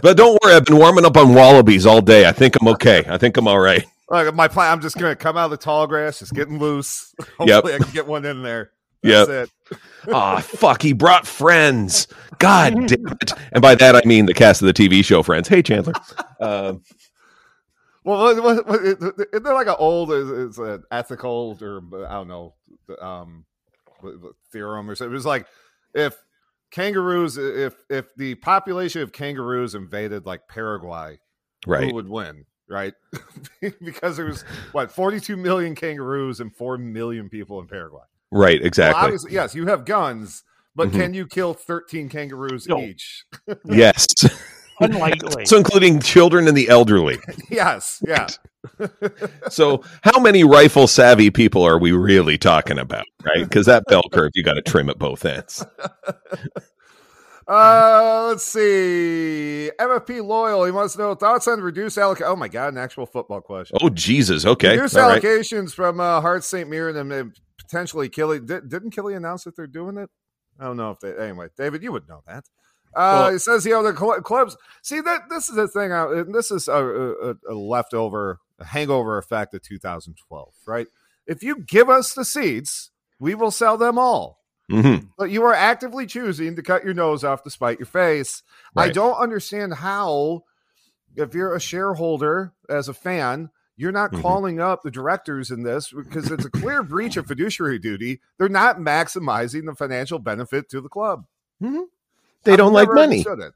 but 0.00 0.16
don't 0.16 0.38
worry, 0.44 0.54
I've 0.54 0.64
been 0.64 0.76
warming 0.76 1.04
up 1.04 1.16
on 1.16 1.34
wallabies 1.34 1.86
all 1.86 2.00
day. 2.00 2.28
I 2.28 2.32
think 2.32 2.54
I'm 2.60 2.68
okay. 2.68 3.04
I 3.08 3.18
think 3.18 3.36
I'm 3.36 3.48
all 3.48 3.58
right. 3.58 3.84
Like 4.08 4.34
my 4.34 4.48
plan, 4.48 4.72
I'm 4.72 4.80
just 4.80 4.96
gonna 4.96 5.16
come 5.16 5.36
out 5.36 5.46
of 5.46 5.50
the 5.50 5.56
tall 5.56 5.86
grass, 5.86 6.20
just 6.20 6.34
getting 6.34 6.58
loose. 6.58 7.14
Hopefully, 7.38 7.72
Yep. 7.72 7.80
I 7.80 7.84
can 7.84 7.92
get 7.92 8.06
one 8.06 8.24
in 8.24 8.42
there. 8.42 8.70
Yep. 9.02 9.28
That's 9.28 9.50
it. 9.50 9.78
Ah, 10.12 10.38
fuck! 10.38 10.82
He 10.82 10.92
brought 10.92 11.26
friends. 11.26 12.06
God 12.38 12.74
damn 12.86 13.08
it! 13.20 13.32
And 13.50 13.60
by 13.60 13.74
that 13.74 13.96
I 13.96 14.02
mean 14.04 14.26
the 14.26 14.34
cast 14.34 14.62
of 14.62 14.66
the 14.66 14.72
TV 14.72 15.04
show 15.04 15.24
Friends. 15.24 15.48
Hey, 15.48 15.62
Chandler. 15.62 15.94
Um, 16.40 16.82
Well, 18.04 18.40
what, 18.40 18.68
what, 18.68 18.82
isn't 18.82 19.42
there 19.42 19.54
like 19.54 19.66
an 19.66 19.74
old, 19.80 20.12
it's 20.12 20.58
an 20.58 20.84
ethical 20.92 21.58
or 21.60 21.82
I 22.06 22.12
don't 22.12 22.28
know, 22.28 22.54
um, 23.00 23.44
theorem 24.52 24.88
or 24.88 24.94
something? 24.94 25.10
It 25.10 25.14
was 25.14 25.26
like 25.26 25.48
if 25.92 26.16
kangaroos, 26.70 27.36
if 27.36 27.74
if 27.90 28.14
the 28.14 28.36
population 28.36 29.02
of 29.02 29.10
kangaroos 29.10 29.74
invaded 29.74 30.24
like 30.24 30.46
Paraguay, 30.46 31.18
right. 31.66 31.88
who 31.88 31.94
would 31.94 32.08
win? 32.08 32.44
Right, 32.68 32.94
because 33.84 34.16
there 34.16 34.26
was 34.26 34.42
what 34.72 34.90
42 34.90 35.36
million 35.36 35.74
kangaroos 35.76 36.40
and 36.40 36.54
four 36.54 36.76
million 36.78 37.28
people 37.28 37.60
in 37.60 37.68
Paraguay. 37.68 38.02
Right. 38.32 38.58
Well, 38.60 38.66
Exactly. 38.66 39.02
obviously, 39.04 39.32
yes, 39.32 39.54
you 39.54 39.66
have 39.68 39.84
guns, 39.84 40.42
but 40.74 40.88
Mhm. 40.88 40.92
can 40.92 41.14
you 41.14 41.26
kill 41.26 41.54
13 41.54 42.08
kangaroos 42.08 42.66
No. 42.66 42.80
each? 42.80 43.24
yes. 43.64 44.06
Unlikely. 44.80 45.44
so 45.46 45.56
including 45.56 46.00
children 46.00 46.48
and 46.48 46.56
the 46.56 46.68
elderly. 46.68 47.18
yes, 47.50 48.02
yeah. 48.06 48.26
So, 49.48 49.82
how 50.02 50.18
many 50.18 50.42
rifle 50.42 50.88
savvy 50.88 51.30
people 51.30 51.62
are 51.62 51.78
we 51.78 51.92
really 51.92 52.36
talking 52.36 52.78
about, 52.80 53.04
right? 53.24 53.44
Because 53.48 53.66
that 53.66 53.84
bell 53.86 54.02
curve, 54.12 54.32
you 54.34 54.42
got 54.42 54.54
to 54.54 54.62
trim 54.62 54.90
at 54.90 54.98
both 54.98 55.24
ends. 55.24 55.64
Uh, 57.48 58.26
let's 58.28 58.44
see. 58.44 59.70
MFP 59.78 60.24
loyal. 60.24 60.64
He 60.64 60.72
wants 60.72 60.94
to 60.94 60.98
know 61.00 61.14
thoughts 61.14 61.46
on 61.46 61.60
reduced 61.60 61.96
allocation. 61.96 62.26
Oh 62.28 62.36
my 62.36 62.48
god, 62.48 62.72
an 62.72 62.78
actual 62.78 63.06
football 63.06 63.40
question. 63.40 63.78
Oh, 63.80 63.88
Jesus. 63.88 64.44
Okay. 64.44 64.76
Reduced 64.76 64.96
All 64.96 65.08
right. 65.08 65.22
allocations 65.22 65.72
from 65.72 66.00
uh, 66.00 66.20
Hart 66.20 66.42
St. 66.44 66.68
Mirren 66.68 66.96
and 66.96 67.12
uh, 67.12 67.24
potentially 67.58 68.08
Killie. 68.08 68.44
Did, 68.44 68.68
didn't 68.68 68.94
Killie 68.96 69.16
announce 69.16 69.44
that 69.44 69.54
they're 69.56 69.66
doing 69.68 69.96
it? 69.96 70.10
I 70.58 70.64
don't 70.64 70.76
know 70.76 70.90
if 70.90 70.98
they. 71.00 71.16
Anyway, 71.16 71.48
David, 71.56 71.82
you 71.84 71.92
would 71.92 72.08
know 72.08 72.22
that. 72.26 72.44
Uh, 72.94 73.24
Well- 73.26 73.32
he 73.32 73.38
says, 73.38 73.64
you 73.64 73.72
know, 73.72 73.82
the 73.82 73.96
cl- 73.96 74.20
clubs. 74.22 74.56
See 74.82 75.00
that 75.00 75.22
this 75.30 75.48
is 75.48 75.54
the 75.54 75.68
thing. 75.68 75.92
uh, 75.92 76.08
and 76.08 76.34
this 76.34 76.50
is 76.50 76.66
a, 76.66 76.72
a, 76.74 77.34
a 77.48 77.54
leftover, 77.54 78.40
a 78.58 78.64
hangover 78.64 79.18
effect 79.18 79.54
of 79.54 79.62
2012, 79.62 80.52
right? 80.66 80.88
If 81.26 81.42
you 81.44 81.60
give 81.60 81.90
us 81.90 82.12
the 82.14 82.24
seats, 82.24 82.90
we 83.20 83.34
will 83.36 83.50
sell 83.52 83.76
them 83.76 83.98
all. 83.98 84.40
Mhm. 84.70 85.08
But 85.16 85.30
you 85.30 85.44
are 85.44 85.54
actively 85.54 86.06
choosing 86.06 86.56
to 86.56 86.62
cut 86.62 86.84
your 86.84 86.94
nose 86.94 87.22
off 87.24 87.42
to 87.44 87.50
spite 87.50 87.78
your 87.78 87.86
face. 87.86 88.42
I 88.74 88.88
don't 88.88 89.14
understand 89.16 89.74
how, 89.74 90.44
if 91.14 91.34
you're 91.34 91.54
a 91.54 91.60
shareholder 91.60 92.52
as 92.68 92.88
a 92.88 92.94
fan, 92.94 93.50
you're 93.76 93.92
not 93.92 94.10
Mhm. 94.12 94.22
calling 94.22 94.58
up 94.60 94.82
the 94.82 94.90
directors 94.90 95.50
in 95.50 95.62
this 95.62 95.92
because 95.92 96.30
it's 96.30 96.44
a 96.44 96.50
clear 96.50 96.82
breach 96.82 97.16
of 97.16 97.26
fiduciary 97.26 97.78
duty. 97.78 98.20
They're 98.38 98.48
not 98.48 98.78
maximizing 98.78 99.66
the 99.66 99.74
financial 99.74 100.18
benefit 100.18 100.68
to 100.70 100.80
the 100.80 100.88
club. 100.88 101.26
They 101.60 102.52
I've 102.52 102.58
don't 102.58 102.72
like 102.72 102.88
money. 102.90 103.20
it. 103.20 103.54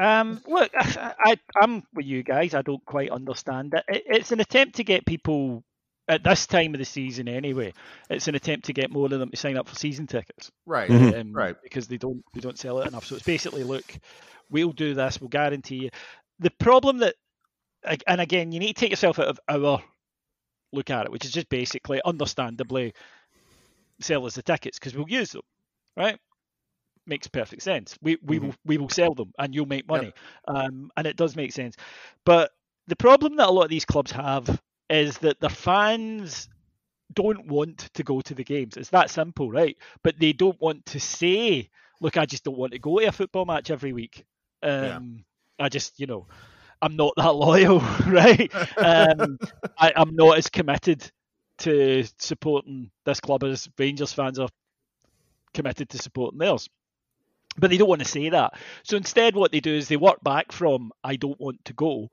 Um, 0.00 0.42
look, 0.46 0.70
I, 0.74 1.38
I'm 1.56 1.84
with 1.94 2.06
you 2.06 2.22
guys. 2.22 2.54
I 2.54 2.62
don't 2.62 2.84
quite 2.84 3.10
understand 3.10 3.74
it. 3.74 3.84
it. 3.88 4.02
It's 4.06 4.32
an 4.32 4.40
attempt 4.40 4.76
to 4.76 4.84
get 4.84 5.06
people 5.06 5.62
at 6.08 6.22
this 6.24 6.46
time 6.46 6.74
of 6.74 6.78
the 6.78 6.84
season, 6.84 7.28
anyway. 7.28 7.72
It's 8.10 8.28
an 8.28 8.34
attempt 8.34 8.66
to 8.66 8.72
get 8.72 8.90
more 8.90 9.06
of 9.06 9.10
them 9.10 9.30
to 9.30 9.36
sign 9.36 9.56
up 9.56 9.68
for 9.68 9.74
season 9.74 10.06
tickets, 10.06 10.50
Right. 10.66 10.90
Mhm. 10.90 11.20
um, 11.20 11.32
Right. 11.32 11.56
Because 11.62 11.88
they 11.88 11.96
don't 11.98 12.22
they 12.34 12.40
don't 12.40 12.58
sell 12.58 12.80
it 12.80 12.88
enough. 12.88 13.06
So 13.06 13.14
it's 13.16 13.24
basically, 13.24 13.64
look, 13.64 13.84
we'll 14.50 14.72
do 14.72 14.94
this. 14.94 15.20
We'll 15.20 15.28
guarantee 15.28 15.84
you. 15.84 15.90
The 16.40 16.50
problem 16.50 16.98
that, 16.98 17.14
and 18.06 18.20
again, 18.20 18.52
you 18.52 18.58
need 18.60 18.74
to 18.76 18.80
take 18.80 18.90
yourself 18.90 19.18
out 19.18 19.28
of 19.28 19.40
our 19.48 19.82
look 20.72 20.90
at 20.90 21.06
it, 21.06 21.12
which 21.12 21.24
is 21.24 21.30
just 21.32 21.48
basically, 21.48 22.00
understandably, 22.04 22.94
sell 24.00 24.26
us 24.26 24.34
the 24.34 24.42
tickets 24.42 24.78
because 24.78 24.94
we'll 24.94 25.08
use 25.08 25.30
them, 25.32 25.42
right? 25.96 26.18
Makes 27.06 27.28
perfect 27.28 27.62
sense. 27.62 27.96
We 28.02 28.16
we 28.22 28.38
Mhm. 28.38 28.42
will 28.42 28.54
we 28.64 28.78
will 28.78 28.88
sell 28.88 29.14
them 29.14 29.32
and 29.38 29.54
you'll 29.54 29.66
make 29.66 29.86
money, 29.86 30.12
um, 30.48 30.90
and 30.96 31.06
it 31.06 31.16
does 31.16 31.36
make 31.36 31.52
sense. 31.52 31.76
But 32.24 32.50
the 32.88 32.96
problem 32.96 33.36
that 33.36 33.48
a 33.48 33.52
lot 33.52 33.64
of 33.64 33.70
these 33.70 33.84
clubs 33.84 34.10
have 34.12 34.60
is 34.90 35.18
that 35.18 35.40
the 35.40 35.48
fans 35.50 36.48
don't 37.12 37.46
want 37.46 37.90
to 37.94 38.02
go 38.02 38.20
to 38.20 38.34
the 38.34 38.44
games. 38.44 38.76
It's 38.76 38.90
that 38.90 39.10
simple, 39.10 39.50
right? 39.50 39.76
But 40.02 40.18
they 40.18 40.32
don't 40.32 40.60
want 40.60 40.86
to 40.86 41.00
say, 41.00 41.70
"Look, 42.00 42.16
I 42.16 42.26
just 42.26 42.44
don't 42.44 42.58
want 42.58 42.72
to 42.72 42.78
go 42.78 42.98
to 43.00 43.06
a 43.06 43.12
football 43.12 43.44
match 43.44 43.70
every 43.70 43.92
week." 43.92 44.24
Um, 44.62 45.24
I 45.58 45.68
just, 45.68 46.00
you 46.00 46.06
know, 46.06 46.26
I'm 46.82 46.96
not 46.96 47.14
that 47.16 47.34
loyal, 47.34 47.80
right? 48.06 48.52
um, 48.80 49.38
I, 49.78 49.92
I'm 49.96 50.14
not 50.16 50.38
as 50.38 50.48
committed 50.48 51.10
to 51.58 52.04
supporting 52.18 52.90
this 53.04 53.20
club 53.20 53.44
as 53.44 53.68
Rangers 53.78 54.12
fans 54.12 54.38
are 54.38 54.48
committed 55.54 55.88
to 55.90 55.98
supporting 55.98 56.38
theirs. 56.38 56.68
But 57.56 57.70
they 57.70 57.76
don't 57.78 57.88
want 57.88 58.02
to 58.02 58.08
say 58.08 58.28
that. 58.30 58.54
So 58.82 58.96
instead, 58.96 59.36
what 59.36 59.52
they 59.52 59.60
do 59.60 59.74
is 59.74 59.88
they 59.88 59.96
work 59.96 60.22
back 60.22 60.52
from 60.52 60.92
"I 61.04 61.16
don't 61.16 61.40
want 61.40 61.64
to 61.66 61.72
go" 61.72 62.10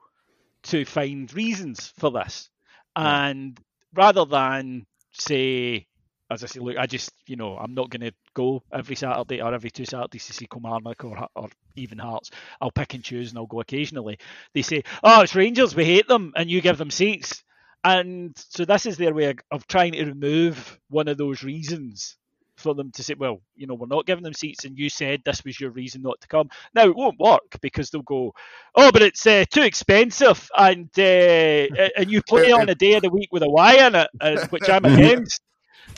to 0.63 0.85
find 0.85 1.31
reasons 1.33 1.93
for 1.97 2.11
this, 2.11 2.49
and 2.95 3.59
rather 3.93 4.25
than 4.25 4.85
say, 5.11 5.87
as 6.29 6.43
I 6.43 6.47
say, 6.47 6.59
look, 6.59 6.77
I 6.77 6.85
just, 6.85 7.11
you 7.27 7.35
know, 7.35 7.57
I'm 7.57 7.73
not 7.73 7.89
going 7.89 8.01
to 8.01 8.13
go 8.33 8.63
every 8.73 8.95
Saturday 8.95 9.41
or 9.41 9.53
every 9.53 9.69
two 9.69 9.85
Saturdays 9.85 10.25
to 10.27 10.33
see 10.33 10.47
Kilmarnock 10.47 11.03
or, 11.03 11.27
or 11.35 11.49
even 11.75 11.97
Hearts. 11.97 12.31
I'll 12.61 12.71
pick 12.71 12.93
and 12.93 13.03
choose 13.03 13.29
and 13.29 13.37
I'll 13.37 13.47
go 13.47 13.59
occasionally. 13.59 14.17
They 14.53 14.61
say, 14.61 14.83
oh, 15.03 15.21
it's 15.21 15.35
Rangers, 15.35 15.75
we 15.75 15.85
hate 15.85 16.07
them, 16.07 16.33
and 16.35 16.49
you 16.49 16.61
give 16.61 16.77
them 16.77 16.91
seats. 16.91 17.43
And 17.83 18.33
so 18.37 18.63
this 18.63 18.85
is 18.85 18.97
their 18.97 19.13
way 19.13 19.33
of 19.51 19.67
trying 19.67 19.93
to 19.93 20.05
remove 20.05 20.79
one 20.89 21.07
of 21.07 21.17
those 21.17 21.43
reasons 21.43 22.17
for 22.61 22.73
them 22.73 22.91
to 22.91 23.03
say, 23.03 23.15
well, 23.17 23.41
you 23.55 23.67
know, 23.67 23.73
we're 23.73 23.87
not 23.87 24.05
giving 24.05 24.23
them 24.23 24.33
seats, 24.33 24.65
and 24.65 24.77
you 24.77 24.89
said 24.89 25.21
this 25.25 25.43
was 25.43 25.59
your 25.59 25.71
reason 25.71 26.01
not 26.01 26.21
to 26.21 26.27
come. 26.27 26.49
Now 26.73 26.85
it 26.85 26.95
won't 26.95 27.19
work 27.19 27.57
because 27.61 27.89
they'll 27.89 28.01
go, 28.01 28.33
oh, 28.75 28.91
but 28.91 29.01
it's 29.01 29.25
uh, 29.27 29.45
too 29.49 29.63
expensive, 29.63 30.49
and 30.57 30.89
uh, 30.97 31.87
and 31.97 32.09
you 32.11 32.21
play 32.21 32.51
on 32.51 32.69
a 32.69 32.75
day 32.75 32.93
of 32.93 33.01
the 33.01 33.09
week 33.09 33.29
with 33.31 33.43
a 33.43 33.49
Y 33.49 33.87
in 33.87 33.95
it, 33.95 34.09
uh, 34.19 34.47
which 34.49 34.69
I'm 34.69 34.85
against. 34.93 35.41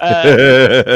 Um, 0.01 0.23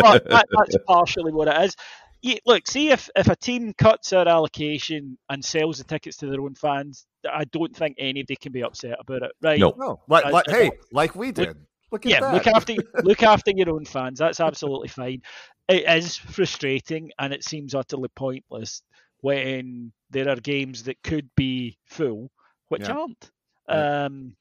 but 0.01 0.30
that, 0.30 0.45
that's 0.51 0.78
partially 0.88 1.32
what 1.32 1.47
it 1.47 1.61
is. 1.63 1.76
Yeah, 2.22 2.38
look, 2.45 2.68
see 2.68 2.89
if, 2.89 3.09
if 3.15 3.28
a 3.28 3.36
team 3.36 3.74
cuts 3.78 4.09
their 4.09 4.28
allocation 4.28 5.18
and 5.30 5.45
sells 5.45 5.78
the 5.78 5.84
tickets 5.84 6.18
to 6.18 6.26
their 6.26 6.41
own 6.41 6.55
fans, 6.55 7.05
I 7.32 7.43
don't 7.45 7.76
think 7.76 7.97
anybody 7.99 8.36
can 8.36 8.51
be 8.51 8.63
upset 8.63 8.97
about 8.99 9.22
it, 9.22 9.32
right? 9.41 9.59
No. 9.59 9.76
No, 9.78 10.01
like, 10.07 10.26
like 10.26 10.49
hey, 10.49 10.72
like 10.91 11.15
we 11.15 11.32
did. 11.32 11.55
Look 11.91 12.05
yeah, 12.05 12.19
that. 12.19 12.33
look 12.33 12.47
after 12.47 12.73
look 13.03 13.23
after 13.23 13.51
your 13.51 13.69
own 13.69 13.85
fans. 13.85 14.19
That's 14.19 14.39
absolutely 14.39 14.89
fine. 14.89 15.21
It 15.69 15.83
is 15.88 16.15
frustrating 16.17 17.11
and 17.19 17.33
it 17.33 17.43
seems 17.43 17.75
utterly 17.75 18.09
pointless 18.15 18.81
when 19.21 19.91
there 20.09 20.29
are 20.29 20.35
games 20.38 20.83
that 20.83 21.01
could 21.03 21.29
be 21.35 21.77
full, 21.85 22.31
which 22.69 22.88
Yeah. 22.88 22.95
aren't. 22.95 23.31
Yeah. 23.71 24.05
Um, 24.05 24.35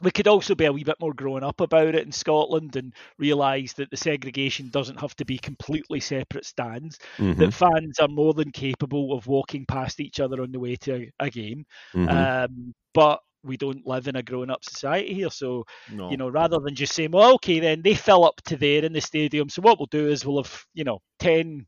we 0.00 0.10
could 0.10 0.26
also 0.26 0.54
be 0.56 0.64
a 0.64 0.72
wee 0.72 0.82
bit 0.82 0.98
more 1.00 1.14
grown 1.14 1.44
up 1.44 1.60
about 1.60 1.94
it 1.94 2.04
in 2.04 2.10
Scotland 2.10 2.74
and 2.76 2.92
realise 3.18 3.72
that 3.74 3.90
the 3.90 3.96
segregation 3.96 4.68
doesn't 4.70 5.00
have 5.00 5.14
to 5.16 5.24
be 5.24 5.38
completely 5.38 6.00
separate 6.00 6.44
stands. 6.44 6.98
Mhm, 7.18 7.36
That 7.36 7.54
fans 7.54 7.98
are 8.00 8.08
more 8.08 8.34
than 8.34 8.50
capable 8.50 9.12
of 9.12 9.28
walking 9.28 9.64
past 9.66 10.00
each 10.00 10.18
other 10.20 10.42
on 10.42 10.50
the 10.52 10.58
way 10.58 10.74
to 10.76 10.94
a, 10.94 11.12
a 11.26 11.30
game. 11.30 11.64
mhm. 11.94 12.30
Um, 12.46 12.74
but 12.94 13.20
we 13.44 13.56
don't 13.56 13.86
live 13.86 14.08
in 14.08 14.16
a 14.16 14.22
grown 14.22 14.50
up 14.50 14.64
society 14.64 15.14
here, 15.14 15.30
so 15.30 15.64
no. 15.90 16.10
you 16.10 16.16
know, 16.16 16.28
rather 16.28 16.58
than 16.58 16.74
just 16.74 16.94
saying, 16.94 17.10
well, 17.10 17.34
okay, 17.34 17.60
then 17.60 17.82
they 17.82 17.94
fill 17.94 18.24
up 18.24 18.40
to 18.46 18.56
there 18.56 18.84
in 18.84 18.92
the 18.92 19.00
stadium. 19.00 19.48
So 19.48 19.62
what 19.62 19.78
we'll 19.78 19.86
do 19.86 20.08
is 20.08 20.24
we'll 20.24 20.42
have, 20.42 20.64
you 20.74 20.84
know, 20.84 21.00
10, 21.18 21.66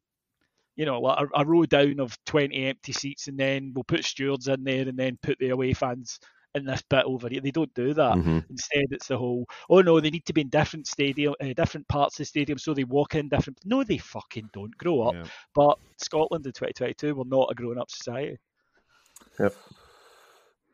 you 0.76 0.86
know, 0.86 1.04
a, 1.06 1.26
a 1.34 1.44
row 1.44 1.66
down 1.66 2.00
of 2.00 2.16
20 2.26 2.66
empty 2.66 2.92
seats 2.92 3.28
and 3.28 3.38
then 3.38 3.72
we'll 3.74 3.84
put 3.84 4.04
stewards 4.04 4.48
in 4.48 4.64
there 4.64 4.88
and 4.88 4.98
then 4.98 5.18
put 5.22 5.38
the 5.38 5.50
away 5.50 5.72
fans 5.72 6.18
in 6.54 6.64
this 6.64 6.82
bit 6.88 7.04
over 7.04 7.28
here. 7.28 7.40
They 7.40 7.50
don't 7.50 7.74
do 7.74 7.94
that. 7.94 8.14
Mhm. 8.14 8.44
Instead, 8.48 8.86
it's 8.92 9.08
the 9.08 9.18
whole, 9.18 9.46
oh 9.68 9.80
no, 9.80 10.00
they 10.00 10.10
need 10.10 10.24
to 10.26 10.32
be 10.32 10.42
in 10.42 10.48
different 10.48 10.86
stadium, 10.86 11.34
uh, 11.40 11.52
different 11.56 11.88
parts 11.88 12.14
of 12.14 12.18
the 12.18 12.24
stadium, 12.26 12.58
so 12.58 12.74
they 12.74 12.84
walk 12.84 13.16
in 13.16 13.28
different. 13.28 13.58
No, 13.64 13.82
they 13.82 13.98
fucking 13.98 14.50
don't 14.52 14.76
grow 14.78 15.02
up. 15.02 15.14
Yeah. 15.14 15.24
But 15.54 15.78
Scotland 15.96 16.46
in 16.46 16.52
2022, 16.52 17.14
we're 17.14 17.24
not 17.24 17.50
a 17.50 17.54
grown 17.54 17.78
up 17.78 17.90
society. 17.90 18.38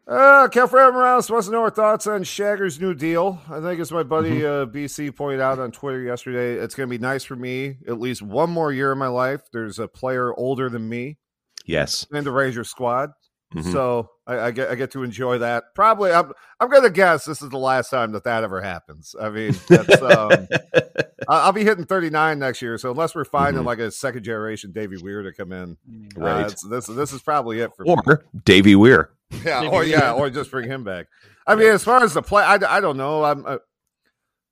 Uh, 0.07 0.49
Kelfred 0.49 0.93
Morales 0.93 1.31
wants 1.31 1.47
to 1.47 1.53
know 1.53 1.63
our 1.63 1.71
thoughts 1.71 2.07
on 2.07 2.25
Shagger's 2.25 2.81
new 2.81 2.95
deal. 2.95 3.41
I 3.49 3.61
think, 3.61 3.81
as 3.81 3.93
my 3.93 4.03
buddy 4.03 4.45
uh, 4.45 4.67
BC 4.67 5.15
pointed 5.15 5.41
out 5.41 5.59
on 5.61 5.71
Twitter 5.71 6.01
yesterday, 6.01 6.55
it's 6.55 6.75
going 6.75 6.89
to 6.89 6.91
be 6.91 7.01
nice 7.01 7.23
for 7.23 7.37
me 7.37 7.77
at 7.87 8.01
least 8.01 8.21
one 8.23 8.51
more 8.51 8.73
year 8.73 8.91
in 8.91 8.99
my 8.99 9.07
life. 9.07 9.43
There's 9.53 9.79
a 9.79 9.87
player 9.87 10.35
older 10.35 10.69
than 10.69 10.89
me 10.89 11.19
Yes. 11.65 12.07
in 12.13 12.25
the 12.25 12.33
Ranger 12.33 12.65
squad, 12.65 13.11
Mhm. 13.55 13.71
so 13.71 14.09
I, 14.27 14.39
I 14.41 14.51
get 14.51 14.71
I 14.71 14.75
get 14.75 14.91
to 14.93 15.05
enjoy 15.05 15.39
that. 15.39 15.65
Probably, 15.77 16.11
I'm 16.13 16.33
I'm 16.59 16.71
going 16.71 16.83
to 16.83 16.91
guess 16.91 17.25
this 17.25 17.41
is 17.41 17.51
the 17.51 17.59
last 17.59 17.91
time 17.91 18.11
that 18.13 18.25
that 18.25 18.43
ever 18.43 18.61
happens. 18.61 19.15
I 19.21 19.29
mean, 19.31 19.55
that's, 19.69 20.03
um, 20.03 20.49
I'll 21.29 21.53
be 21.53 21.63
hitting 21.63 21.85
39 21.85 22.39
next 22.41 22.63
year, 22.63 22.79
so 22.79 22.91
unless 22.91 23.15
we're 23.15 23.25
finding 23.27 23.63
Mhm. 23.63 23.67
like 23.67 23.79
a 23.79 23.93
second 23.93 24.25
generation 24.25 24.73
Davy 24.73 24.97
Weir 25.01 25.23
to 25.23 25.33
come 25.33 25.53
in, 25.53 25.77
uh, 26.17 26.21
Right. 26.21 26.41
it's- 26.41 26.63
this 26.69 26.87
this 26.87 27.13
is 27.13 27.23
probably 27.23 27.61
it 27.61 27.71
for 27.77 27.85
me. 27.85 27.95
or 28.07 28.25
Davy 28.45 28.75
Weir. 28.75 29.11
Yeah, 29.45 29.61
Maybe 29.61 29.73
or 29.73 29.85
yeah, 29.85 30.13
or 30.17 30.31
just 30.31 30.51
bring 30.51 30.69
him 30.69 30.85
back. 30.85 31.07
I 31.47 31.55
mean, 31.55 31.69
as 31.69 31.85
far 31.85 32.03
as 32.03 32.15
the 32.15 32.23
play, 32.23 32.43
I, 32.43 32.55
I 32.55 32.81
don't 32.81 32.97
know. 32.97 33.25
I'm, 33.25 33.47
uh, 33.47 33.59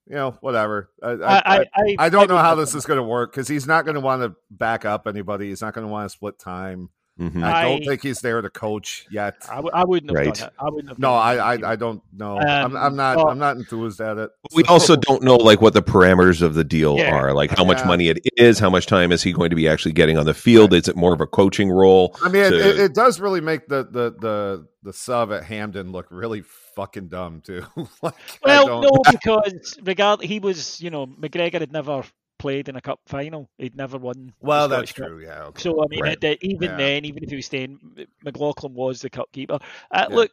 you 0.07 0.15
know, 0.15 0.37
whatever. 0.41 0.91
I, 1.03 1.11
I, 1.11 1.37
I, 1.37 1.59
I, 1.75 1.97
I, 1.99 2.09
don't 2.09 2.29
know 2.29 2.39
how 2.39 2.55
this 2.55 2.75
is 2.75 2.87
going 2.87 2.97
to 2.97 3.03
work 3.03 3.33
because 3.33 3.47
he's 3.47 3.67
not 3.67 3.85
going 3.85 3.95
to 3.95 4.01
want 4.01 4.23
to 4.23 4.35
back 4.51 4.85
up 4.85 5.07
anybody. 5.07 5.49
He's 5.49 5.61
not 5.61 5.75
going 5.75 5.87
to 5.87 5.91
want 5.91 6.07
to 6.07 6.11
split 6.11 6.39
time. 6.39 6.89
Mhm. 7.19 7.43
I 7.43 7.63
don't 7.63 7.85
think 7.85 8.01
he's 8.03 8.21
there 8.21 8.41
to 8.41 8.49
coach 8.49 9.05
yet. 9.11 9.35
I, 9.51 9.57
w- 9.57 9.73
I 9.75 9.85
wouldn't 9.85 10.11
have 10.11 10.17
Right. 10.27 10.35
done 10.35 10.49
it. 10.49 10.55
I 10.59 10.71
wouldn't 10.71 10.89
have. 10.91 10.99
No, 11.01 11.09
done 11.11 11.19
I. 11.19 11.55
I, 11.55 11.73
I 11.73 11.77
don't 11.77 12.01
know. 12.17 12.39
I'm, 12.39 12.67
Um, 12.67 12.77
I'm 12.77 12.95
not, 12.97 13.17
but- 13.17 13.27
I'm 13.27 13.39
not 13.39 13.57
enthused 13.57 14.01
at 14.01 14.19
it. 14.19 14.31
We 14.55 14.63
So- 14.65 14.73
also 14.73 14.95
don't 14.97 15.23
know 15.25 15.35
like 15.37 15.61
what 15.61 15.75
the 15.75 15.83
parameters 15.83 16.43
of 16.43 16.55
the 16.55 16.63
deal 16.65 16.97
Yeah. 16.97 17.13
are, 17.15 17.35
like 17.35 17.51
how 17.51 17.65
much 17.65 17.85
money 17.85 18.09
it 18.09 18.21
is, 18.37 18.61
how 18.61 18.71
much 18.71 18.87
time 18.87 19.11
is 19.11 19.23
he 19.23 19.33
going 19.33 19.51
to 19.51 19.57
be 19.57 19.67
actually 19.67 19.93
getting 19.93 20.17
on 20.17 20.27
the 20.27 20.35
field? 20.35 20.73
Is 20.73 20.87
it 20.87 20.95
more 20.97 21.13
of 21.13 21.21
a 21.21 21.27
coaching 21.27 21.71
role? 21.71 22.17
I 22.23 22.29
mean, 22.29 22.45
it, 22.45 22.51
to- 22.51 22.69
it, 22.71 22.79
it 22.79 22.95
does 22.95 23.19
really 23.19 23.41
make 23.41 23.67
the, 23.67 23.83
the, 23.91 24.15
the, 24.21 24.67
the 24.85 24.93
sub 24.93 25.33
at 25.33 25.43
Hampden 25.43 25.91
look 25.91 26.07
really 26.11 26.43
fucking 26.77 27.09
dumb 27.09 27.41
too. 27.45 27.65
like, 28.03 28.15
Well, 28.45 28.81
no, 28.81 28.91
because 29.11 29.77
regard 29.83 30.23
he 30.23 30.39
was, 30.39 30.81
you 30.81 30.91
know, 30.91 31.07
McGregor 31.09 31.59
had 31.59 31.73
never 31.73 32.05
played 32.39 32.69
in 32.69 32.77
a 32.77 32.81
cup 32.81 33.01
final. 33.07 33.49
He'd 33.59 33.77
never 33.77 33.99
won. 33.99 34.33
the 34.41 34.47
well, 34.47 34.69
that's 34.69 34.93
Cup. 34.93 35.07
true. 35.09 35.21
Yeah. 35.23 35.45
Okay. 35.45 35.63
So 35.63 35.83
I 35.83 35.87
mean, 35.89 36.01
Right. 36.03 36.25
it- 36.25 36.43
even 36.43 36.71
Yeah. 36.71 36.77
then, 36.77 37.05
even 37.05 37.23
if 37.25 37.31
he 37.31 37.37
was 37.37 37.47
staying, 37.47 37.79
McLaughlin 38.25 38.75
was 38.75 39.01
the 39.01 39.11
cup 39.11 39.31
keeper. 39.33 39.59
Uh, 39.91 40.07
Yeah. 40.09 40.17
Look, 40.17 40.31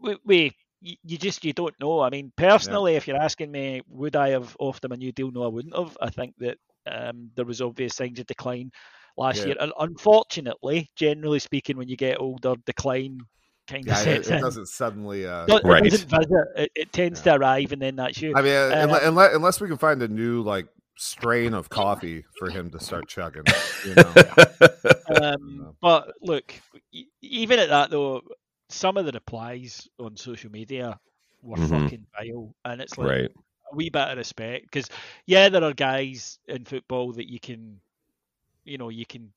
we, 0.00 0.16
we 0.24 0.56
you, 0.80 0.96
you 1.04 1.18
just 1.18 1.44
you 1.44 1.52
don't 1.52 1.78
know. 1.80 2.00
I 2.00 2.10
mean, 2.10 2.32
personally, 2.36 2.96
if 2.96 3.08
you're 3.08 3.16
asking 3.20 3.50
me, 3.50 3.82
would 3.88 4.14
I 4.16 4.28
have 4.30 4.56
offered 4.60 4.84
him 4.84 4.92
a 4.92 4.96
new 4.96 5.12
deal? 5.12 5.30
No, 5.30 5.44
I 5.44 5.48
wouldn't 5.48 5.76
have. 5.76 5.96
I 6.00 6.10
think 6.10 6.34
that 6.38 6.58
um, 6.86 7.30
there 7.34 7.44
was 7.46 7.60
obvious 7.62 7.94
signs 7.96 8.18
of 8.20 8.26
decline 8.26 8.70
last 9.16 9.38
Yeah. 9.38 9.46
year, 9.46 9.56
and 9.60 9.72
unfortunately, 9.78 10.90
generally 10.96 11.38
speaking, 11.38 11.76
when 11.76 11.88
you 11.88 11.96
get 11.96 12.20
older, 12.20 12.54
decline 12.66 13.20
kind 13.66 13.82
of 13.88 13.88
Yeah, 13.88 14.00
it, 14.00 14.04
sets 14.04 14.28
it 14.28 14.34
in. 14.34 14.40
doesn't 14.42 14.66
suddenly. 14.66 15.26
Uh, 15.26 15.46
No, 15.46 15.56
it 15.56 15.64
Right. 15.64 15.82
doesn't 15.82 16.08
visit. 16.08 16.46
It, 16.56 16.70
it 16.74 16.92
tends 16.92 17.20
to 17.22 17.34
arrive, 17.34 17.72
and 17.72 17.82
then 17.82 17.96
that's 17.96 18.20
you. 18.20 18.32
I 18.36 18.42
mean, 18.42 18.52
uh, 18.52 18.70
Um, 18.74 18.90
unless, 19.02 19.34
unless 19.34 19.60
we 19.60 19.68
can 19.68 19.78
find 19.78 20.02
a 20.02 20.08
new 20.08 20.42
like 20.42 20.66
strain 20.96 21.54
of 21.54 21.68
coffee 21.68 22.24
for 22.38 22.50
him 22.50 22.70
to 22.70 22.80
start 22.80 23.08
chugging. 23.08 23.54
You 23.82 23.94
know? 23.96 24.16
Um, 25.10 25.68
but 25.80 26.12
look, 26.22 26.54
even 27.22 27.58
at 27.58 27.68
that 27.68 27.90
though, 27.90 28.22
some 28.68 28.96
of 28.96 29.06
the 29.06 29.12
replies 29.12 29.88
on 29.98 30.16
social 30.16 30.50
media 30.50 30.98
were 31.42 31.56
Mhm. 31.56 31.68
fucking 31.68 32.06
vile, 32.18 32.54
and 32.64 32.80
it's 32.80 32.98
like 32.98 33.08
right. 33.08 33.30
a 33.72 33.76
wee 33.76 33.90
bit 33.90 34.08
of 34.08 34.18
respect 34.18 34.64
because 34.66 34.88
yeah, 35.26 35.48
there 35.48 35.64
are 35.64 35.72
guys 35.74 36.38
in 36.48 36.64
football 36.64 37.12
that 37.12 37.30
you 37.30 37.38
can, 37.40 37.80
you 38.64 38.78
know, 38.78 38.88
you 38.88 39.06
can 39.06 39.32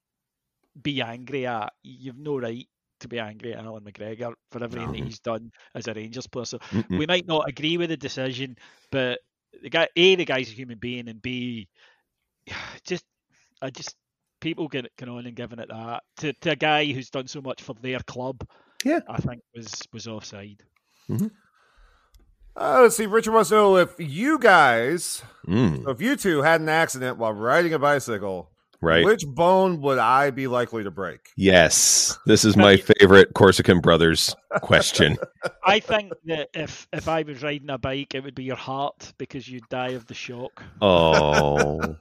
be 0.81 1.01
angry 1.01 1.45
at. 1.47 1.73
You've 1.83 2.17
no 2.17 2.39
right 2.39 2.67
to 2.99 3.07
be 3.07 3.19
angry 3.19 3.53
at 3.53 3.63
Allan 3.63 3.83
McGregor 3.83 4.33
for 4.51 4.63
everything 4.63 4.91
that 4.91 4.99
he's 5.03 5.19
done 5.19 5.51
as 5.75 5.87
a 5.87 5.93
Rangers 5.93 6.27
player. 6.27 6.45
So 6.45 6.59
Mm-mm. 6.71 6.97
we 6.97 7.05
might 7.05 7.27
not 7.27 7.47
agree 7.49 7.77
with 7.77 7.89
the 7.89 7.97
decision, 7.97 8.57
but 8.91 9.19
the 9.61 9.69
guy, 9.69 9.87
a, 9.95 10.15
the 10.15 10.25
guy's 10.25 10.49
a 10.49 10.53
human 10.53 10.77
being, 10.77 11.07
and 11.07 11.21
b, 11.21 11.67
just, 12.83 13.05
I 13.61 13.69
just 13.69 13.95
people 14.39 14.67
get 14.67 14.89
can 14.97 15.09
on 15.09 15.25
and 15.25 15.35
giving 15.35 15.59
it 15.59 15.69
that 15.69 16.03
to, 16.17 16.33
to 16.33 16.51
a 16.51 16.55
guy 16.55 16.85
who's 16.85 17.09
done 17.09 17.27
so 17.27 17.41
much 17.41 17.61
for 17.61 17.75
their 17.81 17.99
club. 17.99 18.47
Yeah. 18.83 18.99
I 19.09 19.17
think 19.17 19.41
was 19.53 19.73
was 19.91 20.07
offside. 20.07 20.63
Uh, 22.55 22.81
let's 22.81 22.95
see. 22.95 23.05
Richard 23.05 23.33
wants 23.33 23.49
to 23.49 23.55
know 23.55 23.77
if 23.77 23.95
you 23.97 24.39
guys, 24.39 25.21
Mm, 25.47 25.89
if 25.89 26.01
you 26.01 26.15
two 26.15 26.41
had 26.41 26.61
an 26.61 26.69
accident 26.69 27.17
while 27.17 27.33
riding 27.33 27.73
a 27.73 27.79
bicycle, 27.79 28.51
right. 28.81 29.03
which 29.05 29.25
bone 29.27 29.81
would 29.81 29.97
I 29.97 30.29
be 30.31 30.47
likely 30.47 30.83
to 30.83 30.91
break? 30.91 31.29
Yes, 31.35 32.17
this 32.25 32.43
is 32.45 32.55
my 32.57 32.77
favorite 32.77 33.33
Corsican 33.33 33.79
brothers 33.81 34.35
question. 34.61 35.17
I 35.65 35.79
think 35.79 36.13
that 36.25 36.49
if 36.53 36.87
if 36.93 37.07
I 37.07 37.23
was 37.23 37.41
riding 37.43 37.69
a 37.69 37.77
bike, 37.77 38.15
it 38.15 38.23
would 38.23 38.35
be 38.35 38.43
your 38.43 38.55
heart 38.55 39.13
because 39.17 39.47
you'd 39.47 39.67
die 39.69 39.89
of 39.91 40.05
the 40.07 40.13
shock. 40.13 40.63
Oh, 40.81 41.95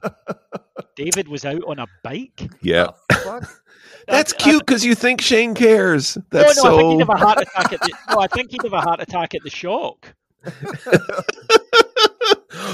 David 0.95 1.27
was 1.27 1.45
out 1.45 1.63
on 1.67 1.79
a 1.79 1.87
bike. 2.03 2.49
yeah. 2.61 2.87
Fuck. 3.11 3.49
That's 4.07 4.33
cute 4.33 4.65
because 4.65 4.83
you 4.83 4.95
think 4.95 5.21
Shane 5.21 5.53
cares. 5.53 6.17
No, 6.17 6.23
That's 6.31 6.63
no, 6.63 6.75
I 6.75 6.77
think 6.77 6.81
so. 6.81 6.89
he'd 6.91 6.99
have 6.99 7.09
a 7.09 7.17
heart 7.17 7.41
attack 7.41 7.73
at 7.73 7.81
the. 7.81 7.93
No, 8.09 8.19
I 8.19 8.27
think 8.27 8.51
he'd 8.51 8.63
have 8.63 8.73
a 8.73 8.81
heart 8.81 9.01
attack 9.01 9.35
at 9.35 9.43
the 9.43 9.49
shock. 9.49 10.13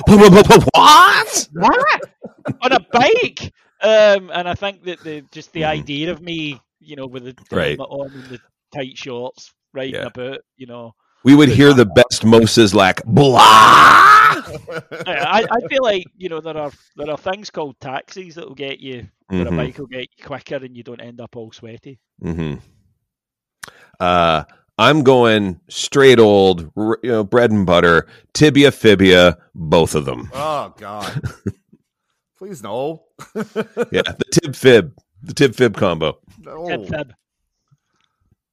what? 0.07 0.69
What? 0.73 1.49
on 2.61 2.71
a 2.71 2.79
bike. 2.91 3.51
Um, 3.85 4.31
and 4.33 4.47
I 4.49 4.55
think 4.55 4.83
that 4.85 4.99
the 5.03 5.23
just 5.31 5.51
the 5.53 5.65
idea 5.65 6.11
of 6.11 6.21
me, 6.21 6.59
you 6.79 6.95
know, 6.95 7.05
with 7.07 7.23
the 7.25 7.33
Mm-hmm. 7.33 7.55
Right. 7.55 7.79
on 7.79 8.11
and 8.11 8.23
the 8.25 8.39
tight 8.73 8.97
shorts, 8.97 9.53
riding 9.73 9.95
Yeah. 9.95 10.07
about, 10.07 10.39
you 10.57 10.65
know, 10.65 10.93
We 11.23 11.35
would 11.35 11.49
hear 11.49 11.73
the 11.73 11.85
best 11.85 12.23
Moses 12.25 12.73
like 12.73 13.03
blah. 13.05 13.39
I, 15.07 15.45
I 15.49 15.67
feel 15.69 15.83
like 15.83 16.05
you 16.17 16.29
know 16.29 16.41
there 16.41 16.57
are 16.57 16.71
there 16.95 17.09
are 17.09 17.17
things 17.17 17.49
called 17.49 17.79
taxis 17.79 18.35
that 18.35 18.47
will 18.47 18.55
get 18.55 18.79
you. 18.79 19.07
Where 19.27 19.45
Mhm. 19.45 19.53
a 19.53 19.57
bike 19.57 19.77
will 19.79 19.87
get 19.87 20.07
you 20.17 20.25
quicker, 20.25 20.55
and 20.57 20.75
you 20.77 20.83
don't 20.83 21.01
end 21.01 21.19
up 21.21 21.35
all 21.35 21.51
sweaty. 21.51 21.99
Mm-hmm. 22.23 22.55
Uh, 23.99 24.43
I'm 24.77 25.03
going 25.03 25.59
straight 25.69 26.19
old, 26.19 26.69
you 26.75 26.97
know, 27.03 27.23
bread 27.23 27.49
and 27.51 27.65
butter, 27.65 28.07
tibia, 28.33 28.71
fibia, 28.71 29.37
both 29.55 29.95
of 29.95 30.05
them. 30.05 30.29
Oh 30.33 30.73
God. 30.77 31.21
Please 32.37 32.61
no. 32.63 33.03
Yeah, 33.35 34.01
the 34.03 34.25
tib 34.31 34.55
fib, 34.55 34.93
the 35.23 35.33
tib 35.33 35.55
fib 35.55 35.75
combo. 35.75 36.19
no. 36.39 36.67
Fib, 36.67 36.87
fib. 36.87 37.13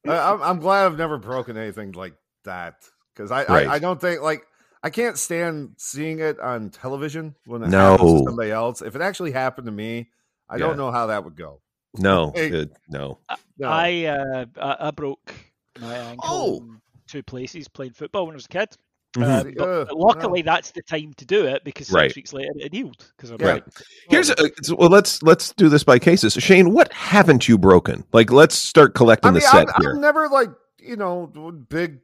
I, 0.07 0.31
I'm, 0.33 0.41
I'm 0.41 0.59
glad 0.59 0.85
I've 0.85 0.97
never 0.97 1.17
broken 1.17 1.57
anything 1.57 1.91
like 1.93 2.13
that 2.43 2.75
because 3.13 3.31
I, 3.31 3.45
Right. 3.45 3.67
I 3.67 3.73
I 3.75 3.79
don't 3.79 3.99
think 4.01 4.21
like 4.21 4.43
I 4.83 4.89
can't 4.89 5.17
stand 5.17 5.75
seeing 5.77 6.19
it 6.19 6.39
on 6.39 6.69
television 6.69 7.35
when 7.45 7.63
it 7.63 7.69
No. 7.69 7.91
happens 7.91 8.19
to 8.21 8.25
somebody 8.27 8.51
else. 8.51 8.81
If 8.81 8.95
it 8.95 9.01
actually 9.01 9.31
happened 9.31 9.65
to 9.67 9.71
me, 9.71 10.09
I 10.49 10.55
Yeah. 10.55 10.67
don't 10.67 10.77
know 10.77 10.91
how 10.91 11.07
that 11.07 11.23
would 11.23 11.35
go. 11.37 11.61
No, 11.97 12.31
Hey. 12.35 12.47
it- 12.49 12.77
no. 12.89 13.19
No. 13.57 13.67
I, 13.69 14.05
uh, 14.05 14.45
I 14.61 14.87
I 14.87 14.91
broke 14.91 15.33
my 15.79 15.95
ankle 15.95 16.29
Oh. 16.29 16.57
in 16.57 16.81
two 17.07 17.23
places 17.23 17.67
playing 17.69 17.93
football 17.93 18.25
when 18.25 18.33
I 18.33 18.37
was 18.37 18.45
a 18.45 18.49
kid. 18.49 18.75
Mm-hmm. 19.15 19.23
Uh, 19.23 19.51
but, 19.55 19.69
Ugh, 19.69 19.87
but 19.89 19.97
luckily, 19.97 20.41
that's 20.41 20.71
the 20.71 20.81
time 20.81 21.13
to 21.17 21.25
do 21.25 21.45
it 21.45 21.63
because 21.63 21.87
six 21.87 21.93
Right. 21.93 22.15
weeks 22.15 22.33
later 22.33 22.51
it 22.57 22.73
healed. 22.73 23.05
Because 23.15 23.29
I'm 23.29 23.39
Yeah. 23.39 23.47
Right. 23.47 23.63
Oh. 23.67 23.81
Here's 24.09 24.29
uh, 24.31 24.35
a, 24.39 24.75
well. 24.75 24.89
Let's 24.89 25.21
let's 25.21 25.53
do 25.53 25.69
this 25.69 25.83
by 25.83 25.99
cases. 25.99 26.33
Shane, 26.33 26.73
what 26.73 26.91
haven't 26.91 27.47
you 27.47 27.57
broken? 27.57 28.03
Like, 28.11 28.31
let's 28.31 28.55
start 28.55 28.95
collecting 28.95 29.29
I 29.29 29.31
mean, 29.31 29.41
the 29.41 29.47
set 29.47 29.67
I'm, 29.75 29.81
here. 29.81 29.91
I'm 29.91 30.01
never 30.01 30.27
like 30.29 30.49
you 30.79 30.95
know 30.95 31.27
big 31.69 31.99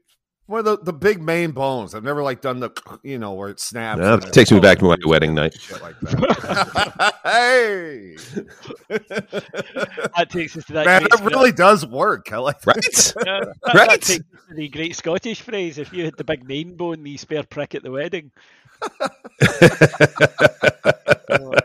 one 0.50 0.60
of 0.60 0.66
the, 0.66 0.78
the 0.84 0.94
big 0.94 1.22
main 1.22 1.52
bones. 1.52 1.94
I've 1.94 2.04
never 2.04 2.24
like 2.24 2.42
done 2.42 2.60
the 2.60 2.72
you 3.04 3.20
know 3.20 3.34
where 3.34 3.50
it 3.50 3.60
snaps. 3.60 4.00
No, 4.00 4.16
it 4.16 4.34
takes 4.34 4.52
me 4.52 4.60
back 4.60 4.80
to 4.80 4.86
my 4.86 4.98
wedding 5.06 5.36
night. 5.36 5.54
Shit 5.54 5.82
like 5.82 6.00
that. 6.02 7.14
hey, 7.24 8.16
that 10.18 10.28
takes 10.30 10.58
us 10.58 10.66
to 10.66 10.74
that. 10.74 10.86
man, 10.86 11.02
great 11.02 11.12
that 11.12 11.24
really 11.24 11.52
does 11.52 11.86
work. 11.86 12.32
I 12.34 12.38
like. 12.38 12.66
Right? 12.66 12.78
Uh, 13.16 13.22
that, 13.22 13.48
Right. 13.74 13.90
that 13.90 14.02
takes 14.02 14.26
us 14.34 14.42
to 14.50 14.56
the 14.56 14.68
great 14.70 14.96
Scottish 14.96 15.42
phrase: 15.42 15.78
"If 15.78 15.94
you 15.94 16.06
had 16.06 16.18
the 16.18 16.24
big 16.24 16.48
main 16.48 16.76
bone, 16.76 17.04
the 17.04 17.16
spare 17.18 17.44
prick 17.44 17.76
at 17.76 17.84
the 17.84 17.92
wedding." 17.92 18.32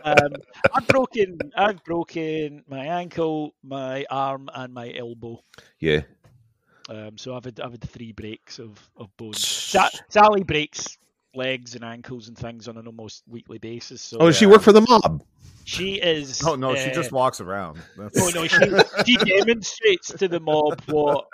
Um, 0.03 0.29
I've 0.73 0.87
broken, 0.87 1.39
I've 1.57 1.83
broken 1.83 2.63
my 2.67 2.85
ankle, 2.85 3.55
my 3.63 4.05
arm, 4.09 4.49
and 4.53 4.73
my 4.73 4.93
elbow. 4.95 5.43
yeah. 5.79 6.01
Um, 6.89 7.17
so 7.17 7.35
I've 7.35 7.45
had, 7.45 7.59
I've 7.59 7.71
had 7.71 7.81
three 7.81 8.11
breaks 8.11 8.59
of 8.59 8.77
of 8.97 9.15
bones. 9.17 9.45
Sa- 9.45 9.89
Sally 10.09 10.43
breaks 10.43 10.97
legs 11.33 11.75
and 11.75 11.83
ankles 11.83 12.27
and 12.27 12.37
things 12.37 12.67
on 12.67 12.77
an 12.77 12.87
almost 12.87 13.23
weekly 13.27 13.57
basis. 13.57 14.01
So 14.01 14.17
Oh, 14.19 14.27
does 14.27 14.37
she 14.37 14.45
work 14.45 14.61
for 14.61 14.71
the 14.71 14.81
mob? 14.81 15.23
she 15.65 15.95
is. 15.95 16.41
Oh 16.45 16.55
no, 16.55 16.75
she 16.75 16.91
uh, 16.91 16.93
just 16.93 17.11
walks 17.11 17.41
around. 17.41 17.79
That's 17.97 18.21
Oh 18.21 18.29
no, 18.29 18.47
she, 18.47 18.57
she 19.05 19.17
demonstrates 19.39 20.13
to 20.13 20.27
the 20.27 20.39
mob 20.39 20.81
what 20.87 21.25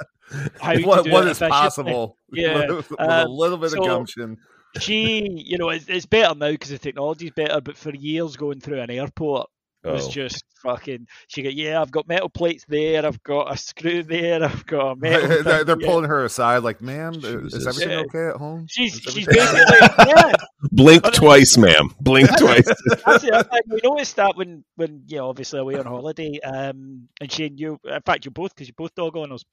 how 0.60 0.73
to 0.73 0.84
what, 0.84 1.03
do 1.03 1.11
what 1.11 1.28
it 1.28 1.32
is 1.32 1.40
possible. 1.40 2.15
Yeah, 2.32 2.72
with, 2.72 2.91
a 2.91 3.23
um, 3.26 3.32
little 3.32 3.57
bit 3.57 3.72
so- 3.72 3.82
of 3.82 3.86
gumption. 3.88 4.38
She, 4.80 5.30
you 5.30 5.57
know, 5.57 5.68
it's, 5.68 5.90
it's 5.90 6.06
better 6.06 6.34
now 6.34 6.52
because 6.52 6.69
the 6.69 6.78
technology's 6.78 7.32
better. 7.32 7.60
But 7.60 7.76
for 7.76 7.94
years, 7.94 8.38
going 8.38 8.61
through 8.61 8.80
an 8.80 8.90
airport 8.90 9.49
was 9.84 10.08
Oh. 10.08 10.12
just 10.12 10.44
fucking. 10.62 11.08
She 11.28 11.41
got, 11.41 11.53
yeah, 11.53 11.82
I've 11.82 11.91
got 11.91 12.08
metal 12.08 12.30
plates 12.30 12.66
there. 12.68 13.06
I've 13.06 13.22
got 13.24 13.52
a 13.53 13.58
screw 13.58 14.03
there. 14.03 14.44
I've 14.44 14.66
got 14.66 14.91
a 14.91 14.95
metal. 14.95 15.44
they're, 15.44 15.64
they're 15.64 15.78
pulling 15.78 16.06
her 16.10 16.24
aside, 16.26 16.60
like, 16.60 16.82
"Ma'am, 16.82 17.14
is 17.24 17.66
everything 17.68 17.90
Yeah. 17.90 18.03
okay 18.06 18.28
at 18.28 18.36
home?" 18.36 18.66
She's 18.70 18.94
she's 18.99 19.28
everything- 19.28 19.53
basically 19.53 20.06
yeah. 20.08 20.32
Blink 20.72 21.03
twice, 21.14 21.58
ma'am. 21.58 21.90
Blink 21.99 22.30
twice. 22.38 22.66
That's 23.06 23.24
it. 23.24 23.34
I- 23.34 23.62
We 23.70 23.80
noticed 23.84 24.16
that 24.18 24.36
when 24.36 24.64
when 24.76 25.03
you 25.08 25.18
know 25.18 25.30
obviously 25.30 25.60
away 25.60 25.76
on 25.76 25.86
holiday, 25.86 26.40
um, 26.41 27.08
and 27.20 27.32
Shane, 27.32 27.58
you 27.58 27.80
in 27.84 28.02
fact 28.02 28.26
you're 28.26 28.32
both 28.32 28.53
because 28.53 28.68
you're 28.68 28.76
both 28.78 28.94
dog 28.95 29.18
owners 29.18 29.44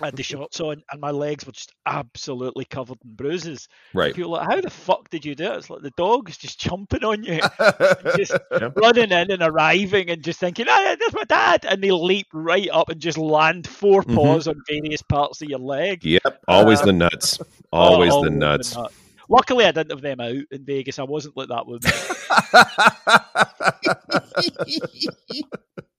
had 0.00 0.16
the 0.16 0.22
shorts 0.22 0.60
on, 0.60 0.82
and 0.90 1.00
my 1.00 1.10
legs 1.10 1.46
were 1.46 1.52
just 1.52 1.72
absolutely 1.86 2.64
covered 2.64 2.98
in 3.04 3.14
bruises. 3.14 3.68
Right. 3.92 4.14
People 4.14 4.32
were 4.32 4.38
like, 4.38 4.50
how 4.50 4.60
the 4.60 4.70
fuck 4.70 5.08
did 5.10 5.24
you 5.24 5.34
do 5.34 5.44
it? 5.44 5.56
It's 5.56 5.70
like 5.70 5.82
the 5.82 5.92
dog's 5.96 6.36
just 6.36 6.60
jumping 6.60 7.04
on 7.04 7.22
you, 7.24 7.40
just 8.16 8.32
Yeah. 8.52 8.70
running 8.76 9.12
in 9.12 9.30
and 9.30 9.42
arriving, 9.42 10.10
and 10.10 10.22
just 10.22 10.40
thinking, 10.40 10.66
ah, 10.68 10.96
that's 10.98 11.14
my 11.14 11.24
dad, 11.24 11.64
and 11.68 11.82
they 11.82 11.90
leap 11.90 12.26
right 12.32 12.68
up 12.72 12.88
and 12.88 13.00
just 13.00 13.18
land 13.18 13.66
four 13.68 14.02
Mhm. 14.02 14.14
paws 14.14 14.48
on 14.48 14.60
various 14.68 15.02
parts 15.02 15.42
of 15.42 15.48
your 15.48 15.58
leg. 15.58 16.04
Yep. 16.04 16.22
Always 16.48 16.80
Uh, 16.80 16.86
the 16.86 16.92
nuts. 16.92 17.38
Oh, 17.72 17.78
Always 17.78 18.10
the 18.10 18.16
over 18.16 18.30
nuts. 18.30 18.76
nut. 18.76 18.92
Luckily, 19.28 19.64
I 19.64 19.72
didn't 19.72 19.90
have 19.90 20.02
them 20.02 20.20
out 20.20 20.36
in 20.50 20.64
Vegas. 20.66 20.98
I 20.98 21.04
wasn't 21.04 21.36
like 21.36 21.48
that 21.48 21.66
with 21.66 21.82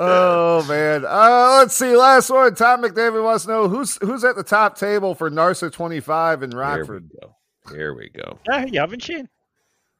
oh 0.00 0.64
man. 0.68 1.04
Uh, 1.04 1.56
let's 1.60 1.74
see. 1.74 1.96
Last 1.96 2.30
one. 2.30 2.54
Tom 2.54 2.82
McDavid 2.82 3.22
wants 3.22 3.44
to 3.44 3.50
know 3.50 3.68
who's 3.68 3.96
who's 3.96 4.24
at 4.24 4.36
the 4.36 4.42
top 4.42 4.78
table 4.78 5.14
for 5.14 5.30
Narsa 5.30 5.72
twenty 5.72 6.00
five 6.00 6.42
in 6.42 6.50
There 6.50 6.58
we 6.60 6.64
Rockford. 6.64 7.10
go. 7.20 7.34
There 7.72 7.94
we 7.94 8.08
go. 8.10 8.38
Yeah, 8.48 8.64
you 8.64 8.80
haven't, 8.80 9.02
seen. 9.02 9.28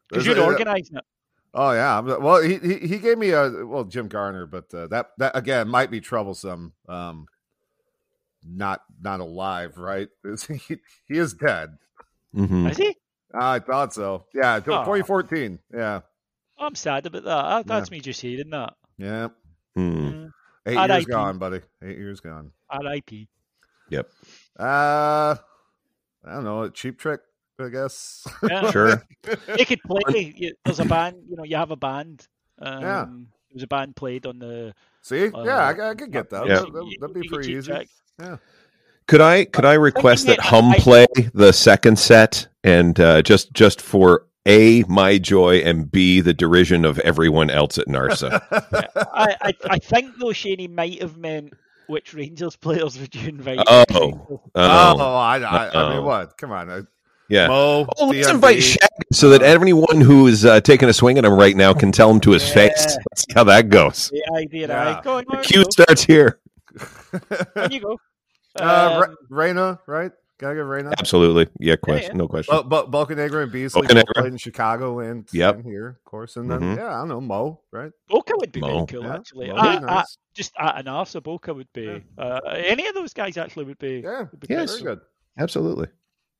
Because 0.09 0.27
you'd 0.27 0.39
it- 0.39 0.43
organising 0.43 0.97
it. 0.97 1.05
Oh 1.55 1.73
yeah. 1.73 2.01
Well, 2.01 2.43
he, 2.43 2.59
he 2.59 2.79
he 2.87 2.99
gave 2.99 3.19
me 3.19 3.31
a 3.31 3.65
well 3.67 3.85
Jim 3.85 4.09
Garner, 4.09 4.47
but 4.47 4.73
uh, 4.75 4.87
that 4.89 5.11
that 5.19 5.37
again 5.37 5.69
might 5.69 5.91
be 5.91 6.01
troublesome. 6.01 6.73
Um, 6.89 7.27
not 8.47 8.83
not 9.01 9.21
alive, 9.21 9.77
right? 9.79 10.09
Is 10.25 10.45
he, 10.45 10.61
he 11.07 11.19
is 11.19 11.35
dead. 11.35 11.71
hmm 12.33 12.67
Is 12.69 12.77
he? 12.77 12.97
I 13.35 13.59
thought 13.59 13.93
so. 13.93 14.25
Yeah, 14.35 14.57
Aw. 14.57 14.61
2014. 14.61 15.59
Yeah, 15.75 16.01
I'm 16.59 16.75
sad 16.75 17.07
about 17.07 17.25
that. 17.25 17.67
That's 17.67 17.91
me 17.91 18.01
just 18.01 18.21
hearing 18.21 18.51
that. 18.51 18.75
yeah. 18.97 19.29
Hmm. 19.79 20.09
Mm. 20.09 20.31
Eight 20.67 20.73
years 20.75 20.91
R.I.P.. 20.91 21.05
gone, 21.07 21.39
buddy. 21.39 21.61
Eight 21.83 21.97
years 21.99 22.21
gone. 22.21 22.51
R.I.P. 22.69 23.29
Yep. 23.91 24.11
Uh, 24.59 25.37
I 26.25 26.35
don't 26.35 26.45
know. 26.45 26.63
A 26.65 26.71
cheap 26.71 26.99
trick, 26.99 27.21
I 27.59 27.69
guess. 27.69 28.27
Yeah. 28.49 28.71
Sure. 28.73 29.03
They 29.47 29.65
could 29.65 29.81
play. 29.87 30.35
you- 30.37 30.55
There's 30.65 30.81
a 30.81 30.85
band. 30.85 31.17
You 31.29 31.37
know, 31.37 31.45
you 31.45 31.57
have 31.57 31.71
a 31.71 31.77
band. 31.77 32.27
Um, 32.61 32.83
Yeah. 32.83 33.05
There 33.07 33.55
was 33.55 33.63
a 33.63 33.67
band 33.69 33.97
played 33.97 34.27
on 34.27 34.41
the. 34.41 34.75
See, 35.01 35.29
Uh, 35.29 35.45
yeah, 35.45 35.57
I, 35.69 35.91
I 35.91 35.95
could 35.95 36.13
get 36.13 36.29
that. 36.31 36.47
Yeah. 36.47 36.57
That, 36.61 36.73
that, 36.73 36.97
would 37.01 37.15
be 37.15 37.29
pretty 37.29 37.55
easy. 37.55 37.73
trick. 37.73 37.89
Yeah. 38.21 38.37
Could 39.07 39.23
I 39.23 39.47
could 39.47 39.65
I 39.65 39.73
request 39.73 40.27
that 40.27 40.39
Hum 40.39 40.75
play 40.75 41.07
the 41.33 41.51
second 41.53 41.99
set 41.99 42.47
and 42.63 43.01
uh, 43.01 43.23
just 43.23 43.55
just 43.55 43.81
for 43.81 44.27
a 44.49 44.83
my 44.89 45.19
joy 45.19 45.57
and 45.59 45.91
b 45.93 46.21
the 46.21 46.35
derision 46.35 46.85
of 46.85 46.99
everyone 47.01 47.51
else 47.51 47.79
at 47.79 47.87
Narsa? 47.87 48.41
I, 49.15 49.37
I, 49.43 49.53
I 49.71 49.79
think 49.79 50.17
though 50.19 50.27
Shaney 50.29 50.69
might 50.73 51.01
have 51.01 51.17
meant 51.17 51.53
which 51.87 52.13
Rangers 52.15 52.57
players 52.57 52.99
would 52.99 53.15
you 53.15 53.29
invite? 53.29 53.61
Oh. 53.69 53.85
Oh, 54.55 54.97
Oh, 54.99 55.15
I, 55.17 55.39
I, 55.39 55.71
I 55.91 55.95
mean, 55.95 56.05
what? 56.05 56.37
Come 56.37 56.53
on. 56.53 56.71
I, 56.71 56.81
yeah. 57.29 57.47
Mo, 57.49 57.87
Oh, 57.99 58.07
let's 58.09 58.27
DMV. 58.29 58.35
invite 58.35 58.59
Shaq 58.59 58.89
so 59.13 59.29
that 59.31 59.43
anyone 59.43 60.01
who 60.01 60.27
is 60.27 60.45
uh, 60.45 60.61
taking 60.61 60.89
a 60.89 60.93
swing 60.93 61.19
at 61.19 61.25
him 61.25 61.33
right 61.35 61.55
now 61.57 61.73
can 61.75 61.93
tell 61.93 62.11
him 62.11 62.21
to 62.21 62.31
his 62.33 62.47
Yeah. 62.49 62.55
face. 62.55 62.97
Let's 63.11 63.23
see 63.23 63.33
how 63.35 63.45
that 63.45 63.69
goes. 63.69 64.11
The 64.11 64.23
idea, 64.37 64.69
Yeah. 64.69 64.85
right? 64.95 65.05
Go 65.05 65.19
on, 65.19 65.25
The 65.31 65.37
on, 65.39 65.45
cue 65.45 65.65
go. 65.65 65.71
starts 65.71 66.03
here. 66.03 66.41
On 67.57 67.71
you 67.71 67.81
go. 67.81 67.99
uh, 68.61 69.01
Um, 69.05 69.11
Re- 69.11 69.17
Reyna, 69.31 69.79
right? 69.87 70.13
Gotta 70.39 70.55
get 70.55 70.61
Reyna. 70.61 70.91
Absolutely. 70.99 71.49
Yeah, 71.59 71.75
question. 71.77 72.13
yeah. 72.13 72.17
No 72.19 72.29
question. 72.29 72.55
Well, 72.55 72.63
but 72.63 72.91
Bocanegra 72.93 73.43
and 73.43 73.51
Beasley 73.51 73.83
both 73.89 74.05
played 74.15 74.27
in 74.27 74.37
Chicago 74.39 75.01
and, 75.01 75.29
Yep. 75.33 75.55
and 75.57 75.65
here, 75.65 75.89
of 75.89 76.05
course. 76.05 76.37
And 76.37 76.49
then, 76.49 76.61
Mhm. 76.61 76.77
yeah, 76.77 76.95
I 76.95 76.99
don't 77.01 77.09
know, 77.09 77.21
Mo, 77.21 77.61
right? 77.73 77.91
Boca 78.09 78.35
would 78.37 78.53
be 78.53 78.61
Mo. 78.61 78.69
very 78.69 78.87
cool, 78.87 79.03
Yeah, 79.03 79.15
actually. 79.17 79.51
Uh, 79.51 79.55
would 79.73 79.81
be 79.81 79.87
uh, 79.89 80.03
just 80.35 80.53
at 80.57 80.79
an 80.79 80.87
Arsa, 80.87 81.21
Boca 81.21 81.53
would 81.53 81.73
be. 81.73 82.05
Uh, 82.17 82.39
any 82.55 82.87
of 82.87 82.95
those 82.95 83.13
guys 83.13 83.37
actually 83.37 83.65
would 83.65 83.79
be. 83.81 84.01
Yeah, 84.05 84.27
would 84.31 84.39
be 84.39 84.47
Yes. 84.49 84.79
very 84.79 84.95
good. 84.95 85.01
Absolutely. 85.39 85.89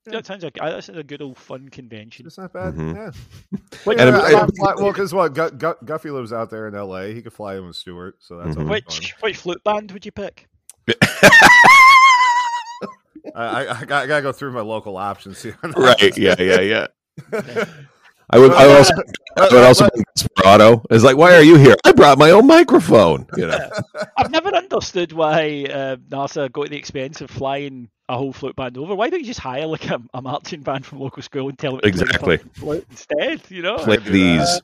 That 0.05 0.25
sounds 0.25 0.43
like 0.45 0.57
uh, 0.61 0.69
that's 0.71 0.87
a 0.87 1.03
good 1.03 1.21
old 1.21 1.37
fun 1.37 1.67
convention. 1.67 2.25
It's 2.25 2.37
not 2.37 2.53
bad. 2.53 2.73
Mhm. 2.75 2.95
Yeah. 2.95 3.11
Which, 3.83 3.99
And 3.99 4.09
Yeah, 4.15 4.17
I'm- 4.21 4.49
I 4.49 4.55
fly- 4.57 4.73
well, 4.77 4.91
because 4.93 5.13
what? 5.13 5.33
Gu- 5.33 5.51
Gu- 5.51 5.75
Guffey 5.85 6.09
lives 6.09 6.31
out 6.31 6.49
there 6.49 6.67
in 6.69 6.73
L.A. 6.73 7.13
He 7.13 7.21
could 7.21 7.33
fly 7.33 7.57
in 7.57 7.67
with 7.67 7.75
Stewart, 7.75 8.15
so 8.19 8.37
that's 8.37 8.55
Mhm. 8.55 8.61
always 8.61 8.83
which 8.85 9.13
which 9.19 9.37
flute 9.37 9.61
band 9.65 9.91
would 9.91 10.05
you 10.05 10.13
pick? 10.13 10.47
fun. 13.23 13.31
I, 13.35 13.65
I, 13.65 13.79
I, 13.79 13.85
gotta, 13.85 14.21
go 14.21 14.31
through 14.31 14.51
my 14.53 14.61
local 14.61 14.97
options 14.97 15.41
here. 15.41 15.57
Right. 15.63 16.17
Yeah. 16.17 16.35
Yeah. 16.39 16.61
Yeah. 16.61 16.87
I 18.31 18.37
would. 18.37 18.51
I 18.51 18.67
would 18.67 18.77
also. 18.77 18.93
I 19.37 19.41
would 19.51 19.63
also. 19.63 19.89
bring 19.93 20.03
Desperado. 20.15 20.83
It's 20.91 21.03
like, 21.03 21.17
why 21.17 21.33
are 21.35 21.41
you 21.41 21.55
here? 21.55 21.75
I 21.83 21.91
brought 21.93 22.17
my 22.19 22.31
own 22.31 22.45
microphone. 22.45 23.25
You 23.35 23.47
know. 23.47 23.69
I've 24.17 24.31
never 24.31 24.49
understood 24.49 25.13
why 25.13 25.65
uh, 25.69 25.95
NARSA 26.09 26.51
go 26.51 26.63
to 26.63 26.69
the 26.69 26.77
expense 26.77 27.21
of 27.21 27.29
flying 27.31 27.89
a 28.07 28.17
whole 28.17 28.33
flute 28.33 28.55
band 28.55 28.77
over. 28.77 28.95
Why 28.95 29.09
don't 29.09 29.19
you 29.19 29.25
just 29.25 29.39
hire 29.39 29.65
like 29.65 29.85
a, 29.89 30.01
a 30.13 30.21
marching 30.21 30.61
band 30.61 30.85
from 30.85 30.99
local 30.99 31.23
school 31.23 31.49
and 31.49 31.57
tell 31.57 31.71
them 31.77 31.81
to 31.81 31.91
play 31.91 31.91
the 31.91 32.03
Exactly. 32.05 32.37
flute 32.53 32.85
instead? 32.89 33.41
You 33.49 33.61
know, 33.63 33.77
Play 33.77 33.97
do 33.97 34.11
these. 34.11 34.61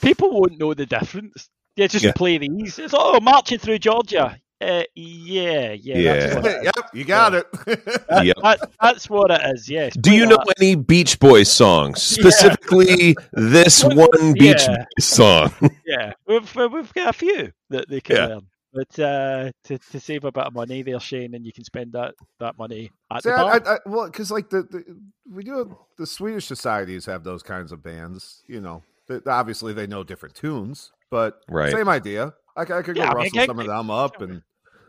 people 0.00 0.32
won't 0.32 0.58
know 0.58 0.74
the 0.74 0.86
difference. 0.86 1.48
Yeah, 1.76 1.86
just 1.88 2.04
Yeah. 2.04 2.12
play 2.12 2.38
these. 2.38 2.78
It's 2.78 2.94
oh, 2.96 3.20
marching 3.20 3.58
through 3.58 3.78
Georgia. 3.78 4.38
Uh, 4.64 4.82
yeah, 4.94 5.72
yeah, 5.72 5.98
Yeah. 5.98 6.60
yep, 6.62 6.74
you 6.94 7.04
got 7.04 7.34
it. 7.34 7.46
That- 8.08 8.24
Yep. 8.24 8.36
that- 8.42 8.70
that's 8.80 9.10
what 9.10 9.30
it 9.30 9.40
is. 9.54 9.68
Yes. 9.68 9.94
Do 9.96 10.12
you 10.14 10.24
know 10.26 10.36
that. 10.46 10.54
any 10.60 10.74
Beach 10.74 11.18
Boys 11.20 11.50
songs? 11.50 12.02
Specifically, 12.02 13.16
this 13.32 13.82
one 13.84 14.32
Beach 14.34 14.62
yeah. 14.68 14.84
Boys 14.96 15.04
song. 15.04 15.52
Yeah, 15.86 16.12
we've 16.26 16.54
we've 16.56 16.92
got 16.94 17.10
a 17.10 17.12
few 17.12 17.52
that 17.70 17.88
they 17.88 18.00
can 18.00 18.16
Yeah. 18.16 18.26
learn. 18.26 18.46
But 18.72 18.98
uh, 18.98 19.50
to, 19.64 19.78
to 19.78 20.00
save 20.00 20.24
a 20.24 20.32
bit 20.32 20.44
of 20.44 20.52
money 20.52 20.82
there, 20.82 20.98
Shane, 20.98 21.34
and 21.34 21.46
you 21.46 21.52
can 21.52 21.62
spend 21.62 21.92
that, 21.92 22.14
that 22.40 22.58
money 22.58 22.90
at 23.12 23.22
See, 23.22 23.30
the 23.30 23.36
bar. 23.36 23.62
I, 23.64 23.74
I, 23.74 23.78
well, 23.86 24.06
because 24.06 24.32
like 24.32 24.50
the, 24.50 24.62
the 24.64 24.84
we 25.30 25.44
do 25.44 25.76
the 25.96 26.06
Swedish 26.08 26.46
societies 26.46 27.06
have 27.06 27.22
those 27.22 27.42
kinds 27.44 27.70
of 27.70 27.84
bands. 27.84 28.42
You 28.48 28.60
know, 28.60 28.82
They- 29.08 29.20
obviously 29.30 29.74
they 29.74 29.86
know 29.86 30.02
different 30.02 30.34
tunes, 30.34 30.90
but 31.10 31.38
Right. 31.48 31.70
same 31.72 31.88
idea. 31.88 32.34
I 32.56 32.64
could 32.64 32.84
go 32.86 32.92
Yeah, 32.96 33.10
I 33.10 33.14
mean, 33.14 33.30
rustle 33.34 33.46
some 33.46 33.58
of 33.60 33.66
them 33.66 33.90
up, 33.90 34.20
and 34.20 34.42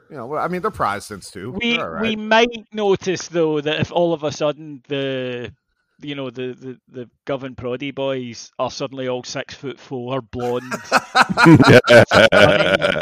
you 0.10 0.18
know, 0.18 0.36
I 0.36 0.48
mean 0.48 0.61
they're 0.61 0.72
Protestants 0.72 1.32
too. 1.32 1.52
we 1.52 1.77
They're 1.77 1.99
we 2.02 2.15
might 2.15 2.68
notice 2.73 3.27
though 3.27 3.61
that 3.61 3.80
if 3.80 3.91
all 3.91 4.14
of 4.14 4.23
a 4.23 4.32
sudden 4.32 4.82
the 4.88 5.53
you 5.99 6.15
know 6.15 6.30
the 6.30 6.53
the, 6.53 6.77
the 6.90 7.10
Govan 7.26 7.56
Proddy 7.56 7.94
boys 7.94 8.52
are 8.60 8.72
suddenly 8.72 9.07
all 9.07 9.23
six 9.23 9.53
foot 9.53 9.80
four, 9.80 10.22
blonde, 10.22 10.72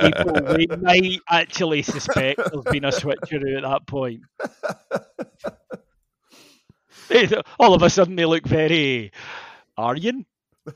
people, 0.01 0.55
we 0.55 0.67
might 0.81 1.19
actually 1.29 1.81
suspect 1.81 2.39
there's 2.51 2.63
been 2.71 2.85
a 2.85 2.91
switcheroo 2.91 3.57
at 3.57 3.63
that 3.63 3.87
point. 3.87 4.21
They- 7.09 7.27
all 7.59 7.73
of 7.73 7.83
a 7.83 7.89
sudden 7.89 8.15
they 8.15 8.25
look 8.25 8.45
very 8.45 9.11
Aryan. 9.77 10.25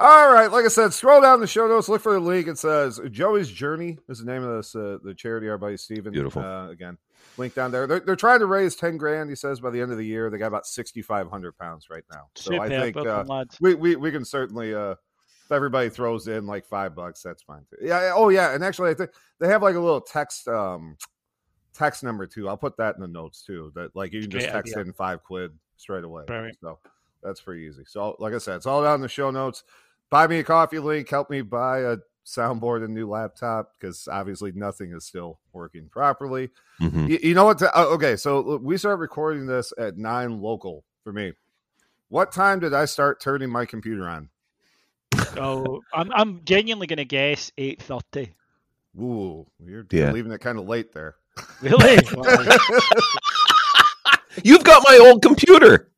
All 0.00 0.32
right, 0.32 0.46
like 0.46 0.64
I 0.64 0.68
said, 0.68 0.92
scroll 0.94 1.20
down 1.20 1.40
the 1.40 1.46
show 1.48 1.66
notes, 1.66 1.88
look 1.88 2.00
for 2.00 2.12
the 2.12 2.20
link. 2.20 2.46
It 2.46 2.56
says 2.56 3.00
Joey's 3.10 3.50
Journey 3.50 3.98
is 4.08 4.20
the 4.20 4.30
name 4.32 4.44
of 4.44 4.56
this 4.56 4.76
uh, 4.76 4.98
the 5.02 5.12
charity 5.12 5.48
our 5.48 5.58
buddy 5.58 5.76
Steven. 5.76 6.12
Beautiful. 6.12 6.40
Uh, 6.40 6.68
again, 6.70 6.96
link 7.36 7.54
down 7.54 7.72
there. 7.72 7.88
They're, 7.88 7.98
they're 7.98 8.14
trying 8.14 8.38
to 8.38 8.46
raise 8.46 8.76
ten 8.76 8.96
grand. 8.96 9.28
He 9.28 9.34
says 9.34 9.58
by 9.58 9.70
the 9.70 9.80
end 9.80 9.90
of 9.90 9.98
the 9.98 10.06
year 10.06 10.30
they 10.30 10.38
got 10.38 10.46
about 10.46 10.68
sixty 10.68 11.02
five 11.02 11.28
hundred 11.28 11.58
pounds 11.58 11.90
right 11.90 12.04
now. 12.12 12.28
So 12.36 12.60
I 12.60 12.68
Superb, 12.68 12.94
think 12.94 13.06
uh, 13.08 13.44
we, 13.60 13.74
we 13.74 13.96
we 13.96 14.12
can 14.12 14.24
certainly 14.24 14.72
uh 14.72 14.92
if 14.92 15.52
everybody 15.52 15.88
throws 15.88 16.28
in 16.28 16.46
like 16.46 16.64
five 16.64 16.94
bucks, 16.94 17.20
that's 17.20 17.42
fine 17.42 17.64
too. 17.68 17.78
Yeah. 17.80 18.00
yeah, 18.02 18.12
Oh 18.14 18.28
yeah, 18.28 18.54
and 18.54 18.62
actually 18.62 18.90
I 18.90 18.94
think 18.94 19.10
they 19.40 19.48
have 19.48 19.62
like 19.62 19.74
a 19.74 19.80
little 19.80 20.00
text 20.00 20.46
um 20.46 20.96
text 21.74 22.04
number 22.04 22.24
too. 22.24 22.48
I'll 22.48 22.56
put 22.56 22.76
that 22.76 22.94
in 22.94 23.00
the 23.00 23.08
notes 23.08 23.42
too. 23.42 23.72
That 23.74 23.96
like 23.96 24.12
you 24.12 24.20
can 24.20 24.30
just 24.30 24.46
Great 24.46 24.52
text 24.52 24.74
idea. 24.74 24.84
in 24.84 24.92
five 24.92 25.24
quid 25.24 25.50
straight 25.76 26.04
away. 26.04 26.22
Brilliant. 26.26 26.58
So 26.60 26.78
that's 27.20 27.40
pretty 27.40 27.62
easy. 27.62 27.82
So 27.84 28.14
like 28.20 28.32
I 28.32 28.38
said, 28.38 28.56
it's 28.56 28.66
all 28.66 28.84
down 28.84 28.96
in 28.96 29.00
the 29.00 29.08
show 29.08 29.32
notes. 29.32 29.64
Buy 30.10 30.26
me 30.26 30.38
a 30.38 30.44
coffee 30.44 30.78
link. 30.78 31.08
Help 31.08 31.28
me 31.30 31.42
buy 31.42 31.80
a 31.80 31.96
soundboard 32.24 32.84
and 32.84 32.94
new 32.94 33.08
laptop 33.08 33.72
because 33.78 34.06
obviously 34.10 34.52
nothing 34.52 34.92
is 34.92 35.04
still 35.04 35.38
working 35.52 35.88
properly. 35.88 36.50
Mhm. 36.80 37.08
You, 37.08 37.18
you 37.22 37.34
know 37.34 37.44
what? 37.44 37.58
To, 37.58 37.78
uh, 37.78 37.84
okay, 37.86 38.16
so 38.16 38.56
we 38.58 38.76
start 38.76 38.98
recording 38.98 39.46
this 39.46 39.72
at 39.78 39.96
nine 39.98 40.40
local 40.40 40.84
for 41.04 41.12
me. 41.12 41.32
What 42.10 42.32
time 42.32 42.60
did 42.60 42.72
I 42.74 42.84
start 42.86 43.20
turning 43.20 43.50
my 43.50 43.64
computer 43.66 44.08
on? 44.08 44.28
Oh, 45.36 45.80
I'm 45.92 46.10
I'm 46.12 46.40
genuinely 46.44 46.86
going 46.86 46.96
to 46.98 47.04
guess 47.04 47.50
eight 47.58 47.82
thirty. 47.82 48.32
Ooh, 48.98 49.46
you're, 49.64 49.86
Yeah. 49.90 50.04
you're 50.04 50.12
leaving 50.12 50.32
it 50.32 50.40
kind 50.40 50.58
of 50.58 50.66
late 50.66 50.92
there. 50.92 51.16
Really? 51.60 51.98
You've 54.44 54.64
got 54.64 54.82
my 54.88 54.98
old 55.02 55.22
computer. 55.22 55.90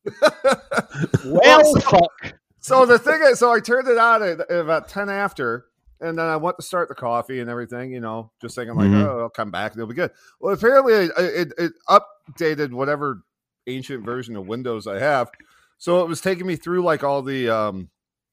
well, 1.24 1.74
fuck. 1.81 2.35
So 2.61 2.87
the 2.87 2.99
thing 2.99 3.20
is, 3.24 3.39
so 3.39 3.51
I 3.53 3.61
turned 3.61 3.89
it 3.89 3.99
on 3.99 4.23
at, 4.23 4.41
at 4.41 4.51
about 4.61 4.89
ten 4.89 5.09
after, 5.09 5.66
and 6.01 6.19
then 6.19 6.27
I 6.27 6.37
went 6.37 6.57
to 6.59 6.62
start 6.62 6.89
the 6.89 6.95
coffee 6.95 7.41
and 7.41 7.51
everything. 7.51 7.93
You 7.93 8.01
know, 8.01 8.31
just 8.41 8.55
thinking 8.55 8.77
like, 8.77 8.89
Mhm. 8.91 9.05
oh, 9.05 9.20
I'll 9.23 9.28
come 9.31 9.51
back 9.51 9.73
and 9.73 9.81
it'll 9.81 9.89
be 9.89 9.95
good. 9.95 10.11
Well, 10.41 10.55
apparently 10.55 10.93
it, 10.95 11.11
it, 11.19 11.53
it 11.59 11.73
updated 11.89 12.70
whatever 12.73 13.23
ancient 13.66 14.05
version 14.05 14.37
of 14.37 14.47
Windows 14.47 14.87
I 14.87 14.99
have, 14.99 15.31
so 15.78 16.03
it 16.03 16.09
was 16.09 16.20
taking 16.20 16.47
me 16.47 16.57
through 16.57 16.82
like 16.82 17.03
all 17.05 17.23
the 17.23 17.49
um, 17.49 17.89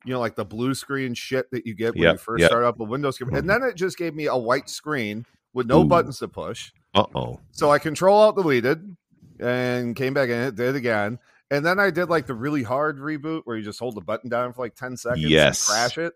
you 0.05 0.13
know, 0.13 0.19
like 0.19 0.35
the 0.35 0.45
blue 0.45 0.73
screen 0.73 1.13
shit 1.13 1.49
that 1.51 1.65
you 1.65 1.73
get 1.73 1.93
when 1.95 2.03
Yep, 2.03 2.13
you 2.13 2.17
first 2.17 2.41
yep. 2.41 2.49
start 2.49 2.63
up 2.63 2.79
a 2.79 2.83
Windows, 2.83 3.17
computer. 3.17 3.39
and 3.39 3.49
then 3.49 3.63
it 3.63 3.75
just 3.75 3.97
gave 3.97 4.15
me 4.15 4.27
a 4.27 4.37
white 4.37 4.69
screen 4.69 5.25
with 5.53 5.67
no 5.67 5.81
Ooh. 5.81 5.85
buttons 5.85 6.19
to 6.19 6.27
push. 6.27 6.71
Uh 6.93 7.05
oh. 7.15 7.39
So 7.51 7.69
I 7.71 7.79
control 7.79 8.17
alt 8.17 8.35
deleted 8.35 8.95
and 9.39 9.95
came 9.95 10.13
back 10.13 10.29
in 10.29 10.35
it, 10.39 10.55
did 10.55 10.69
it 10.69 10.75
again. 10.75 11.19
And 11.49 11.65
then 11.65 11.79
I 11.79 11.89
did 11.91 12.09
like 12.09 12.27
the 12.27 12.33
really 12.33 12.63
hard 12.63 12.97
reboot 12.99 13.41
where 13.45 13.55
you 13.57 13.63
just 13.63 13.79
hold 13.79 13.95
the 13.95 14.01
button 14.01 14.29
down 14.29 14.53
for 14.53 14.63
like 14.63 14.75
10 14.75 14.97
seconds 14.97 15.23
Yes. 15.23 15.67
and 15.69 15.73
crash 15.73 15.97
it. 15.97 16.13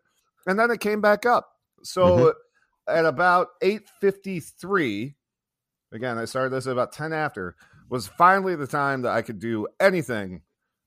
And 0.47 0.59
then 0.59 0.71
it 0.71 0.79
came 0.79 0.99
back 1.01 1.25
up. 1.25 1.51
Mm-hmm. 1.77 1.83
So 1.85 2.33
at 2.87 3.05
about 3.05 3.47
853, 3.61 5.15
again, 5.93 6.17
I 6.17 6.25
started 6.25 6.49
this 6.51 6.67
at 6.67 6.73
about 6.73 6.91
10 6.91 7.13
after, 7.13 7.55
was 7.89 8.07
finally 8.07 8.55
the 8.55 8.67
time 8.67 9.03
that 9.03 9.11
I 9.11 9.21
could 9.21 9.39
do 9.39 9.67
anything 9.79 10.41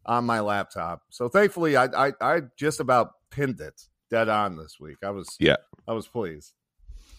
on 0.07 0.25
my 0.25 0.41
laptop. 0.41 1.03
So 1.11 1.29
thankfully 1.29 1.77
I 1.77 2.09
I, 2.09 2.13
I 2.21 2.41
just 2.57 2.81
about 2.81 3.13
pinned 3.31 3.61
it 3.61 3.81
dead 4.11 4.29
on 4.29 4.57
this 4.57 4.79
week. 4.79 4.99
I 5.03 5.11
was 5.11 5.37
Yeah. 5.41 5.57
I 5.89 5.93
was 5.95 6.07
pleased. 6.07 6.53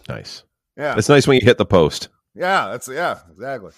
Nice. 0.07 0.43
Yeah. 0.77 0.95
It's 0.97 1.09
nice 1.09 1.25
when 1.27 1.39
you 1.39 1.45
hit 1.45 1.57
the 1.57 1.65
post. 1.65 2.09
Yeah, 2.35 2.67
that's 2.69 2.87
yeah, 2.87 3.19
exactly. 3.31 3.71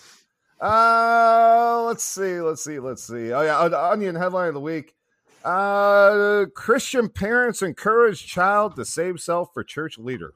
Uh 0.59 1.83
let's 1.85 2.03
see, 2.03 2.41
let's 2.41 2.63
see, 2.63 2.79
let's 2.79 3.03
see. 3.03 3.31
Oh 3.31 3.41
yeah, 3.41 3.57
uh, 3.59 3.89
onion 3.91 4.15
headline 4.15 4.47
of 4.49 4.53
the 4.55 4.59
week. 4.59 4.95
Uh 5.43 6.45
Christian 6.55 7.09
parents 7.09 7.61
encourage 7.61 8.25
child 8.25 8.75
to 8.75 8.85
save 8.85 9.19
self 9.19 9.53
for 9.53 9.63
church 9.63 9.97
leader. 9.97 10.33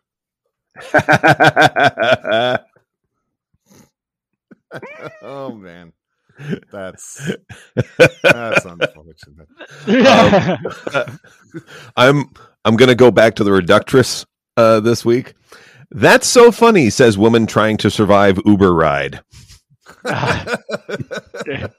oh 5.21 5.51
man. 5.53 5.93
That's 6.71 7.31
that's 8.23 8.65
unfortunate. 8.65 9.47
I'm 11.97 12.29
I'm 12.65 12.75
gonna 12.75 12.95
go 12.95 13.11
back 13.11 13.35
to 13.35 13.43
the 13.43 13.51
reductress 13.51 14.25
uh, 14.57 14.79
this 14.79 15.05
week. 15.05 15.33
That's 15.91 16.27
so 16.27 16.51
funny, 16.51 16.89
says 16.89 17.17
woman 17.17 17.45
trying 17.47 17.77
to 17.77 17.91
survive 17.91 18.39
Uber 18.45 18.73
ride. 18.73 19.21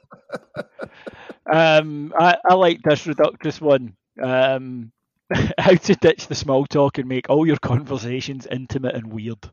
um, 1.51 2.13
I, 2.17 2.37
I 2.49 2.53
like 2.53 2.81
this 2.83 3.05
reductress 3.05 3.59
one. 3.61 3.95
Um, 4.21 4.91
how 5.57 5.73
to 5.73 5.95
ditch 5.95 6.27
the 6.27 6.35
small 6.35 6.65
talk 6.65 6.97
and 6.97 7.07
make 7.07 7.29
all 7.29 7.47
your 7.47 7.57
conversations 7.57 8.47
intimate 8.49 8.95
and 8.95 9.07
weird. 9.07 9.49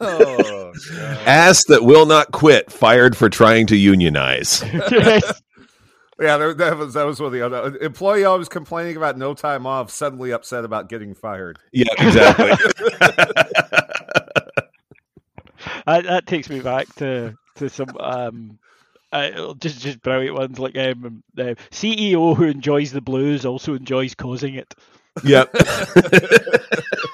Oh, 0.00 0.72
Ass 1.26 1.64
that 1.64 1.82
will 1.82 2.06
not 2.06 2.32
quit, 2.32 2.70
fired 2.70 3.16
for 3.16 3.28
trying 3.28 3.66
to 3.68 3.76
unionize. 3.76 4.62
Yes. 4.90 5.42
Yeah, 6.20 6.36
there, 6.36 6.52
that 6.52 6.76
was 6.76 6.94
that 6.94 7.04
was 7.04 7.18
one 7.18 7.28
of 7.28 7.32
the 7.32 7.40
other 7.40 7.78
employee 7.78 8.24
always 8.24 8.48
complaining 8.48 8.96
about 8.96 9.16
no 9.16 9.32
time 9.32 9.66
off, 9.66 9.90
suddenly 9.90 10.32
upset 10.32 10.66
about 10.66 10.90
getting 10.90 11.14
fired. 11.14 11.58
Yeah, 11.72 11.86
exactly. 11.98 12.50
that, 15.86 16.04
that 16.04 16.26
takes 16.26 16.50
me 16.50 16.60
back 16.60 16.94
to 16.96 17.34
to 17.56 17.70
some 17.70 17.88
um, 17.98 18.58
uh, 19.12 19.54
just 19.54 19.80
just 19.80 20.02
brilliant 20.02 20.36
ones 20.36 20.58
like 20.58 20.76
um, 20.76 21.22
the 21.34 21.56
CEO 21.70 22.36
who 22.36 22.44
enjoys 22.44 22.92
the 22.92 23.00
blues 23.00 23.46
also 23.46 23.74
enjoys 23.74 24.14
causing 24.14 24.54
it. 24.54 24.74
yep. 25.24 25.50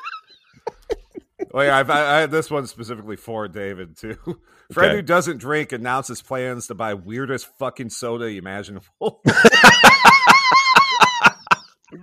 Oh 1.56 1.62
yeah, 1.62 1.78
I've, 1.78 1.88
I 1.88 2.16
I 2.16 2.20
had 2.20 2.30
this 2.30 2.50
one 2.50 2.66
specifically 2.66 3.16
for 3.16 3.48
David 3.48 3.96
too. 3.96 4.16
Friend 4.72 4.90
Okay. 4.90 4.96
who 4.96 5.02
doesn't 5.02 5.38
drink 5.38 5.72
announces 5.72 6.20
plans 6.20 6.66
to 6.66 6.74
buy 6.74 6.92
weirdest 6.92 7.46
fucking 7.58 7.88
soda 7.90 8.26
imaginable. 8.26 9.22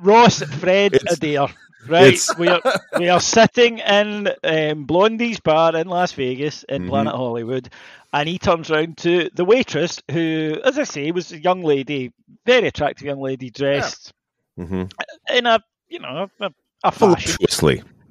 Ross, 0.01 0.41
Fred, 0.59 0.95
It's- 0.95 1.13
Adair. 1.17 1.47
Right, 1.85 2.13
it's- 2.13 2.37
we 2.37 2.47
are 2.47 2.61
we 2.97 3.09
are 3.09 3.19
sitting 3.19 3.79
in 3.79 4.29
um, 4.45 4.85
Blondie's 4.85 5.41
bar 5.41 5.75
in 5.75 5.87
Las 5.87 6.13
Vegas 6.13 6.63
in 6.69 6.83
Mhm. 6.83 6.87
Planet 6.89 7.13
Hollywood, 7.13 7.69
and 8.13 8.29
he 8.29 8.39
turns 8.39 8.69
round 8.69 8.97
to 8.99 9.29
the 9.33 9.43
waitress, 9.43 10.01
who, 10.09 10.57
as 10.63 10.79
I 10.79 10.85
say, 10.85 11.11
was 11.11 11.33
a 11.33 11.39
young 11.41 11.61
lady, 11.61 12.13
very 12.45 12.69
attractive 12.69 13.05
young 13.05 13.19
lady, 13.21 13.49
dressed 13.49 14.13
hmm 14.57 14.83
in 15.29 15.45
a 15.45 15.59
you 15.89 15.99
know 15.99 16.29
a, 16.39 16.51
a 16.85 16.91
fashion. 16.91 17.35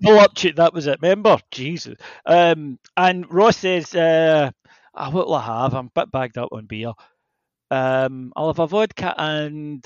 Voluptuous, 0.03 0.57
that 0.57 0.75
was 0.75 0.87
it. 0.87 0.99
Remember, 1.01 1.39
Jesus. 1.51 1.97
Um, 2.27 2.79
and 2.97 3.33
Ross 3.33 3.59
says, 3.59 3.95
uh, 3.95 4.51
oh, 4.95 5.11
"What 5.11 5.27
will 5.27 5.35
I 5.35 5.63
have? 5.63 5.75
I'm 5.75 5.87
a 5.87 6.01
bit 6.01 6.11
bagged 6.11 6.39
up 6.39 6.51
on 6.53 6.67
beer. 6.67 6.93
Um, 7.71 8.33
I'll 8.37 8.49
have 8.49 8.59
a 8.59 8.67
vodka 8.67 9.15
and 9.17 9.85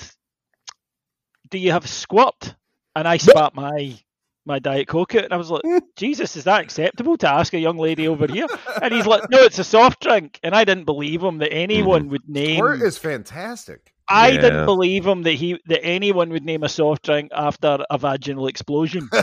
do 1.50 1.58
you 1.58 1.72
have 1.72 1.84
a 1.84 1.88
squirt?" 1.88 2.54
And 2.94 3.06
I 3.06 3.18
spat 3.18 3.54
my 3.54 3.98
my 4.46 4.60
diet 4.60 4.86
coke 4.86 5.14
out, 5.16 5.24
and 5.24 5.32
I 5.32 5.36
was 5.36 5.50
like, 5.50 5.62
"Jesus, 5.96 6.36
is 6.36 6.44
that 6.44 6.62
acceptable 6.62 7.16
to 7.18 7.28
ask 7.28 7.52
a 7.52 7.58
young 7.58 7.76
lady 7.76 8.08
over 8.08 8.26
here?" 8.26 8.46
And 8.80 8.94
he's 8.94 9.06
like, 9.06 9.28
"No, 9.30 9.42
it's 9.42 9.58
a 9.58 9.64
soft 9.64 10.00
drink." 10.00 10.40
And 10.42 10.54
I 10.54 10.64
didn't 10.64 10.84
believe 10.84 11.22
him 11.22 11.38
that 11.38 11.52
anyone 11.52 12.08
would 12.10 12.28
name. 12.28 12.58
Squirt 12.58 12.82
is 12.82 12.96
fantastic. 12.96 13.92
I 14.08 14.28
Yeah. 14.30 14.40
didn't 14.40 14.64
believe 14.66 15.06
him 15.06 15.22
that 15.22 15.32
he 15.32 15.58
that 15.66 15.84
anyone 15.84 16.30
would 16.30 16.44
name 16.44 16.62
a 16.62 16.68
soft 16.68 17.02
drink 17.04 17.30
after 17.34 17.78
a 17.90 17.98
vaginal 17.98 18.46
explosion. 18.48 19.08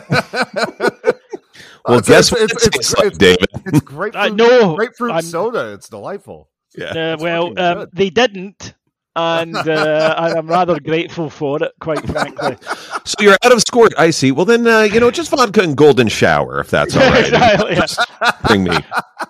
Well, 1.86 2.00
It's- 2.00 2.08
guess 2.08 2.32
it's- 2.32 2.32
what 2.32 2.42
it's- 2.44 2.66
it 2.68 2.76
it's- 2.76 2.98
like, 2.98 3.18
David. 3.18 3.46
It's 3.66 3.80
grapefruit. 3.82 4.16
I 4.16 4.30
know. 4.30 4.76
grapefruit 4.76 5.12
I'm- 5.12 5.22
soda. 5.22 5.74
It's 5.74 5.90
delightful. 5.90 6.50
Yeah. 6.78 7.14
Uh, 7.14 7.18
well, 7.20 7.60
um, 7.60 7.88
they 7.94 8.10
didn't, 8.10 8.74
and, 9.18 9.56
uh, 9.56 10.16
I'm 10.38 10.48
rather 10.48 10.80
grateful 10.80 11.30
for 11.30 11.62
it, 11.62 11.74
quite 11.82 12.08
frankly. 12.10 12.56
So 13.06 13.16
you're 13.20 13.36
out 13.44 13.52
of 13.52 13.60
score, 13.60 13.90
I 13.98 14.12
see. 14.12 14.32
Well, 14.32 14.46
then, 14.46 14.66
uh, 14.66 14.84
you 14.84 15.02
know, 15.02 15.12
just 15.12 15.30
vodka 15.30 15.62
and 15.62 15.76
golden 15.76 16.08
shower, 16.08 16.62
if 16.62 16.70
that's 16.72 16.96
all 16.96 17.02
right. 17.04 17.26
Exactly, 17.26 17.76
yeah. 17.76 18.32
Bring 18.48 18.64
me. 18.64 18.78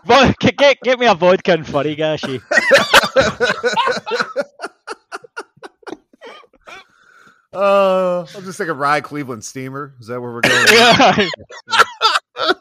Vo- 0.06 0.32
get, 0.40 0.56
get 0.58 0.78
get 0.84 1.00
me 1.00 1.08
a 1.08 1.16
vodka 1.16 1.54
and 1.54 1.68
furry 1.68 1.96
gashy. 1.96 2.40
Uh, 7.54 8.20
I'll 8.36 8.42
just 8.42 8.58
take 8.58 8.68
a 8.68 8.74
rye 8.74 9.02
Cleveland 9.02 9.44
steamer. 9.44 9.94
Is 10.00 10.08
that 10.08 10.20
where 10.22 10.32
we're 10.32 10.42
going? 10.42 11.30
Yeah. 12.38 12.52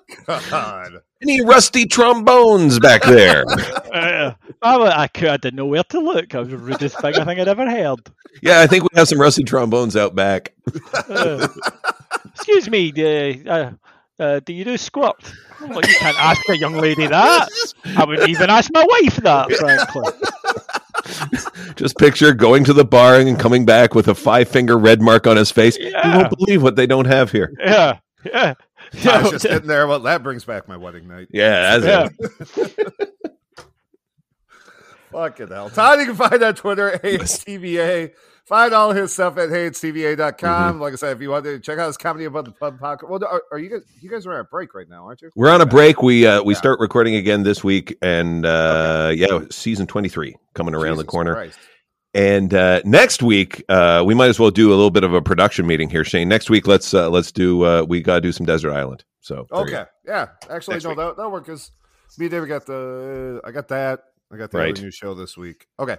God. 0.51 0.93
Any 1.23 1.43
rusty 1.43 1.87
trombones 1.87 2.79
back 2.79 3.03
there? 3.03 3.45
Uh, 3.93 4.33
I, 4.63 4.79
wa- 4.79 4.87
I, 4.97 5.07
cou- 5.07 5.29
I 5.29 5.37
didn't 5.37 5.57
know 5.57 5.67
where 5.67 5.83
to 5.85 6.01
look. 6.01 6.35
I 6.35 6.39
was 6.41 6.49
the 6.49 6.57
rudest 6.57 6.99
thing 7.03 7.15
I 7.15 7.25
think 7.27 7.39
I'd 7.39 7.47
ever 7.47 7.69
heard. 7.71 7.99
yeah, 8.41 8.63
I 8.63 8.67
think 8.67 8.85
we 8.85 8.89
have 8.95 9.07
some 9.07 9.21
rusty 9.21 9.45
trombones 9.45 9.97
out 9.97 10.15
back. 10.15 10.55
Uh, 11.11 11.47
excuse 12.35 12.71
me, 12.71 12.91
uh, 12.97 13.51
uh, 13.51 13.71
uh, 14.19 14.41
do 14.41 14.55
you 14.55 14.65
do 14.65 14.79
squirt? 14.79 15.31
I'm 15.61 15.73
you 15.75 15.81
can't 15.83 16.19
ask 16.19 16.49
a 16.49 16.57
young 16.57 16.73
lady 16.79 17.07
that. 17.07 17.49
I 17.99 18.05
wouldn't 18.07 18.31
even 18.31 18.49
ask 18.49 18.71
my 18.73 18.83
wife 18.89 19.17
that, 19.17 19.53
frankly. 19.53 20.11
Just 21.77 21.97
picture 21.99 22.33
going 22.35 22.65
to 22.65 22.73
the 22.73 22.85
bar 22.85 23.17
and 23.19 23.39
coming 23.39 23.65
back 23.65 23.95
with 23.95 24.09
a 24.09 24.15
five 24.15 24.49
finger 24.49 24.79
red 24.79 25.01
mark 25.03 25.27
on 25.27 25.37
his 25.37 25.51
face. 25.51 25.79
You 25.79 25.91
Yeah. 25.91 26.17
won't 26.19 26.37
believe 26.39 26.63
what 26.63 26.77
they 26.77 26.87
don't 26.87 27.07
have 27.07 27.31
here. 27.33 27.53
Yeah, 27.59 27.99
yeah. 28.25 28.55
I 29.09 29.23
was 29.23 29.31
just 29.33 29.43
sitting 29.43 29.67
there. 29.69 29.87
Well, 29.87 30.01
that 30.01 30.23
brings 30.23 30.45
back 30.45 30.69
my 30.69 30.77
wedding 30.77 31.09
night. 31.09 31.29
Yeah, 31.31 31.79
that's 31.79 32.17
Yeah. 32.17 32.65
it. 32.67 33.09
Fucking 35.11 35.49
hell. 35.49 35.69
Todd, 35.71 35.99
you 36.01 36.07
can 36.07 36.15
find 36.17 36.43
on 36.43 36.55
Twitter 36.55 36.93
at 36.93 37.03
HeyTVA. 37.03 38.13
Find 38.53 38.75
all 38.75 38.93
his 38.93 39.15
stuff 39.15 39.39
at 39.39 39.49
HeyTVA.com. 39.49 40.79
Like 40.79 40.93
I 40.93 40.97
said, 40.97 41.17
if 41.17 41.23
you 41.23 41.31
want 41.31 41.47
to 41.47 41.59
check 41.59 41.79
out 41.79 41.87
his 41.87 41.97
comedy 41.97 42.27
about 42.27 42.45
the 42.45 42.51
pub 42.51 42.79
podcast. 42.79 43.09
Well, 43.09 43.25
are, 43.25 43.43
are 43.51 43.59
you 43.59 43.71
guys 43.71 43.81
you 44.03 44.11
guys 44.11 44.27
are 44.27 44.35
on 44.35 44.41
a 44.41 44.45
break 44.45 44.75
right 44.75 44.87
now, 44.87 45.07
aren't 45.07 45.23
you? 45.23 45.31
We're 45.35 45.49
on 45.49 45.63
a 45.63 45.67
break. 45.67 46.03
We 46.03 46.27
uh, 46.27 46.43
we 46.43 46.53
Yeah. 46.53 46.59
start 46.59 46.79
recording 46.79 47.15
again 47.15 47.45
this 47.45 47.65
week, 47.65 47.97
and 48.03 48.45
uh, 48.45 49.11
yeah, 49.15 49.39
season 49.51 49.87
twenty 49.87 50.11
three 50.11 50.37
coming 50.53 50.75
around 50.75 50.99
the 50.99 51.05
corner. 51.05 51.33
Christ. 51.33 51.59
And 52.13 52.53
uh, 52.53 52.83
next 52.85 53.23
week, 53.23 53.65
uh, 53.71 54.03
we 54.05 54.13
might 54.13 54.29
as 54.29 54.39
well 54.39 54.51
do 54.51 54.69
a 54.69 54.77
little 54.77 54.91
bit 54.91 55.05
of 55.05 55.15
a 55.15 55.23
production 55.23 55.67
meeting 55.67 55.89
here, 55.89 56.05
Shane. 56.05 56.29
Next 56.29 56.51
week, 56.51 56.67
let's 56.67 56.93
uh, 56.93 57.09
let's 57.09 57.33
do 57.33 57.65
uh, 57.65 57.87
we 57.89 58.03
got 58.03 58.17
to 58.17 58.21
do 58.21 58.33
some 58.33 58.45
Desert 58.45 58.73
Island. 58.73 59.03
So 59.23 59.47
Okay. 59.51 59.87
Yeah. 60.07 60.29
Actually, 60.51 60.75
Next 60.75 60.85
no, 60.85 60.95
that, 60.95 61.17
that'll 61.17 61.33
work 61.33 61.47
because 61.47 61.71
me 62.19 62.27
and 62.27 62.31
David 62.33 62.51
got 62.51 62.67
the 62.67 63.41
I 63.45 63.51
got 63.51 63.69
that. 63.69 64.01
I 64.31 64.37
got 64.37 64.51
the 64.51 64.59
Right. 64.59 64.73
other 64.73 64.83
new 64.83 64.91
show 64.91 65.15
this 65.15 65.39
week. 65.39 65.69
Okay. 65.81 65.97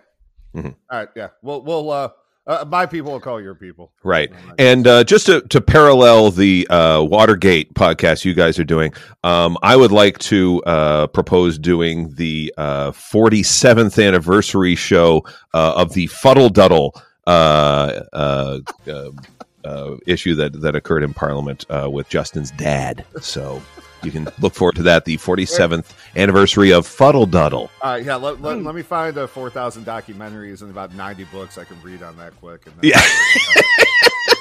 Mhm. 0.55 0.75
All 0.91 0.99
right. 0.99 1.09
Yeah. 1.15 1.29
We'll 1.41 1.63
we'll 1.63 1.89
uh, 1.89 2.09
uh 2.45 2.65
my 2.67 2.85
people 2.85 3.11
will 3.11 3.19
call 3.19 3.41
your 3.41 3.55
people. 3.55 3.91
Right. 4.03 4.31
And 4.59 4.85
uh, 4.87 5.03
just 5.03 5.25
to, 5.27 5.41
to 5.41 5.61
parallel 5.61 6.31
the 6.31 6.67
uh, 6.69 7.03
Watergate 7.03 7.73
podcast 7.73 8.25
you 8.25 8.33
guys 8.33 8.59
are 8.59 8.63
doing, 8.63 8.93
um, 9.23 9.57
I 9.61 9.75
would 9.75 9.91
like 9.91 10.19
to 10.19 10.61
uh, 10.65 11.07
propose 11.07 11.57
doing 11.57 12.13
the 12.15 12.53
uh, 12.57 12.91
47th 12.91 14.05
anniversary 14.05 14.75
show 14.75 15.23
uh, 15.53 15.73
of 15.75 15.93
the 15.93 16.07
Fuddle 16.07 16.49
Duddle 16.49 16.91
uh, 17.25 18.01
uh, 18.13 18.59
uh, 18.87 19.09
uh, 19.65 19.95
issue 20.05 20.35
that, 20.35 20.59
that 20.61 20.75
occurred 20.75 21.03
in 21.03 21.13
Parliament 21.13 21.65
uh, 21.69 21.89
with 21.89 22.09
Justin's 22.09 22.51
dad. 22.51 23.05
So 23.21 23.61
you 24.03 24.11
can 24.11 24.27
look 24.39 24.53
forward 24.53 24.75
to 24.75 24.83
that, 24.83 25.05
the 25.05 25.17
47th 25.17 25.85
anniversary 26.15 26.71
of 26.71 26.85
Fuddle 26.87 27.25
Duddle. 27.27 27.69
All 27.81 27.93
right, 27.93 28.03
yeah. 28.05 28.15
Let, 28.15 28.41
let, 28.41 28.61
let 28.61 28.75
me 28.75 28.81
find 28.81 29.17
uh, 29.17 29.27
four 29.27 29.49
thousand 29.49 29.85
documentaries 29.85 30.61
and 30.61 30.69
about 30.71 30.93
ninety 30.93 31.23
books 31.25 31.57
I 31.57 31.63
can 31.63 31.81
read 31.81 32.03
on 32.03 32.17
that 32.17 32.35
quick. 32.39 32.65
And 32.65 32.75
then, 32.81 32.91
Yeah. 32.91 33.01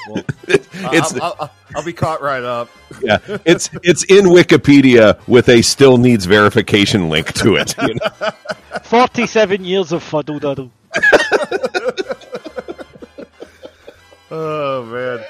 Well, 0.09 0.23
It's- 0.49 1.13
I'll, 1.15 1.21
I'll, 1.23 1.35
I'll, 1.39 1.51
I'll 1.77 1.83
be 1.85 1.93
caught 1.93 2.21
right 2.21 2.43
up. 2.43 2.69
yeah, 3.01 3.19
it's 3.45 3.69
it's 3.83 4.03
in 4.05 4.25
Wikipedia 4.25 5.17
with 5.29 5.47
a 5.47 5.61
still 5.61 5.97
needs 5.97 6.25
verification 6.25 7.07
link 7.07 7.31
to 7.35 7.55
it. 7.55 7.73
you 7.81 7.93
know? 7.95 8.31
47 8.83 9.63
years 9.63 9.93
of 9.93 10.03
fuddle 10.03 10.39
duddle. 10.41 10.71
Oh 14.31 14.83
man, 14.85 15.23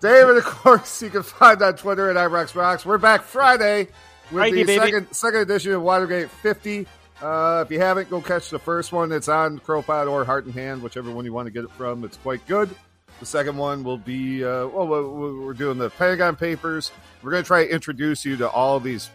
David. 0.00 0.36
Of 0.36 0.44
course, 0.44 1.02
you 1.02 1.10
can 1.10 1.22
find 1.22 1.60
on 1.62 1.76
Twitter 1.76 2.08
at 2.10 2.16
Ibrox 2.16 2.54
Rocks. 2.54 2.86
We're 2.86 2.98
back 2.98 3.22
Friday 3.22 3.88
with 4.30 4.40
Friday, 4.42 4.56
the 4.56 4.64
baby. 4.64 4.78
second 4.80 5.12
second 5.12 5.40
edition 5.40 5.72
of 5.72 5.82
Watergate 5.82 6.30
50. 6.30 6.86
Uh, 7.20 7.64
if 7.66 7.72
you 7.72 7.80
haven't, 7.80 8.08
go 8.08 8.20
catch 8.20 8.48
the 8.50 8.58
first 8.60 8.92
one. 8.92 9.10
It's 9.10 9.28
on 9.28 9.58
CROpod 9.58 10.08
or 10.08 10.24
Heart 10.24 10.44
and 10.46 10.54
Hand, 10.54 10.82
whichever 10.82 11.10
one 11.10 11.24
you 11.24 11.32
want 11.32 11.46
to 11.46 11.50
get 11.52 11.64
it 11.64 11.70
from. 11.72 12.04
It's 12.04 12.16
quite 12.18 12.46
good. 12.46 12.70
The 13.18 13.26
second 13.26 13.56
one 13.56 13.82
will 13.82 13.98
be 13.98 14.44
uh, 14.44 14.68
well, 14.68 14.86
we're 14.86 15.40
we're 15.46 15.52
doing 15.54 15.78
the 15.78 15.90
Pentagon 15.90 16.36
Papers. 16.36 16.92
We're 17.22 17.32
going 17.32 17.42
to 17.42 17.46
try 17.46 17.64
to 17.66 17.72
introduce 17.72 18.24
you 18.24 18.36
to 18.36 18.48
all 18.48 18.78
these 18.78 19.10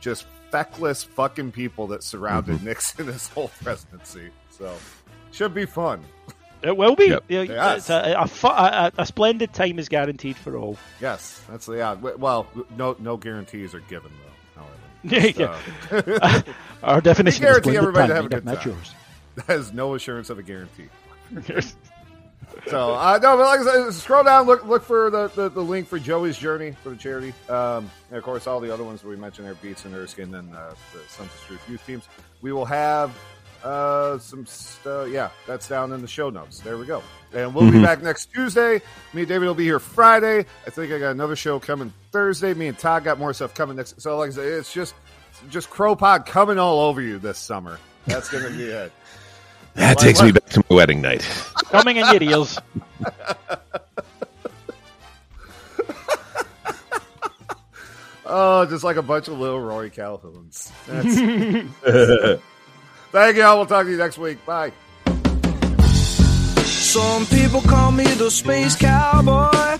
just 0.00 0.24
feckless 0.50 1.02
fucking 1.04 1.52
people 1.52 1.86
that 1.88 2.02
surrounded 2.02 2.56
Mm-hmm. 2.56 2.66
Nixon 2.66 3.06
his 3.06 3.28
whole 3.28 3.48
presidency. 3.62 4.30
So 4.50 4.74
should 5.30 5.52
be 5.54 5.66
fun. 5.66 6.02
It 6.62 6.76
will 6.76 6.94
be. 6.96 7.06
Yep. 7.06 7.24
Yeah, 7.28 7.42
Yes. 7.42 7.78
It's 7.78 7.90
a, 7.90 8.14
a, 8.46 8.48
a, 8.48 8.92
a 8.98 9.06
splendid 9.06 9.52
time 9.52 9.78
is 9.78 9.88
guaranteed 9.88 10.36
for 10.36 10.56
all. 10.56 10.76
Yes, 11.00 11.42
that's 11.48 11.66
the 11.66 11.74
yeah. 11.78 11.94
Well, 11.94 12.46
no 12.76 12.96
no 12.98 13.16
guarantees 13.16 13.74
are 13.74 13.80
given 13.80 14.10
though. 14.12 14.62
Yeah, 15.04 15.20
However, 15.32 16.04
yeah. 16.22 16.42
so, 16.42 16.52
Our 16.84 17.00
definition 17.00 17.42
We 17.42 17.48
of 17.48 17.62
guarantee 17.64 17.70
splendid 17.72 18.06
everybody 18.06 18.08
to 18.08 18.14
time, 18.14 18.22
have 18.22 18.24
a 18.24 18.28
good 18.28 18.44
time. 18.62 18.68
yours. 18.70 18.94
that 19.46 19.56
is 19.58 19.72
no 19.72 19.94
assurance 19.96 20.30
of 20.30 20.38
a 20.38 20.42
guarantee. 20.44 20.88
So 22.68 22.94
uh, 22.94 23.18
no, 23.22 23.36
but 23.36 23.44
like 23.46 23.60
I 23.60 23.64
said, 23.86 23.94
scroll 23.94 24.22
down, 24.24 24.46
look 24.46 24.64
look 24.66 24.84
for 24.84 25.10
the, 25.10 25.28
the, 25.28 25.48
the 25.48 25.60
link 25.62 25.88
for 25.88 25.98
Joey's 25.98 26.36
journey 26.38 26.76
for 26.82 26.90
the 26.90 26.96
charity, 26.96 27.32
um, 27.48 27.90
and 28.10 28.18
of 28.18 28.22
course 28.22 28.46
all 28.46 28.60
the 28.60 28.72
other 28.72 28.84
ones 28.84 29.00
that 29.00 29.08
we 29.08 29.16
mentioned 29.16 29.46
there, 29.46 29.54
Beats 29.54 29.84
and 29.86 29.94
Erskine, 29.94 30.34
and 30.34 30.54
uh, 30.54 30.70
the 30.92 30.98
Sons 31.08 31.30
of 31.32 31.40
Truth 31.46 31.68
youth 31.68 31.86
teams. 31.86 32.04
We 32.42 32.52
will 32.52 32.66
have 32.66 33.16
uh, 33.64 34.18
some 34.18 34.44
stuff. 34.46 35.08
Yeah, 35.08 35.30
that's 35.46 35.68
down 35.68 35.92
in 35.92 36.00
the 36.02 36.08
show 36.08 36.30
notes. 36.30 36.60
There 36.60 36.76
we 36.78 36.86
go. 36.86 37.02
And 37.34 37.54
we'll 37.54 37.70
be 37.70 37.78
Mhm. 37.78 37.82
back 37.84 38.02
next 38.02 38.26
Tuesday. 38.32 38.82
Me 39.14 39.22
and 39.22 39.28
David 39.28 39.46
will 39.46 39.54
be 39.54 39.64
here 39.64 39.78
Friday. 39.78 40.44
I 40.66 40.70
think 40.70 40.92
I 40.92 40.98
got 40.98 41.10
another 41.12 41.36
show 41.36 41.58
coming 41.60 41.92
Thursday. 42.10 42.52
Me 42.54 42.66
and 42.68 42.78
Todd 42.78 43.04
got 43.04 43.18
more 43.18 43.32
stuff 43.32 43.54
coming 43.54 43.76
next. 43.76 44.00
So 44.00 44.18
like 44.18 44.30
I 44.30 44.34
said, 44.34 44.44
it's 44.46 44.72
just 44.72 44.94
just 45.50 45.70
CROpod 45.70 46.26
coming 46.26 46.58
all 46.58 46.80
over 46.80 47.00
you 47.00 47.18
this 47.18 47.38
summer. 47.38 47.78
That's 48.06 48.28
gonna 48.30 48.50
be 48.50 48.64
it. 48.64 48.92
That 49.74 49.96
Why- 49.96 50.02
takes 50.04 50.18
why- 50.20 50.26
me 50.26 50.32
back 50.32 50.50
to 50.50 50.62
my 50.68 50.76
wedding 50.76 51.00
night. 51.00 51.22
Coming 51.70 51.96
in 51.96 52.04
your 52.12 52.22
ears. 52.22 52.58
Oh, 58.24 58.64
just 58.66 58.84
like 58.84 58.96
a 58.96 59.02
bunch 59.02 59.28
of 59.28 59.38
little 59.38 59.60
Roy 59.60 59.90
Calhouns. 59.90 60.70
That's- 60.86 62.40
Thank 63.12 63.36
you 63.36 63.42
all. 63.42 63.58
We'll 63.58 63.66
talk 63.66 63.84
to 63.84 63.90
you 63.90 63.98
next 63.98 64.16
week. 64.18 64.44
Bye. 64.46 64.72
Some 66.64 67.26
people 67.26 67.60
call 67.60 67.92
me 67.92 68.04
the 68.04 68.30
space 68.30 68.74
cowboy. 68.74 69.78